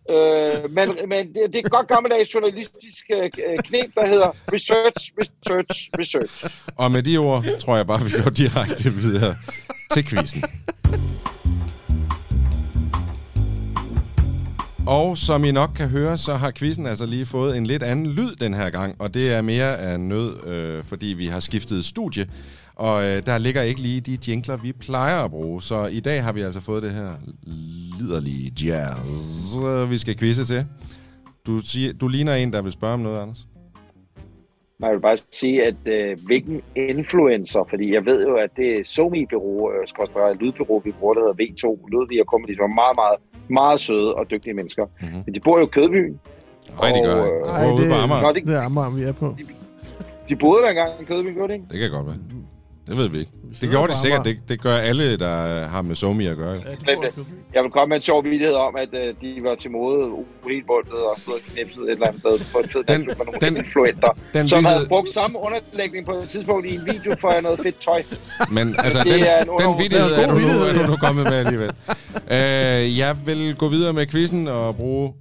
Øh, 0.09 0.71
men 0.71 0.89
men 1.07 1.27
det, 1.27 1.35
det 1.47 1.55
er 1.55 1.65
et 1.65 1.71
godt 1.71 1.87
gammeldags 1.87 2.33
journalistisk 2.33 3.05
øh, 3.13 3.23
øh, 3.23 3.57
knep, 3.63 3.95
der 3.95 4.07
hedder 4.07 4.35
research, 4.53 5.11
research, 5.21 5.89
research. 5.99 6.45
Og 6.75 6.91
med 6.91 7.03
de 7.03 7.17
ord, 7.17 7.45
tror 7.59 7.75
jeg 7.75 7.87
bare, 7.87 8.03
vi 8.05 8.11
går 8.23 8.29
direkte 8.29 8.93
videre 8.93 9.35
til 9.91 10.05
quizzen. 10.05 10.43
Og 14.87 15.17
som 15.17 15.45
I 15.45 15.51
nok 15.51 15.69
kan 15.75 15.89
høre, 15.89 16.17
så 16.17 16.33
har 16.33 16.51
quizzen 16.51 16.85
altså 16.85 17.05
lige 17.05 17.25
fået 17.25 17.57
en 17.57 17.65
lidt 17.65 17.83
anden 17.83 18.07
lyd 18.07 18.35
den 18.35 18.53
her 18.53 18.69
gang, 18.69 18.95
og 18.99 19.13
det 19.13 19.33
er 19.33 19.41
mere 19.41 19.77
af 19.77 19.99
nød, 19.99 20.47
øh, 20.47 20.83
fordi 20.83 21.05
vi 21.05 21.27
har 21.27 21.39
skiftet 21.39 21.85
studie, 21.85 22.27
og 22.75 23.03
øh, 23.03 23.25
der 23.25 23.37
ligger 23.37 23.61
ikke 23.61 23.81
lige 23.81 24.01
de 24.01 24.17
jingler, 24.27 24.57
vi 24.57 24.71
plejer 24.71 25.23
at 25.23 25.31
bruge. 25.31 25.61
Så 25.61 25.85
i 25.85 25.99
dag 25.99 26.23
har 26.23 26.33
vi 26.33 26.41
altså 26.41 26.59
fået 26.61 26.83
det 26.83 26.91
her 26.91 27.09
liderlige 27.99 28.51
jazz, 28.65 29.57
øh, 29.65 29.91
vi 29.91 29.97
skal 29.97 30.17
quizze 30.17 30.43
til. 30.45 30.65
Du, 31.47 31.59
siger, 31.59 31.93
du 31.93 32.07
ligner 32.07 32.33
en, 32.33 32.53
der 32.53 32.61
vil 32.61 32.71
spørge 32.71 32.93
om 32.93 32.99
noget, 32.99 33.21
Anders. 33.21 33.47
Nej, 34.79 34.89
Jeg 34.89 34.95
vil 34.95 35.01
bare 35.01 35.17
sige, 35.31 35.63
at 35.65 35.75
øh, 35.85 36.17
hvilken 36.25 36.61
influencer, 36.75 37.67
fordi 37.69 37.93
jeg 37.93 38.05
ved 38.05 38.27
jo, 38.27 38.35
at 38.35 38.49
det 38.57 38.67
er 38.79 38.83
Somi-bureau, 38.83 39.71
øh, 39.71 40.39
lydbureau, 40.41 40.79
vi 40.79 40.91
bruger, 40.91 41.13
der 41.13 41.21
hedder 41.21 41.43
V2, 41.43 41.89
Ludvig 41.91 42.21
og 42.21 42.27
Comedy, 42.31 42.55
som 42.55 42.63
er 42.63 42.75
meget, 42.83 42.95
meget, 42.95 43.17
meget 43.49 43.79
søde 43.79 44.15
og 44.15 44.31
dygtige 44.31 44.53
mennesker. 44.53 44.85
Mhm. 44.85 44.93
Mm-hmm. 45.01 45.23
Men 45.25 45.35
de 45.35 45.39
bor 45.39 45.57
jo 45.59 45.65
i 45.65 45.69
Kødbyen, 45.71 46.19
Nej, 46.81 46.91
det 46.91 47.03
gør 47.05 47.15
jeg 47.15 47.25
ikke. 47.25 47.45
Og, 47.45 47.59
Jeg 47.61 47.69
bor 47.69 47.77
ude 47.79 47.87
på 47.89 47.95
Amager. 48.03 48.21
Nå, 48.21 48.33
det, 48.33 48.43
Det 48.47 48.55
er 48.55 48.61
Amager, 48.61 48.91
vi 48.95 49.03
er 49.03 49.11
på. 49.11 49.35
de 50.29 50.35
boede 50.35 50.61
der 50.63 50.69
engang 50.69 50.91
i 51.01 51.03
Kødvin, 51.03 51.33
gjorde 51.33 51.47
det 51.47 51.53
ikke? 51.59 51.65
Det 51.71 51.79
kan 51.79 51.89
godt 51.91 52.05
være. 52.07 52.15
Det 52.87 52.97
ved 52.97 53.09
vi 53.09 53.19
ikke. 53.19 53.31
Det 53.61 53.69
gjorde 53.69 53.87
det 53.87 53.97
sikkert. 53.97 54.25
Det, 54.25 54.37
det 54.49 54.61
gør 54.61 54.75
alle, 54.77 55.17
der 55.17 55.65
har 55.67 55.81
med 55.81 55.95
Somi 55.95 56.25
at 56.25 56.37
gøre. 56.37 56.55
Men, 56.55 57.03
øh. 57.03 57.25
Jeg 57.53 57.63
vil 57.63 57.71
komme 57.71 57.89
med 57.89 57.95
en 57.95 58.01
sjov 58.01 58.23
vidighed 58.23 58.53
om, 58.53 58.75
at 58.75 58.89
øh, 58.93 59.13
de 59.21 59.43
var 59.43 59.55
til 59.55 59.71
mode 59.71 60.11
helt 60.49 60.67
bundet 60.67 60.93
og 60.93 61.15
stod 61.17 61.33
og 61.33 61.39
knipset 61.53 61.83
et 61.83 61.89
eller 61.91 62.07
andet 62.07 62.19
sted 62.21 62.39
på 62.53 62.57
en 62.59 62.69
fed 62.69 62.83
Den- 62.83 62.99
med 63.05 63.15
nogle 63.25 63.39
den- 63.41 63.57
influenter, 63.57 64.09
den 64.33 64.47
som 64.47 64.65
havde 64.65 64.77
vidighed- 64.79 64.87
brugt 64.87 65.09
samme 65.09 65.39
underlægning 65.39 66.05
på 66.05 66.11
et 66.11 66.29
tidspunkt 66.29 66.65
i 66.67 66.75
en 66.75 66.81
video 66.85 67.15
for 67.19 67.41
noget 67.41 67.59
fedt 67.59 67.81
tøj. 67.81 68.03
Men 68.51 68.75
altså, 68.85 68.99
Det 69.03 69.13
den, 69.13 69.23
er 69.23 69.41
en 69.41 69.47
den 69.47 69.79
vidighed 69.83 70.11
er 70.11 70.19
er 70.19 70.29
du, 70.29 70.35
vidighed, 70.35 70.61
er 70.67 70.85
du 70.85 70.91
nu 70.91 70.97
kommet 70.97 71.23
med 71.23 71.33
alligevel. 71.33 71.71
uh, 72.15 72.97
jeg 72.99 73.15
vil 73.25 73.55
gå 73.55 73.67
videre 73.69 73.93
med 73.93 74.05
quizzen 74.07 74.47
og 74.47 74.75
bruge 74.75 75.13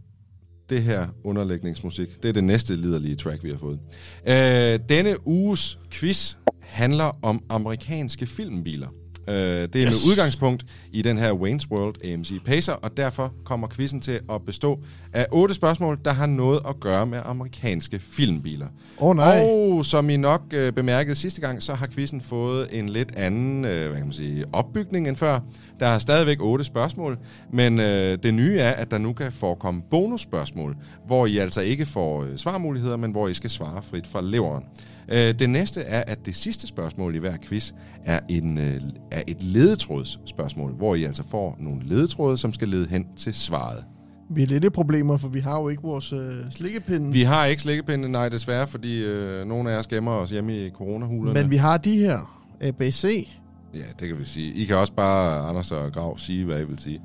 det 0.71 0.83
her 0.83 1.07
underlægningsmusik. 1.25 2.23
Det 2.23 2.29
er 2.29 2.33
det 2.33 2.45
næste 2.45 2.77
liderlige 2.77 3.17
track, 3.17 3.45
vi 3.45 3.51
har 3.51 3.59
fået. 3.59 3.79
Uh, 4.27 4.89
denne 4.89 5.27
uges 5.27 5.79
quiz 5.93 6.35
handler 6.75 7.18
om 7.22 7.43
amerikanske 7.49 8.27
filmbiler. 8.27 8.89
Uh, 9.29 9.35
det 9.35 9.77
er 9.77 9.87
yes. 9.87 10.05
med 10.07 10.12
udgangspunkt 10.12 10.66
i 10.93 11.03
den 11.03 11.18
her 11.18 11.33
Wayne's 11.33 11.70
World 11.70 12.05
AMC 12.05 12.33
Pacer, 12.45 12.72
og 12.72 12.97
derfor 12.97 13.33
kommer 13.45 13.68
quizzen 13.68 14.01
til 14.01 14.20
at 14.31 14.43
bestå 14.47 14.81
af 15.12 15.27
otte 15.33 15.55
spørgsmål, 15.55 15.99
der 16.05 16.12
har 16.12 16.27
noget 16.27 16.61
at 16.68 16.81
gøre 16.81 17.07
med 17.07 17.20
amerikanske 17.25 17.99
filmbiler. 17.99 18.66
Åh 18.99 19.09
oh, 19.09 19.16
nej. 19.16 19.45
Og 19.45 19.85
som 19.85 20.11
I 20.11 20.16
nok 20.16 20.43
øh, 20.53 20.72
bemærkede 20.72 21.14
sidste 21.14 21.41
gang, 21.41 21.62
så 21.62 21.75
har 21.75 21.87
quizzen 21.87 22.20
fået 22.20 22.68
en 22.79 22.89
lidt 22.89 23.16
anden 23.16 23.64
øh, 23.64 23.89
hvad 23.89 23.97
kan 23.97 24.07
man 24.07 24.12
sige, 24.12 24.45
opbygning 24.53 25.09
end 25.09 25.16
før. 25.16 25.41
Der 25.81 25.87
er 25.87 25.99
stadigvæk 25.99 26.41
otte 26.41 26.64
spørgsmål, 26.64 27.18
men 27.53 27.81
øh, 27.81 28.18
det 28.22 28.35
nye 28.35 28.59
er, 28.59 28.70
at 28.70 28.91
der 28.91 28.99
nu 28.99 29.12
kan 29.12 29.33
forekomme 29.33 29.83
bonusspørgsmål, 29.91 30.77
hvor 31.07 31.27
I 31.27 31.39
altså 31.39 31.61
ikke 31.61 31.87
får 31.87 32.22
øh, 32.22 32.37
svarmuligheder, 32.37 32.97
men 32.97 33.11
hvor 33.11 33.29
I 33.29 33.35
skal 33.35 33.51
svare 33.51 33.83
frit 33.83 34.07
fra 34.07 34.20
leveren. 34.22 34.64
Øh, 35.09 35.39
det 35.39 35.51
næste 35.51 35.81
er, 35.81 36.05
at 36.07 36.27
det 36.27 36.37
sidste 36.37 36.67
spørgsmål 36.67 37.15
i 37.15 37.19
hver 37.19 37.37
quiz 37.43 37.73
er, 38.05 38.21
en, 38.29 38.59
øh, 38.59 38.81
er 39.11 39.23
et 39.27 39.43
ledetrådsspørgsmål, 39.43 40.73
hvor 40.73 40.95
I 40.95 41.05
altså 41.05 41.23
får 41.31 41.57
nogle 41.61 41.81
ledetråde, 41.85 42.39
som 42.39 42.53
skal 42.53 42.69
lede 42.69 42.89
hen 42.89 43.07
til 43.17 43.35
svaret. 43.35 43.85
Vi 44.31 44.43
er 44.43 44.47
lidt 44.47 44.65
i 44.65 44.71
problemer, 44.71 45.17
for 45.17 45.29
vi 45.29 45.41
har 45.41 45.61
jo 45.61 45.69
ikke 45.69 45.83
vores 45.83 46.13
øh, 46.13 46.51
slikkepinde. 46.51 47.13
Vi 47.13 47.23
har 47.23 47.45
ikke 47.45 47.63
slikkepinde, 47.63 48.09
nej 48.09 48.29
desværre, 48.29 48.69
fordi 48.69 49.05
øh, 49.05 49.47
nogle 49.47 49.71
af 49.71 49.79
os 49.79 49.87
gemmer 49.87 50.13
os 50.13 50.31
hjemme 50.31 50.67
i 50.67 50.71
coronahulerne. 50.71 51.41
Men 51.41 51.51
vi 51.51 51.57
har 51.57 51.77
de 51.77 51.99
her. 51.99 52.41
ABC. 52.61 53.29
Ja, 53.75 53.85
det 54.01 54.09
kan 54.09 54.19
vi 54.19 54.25
sige. 54.25 54.55
I 54.55 54.65
kan 54.65 54.77
også 54.77 54.93
bare, 54.93 55.49
Anders 55.49 55.71
og 55.71 55.93
Grav, 55.93 56.19
sige, 56.19 56.45
hvad 56.45 56.61
I 56.61 56.65
vil 56.65 56.79
sige. 56.79 57.01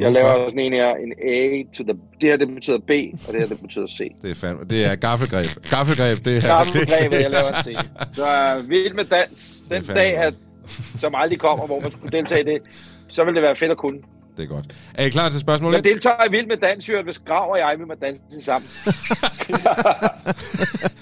Jeg 0.00 0.12
laver 0.12 0.48
sådan 0.48 0.58
en 0.58 0.72
her, 0.72 0.94
en 0.94 1.12
A 1.28 1.62
to 1.76 1.84
the... 1.84 1.94
Det 2.20 2.30
her, 2.30 2.36
det 2.36 2.54
betyder 2.54 2.78
B, 2.78 2.90
og 3.28 3.32
det 3.32 3.40
her, 3.40 3.46
det 3.46 3.60
betyder 3.62 3.86
C. 3.86 3.98
Det 4.22 4.30
er, 4.30 4.34
fandme, 4.34 4.64
det 4.64 4.84
er 4.92 4.96
gaffelgreb. 4.96 5.46
Gaffelgreb, 5.70 6.18
det 6.24 6.36
er... 6.36 6.56
Gammelgrebet, 6.56 7.12
det, 7.12 7.22
jeg 7.22 7.30
laver 7.30 7.48
en 7.48 7.64
C. 7.64 7.68
Så 8.18 8.62
vild 8.68 8.94
med 8.94 9.04
dans. 9.04 9.62
Den 9.70 9.82
dag, 9.82 10.16
at, 10.16 10.34
som 10.98 11.14
aldrig 11.14 11.38
kommer, 11.38 11.66
hvor 11.66 11.80
man 11.80 11.92
skulle 11.92 12.18
deltage 12.18 12.40
i 12.40 12.44
det, 12.44 12.62
så 13.08 13.24
vil 13.24 13.34
det 13.34 13.42
være 13.42 13.56
fedt 13.56 13.70
at 13.70 13.76
kunne. 13.76 13.98
Det 14.40 14.50
er 14.50 14.54
godt. 14.54 14.64
Er 14.94 15.04
I 15.04 15.08
klar 15.08 15.28
til 15.28 15.40
spørgsmål 15.40 15.72
Jeg 15.72 15.78
1? 15.78 15.84
deltager 15.84 16.24
i 16.28 16.30
Vild 16.30 16.46
med 16.46 16.56
Dans, 16.56 16.88
Jørgen, 16.88 17.04
hvis 17.04 17.18
Grav 17.18 17.50
og 17.50 17.58
jeg 17.58 17.74
vil 17.78 17.86
med 17.86 17.96
danse 17.96 18.20
sammen. 18.44 18.70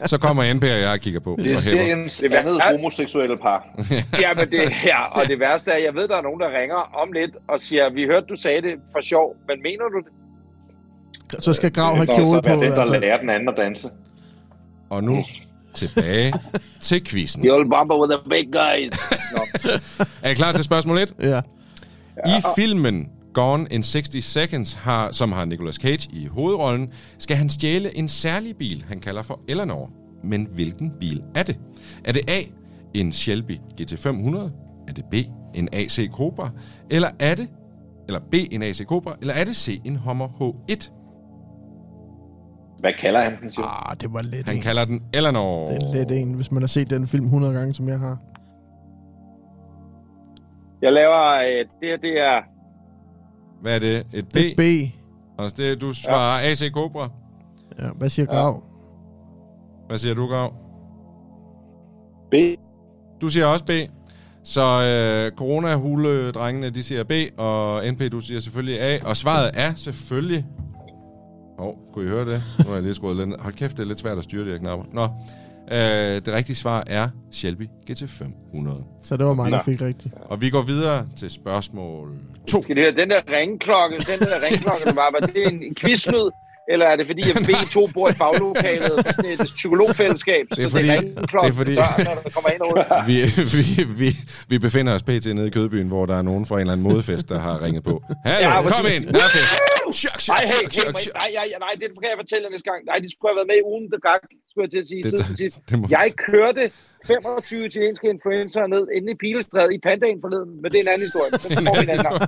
Så 0.06 0.18
kommer 0.18 0.54
NP 0.54 0.62
og 0.62 0.68
jeg 0.68 0.92
og 0.92 0.98
kigger 1.00 1.20
på. 1.20 1.36
Det 1.38 1.52
er 1.52 1.60
seriens 1.60 2.16
Det 2.18 2.32
er- 2.32 2.38
andet 2.38 2.60
homoseksuelle 2.70 3.36
par. 3.36 3.66
Ja, 4.20 4.34
men 4.34 4.50
det 4.50 4.68
her, 4.72 4.96
og 4.98 5.26
det 5.26 5.40
værste 5.40 5.70
er, 5.70 5.76
jeg 5.78 5.94
ved, 5.94 6.08
der 6.08 6.16
er 6.16 6.22
nogen, 6.22 6.40
der 6.40 6.60
ringer 6.60 6.76
om 7.02 7.12
lidt 7.12 7.30
og 7.48 7.60
siger, 7.60 7.90
vi 7.90 8.04
hørte, 8.04 8.26
du 8.30 8.36
sagde 8.36 8.62
det 8.62 8.74
for 8.92 9.00
sjov, 9.00 9.36
men 9.48 9.62
mener 9.62 9.84
du 9.94 9.98
det? 9.98 11.42
Så 11.44 11.52
skal 11.52 11.72
Grav 11.72 11.94
have 11.96 12.06
kjole 12.06 12.42
på. 12.42 12.48
være 12.48 12.58
i 12.58 12.62
den, 12.62 12.72
der 12.72 12.98
lærer 13.00 13.20
den 13.20 13.30
anden 13.30 13.48
at 13.48 13.54
danse. 13.56 13.90
Og 14.90 15.04
nu 15.04 15.24
tilbage 15.74 16.32
til 16.80 17.04
quizzen. 17.08 17.42
The 17.42 17.52
old 17.54 17.70
bomber 17.70 18.00
with 18.00 18.12
the 18.18 18.28
big 18.30 18.52
guys. 18.52 18.98
Nå. 19.36 19.42
Er 20.22 20.30
I 20.30 20.34
klar 20.34 20.52
til 20.52 20.64
spørgsmål 20.64 20.98
1? 20.98 21.14
Ja. 21.22 21.40
I 22.26 22.42
filmen 22.56 23.08
Gone 23.38 23.66
in 23.70 23.82
60 23.82 24.24
Seconds, 24.24 24.72
har, 24.74 25.12
som 25.12 25.32
har 25.32 25.44
Nicolas 25.44 25.74
Cage 25.74 26.08
i 26.12 26.26
hovedrollen, 26.26 26.92
skal 27.18 27.36
han 27.36 27.48
stjæle 27.48 27.96
en 27.96 28.08
særlig 28.08 28.56
bil, 28.56 28.84
han 28.88 29.00
kalder 29.00 29.22
for 29.22 29.40
Eleanor. 29.48 29.90
Men 30.24 30.48
hvilken 30.54 30.92
bil 31.00 31.22
er 31.34 31.42
det? 31.42 31.58
Er 32.04 32.12
det 32.12 32.30
A, 32.30 32.42
en 32.94 33.12
Shelby 33.12 33.56
GT500? 33.80 34.36
Er 34.88 34.92
det 34.96 35.04
B, 35.10 35.14
en 35.54 35.68
AC 35.72 36.10
Cobra? 36.12 36.50
Eller 36.90 37.08
er 37.20 37.34
det, 37.34 37.48
eller 38.08 38.20
B, 38.20 38.34
en 38.50 38.62
AC 38.62 38.84
Cobra? 38.84 39.16
Eller 39.20 39.34
er 39.34 39.44
det 39.44 39.56
C, 39.56 39.80
en 39.84 39.96
Hummer 39.96 40.28
H1? 40.28 40.90
Hvad 42.80 42.92
kalder 43.00 43.22
han 43.24 43.32
den, 43.42 43.50
siger? 43.50 43.90
Ah, 43.90 43.96
det 44.00 44.12
var 44.12 44.22
lidt 44.22 44.46
Han 44.46 44.56
en. 44.56 44.62
kalder 44.62 44.84
den 44.84 45.02
Eleanor. 45.14 45.68
Det 45.68 45.82
er 45.82 45.94
lidt 45.94 46.12
en, 46.12 46.34
hvis 46.34 46.52
man 46.52 46.62
har 46.62 46.68
set 46.68 46.90
den 46.90 47.06
film 47.06 47.24
100 47.24 47.54
gange, 47.54 47.74
som 47.74 47.88
jeg 47.88 47.98
har. 47.98 48.18
Jeg 50.82 50.92
laver, 50.92 51.34
øh, 51.38 51.64
det 51.80 51.88
her, 51.88 51.96
det 51.96 52.20
er, 52.20 52.40
Hvad 53.60 53.74
er 53.74 53.78
det? 53.78 54.06
Et 54.12 54.28
B? 54.28 54.34
Det 54.34 54.50
er 54.50 54.54
B. 54.56 54.92
Og 55.38 55.56
det, 55.56 55.80
du 55.80 55.92
svarer 55.92 56.50
AC 56.50 56.70
Cobra. 56.72 57.10
Ja, 57.78 57.88
hvad 57.96 58.08
siger 58.08 58.26
Grav? 58.26 58.62
Hvad 59.88 59.98
siger 59.98 60.14
du, 60.14 60.26
Grav? 60.26 60.54
B. 62.30 62.34
Du 63.20 63.28
siger 63.28 63.46
også 63.46 63.64
B. 63.64 63.70
Så 64.44 64.60
øh, 64.60 65.36
corona-hule-drengene, 65.36 66.70
de 66.70 66.82
siger 66.82 67.04
B, 67.04 67.12
og 67.36 67.82
NP, 67.92 68.12
du 68.12 68.20
siger 68.20 68.40
selvfølgelig 68.40 68.80
A. 68.80 68.98
Og 69.04 69.16
svaret 69.16 69.50
er 69.54 69.74
selvfølgelig... 69.74 70.46
Åh, 71.58 71.66
oh, 71.66 71.74
kunne 71.92 72.04
I 72.04 72.08
høre 72.08 72.32
det? 72.32 72.42
Nu 72.58 72.64
har 72.64 72.74
jeg 72.74 72.82
lige 72.82 72.94
skruet 72.94 73.16
lidt. 73.16 73.40
Hold 73.40 73.54
kæft, 73.54 73.76
det 73.76 73.82
er 73.82 73.86
lidt 73.86 73.98
svært 73.98 74.18
at 74.18 74.24
styre 74.24 74.46
de 74.46 74.50
her 74.50 74.58
knapper. 74.58 74.86
Nå, 74.92 75.08
øh, 75.72 75.78
det 76.26 76.28
rigtige 76.34 76.56
svar 76.56 76.84
er 76.86 77.08
Shelby 77.32 77.66
GT500. 77.90 78.84
Så 79.04 79.16
det 79.16 79.26
var 79.26 79.32
mig, 79.34 79.52
der 79.52 79.62
fik 79.62 79.80
rigtigt. 79.82 80.14
Og 80.30 80.40
vi 80.40 80.50
går 80.50 80.62
videre 80.62 81.06
til 81.18 81.30
spørgsmål 81.30 82.08
2. 82.48 82.62
skal 82.62 82.76
det 82.76 82.84
høre, 82.84 82.94
den 83.02 83.10
der 83.10 83.20
ringklokke, 83.38 83.96
den 83.98 84.18
der 84.28 84.36
ringklokke, 84.50 84.84
der 84.84 84.94
var, 84.94 85.08
var 85.20 85.26
det 85.26 85.46
en, 85.52 85.62
en 85.62 85.74
quizlyd? 85.74 86.30
Eller 86.72 86.86
er 86.86 86.96
det 86.96 87.06
fordi, 87.06 87.22
at 87.30 87.36
B2 87.36 87.92
bor 87.92 88.08
i 88.08 88.12
baglokalet 88.18 88.92
på 89.06 89.12
sådan 89.12 89.30
et 89.30 89.40
psykologfællesskab, 89.54 90.44
Det 90.50 90.58
er 90.58 90.62
så 90.62 90.70
fordi- 90.70 90.88
det 90.88 90.94
er 90.96 91.00
ringklokke, 91.00 91.46
det 91.46 91.52
er 91.52 91.56
fordi- 91.56 91.74
døren, 91.74 92.04
når 92.04 92.22
der 92.24 92.30
kommer 92.30 92.50
ind 92.50 92.60
og 92.60 92.68
ud? 92.76 92.82
Vi, 93.06 93.14
vi, 93.56 93.84
vi, 94.04 94.16
vi 94.48 94.58
befinder 94.58 94.94
os 94.94 95.02
pt. 95.02 95.26
nede 95.34 95.46
i 95.46 95.50
Kødbyen, 95.50 95.88
hvor 95.88 96.06
der 96.06 96.16
er 96.16 96.22
nogen 96.22 96.46
fra 96.46 96.54
en 96.54 96.60
eller 96.60 96.72
anden 96.72 96.88
modefest, 96.88 97.28
der 97.28 97.38
har 97.38 97.62
ringet 97.62 97.82
på. 97.82 98.02
Hallo, 98.24 98.48
Ja, 98.48 98.62
kom 98.62 98.86
ind! 98.96 99.06
Der 99.06 99.12
fest. 99.92 100.00
Chok, 100.02 100.18
chok, 100.24 100.34
Nej, 100.36 100.42
hey, 100.52 100.62
chok, 100.74 100.84
hey, 100.84 100.92
chok, 100.92 101.02
chok. 101.06 101.14
nej, 101.22 101.30
nej, 101.40 101.48
nej, 101.66 101.72
det 101.80 101.86
kan 102.02 102.08
jeg 102.12 102.18
fortælle 102.22 102.44
næste 102.54 102.66
gang. 102.70 102.80
Nej, 102.90 102.98
de 103.04 103.08
skulle 103.12 103.28
have 103.30 103.38
været 103.40 103.50
med 103.52 103.58
i 103.62 103.64
ugen, 103.70 103.84
der 103.92 103.98
gik, 104.06 104.22
skulle 104.50 104.64
jeg 104.66 104.72
til 104.74 104.82
at 104.84 104.88
sige, 104.92 105.02
Det- 105.02 105.10
siden 105.12 105.36
sidst. 105.42 105.56
det 105.70 105.76
må- 105.80 105.86
Jeg 105.98 106.06
kørte 106.28 106.62
25 107.06 107.66
italienske 107.70 108.06
influencer 108.14 108.66
ned 108.74 108.84
inde 108.96 109.08
i 109.14 109.16
Pilestræde 109.24 109.70
i 109.76 109.78
Pandaen 109.86 110.18
forleden, 110.24 110.50
men 110.62 110.66
det 110.70 110.76
er 110.78 110.84
en 110.86 110.88
anden 110.94 111.06
historie. 111.08 111.30
Den 111.30 111.66
får 111.66 111.74
vi 111.78 111.82
en 111.88 111.90
anden 111.94 112.06
gang. 112.08 112.20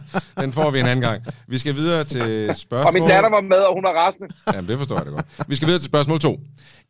Den 0.42 0.50
får 0.58 0.68
vi 0.74 0.78
en 0.84 0.88
anden 0.92 1.04
gang. 1.08 1.18
Vi 1.52 1.58
skal 1.62 1.74
videre 1.80 2.02
til 2.14 2.26
spørgsmål... 2.64 2.86
Og 2.88 2.92
min 2.98 3.02
datter 3.14 3.30
var 3.38 3.40
med, 3.52 3.62
og 3.68 3.72
hun 3.78 3.84
er 3.90 3.94
rasende. 4.02 4.28
Jamen, 4.54 4.68
det 4.70 4.78
forstår 4.78 4.96
jeg 5.00 5.06
da 5.06 5.10
godt. 5.10 5.26
Vi 5.48 5.54
skal 5.56 5.66
videre 5.68 5.80
til 5.80 5.90
spørgsmål 5.94 6.18
2. 6.20 6.40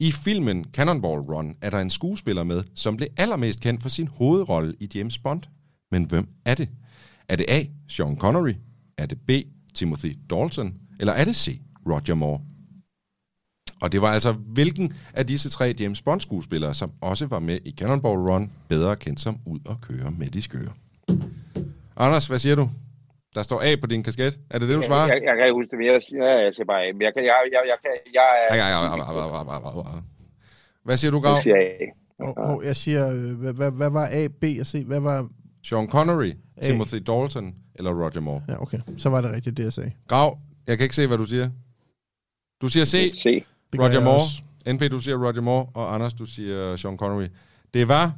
I 0.00 0.12
filmen 0.24 0.58
Cannonball 0.76 1.20
Run 1.20 1.48
er 1.62 1.70
der 1.70 1.78
en 1.78 1.90
skuespiller 1.90 2.44
med, 2.44 2.60
som 2.74 2.96
blev 2.96 3.08
allermest 3.16 3.60
kendt 3.60 3.82
for 3.82 3.88
sin 3.88 4.06
hovedrolle 4.18 4.74
i 4.80 4.88
James 4.94 5.18
Bond. 5.18 5.42
Men 5.92 6.04
hvem 6.04 6.26
er 6.46 6.54
det? 6.54 6.68
Er 7.28 7.36
det 7.36 7.46
A. 7.48 7.60
Sean 7.88 8.16
Connery? 8.18 8.54
Er 8.98 9.06
det 9.06 9.18
B. 9.26 9.30
Timothy 9.72 10.16
Dalton? 10.30 10.74
Eller 11.00 11.12
er 11.12 11.24
det 11.24 11.36
C. 11.36 11.60
Roger 11.86 12.14
Moore? 12.14 12.40
Og 13.82 13.92
det 13.92 14.02
var 14.02 14.08
altså 14.08 14.32
hvilken 14.32 14.92
af 15.14 15.26
disse 15.26 15.50
tre 15.50 15.74
James 15.80 16.02
Bond-skuespillere, 16.02 16.74
som 16.74 16.92
også 17.00 17.26
var 17.26 17.38
med 17.38 17.58
i 17.64 17.74
Cannonball 17.78 18.18
Run, 18.18 18.52
bedre 18.68 18.96
kendt 18.96 19.20
som 19.20 19.38
Ud 19.46 19.58
og 19.66 19.76
køre 19.80 20.10
med 20.10 20.26
de 20.26 20.42
skøre. 20.42 20.72
Anders, 21.96 22.26
hvad 22.26 22.38
siger 22.38 22.56
du? 22.56 22.70
Der 23.34 23.42
står 23.42 23.60
A 23.62 23.76
på 23.80 23.86
din 23.86 24.02
kasket. 24.02 24.38
Er 24.50 24.58
det 24.58 24.68
det, 24.68 24.76
du 24.76 24.82
svarer? 24.82 25.06
Jeg, 25.06 25.14
jeg, 25.14 25.22
jeg 25.28 25.36
kan 25.36 25.44
ikke 25.44 25.54
huske 25.54 25.70
det, 25.70 25.78
men 25.78 25.86
jeg, 25.86 26.00
ja, 26.12 26.40
jeg 26.44 26.54
siger 26.54 26.66
bare, 26.66 26.92
men 26.92 27.02
jeg 27.02 27.12
kan, 27.14 27.24
jeg, 27.24 27.34
jeg, 27.52 27.62
jeg, 27.70 27.78
jeg, 28.18 28.26
Ja, 28.50 28.64
jeg, 28.64 28.68
ja. 28.74 30.00
Hvad 30.84 30.96
siger 30.96 31.10
du, 31.10 31.20
Grav? 31.20 31.34
jeg 31.34 31.42
siger 31.42 31.56
A. 31.56 31.86
Og, 32.26 32.36
og 32.36 32.64
jeg 32.64 32.76
siger, 32.76 33.04
øh, 33.14 33.32
hvad, 33.40 33.54
hvad, 33.54 33.70
hvad 33.70 33.90
var 33.90 34.06
A, 34.12 34.26
B 34.40 34.44
og 34.60 34.66
C? 34.66 34.82
Hvad 34.86 35.00
var... 35.00 35.28
Sean 35.64 35.86
Connery, 35.88 36.32
A. 36.56 36.62
Timothy 36.62 36.98
Dalton 37.06 37.54
eller 37.80 38.04
Roger 38.04 38.20
Moore? 38.20 38.42
Ja, 38.48 38.62
okay. 38.62 38.78
Så 38.96 39.08
var 39.08 39.20
det 39.20 39.32
rigtigt, 39.32 39.56
det 39.56 39.64
jeg 39.64 39.72
sagde. 39.72 39.92
Grav, 40.08 40.38
jeg 40.66 40.78
kan 40.78 40.84
ikke 40.84 40.96
se, 40.96 41.06
hvad 41.06 41.18
du 41.18 41.24
siger. 41.24 41.50
Du 42.62 42.68
siger 42.68 42.84
C, 42.84 43.10
C. 43.14 43.44
Roger 43.78 44.00
Moore. 44.04 44.16
også. 44.16 44.42
NP, 44.74 44.90
du 44.90 44.98
siger 44.98 45.16
Roger 45.16 45.40
Moore, 45.40 45.66
og 45.74 45.94
Anders, 45.94 46.14
du 46.14 46.26
siger 46.26 46.76
Sean 46.76 46.96
Connery. 46.96 47.26
Det 47.74 47.88
var 47.88 48.12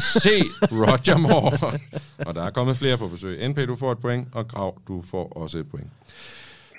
C, 0.00 0.26
Roger 0.72 1.16
Moore. 1.18 1.78
og 2.26 2.34
der 2.34 2.42
er 2.42 2.50
kommet 2.50 2.76
flere 2.76 2.98
på 2.98 3.08
besøg. 3.08 3.48
NP, 3.48 3.56
du 3.56 3.76
får 3.76 3.92
et 3.92 3.98
point, 3.98 4.28
og 4.32 4.48
Grav, 4.48 4.80
du 4.88 5.02
får 5.02 5.32
også 5.36 5.58
et 5.58 5.68
point. 5.70 5.90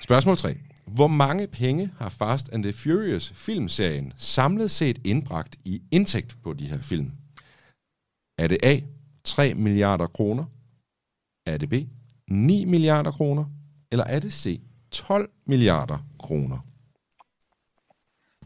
Spørgsmål 0.02 0.36
3. 0.36 0.56
Hvor 0.86 1.06
mange 1.06 1.46
penge 1.46 1.90
har 1.98 2.08
Fast 2.08 2.48
and 2.52 2.62
the 2.62 2.72
Furious 2.72 3.32
filmserien 3.34 4.12
samlet 4.16 4.70
set 4.70 4.98
indbragt 5.04 5.56
i 5.64 5.82
indtægt 5.90 6.36
på 6.42 6.52
de 6.52 6.66
her 6.66 6.78
film? 6.82 7.10
Er 8.38 8.46
det 8.48 8.58
A, 8.62 8.80
3 9.24 9.54
milliarder 9.54 10.06
kroner? 10.06 10.44
Er 11.46 11.56
det 11.56 11.68
B, 11.68 11.74
9 12.30 12.64
milliarder 12.64 13.10
kroner? 13.10 13.44
Eller 13.92 14.04
er 14.04 14.18
det 14.18 14.32
C, 14.32 14.60
12 14.90 15.30
milliarder 15.46 15.98
kroner. 16.18 16.58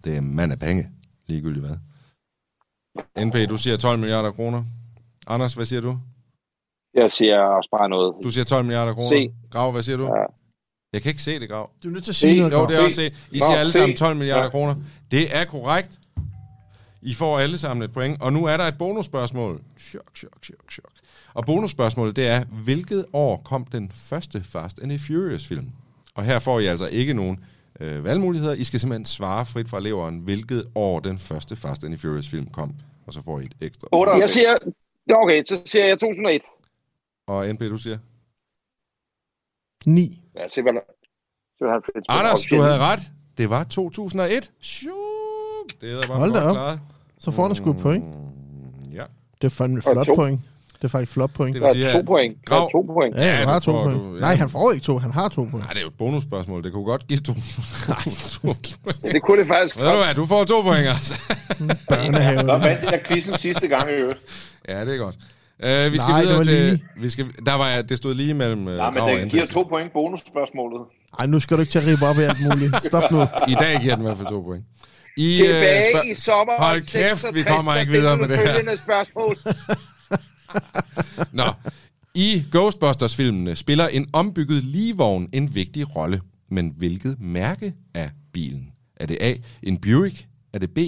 Det 0.04 0.16
er 0.16 0.20
mand 0.20 0.52
af 0.52 0.58
penge, 0.58 0.90
ligegyldigt 1.26 1.66
hvad. 1.66 1.76
NP, 3.26 3.50
du 3.50 3.56
siger 3.56 3.76
12 3.76 3.98
milliarder 3.98 4.32
kroner. 4.32 4.64
Anders, 5.26 5.54
hvad 5.54 5.66
siger 5.66 5.80
du? 5.80 5.98
Jeg 6.94 7.12
siger 7.12 7.38
også 7.40 7.68
bare 7.78 7.88
noget. 7.88 8.14
Du 8.24 8.30
siger 8.30 8.44
12 8.44 8.64
milliarder 8.64 8.94
kroner. 8.94 9.08
Se. 9.08 9.34
Grav, 9.50 9.72
hvad 9.72 9.82
siger 9.82 9.96
du? 9.96 10.04
Ja. 10.04 10.24
Jeg 10.92 11.02
kan 11.02 11.10
ikke 11.10 11.22
se 11.22 11.40
det, 11.40 11.48
Grav. 11.50 11.70
Du 11.82 11.88
er 11.88 11.92
nødt 11.92 12.04
til 12.04 12.10
at 12.12 12.16
sige 12.16 12.36
noget, 12.36 12.52
Jo, 12.52 12.56
Grav. 12.58 12.66
det 12.70 12.76
er 12.80 12.84
også 12.84 12.96
se. 12.96 13.06
I 13.06 13.38
Nå, 13.38 13.44
siger 13.44 13.56
alle 13.58 13.72
se. 13.72 13.78
sammen 13.78 13.96
12 13.96 14.16
milliarder 14.16 14.42
Ja. 14.44 14.50
kroner. 14.50 14.74
Det 15.10 15.36
er 15.36 15.44
korrekt. 15.44 16.00
I 17.02 17.14
får 17.14 17.38
alle 17.38 17.58
sammen 17.58 17.82
et 17.84 17.92
point. 17.92 18.22
Og 18.22 18.32
nu 18.32 18.44
er 18.44 18.56
der 18.56 18.64
et 18.64 18.78
bonusspørgsmål. 18.78 19.62
Chok, 19.78 20.16
chok, 20.16 20.44
chok, 20.44 20.72
chok. 20.72 20.92
Og 21.36 21.46
bonusspørgsmålet, 21.46 22.16
det 22.16 22.26
er, 22.26 22.44
hvilket 22.44 23.06
år 23.12 23.36
kom 23.44 23.64
den 23.64 23.90
første 23.94 24.44
Fast 24.44 24.78
and 24.82 24.90
the 24.90 24.98
Furious 24.98 25.46
film? 25.46 25.70
Og 26.14 26.24
her 26.24 26.38
får 26.38 26.60
I 26.60 26.66
altså 26.66 26.86
ikke 26.88 27.14
nogen 27.14 27.44
øh, 27.80 28.04
valgmuligheder. 28.04 28.54
I 28.54 28.64
skal 28.64 28.80
simpelthen 28.80 29.04
svare 29.04 29.46
frit 29.46 29.68
fra 29.68 29.80
leveren, 29.80 30.18
hvilket 30.18 30.68
år 30.74 31.00
den 31.00 31.18
første 31.18 31.56
Fast 31.56 31.84
and 31.84 31.92
the 31.92 31.98
Furious 32.08 32.28
film 32.28 32.46
kom. 32.46 32.74
Og 33.06 33.12
så 33.12 33.22
får 33.22 33.40
I 33.40 33.44
et 33.44 33.54
ekstra. 33.60 33.88
98. 33.92 34.20
Jeg 34.20 34.28
siger... 34.30 34.72
Ja, 35.08 35.22
okay, 35.22 35.44
så 35.44 35.62
siger 35.66 35.86
jeg 35.86 35.98
2001. 35.98 36.42
Og 37.26 37.48
NP, 37.48 37.60
du 37.60 37.78
siger? 37.78 37.98
9. 39.86 40.20
Ja, 40.36 40.48
se 40.48 40.62
hvad. 40.62 40.72
Anders, 42.08 42.40
du 42.50 42.60
havde 42.60 42.78
ret. 42.78 43.00
Det 43.38 43.50
var 43.50 43.64
2001. 43.64 44.52
Shuk. 44.60 44.92
Det 45.80 45.92
er 45.92 46.06
bare 46.08 46.18
Hold 46.18 46.32
da 46.32 46.40
op. 46.40 46.52
klaret. 46.54 46.80
Så 47.18 47.30
får 47.30 47.46
han 47.46 47.54
sgu 47.56 47.70
et 47.70 47.76
point. 47.76 48.04
Mm, 48.04 48.92
Ja. 48.92 49.04
Det 49.42 49.44
er 49.44 49.48
fandme 49.48 49.82
Og 49.86 49.92
flot 50.04 50.16
point. 50.16 50.40
Det 50.76 50.84
er 50.84 50.88
faktisk 50.88 51.12
flot 51.12 51.30
point. 51.34 51.54
Det 51.54 51.62
vil 51.62 51.68
er 51.68 51.72
sige, 51.72 51.92
to 51.92 52.02
point. 52.06 52.36
Er 52.36 52.50
Grav- 52.50 52.70
to 52.72 52.80
point. 52.94 53.16
Ja, 53.16 53.22
han 53.22 53.40
Ja, 53.40 53.46
har 53.46 53.54
det 53.54 53.62
to 53.62 53.72
point. 53.72 53.98
du, 54.00 54.14
ja. 54.14 54.20
Nej, 54.20 54.34
han 54.34 54.50
får 54.50 54.72
ikke 54.72 54.84
to. 54.84 54.98
Han 54.98 55.10
har 55.10 55.28
to 55.28 55.42
point. 55.50 55.54
Nej, 55.66 55.68
det 55.72 55.78
er 55.78 55.82
jo 55.82 55.88
et 55.88 55.98
bonusspørgsmål. 55.98 56.64
Det 56.64 56.72
kunne 56.72 56.84
godt 56.84 57.06
give 57.08 57.20
to. 57.20 57.32
Ja, 57.88 57.94
det 59.12 59.22
kunne 59.22 59.38
det 59.40 59.48
faktisk 59.48 59.76
Ved 59.78 59.84
du 59.84 59.96
hvad, 60.04 60.14
du 60.14 60.26
får 60.26 60.44
to 60.44 60.62
point, 60.62 60.86
altså. 60.88 61.14
Børnehave. 61.88 62.38
Der 62.38 62.58
vandt 62.58 62.90
jeg 62.90 63.00
quizzen 63.08 63.36
sidste 63.38 63.68
gang 63.68 63.90
i 63.90 63.92
øvrigt. 63.92 64.20
Ja, 64.68 64.84
det 64.84 64.94
er 64.94 64.98
godt. 64.98 65.16
Uh, 65.64 65.92
vi 65.92 65.98
skal 65.98 66.10
Nej, 66.10 66.18
det 66.20 66.22
videre 66.28 66.38
var 66.38 66.44
til... 66.44 66.54
lige. 66.54 66.84
Vi 67.00 67.08
skal, 67.10 67.26
der 67.46 67.54
var, 67.54 67.82
det 67.82 67.96
stod 67.96 68.14
lige 68.14 68.34
mellem 68.34 68.66
uh, 68.66 68.72
Nej, 68.72 68.90
men 68.90 69.02
det 69.08 69.30
giver 69.30 69.46
to 69.46 69.62
point 69.62 69.92
bonusspørgsmålet. 69.92 70.80
Ej, 71.18 71.26
nu 71.26 71.40
skal 71.40 71.56
du 71.56 71.60
ikke 71.62 71.70
til 71.70 71.78
at 71.78 71.86
ribe 71.86 72.06
op 72.06 72.16
i 72.18 72.22
alt 72.22 72.40
muligt. 72.42 72.84
Stop 72.86 73.10
nu. 73.10 73.22
I 73.48 73.54
dag 73.60 73.80
giver 73.80 73.94
den 73.94 74.04
i 74.04 74.06
hvert 74.06 74.16
fald 74.16 74.28
to 74.28 74.40
point. 74.42 74.64
I, 75.16 75.40
øh, 75.40 75.46
Tilbage 75.46 75.84
spørg- 75.94 76.10
i 76.10 76.14
sommer 76.14 76.52
Hold 76.58 76.82
kæft, 76.92 77.24
vi 77.34 77.42
kommer 77.42 77.76
ikke 77.80 77.92
videre 77.92 78.16
med 78.16 78.28
det 78.28 78.38
her. 78.38 78.76
spørgsmål. 78.76 79.36
Nå, 81.32 81.44
i 82.14 82.44
Ghostbusters-filmene 82.52 83.56
spiller 83.56 83.88
en 83.88 84.10
ombygget 84.12 84.64
ligevogn 84.64 85.28
en 85.32 85.54
vigtig 85.54 85.96
rolle. 85.96 86.20
Men 86.48 86.74
hvilket 86.76 87.20
mærke 87.20 87.74
er 87.94 88.10
bilen? 88.32 88.72
Er 88.96 89.06
det 89.06 89.18
A, 89.20 89.34
en 89.62 89.80
Buick? 89.80 90.28
Er 90.52 90.58
det 90.58 90.74
B, 90.74 90.78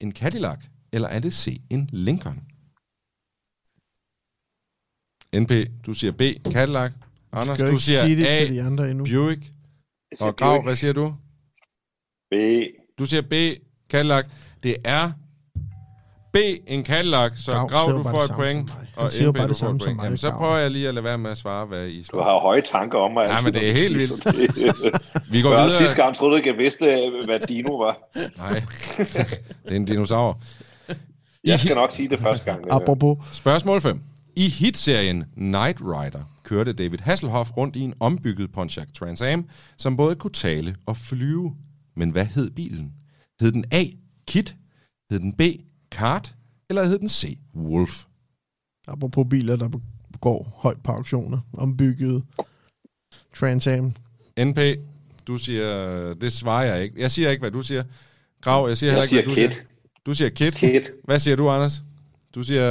en 0.00 0.12
Cadillac? 0.12 0.58
Eller 0.92 1.08
er 1.08 1.18
det 1.18 1.34
C, 1.34 1.60
en 1.70 1.88
Lincoln? 1.92 2.42
NP, 5.40 5.52
du 5.86 5.94
siger 5.94 6.12
B, 6.12 6.22
Cadillac. 6.52 6.92
Anders, 7.32 7.58
du 7.58 7.78
siger 7.78 8.06
sige 8.06 8.16
det 8.16 8.26
A, 8.26 8.38
til 8.38 8.54
de 8.54 8.62
andre 8.62 8.90
endnu. 8.90 9.04
Buick. 9.04 9.52
Og 10.20 10.36
Grav, 10.36 10.62
hvad 10.62 10.76
siger 10.76 10.92
du? 10.92 11.14
B. 12.30 12.34
Du 12.98 13.06
siger 13.06 13.22
B, 13.22 13.60
Cadillac. 13.90 14.26
Det 14.62 14.76
er 14.84 15.12
B, 16.32 16.36
en 16.66 16.84
Cadillac, 16.84 17.38
så 17.38 17.52
Grav 17.52 17.68
Grav, 17.68 17.98
du 17.98 18.02
får 18.02 18.18
et 18.18 18.30
point, 18.30 18.68
som 18.68 18.78
mig. 18.78 18.78
Han 18.78 18.83
og 18.96 19.12
siger 19.12 19.32
bare 19.32 19.42
du 19.44 19.48
det 19.48 19.56
samme 19.56 19.80
som 19.80 19.96
mig, 19.96 20.04
Jamen, 20.04 20.16
så 20.16 20.30
prøver 20.30 20.56
jeg 20.56 20.70
lige 20.70 20.88
at 20.88 20.94
lade 20.94 21.04
være 21.04 21.18
med 21.18 21.30
at 21.30 21.38
svare, 21.38 21.66
hvad 21.66 21.86
I 21.86 21.98
Du 21.98 22.04
svarer. 22.04 22.24
har 22.24 22.40
høje 22.40 22.62
tanker 22.72 22.98
om 22.98 23.10
mig. 23.10 23.26
Ja, 23.26 23.40
men 23.40 23.54
det 23.54 23.68
er 23.68 23.72
du 23.72 23.78
helt 23.78 23.98
vildt. 23.98 24.24
Vi 25.32 25.42
går 25.42 25.48
Det 25.50 25.56
var 25.58 25.64
videre. 25.64 25.78
sidste 25.78 25.96
gang, 25.96 26.16
troede 26.16 26.32
du 26.32 26.36
ikke, 26.36 26.48
jeg 26.48 26.58
vidste, 26.58 27.10
hvad 27.24 27.40
dino 27.48 27.76
var. 27.76 27.98
Nej, 28.36 28.62
det 29.64 29.70
er 29.72 29.76
en 29.76 29.84
dinosaur. 29.84 30.40
Jeg 31.44 31.60
skal 31.60 31.74
nok 31.74 31.92
sige 31.92 32.08
det 32.08 32.18
første 32.18 32.44
gang. 32.44 32.64
Apropos. 32.82 33.18
Spørgsmål 33.32 33.80
5. 33.80 34.00
I 34.36 34.48
hitserien 34.48 35.24
Knight 35.36 35.80
Rider 35.80 36.22
kørte 36.44 36.72
David 36.72 36.98
Hasselhoff 36.98 37.50
rundt 37.56 37.76
i 37.76 37.80
en 37.80 37.94
ombygget 38.00 38.52
Pontiac 38.52 38.86
Trans 38.98 39.22
Am, 39.22 39.48
som 39.78 39.96
både 39.96 40.14
kunne 40.14 40.32
tale 40.32 40.76
og 40.86 40.96
flyve. 40.96 41.54
Men 41.96 42.10
hvad 42.10 42.24
hed 42.24 42.50
bilen? 42.50 42.92
Hed 43.40 43.52
den 43.52 43.64
A. 43.72 43.84
Kit? 44.28 44.56
Hed 45.10 45.20
den 45.20 45.32
B. 45.32 45.40
Kart? 45.92 46.34
Eller 46.70 46.84
hed 46.84 46.98
den 46.98 47.08
C. 47.08 47.38
Wolf? 47.56 48.04
Apropos 48.88 49.26
biler, 49.30 49.56
der 49.56 49.68
går 50.20 50.58
højt 50.62 50.82
på 50.84 50.92
auktioner. 50.92 51.38
Ombygget. 51.52 52.24
Trans 53.36 53.66
Am. 53.66 53.94
NP, 54.40 54.58
du 55.26 55.38
siger, 55.38 56.14
det 56.14 56.32
svarer 56.32 56.64
jeg 56.64 56.82
ikke. 56.82 57.00
Jeg 57.00 57.10
siger 57.10 57.30
ikke, 57.30 57.40
hvad 57.40 57.50
du 57.50 57.62
siger. 57.62 57.82
Grav, 58.40 58.68
jeg 58.68 58.78
siger 58.78 58.92
Jeg 58.92 59.02
heller 59.02 59.18
ikke, 59.18 59.30
hvad 59.30 59.34
siger 59.36 59.48
du 59.48 59.54
Kit. 59.54 59.56
siger. 59.56 59.66
Du 60.06 60.14
siger 60.14 60.28
Kit. 60.30 60.54
Kit. 60.82 60.90
Hvad 61.04 61.18
siger 61.18 61.36
du, 61.36 61.50
Anders? 61.50 61.82
Du 62.34 62.42
siger 62.42 62.64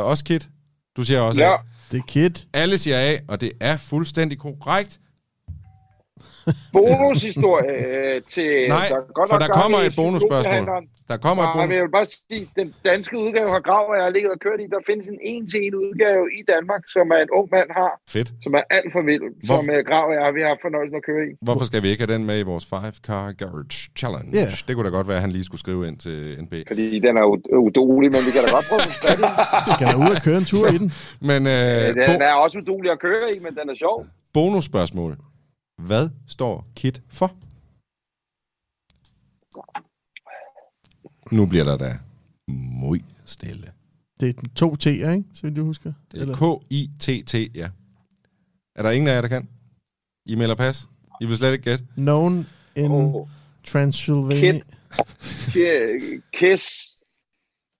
også 0.00 0.24
Kit. 0.24 0.48
Du 0.96 1.04
siger 1.04 1.20
også 1.20 1.40
Ja. 1.40 1.54
A. 1.54 1.56
Det 1.92 1.98
er 1.98 2.02
Kit. 2.08 2.46
Alle 2.52 2.78
siger 2.78 2.98
A, 3.00 3.16
og 3.28 3.40
det 3.40 3.52
er 3.60 3.76
fuldstændig 3.76 4.38
korrekt. 4.38 5.00
Bonushistorie 6.72 7.72
øh, 7.86 8.22
til... 8.34 8.50
Nej, 8.68 8.86
der 8.92 8.96
er 8.96 9.12
godt 9.18 9.28
for 9.30 9.38
der 9.44 9.50
kommer 9.62 9.78
et 9.88 9.94
bonusspørgsmål. 10.00 10.66
Der 11.12 11.16
kommer 11.26 11.42
et 11.46 11.50
bonus. 11.56 11.74
jeg 11.74 11.82
vil 11.86 11.94
bare 11.98 12.08
sige, 12.16 12.42
den 12.60 12.68
danske 12.90 13.14
udgave 13.24 13.48
har 13.56 13.60
Grav, 13.68 13.84
jeg 13.96 14.04
har 14.06 14.12
ligget 14.16 14.30
og 14.36 14.40
kørt 14.46 14.58
i. 14.64 14.66
Der 14.74 14.80
findes 14.90 15.06
en 15.14 15.18
en-til-en 15.32 15.74
udgave 15.84 16.24
i 16.38 16.40
Danmark, 16.52 16.82
som 16.94 17.04
er 17.16 17.20
en 17.26 17.30
ung 17.38 17.46
mand 17.56 17.68
har, 17.80 17.92
Fedt. 18.14 18.28
som 18.44 18.52
er 18.60 18.64
alt 18.76 18.90
for 18.94 19.02
vild, 19.10 19.26
som 19.48 19.64
Hvor- 19.64 19.78
uh, 19.78 19.84
Grav 19.90 20.04
og 20.10 20.14
jeg 20.20 20.28
vi 20.38 20.42
har 20.48 20.54
fornøjelsen 20.66 20.96
at 21.00 21.04
køre 21.10 21.22
i. 21.28 21.30
Hvorfor 21.48 21.64
skal 21.70 21.80
vi 21.84 21.88
ikke 21.92 22.02
have 22.04 22.12
den 22.16 22.22
med 22.30 22.36
i 22.44 22.46
vores 22.52 22.64
5-car 22.74 23.24
garage 23.42 23.76
challenge? 24.00 24.28
Ja. 24.40 24.46
Det 24.66 24.72
kunne 24.74 24.86
da 24.88 24.92
godt 24.98 25.08
være, 25.10 25.18
at 25.20 25.24
han 25.26 25.32
lige 25.36 25.46
skulle 25.48 25.62
skrive 25.66 25.82
ind 25.88 25.96
til 26.06 26.16
NB. 26.44 26.54
Fordi 26.70 26.86
den 27.06 27.14
er 27.22 27.26
u- 27.34 27.56
udulig, 27.66 28.08
men 28.14 28.20
vi 28.26 28.30
kan 28.34 28.40
da 28.46 28.50
godt 28.56 28.66
prøve 28.70 28.80
at 28.86 28.88
få 28.92 28.98
fat 29.06 29.18
i 29.18 29.22
den. 29.22 29.34
Skal 29.76 29.84
der 29.92 29.96
ud 30.04 30.10
og 30.16 30.20
køre 30.26 30.38
en 30.44 30.48
tur 30.52 30.64
i 30.76 30.78
den? 30.82 30.88
Men 31.30 31.40
øh, 31.56 31.84
Den 32.08 32.18
bo- 32.18 32.24
er 32.30 32.34
også 32.44 32.54
udulig 32.62 32.90
at 32.96 33.00
køre 33.06 33.26
i, 33.34 33.38
men 33.44 33.52
den 33.58 33.66
er 33.72 33.76
sjov. 33.84 33.96
bonusspørgsmål. 34.36 35.12
Hvad 35.82 36.08
står 36.26 36.66
KIT 36.76 37.02
for? 37.08 37.26
Nu 41.34 41.46
bliver 41.46 41.64
der 41.64 41.76
da 41.78 41.98
muy 42.48 42.98
stille. 43.26 43.72
Det 44.20 44.28
er 44.36 44.42
to 44.56 44.74
T'er, 44.84 44.88
ikke? 44.88 45.24
Så 45.34 45.42
vidt 45.42 45.56
jeg 45.56 45.64
husker. 45.64 45.92
Det 46.12 46.28
er 46.28 46.34
K-I-T-T, 46.34 47.34
ja. 47.54 47.70
Er 48.74 48.82
der 48.82 48.90
ingen 48.90 49.08
af 49.08 49.14
jer, 49.14 49.20
der 49.20 49.28
kan? 49.28 49.48
I 50.26 50.34
melder 50.34 50.54
pas? 50.54 50.86
I 51.20 51.26
vil 51.26 51.36
slet 51.36 51.52
ikke 51.52 51.64
gætte? 51.64 51.86
Known 51.96 52.46
in 52.76 52.90
Oh. 52.90 53.28
Transylvania. 53.66 54.52
Kid. 54.52 54.60
Ki- 55.52 56.20
Kiss. 56.32 56.64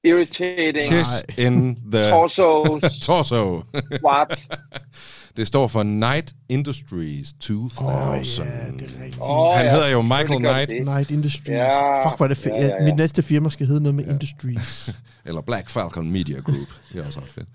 Irritating. 0.04 0.92
Kiss 0.92 1.38
in 1.38 1.74
the 1.92 2.10
Torso. 2.10 2.64
torso. 3.06 3.62
What? 4.04 4.48
Det 5.36 5.46
står 5.46 5.66
for 5.66 5.82
Night 5.82 6.34
Industries 6.48 7.32
2000. 7.40 7.86
Åh, 7.86 7.92
ja, 7.92 8.18
det 8.18 8.82
er 8.82 9.04
rigtigt. 9.04 9.22
Åh, 9.22 9.54
Han 9.56 9.64
ja, 9.66 9.70
hedder 9.72 9.88
jo 9.88 10.02
Michael 10.02 10.38
Knight, 10.38 10.70
det. 10.70 10.84
Night 10.84 11.10
Industries. 11.10 11.48
Ja. 11.48 12.08
Fuck, 12.08 12.16
hvor 12.16 12.24
er 12.24 12.28
det 12.28 12.36
fedt. 12.36 12.54
Ja, 12.54 12.66
ja, 12.66 12.74
ja. 12.80 12.84
Mit 12.84 12.96
næste 12.96 13.22
firma 13.22 13.50
skal 13.50 13.66
hedde 13.66 13.80
noget 13.82 13.94
med 13.94 14.04
Industries. 14.06 14.96
eller 15.26 15.40
Black 15.40 15.68
Falcon 15.70 16.10
Media 16.10 16.40
Group. 16.40 16.68
Det 16.92 17.02
er 17.02 17.06
også 17.06 17.20
ret 17.20 17.28
fedt. 17.28 17.48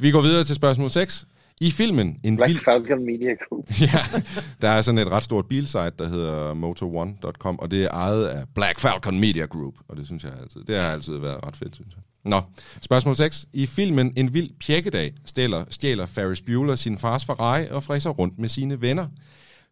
Vi 0.00 0.10
går 0.10 0.20
videre 0.20 0.44
til 0.44 0.54
spørgsmål 0.54 0.90
6. 0.90 1.26
I 1.60 1.70
filmen 1.70 2.18
En 2.24 2.36
Black 2.36 2.48
vild... 2.48 2.60
Falcon 2.64 3.04
Media 3.04 3.34
Group. 3.48 3.64
Ja, 3.80 4.20
der 4.60 4.68
er 4.68 4.82
sådan 4.82 4.98
et 4.98 5.08
ret 5.08 5.24
stort 5.24 5.46
bilsite, 5.46 5.92
der 5.98 6.08
hedder 6.08 6.54
motor1.com, 6.54 7.58
og 7.58 7.70
det 7.70 7.84
er 7.84 7.88
ejet 7.88 8.26
af 8.26 8.44
Black 8.54 8.78
Falcon 8.78 9.20
Media 9.20 9.44
Group, 9.44 9.74
og 9.88 9.96
det 9.96 10.06
synes 10.06 10.24
jeg 10.24 10.32
altid, 10.40 10.64
det 10.64 10.76
har 10.76 10.90
altid 10.90 11.18
været 11.18 11.46
ret 11.46 11.56
fedt, 11.56 11.74
synes 11.74 11.94
jeg. 11.94 12.02
Nå, 12.24 12.40
spørgsmål 12.80 13.16
6. 13.16 13.46
I 13.52 13.66
filmen 13.66 14.12
En 14.16 14.34
vild 14.34 14.50
pjekkedag 14.66 15.14
stjæler, 15.24 15.64
stjæler 15.70 16.06
Ferris 16.06 16.42
Bueller 16.42 16.76
sin 16.76 16.98
fars 16.98 17.24
Ferrari 17.24 17.68
og 17.70 17.82
fræser 17.82 18.10
rundt 18.10 18.38
med 18.38 18.48
sine 18.48 18.80
venner. 18.80 19.06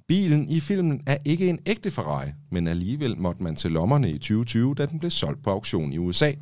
Bilen 0.08 0.48
i 0.48 0.60
filmen 0.60 1.00
er 1.06 1.16
ikke 1.24 1.48
en 1.48 1.58
ægte 1.66 1.90
Ferrari, 1.90 2.26
men 2.50 2.66
alligevel 2.66 3.18
måtte 3.18 3.42
man 3.42 3.56
til 3.56 3.72
lommerne 3.72 4.10
i 4.10 4.18
2020, 4.18 4.74
da 4.74 4.86
den 4.86 4.98
blev 4.98 5.10
solgt 5.10 5.42
på 5.42 5.50
auktion 5.50 5.92
i 5.92 5.98
USA. 5.98 6.32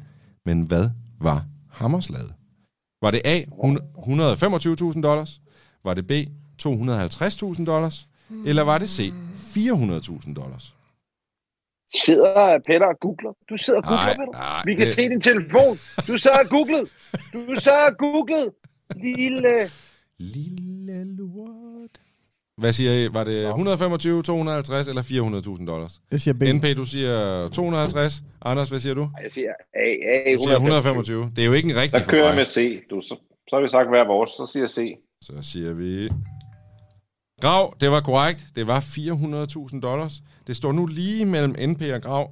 Men 0.47 0.63
hvad 0.63 0.89
var 1.21 1.45
hammerslaget? 1.71 2.35
Var 3.05 3.11
det 3.11 3.21
A, 3.25 3.37
125.000 3.41 5.03
dollars? 5.03 5.41
Var 5.85 5.95
det 5.95 6.07
B, 6.07 6.13
250.000 6.63 7.65
dollars? 7.65 8.07
Eller 8.47 8.63
var 8.63 8.79
det 8.79 8.89
C, 8.91 9.13
400.000 9.57 10.35
dollars? 10.35 10.75
Sidder 12.05 12.59
Peter 12.67 12.87
og 12.87 12.99
googler. 13.01 13.33
Du 13.51 13.57
sidder 13.57 13.79
og 13.81 13.85
googler, 13.85 14.15
Peter. 14.19 14.33
nej, 14.33 14.63
Vi 14.65 14.75
kan 14.75 14.87
det- 14.87 14.95
se 14.95 15.03
din 15.09 15.21
telefon. 15.21 15.77
Du 16.09 16.17
sad 16.19 16.45
og 16.45 16.51
googlet. 16.51 16.89
Du 17.33 17.55
sad 17.61 17.91
og 17.91 17.97
googlet. 17.99 18.49
Lille... 18.97 19.55
Lille 20.19 21.17
lort. 21.17 21.64
Hvad 22.59 22.73
siger 22.73 22.93
I? 22.93 23.15
Var 23.15 23.25
det 23.25 23.47
125, 23.47 24.23
250 24.23 24.89
eller 24.89 25.03
400.000 25.03 25.67
dollars? 25.67 26.01
Jeg 26.13 26.21
siger 26.21 26.35
B. 26.35 26.43
NP, 26.43 26.77
du 26.77 26.85
siger 26.85 27.49
250. 27.49 28.23
Anders, 28.43 28.69
hvad 28.69 28.81
siger 28.81 28.95
du? 28.95 29.11
Jeg 29.23 29.33
siger 29.33 29.51
A, 29.75 29.89
A, 30.31 30.33
Du 30.37 30.43
siger 30.43 30.57
125. 30.57 31.31
Det 31.37 31.43
er 31.43 31.47
jo 31.47 31.53
ikke 31.53 31.71
en 31.71 31.77
rigtig 31.77 32.01
Der 32.01 32.07
kører 32.07 32.27
jeg 32.27 32.37
med 32.37 32.47
C. 32.47 32.81
Du, 32.91 33.01
så, 33.03 33.17
så 33.49 33.57
har 33.57 33.63
vi 33.63 33.69
sagt 33.69 33.89
hver 33.89 34.07
vores, 34.07 34.31
så 34.31 34.51
siger 34.53 34.69
C. 34.69 34.97
Så 35.23 35.33
siger 35.43 35.75
vi... 35.75 36.09
Grav, 37.41 37.77
det 37.81 37.91
var 37.91 38.01
korrekt. 38.01 38.47
Det 38.57 38.67
var 38.67 38.81
400.000 38.81 39.81
dollars. 39.81 40.13
Det 40.47 40.57
står 40.57 40.73
nu 40.73 40.87
lige 40.87 41.25
mellem 41.25 41.71
NP 41.71 41.83
og 41.95 42.03
Grav. 42.03 42.31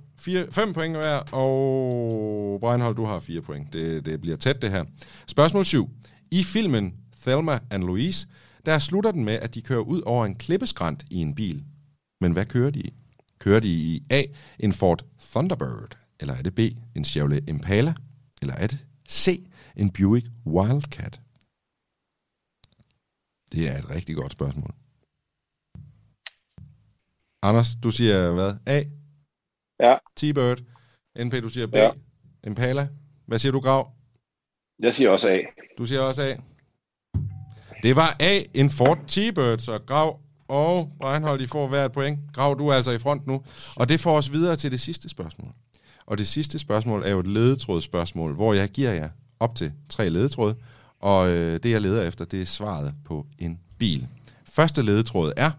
5 0.51 0.73
point 0.73 0.97
hver, 0.97 1.19
og 1.33 2.61
Breinholt, 2.61 2.97
du 2.97 3.05
har 3.05 3.21
4 3.21 3.41
point. 3.41 3.73
Det, 3.73 4.07
det 4.07 4.21
bliver 4.21 4.37
tæt, 4.37 4.63
det 4.63 4.71
her. 4.71 4.85
Spørgsmål 5.27 5.65
7. 5.65 5.89
I 6.31 6.43
filmen 6.43 6.95
Thelma 7.27 7.59
and 7.71 7.85
Louise, 7.85 8.27
der 8.67 8.79
slutter 8.79 9.13
den 9.13 9.25
med, 9.25 9.35
at 9.35 9.55
de 9.55 9.63
kører 9.63 9.81
ud 9.81 10.03
over 10.03 10.27
en 10.27 10.35
klippeskrant 10.35 11.05
i 11.11 11.17
en 11.17 11.35
bil. 11.35 11.65
Men 12.21 12.33
hvad 12.33 12.47
kører 12.47 12.71
de 12.71 12.81
i? 12.81 12.93
Kører 13.39 13.61
de 13.61 13.69
i 13.69 14.03
A, 14.11 14.23
en 14.59 14.73
Ford 14.73 15.05
Thunderbird? 15.19 15.99
Eller 16.21 16.35
er 16.35 16.43
det 16.43 16.55
B, 16.55 16.59
en 16.97 17.05
Chevrolet 17.05 17.49
Impala? 17.49 17.95
Eller 18.43 18.55
er 18.55 18.67
det 18.67 18.87
C, 19.09 19.47
en 19.77 19.93
Buick 19.93 20.27
Wildcat? 20.47 21.21
Det 23.53 23.69
er 23.69 23.79
et 23.79 23.91
rigtig 23.91 24.17
godt 24.17 24.33
spørgsmål. 24.33 24.75
Anders, 27.43 27.69
du 27.83 27.91
siger 27.91 28.33
hvad? 28.33 28.55
A? 28.67 28.79
Ja. 29.81 29.95
T-Bird. 30.17 30.61
NP, 31.25 31.33
du 31.43 31.49
siger 31.49 31.67
B. 31.67 31.75
Ja. 31.75 31.91
Impala. 32.47 32.89
Hvad 33.27 33.39
siger 33.39 33.53
du, 33.53 33.61
Grav? 33.61 33.93
Jeg 34.79 34.95
siger 34.95 35.11
også 35.11 35.29
A. 35.31 35.39
Du 35.79 35.85
siger 35.85 36.01
også 36.01 36.23
A. 36.23 36.37
Det 37.83 37.97
var 37.97 38.17
A, 38.21 38.43
en 38.55 38.71
Ford 38.71 38.99
T-Bird, 39.09 39.59
så 39.59 39.79
Grav 39.87 40.21
og 40.49 40.93
Breinholt, 41.01 41.43
I 41.43 41.47
får 41.47 41.69
hver 41.69 41.85
et 41.85 41.93
point. 41.93 42.21
Grav, 42.33 42.57
du 42.59 42.69
er 42.69 42.75
altså 42.75 42.91
i 42.91 42.99
front 42.99 43.27
nu. 43.27 43.43
Og 43.77 43.89
det 43.89 44.01
får 44.01 44.17
os 44.17 44.33
videre 44.33 44.57
til 44.57 44.71
det 44.71 44.81
sidste 44.81 45.09
spørgsmål. 45.09 45.53
Og 46.07 46.19
det 46.19 46.27
sidste 46.27 46.59
spørgsmål 46.59 47.03
er 47.03 47.11
jo 47.11 47.21
et 47.21 47.27
ledetrådsspørgsmål, 47.27 48.35
hvor 48.35 48.55
jeg 48.55 48.69
giver 48.69 48.93
jer 48.93 49.11
op 49.41 49.57
til 49.57 49.73
tre 49.89 50.09
ledetråde. 50.11 50.57
Og 51.01 51.29
øh, 51.31 51.61
det, 51.63 51.71
jeg 51.71 51.81
leder 51.81 52.03
efter, 52.03 52.25
det 52.25 52.43
er 52.43 52.47
svaret 52.47 52.95
på 53.05 53.27
en 53.39 53.61
bil. 53.79 54.09
Første 54.45 54.83
ledetråd 54.83 55.33
er 55.37 55.51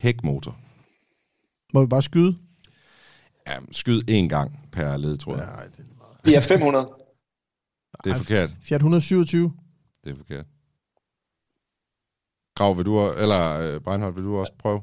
hækmotor. 0.00 0.58
Må 1.74 1.80
vi 1.80 1.86
bare 1.86 2.02
skyde? 2.02 2.36
Ja, 3.48 3.56
skyd 3.72 4.02
én 4.10 4.28
gang 4.28 4.68
per 4.72 4.96
ledetråd. 4.96 5.38
Ja, 5.38 5.44
Nej, 5.44 5.64
det 5.64 5.84
Det 6.24 6.36
er 6.36 6.40
500. 6.40 6.88
det 8.04 8.10
er 8.10 8.16
forkert. 8.16 8.50
Fiat 8.60 8.78
127. 8.80 9.52
Det 10.04 10.12
er 10.12 10.16
forkert. 10.16 10.46
Grav, 12.56 12.76
vil 12.76 12.84
du, 12.84 13.12
eller 13.12 13.42
øh, 13.74 13.80
Breinholt, 13.80 14.16
vil 14.16 14.24
du 14.24 14.38
også 14.38 14.52
prøve? 14.58 14.82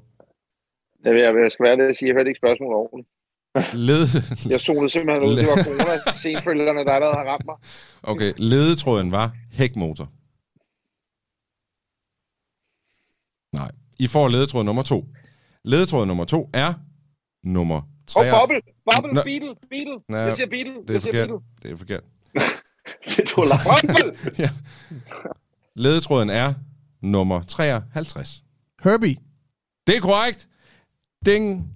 Jeg, 1.04 1.14
vil, 1.14 1.22
jeg 1.22 1.52
skal 1.52 1.64
være 1.64 1.78
det 1.78 1.84
at 1.90 1.98
sige, 1.98 2.08
jeg 2.10 2.16
hørte 2.16 2.30
ikke 2.30 2.38
spørgsmålet 2.44 2.76
ordentligt. 2.78 3.10
Led... 3.74 4.04
Jeg 4.54 4.62
zonede 4.62 4.90
simpelthen 4.90 5.24
ud. 5.30 5.36
Det 5.36 5.48
var 5.48 5.64
corona 5.64 6.18
senfølgerne, 6.18 6.86
der 6.86 6.92
allerede 6.92 7.16
har 7.16 7.24
ramt 7.24 7.46
mig. 7.46 7.56
Okay, 8.04 8.34
ledetråden 8.38 9.12
var 9.12 9.32
hækmotor. 9.52 10.08
Nej. 13.58 13.72
I 14.00 14.08
får 14.08 14.28
ledetråd 14.28 14.64
nummer 14.64 14.84
to. 14.84 15.06
Ledetråd 15.66 16.06
nummer 16.06 16.26
to 16.26 16.50
er 16.54 16.74
nummer 17.44 17.76
Åh, 17.78 17.82
3. 18.08 18.20
oh, 18.22 18.40
Bobble! 18.40 18.62
Bobble! 18.92 19.14
Nå. 19.14 19.22
Beetle! 19.24 19.56
Beetle! 19.70 19.96
Nå, 20.10 20.18
Jeg 20.18 20.36
siger 20.36 20.48
Beetle! 20.48 20.74
Det 20.74 20.90
er 20.90 20.94
Jeg 20.94 21.02
forkert. 21.02 21.30
Beetle! 21.30 21.40
Det 21.64 21.72
er 21.72 21.78
forkert. 21.78 22.04
Det 23.18 23.28
tog 23.28 23.46
langt. 23.48 23.64
Bobble! 23.70 24.18
ja. 24.44 24.50
Ledetråden 25.76 26.30
er 26.30 26.54
nummer 27.12 27.42
53. 27.48 28.44
Herbie. 28.84 29.16
Det 29.88 29.96
er 29.96 30.00
korrekt. 30.02 30.48
Ding. 31.26 31.70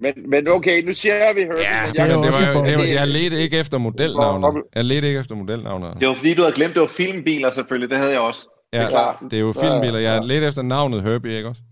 Men, 0.00 0.12
men 0.30 0.48
okay, 0.48 0.86
nu 0.86 0.92
siger 0.94 1.14
jeg, 1.14 1.28
at 1.30 1.36
vi 1.36 1.40
hører 1.42 1.58
Ja, 1.60 1.86
men 1.86 1.92
det, 1.92 1.98
jeg, 1.98 2.08
var, 2.18 2.24
det 2.24 2.32
var, 2.56 2.64
det 2.66 2.76
var, 2.78 2.82
det- 2.82 2.94
jeg 2.94 3.08
ledte 3.08 3.38
ikke 3.42 3.58
efter 3.58 3.78
modelnavnet. 3.78 4.62
Jeg 4.74 4.84
ledte 4.84 5.08
ikke 5.08 5.20
efter 5.20 5.34
modelnavnet. 5.34 6.00
Det 6.00 6.08
var 6.08 6.14
fordi, 6.14 6.34
du 6.34 6.42
havde 6.42 6.54
glemt, 6.54 6.74
det 6.74 6.80
var 6.80 6.86
filmbiler 6.96 7.50
selvfølgelig. 7.50 7.90
Det 7.90 7.98
havde 7.98 8.12
jeg 8.12 8.20
også. 8.20 8.46
Ja, 8.72 8.82
er 8.82 8.88
klart. 8.90 9.16
det 9.30 9.32
er 9.36 9.40
jo 9.40 9.52
filmbiler. 9.60 9.98
Jeg 9.98 10.24
ledte 10.24 10.46
efter 10.46 10.62
navnet 10.62 11.02
Herbie, 11.02 11.36
ikke 11.36 11.48
også? 11.48 11.62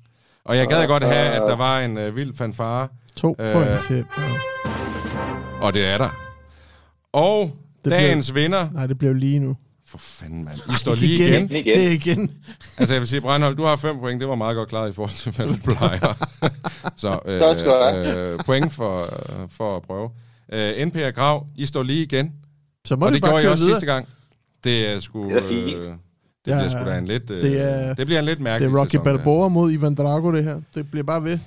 Og 0.44 0.56
jeg 0.56 0.66
gad 0.66 0.86
godt 0.86 1.02
have, 1.04 1.26
at 1.28 1.42
der 1.46 1.56
var 1.56 1.80
en 1.80 1.98
øh, 1.98 2.16
vild 2.16 2.34
fanfare, 2.36 2.88
To 3.16 3.36
Øh. 3.40 3.46
Ja. 3.46 3.78
og 5.60 5.74
det 5.74 5.86
er 5.86 5.98
der. 5.98 6.08
Og 7.12 7.50
Det 7.84 7.92
dagens 7.92 8.34
vinder... 8.34 8.70
Nej, 8.72 8.86
det 8.86 8.98
blev 8.98 9.14
lige 9.14 9.38
nu. 9.38 9.56
For 9.98 10.24
fanden, 10.24 10.44
mand. 10.44 10.58
I 10.72 10.76
står 10.76 10.94
lige 10.94 11.28
igen. 11.28 11.50
Igen. 11.50 11.64
Det 11.78 11.86
er 11.86 11.90
igen. 11.90 12.30
Altså, 12.78 12.94
jeg 12.94 13.00
vil 13.00 13.08
sige, 13.08 13.20
Breinholt, 13.20 13.58
du 13.58 13.62
har 13.64 13.76
fem 13.76 13.98
point. 13.98 14.20
Det 14.20 14.28
var 14.28 14.34
meget 14.34 14.56
godt 14.56 14.68
klaret 14.68 14.90
i 14.90 14.92
forhold 14.92 15.14
til, 15.16 15.32
hvad 15.32 15.46
du 15.46 15.56
plejer. 15.64 16.26
Så 16.96 17.18
øh, 17.26 17.40
Tak 17.40 17.58
skal 17.58 17.70
du 17.70 17.76
have. 17.76 18.32
øh, 18.32 18.38
point 18.44 18.72
for, 18.72 19.08
for 19.50 19.76
at 19.76 19.82
prøve. 19.82 20.10
Øh, 20.52 20.86
NP 20.86 20.96
og 21.06 21.14
Grav, 21.14 21.46
I 21.56 21.66
står 21.66 21.82
lige 21.82 22.02
igen. 22.02 22.32
Så 22.86 22.96
må 22.96 23.06
og 23.06 23.12
det 23.12 23.22
bare 23.22 23.30
gjorde 23.30 23.44
I 23.44 23.46
også 23.46 23.64
videre. 23.64 23.76
sidste 23.80 23.92
gang. 23.92 24.08
Det 24.64 24.90
er 24.94 25.00
sgu... 25.00 25.24
Det 25.30 25.36
er. 25.36 25.78
Øh, 25.78 25.84
det 25.84 25.98
bliver 26.44 26.62
Ja, 26.62 26.68
sgu 26.68 26.78
da 26.90 26.98
en 26.98 27.04
lidt... 27.08 27.30
Øh, 27.30 27.42
det 27.42 27.60
er- 27.60 27.94
det 27.94 28.06
bliver 28.06 28.18
en 28.18 28.24
lidt 28.24 28.40
mærkelig 28.40 28.70
Det 28.70 28.76
er 28.76 28.80
Rocky 28.80 28.90
sæson, 28.90 29.06
ja. 29.06 29.16
Balboa 29.16 29.48
mod 29.48 29.72
Ivan 29.72 29.94
Drago, 29.94 30.32
det 30.32 30.44
her. 30.44 30.60
Det 30.74 30.90
bliver 30.90 31.04
bare 31.04 31.24
ved. 31.24 31.38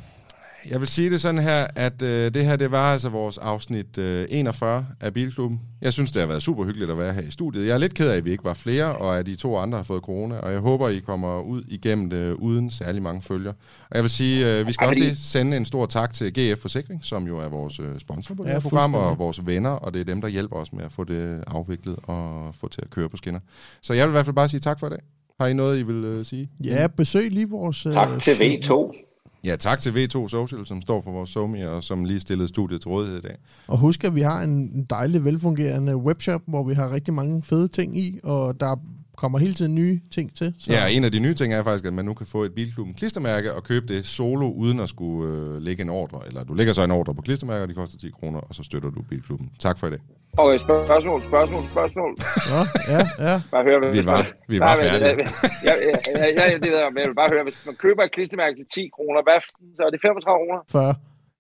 Jeg 0.70 0.80
vil 0.80 0.88
sige 0.88 1.10
det 1.10 1.22
sådan 1.22 1.42
her, 1.42 1.68
at 1.76 2.02
øh, 2.02 2.34
det 2.34 2.46
her, 2.46 2.56
det 2.56 2.72
var 2.72 2.94
altså 2.94 3.10
vores 3.10 3.38
afsnit 3.38 3.98
øh, 3.98 4.26
41 4.30 4.86
af 5.02 5.14
Bilklubben. 5.14 5.62
Jeg 5.82 5.94
synes, 5.94 6.12
det 6.12 6.20
har 6.22 6.28
været 6.28 6.42
super 6.44 6.64
hyggeligt 6.64 6.92
at 6.92 6.98
være 6.98 7.14
her 7.14 7.22
i 7.22 7.32
studiet. 7.32 7.68
Jeg 7.68 7.74
er 7.74 7.78
lidt 7.78 7.94
ked 7.94 8.10
af, 8.10 8.18
at 8.18 8.26
vi 8.26 8.32
ikke 8.32 8.44
var 8.44 8.54
flere, 8.54 8.96
og 8.96 9.20
at 9.20 9.26
de 9.26 9.36
to 9.36 9.58
andre 9.58 9.78
har 9.78 9.84
fået 9.84 10.04
corona, 10.04 10.36
og 10.38 10.52
jeg 10.52 10.60
håber, 10.60 10.90
I 10.90 11.00
kommer 11.00 11.42
ud 11.42 11.64
igennem 11.68 12.10
det 12.10 12.34
uden 12.34 12.72
særlig 12.72 13.02
mange 13.02 13.22
følger. 13.22 13.52
Og 13.90 13.96
jeg 13.96 14.04
vil 14.04 14.10
sige, 14.12 14.60
øh, 14.60 14.68
vi 14.68 14.74
skal 14.74 14.88
også 14.88 15.00
lige 15.00 15.16
sende 15.16 15.58
en 15.58 15.66
stor 15.66 15.86
tak 15.86 16.14
til 16.14 16.34
GF 16.34 16.62
Forsikring, 16.62 17.00
som 17.06 17.28
jo 17.28 17.40
er 17.40 17.50
vores 17.50 17.80
øh, 17.80 18.00
sponsor 18.00 18.36
på 18.36 18.44
det 18.44 18.50
Ja, 18.50 18.54
her 18.54 18.60
program, 18.62 18.96
og 18.96 19.20
vores 19.20 19.46
venner, 19.46 19.70
og 19.70 19.94
det 19.94 20.00
er 20.02 20.06
dem, 20.06 20.22
der 20.22 20.28
hjælper 20.28 20.56
os 20.56 20.74
med 20.74 20.84
at 20.84 20.92
få 20.92 21.04
det 21.04 21.44
afviklet 21.48 21.96
og 22.04 22.56
få 22.56 22.68
til 22.68 22.82
at 22.82 22.90
køre 22.90 23.10
på 23.10 23.18
skinner. 23.18 23.40
Så 23.82 23.94
jeg 23.94 24.08
vil 24.08 24.12
i 24.12 24.16
hvert 24.16 24.26
fald 24.26 24.36
bare 24.36 24.48
sige 24.48 24.60
tak 24.60 24.80
for 24.80 24.88
i 24.88 24.90
dag. 24.90 25.00
Har 25.40 25.48
I 25.48 25.54
noget, 25.54 25.80
I 25.80 25.84
vil 25.84 25.96
øh, 26.06 26.26
sige? 26.26 26.50
Ja, 26.64 26.88
besøg 26.88 27.32
lige 27.32 27.50
vores... 27.50 27.86
øh, 27.86 27.94
Tak 27.94 28.20
til 28.22 28.32
V2. 28.32 29.06
Ja, 29.44 29.56
tak 29.56 29.80
til 29.80 29.90
V2 29.90 30.28
Social, 30.28 30.66
som 30.66 30.82
står 30.82 31.02
for 31.02 31.12
vores 31.12 31.30
SoMe, 31.30 31.70
og 31.70 31.84
som 31.84 32.06
lige 32.06 32.20
stillede 32.20 32.48
studiet 32.48 32.82
til 32.82 32.90
rådighed 32.90 33.18
i 33.18 33.22
dag. 33.22 33.36
Og 33.68 33.78
husk, 33.78 34.04
at 34.04 34.16
vi 34.16 34.22
har 34.22 34.42
en 34.42 34.50
en 34.50 34.86
dejlig, 34.90 35.26
velfungerende 35.26 35.98
webshop, 35.98 36.42
hvor 36.46 36.64
vi 36.64 36.74
har 36.74 36.92
rigtig 36.94 37.14
mange 37.14 37.44
fede 37.44 37.68
ting 37.68 37.98
i, 37.98 38.20
og 38.24 38.60
der 38.60 38.76
kommer 39.18 39.40
hele 39.40 39.54
tiden 39.54 39.76
nye 39.76 40.00
ting 40.12 40.36
til. 40.36 40.54
Så 40.60 40.72
Ja, 40.72 40.88
en 40.88 41.04
af 41.04 41.12
de 41.12 41.20
nye 41.20 41.34
ting 41.34 41.54
er 41.54 41.64
faktisk, 41.64 41.86
at 41.86 41.94
man 41.94 42.06
nu 42.06 42.14
kan 42.14 42.26
få 42.26 42.44
et 42.44 42.54
Bilklubben 42.54 42.94
klistermærke 42.94 43.54
og 43.54 43.64
købe 43.64 43.94
det 43.94 44.06
solo, 44.06 44.52
uden 44.52 44.80
at 44.80 44.90
skulle 44.90 45.34
øh, 45.34 45.62
lægge 45.62 45.84
en 45.84 45.90
ordre. 45.90 46.28
Eller 46.28 46.44
du 46.44 46.54
lægger 46.54 46.74
så 46.74 46.84
en 46.84 46.92
ordre 46.92 47.16
på 47.16 47.22
klistermærker, 47.22 47.66
de 47.66 47.74
koster 47.74 47.98
10 47.98 48.10
kroner, 48.10 48.40
og 48.40 48.56
så 48.56 48.64
støtter 48.64 48.90
du 48.90 49.02
Bilklubben. 49.02 49.50
Tak 49.60 49.78
for 49.80 49.88
i 49.88 49.90
dag. 49.90 50.00
Okay, 50.38 50.58
spørgsmål, 50.64 51.22
spørgsmål, 51.32 51.64
spørgsmål. 51.76 52.12
Nå, 52.54 52.62
ja, 52.94 53.02
ja. 53.28 53.42
Bare 53.52 53.64
høre, 53.64 53.80
hvis 53.80 53.94
Vi 54.02 54.06
var, 54.06 54.18
man- 54.18 54.26
vi 54.48 54.60
var 54.60 54.66
Nej, 54.66 54.76
færdige. 54.84 55.28
Ja, 55.68 55.74
ja, 55.84 55.96
ja, 56.16 56.48
ja, 56.50 56.58
det 56.64 56.70
ved 56.72 56.78
jeg, 56.84 56.90
men 56.94 57.00
jeg 57.04 57.08
vil 57.12 57.16
bare 57.16 57.30
høre, 57.34 57.44
hvis 57.44 57.66
man 57.66 57.76
køber 57.76 58.04
et 58.04 58.12
klistermærke 58.12 58.56
til 58.60 58.66
10 58.76 58.90
kroner, 58.96 59.20
hvad, 59.28 59.40
så 59.78 59.82
er 59.88 59.90
det 59.90 60.00
35 60.02 60.38
kroner? 60.40 60.62
40. 60.72 60.96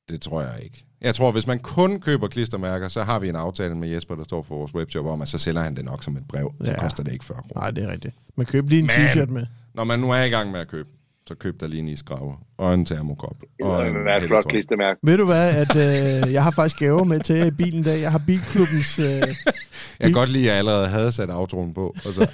Det 0.09 0.21
tror 0.21 0.41
jeg 0.41 0.55
ikke. 0.63 0.85
Jeg 1.01 1.15
tror, 1.15 1.31
hvis 1.31 1.47
man 1.47 1.59
kun 1.59 2.01
køber 2.01 2.27
klistermærker, 2.27 2.87
så 2.87 3.03
har 3.03 3.19
vi 3.19 3.29
en 3.29 3.35
aftale 3.35 3.75
med 3.75 3.89
Jesper, 3.89 4.15
der 4.15 4.23
står 4.23 4.41
for 4.43 4.55
vores 4.55 4.73
webshop, 4.75 5.05
om 5.05 5.21
at 5.21 5.27
så 5.27 5.37
sælger 5.37 5.61
han 5.61 5.75
det 5.75 5.85
nok 5.85 6.03
som 6.03 6.17
et 6.17 6.27
brev. 6.27 6.53
Så 6.63 6.71
Ja. 6.71 6.79
koster 6.79 7.03
det 7.03 7.11
ikke 7.13 7.25
40 7.25 7.37
kroner. 7.41 7.61
Nej, 7.61 7.71
det 7.71 7.83
er 7.83 7.91
rigtigt. 7.91 8.15
Men 8.37 8.45
køb 8.45 8.69
lige 8.69 8.79
en 8.79 8.85
Men- 8.85 8.91
t-shirt 8.95 9.29
med. 9.33 9.45
Når 9.73 9.83
man 9.83 9.99
nu 9.99 10.11
er 10.11 10.23
i 10.23 10.29
gang 10.29 10.51
med 10.51 10.59
at 10.59 10.67
købe, 10.67 10.89
så 11.29 11.35
køb 11.35 11.59
der 11.59 11.67
lige 11.67 11.79
en 11.79 11.87
isgraver 11.87 12.35
og 12.57 12.73
en 12.73 12.85
termokop. 12.85 13.35
Og 13.63 13.87
en 13.87 13.95
Det 13.95 14.01
er 14.11 14.15
et 14.15 14.23
flot 14.23 14.45
klistermærke. 14.49 14.99
Ved 15.03 15.17
du 15.17 15.25
hvad, 15.25 15.55
at 15.55 15.75
øh, 15.75 16.33
jeg 16.33 16.43
har 16.43 16.51
faktisk 16.51 16.79
gaver 16.79 17.03
med 17.03 17.19
til 17.19 17.51
bilen 17.51 17.79
i 17.79 17.83
dag. 17.83 18.01
Jeg 18.01 18.11
har 18.11 18.21
Bilklubbens... 18.27 18.99
Øh, 18.99 19.05
Jeg 19.99 20.05
kan 20.05 20.11
godt 20.13 20.29
lide, 20.29 20.43
at 20.43 20.49
jeg 20.49 20.57
allerede 20.57 20.87
havde 20.87 21.11
sat 21.11 21.29
outroen 21.31 21.73
på. 21.73 21.95
Og 22.05 22.13
så, 22.13 22.21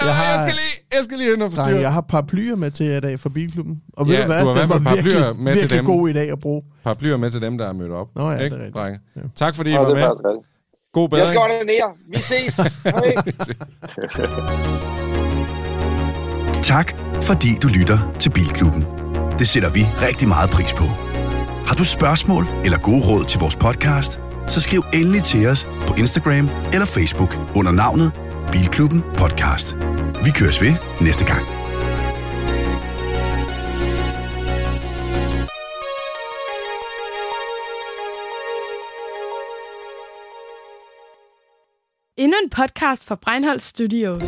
Jeg 0.00 0.14
har- 0.14 0.34
jeg, 0.34 0.42
skal 0.42 0.54
lige, 0.54 0.86
jeg 0.96 1.04
skal 1.04 1.18
lige 1.18 1.32
ind 1.32 1.42
og 1.42 1.48
nej, 1.48 1.56
forstyrre. 1.56 1.80
jeg 1.80 1.92
har 1.92 2.00
paraplyer 2.00 2.56
med 2.56 2.70
til 2.70 2.86
i 2.86 3.00
dag 3.00 3.20
fra 3.20 3.28
Bilklubben. 3.28 3.82
Og 3.92 4.08
ved 4.08 4.14
Ja, 4.14 4.20
du 4.22 4.26
hvad, 4.26 4.40
du 4.40 4.46
har 4.48 4.54
i 4.56 4.60
den 4.62 4.68
var 4.70 4.78
paraplyer 4.78 5.02
virkelig, 5.02 5.36
med 5.44 5.52
til 5.52 5.60
virkelig 5.62 5.78
dem. 5.78 5.86
god 5.86 6.08
i 6.08 6.12
dag 6.12 6.30
at 6.30 6.40
bruge. 6.40 6.62
Paraplyer 6.84 7.16
med 7.16 7.30
til 7.30 7.40
dem, 7.42 7.58
der 7.58 7.68
er 7.68 7.72
mødt 7.72 7.90
op. 7.92 8.08
Nå 8.16 8.28
ja, 8.30 8.32
det 8.34 8.40
er 8.40 8.44
ikke, 8.44 8.56
rigtigt. 8.56 8.74
drenge? 8.74 9.00
Ja. 9.16 9.20
Tak 9.36 9.54
fordi 9.54 9.70
I 9.70 9.74
var 9.74 9.94
med. 9.94 10.02
God 10.92 11.08
Jeg 11.18 11.26
skal 11.26 11.38
bedring. 11.38 11.40
ordinere. 11.40 11.88
Vi 12.08 12.16
ses. 12.18 12.56
Hej. 15.06 15.15
Tak, 16.66 16.92
fordi 17.22 17.48
du 17.62 17.68
lytter 17.68 17.98
til 18.18 18.30
Bilklubben. 18.30 18.82
Det 19.38 19.48
sætter 19.48 19.70
vi 19.70 19.86
rigtig 20.06 20.28
meget 20.28 20.50
pris 20.50 20.72
på. 20.72 20.84
Har 21.68 21.74
du 21.74 21.84
spørgsmål 21.84 22.44
eller 22.64 22.78
gode 22.78 23.02
råd 23.08 23.24
til 23.24 23.40
vores 23.40 23.56
podcast, 23.56 24.20
så 24.48 24.60
skriv 24.60 24.82
endelig 24.94 25.24
til 25.24 25.46
os 25.46 25.64
på 25.64 25.94
Instagram 25.94 26.48
eller 26.72 26.86
Facebook 26.86 27.38
under 27.54 27.72
navnet 27.72 28.12
Bilklubben 28.52 29.02
Podcast. 29.16 29.76
Vi 30.24 30.30
køres 30.34 30.62
ved 30.62 30.74
næste 31.00 31.24
gang. 31.24 31.42
Endnu 42.18 42.36
en 42.44 42.50
podcast 42.50 43.04
fra 43.04 43.14
Breinholt 43.14 43.62
Studios. 43.62 44.22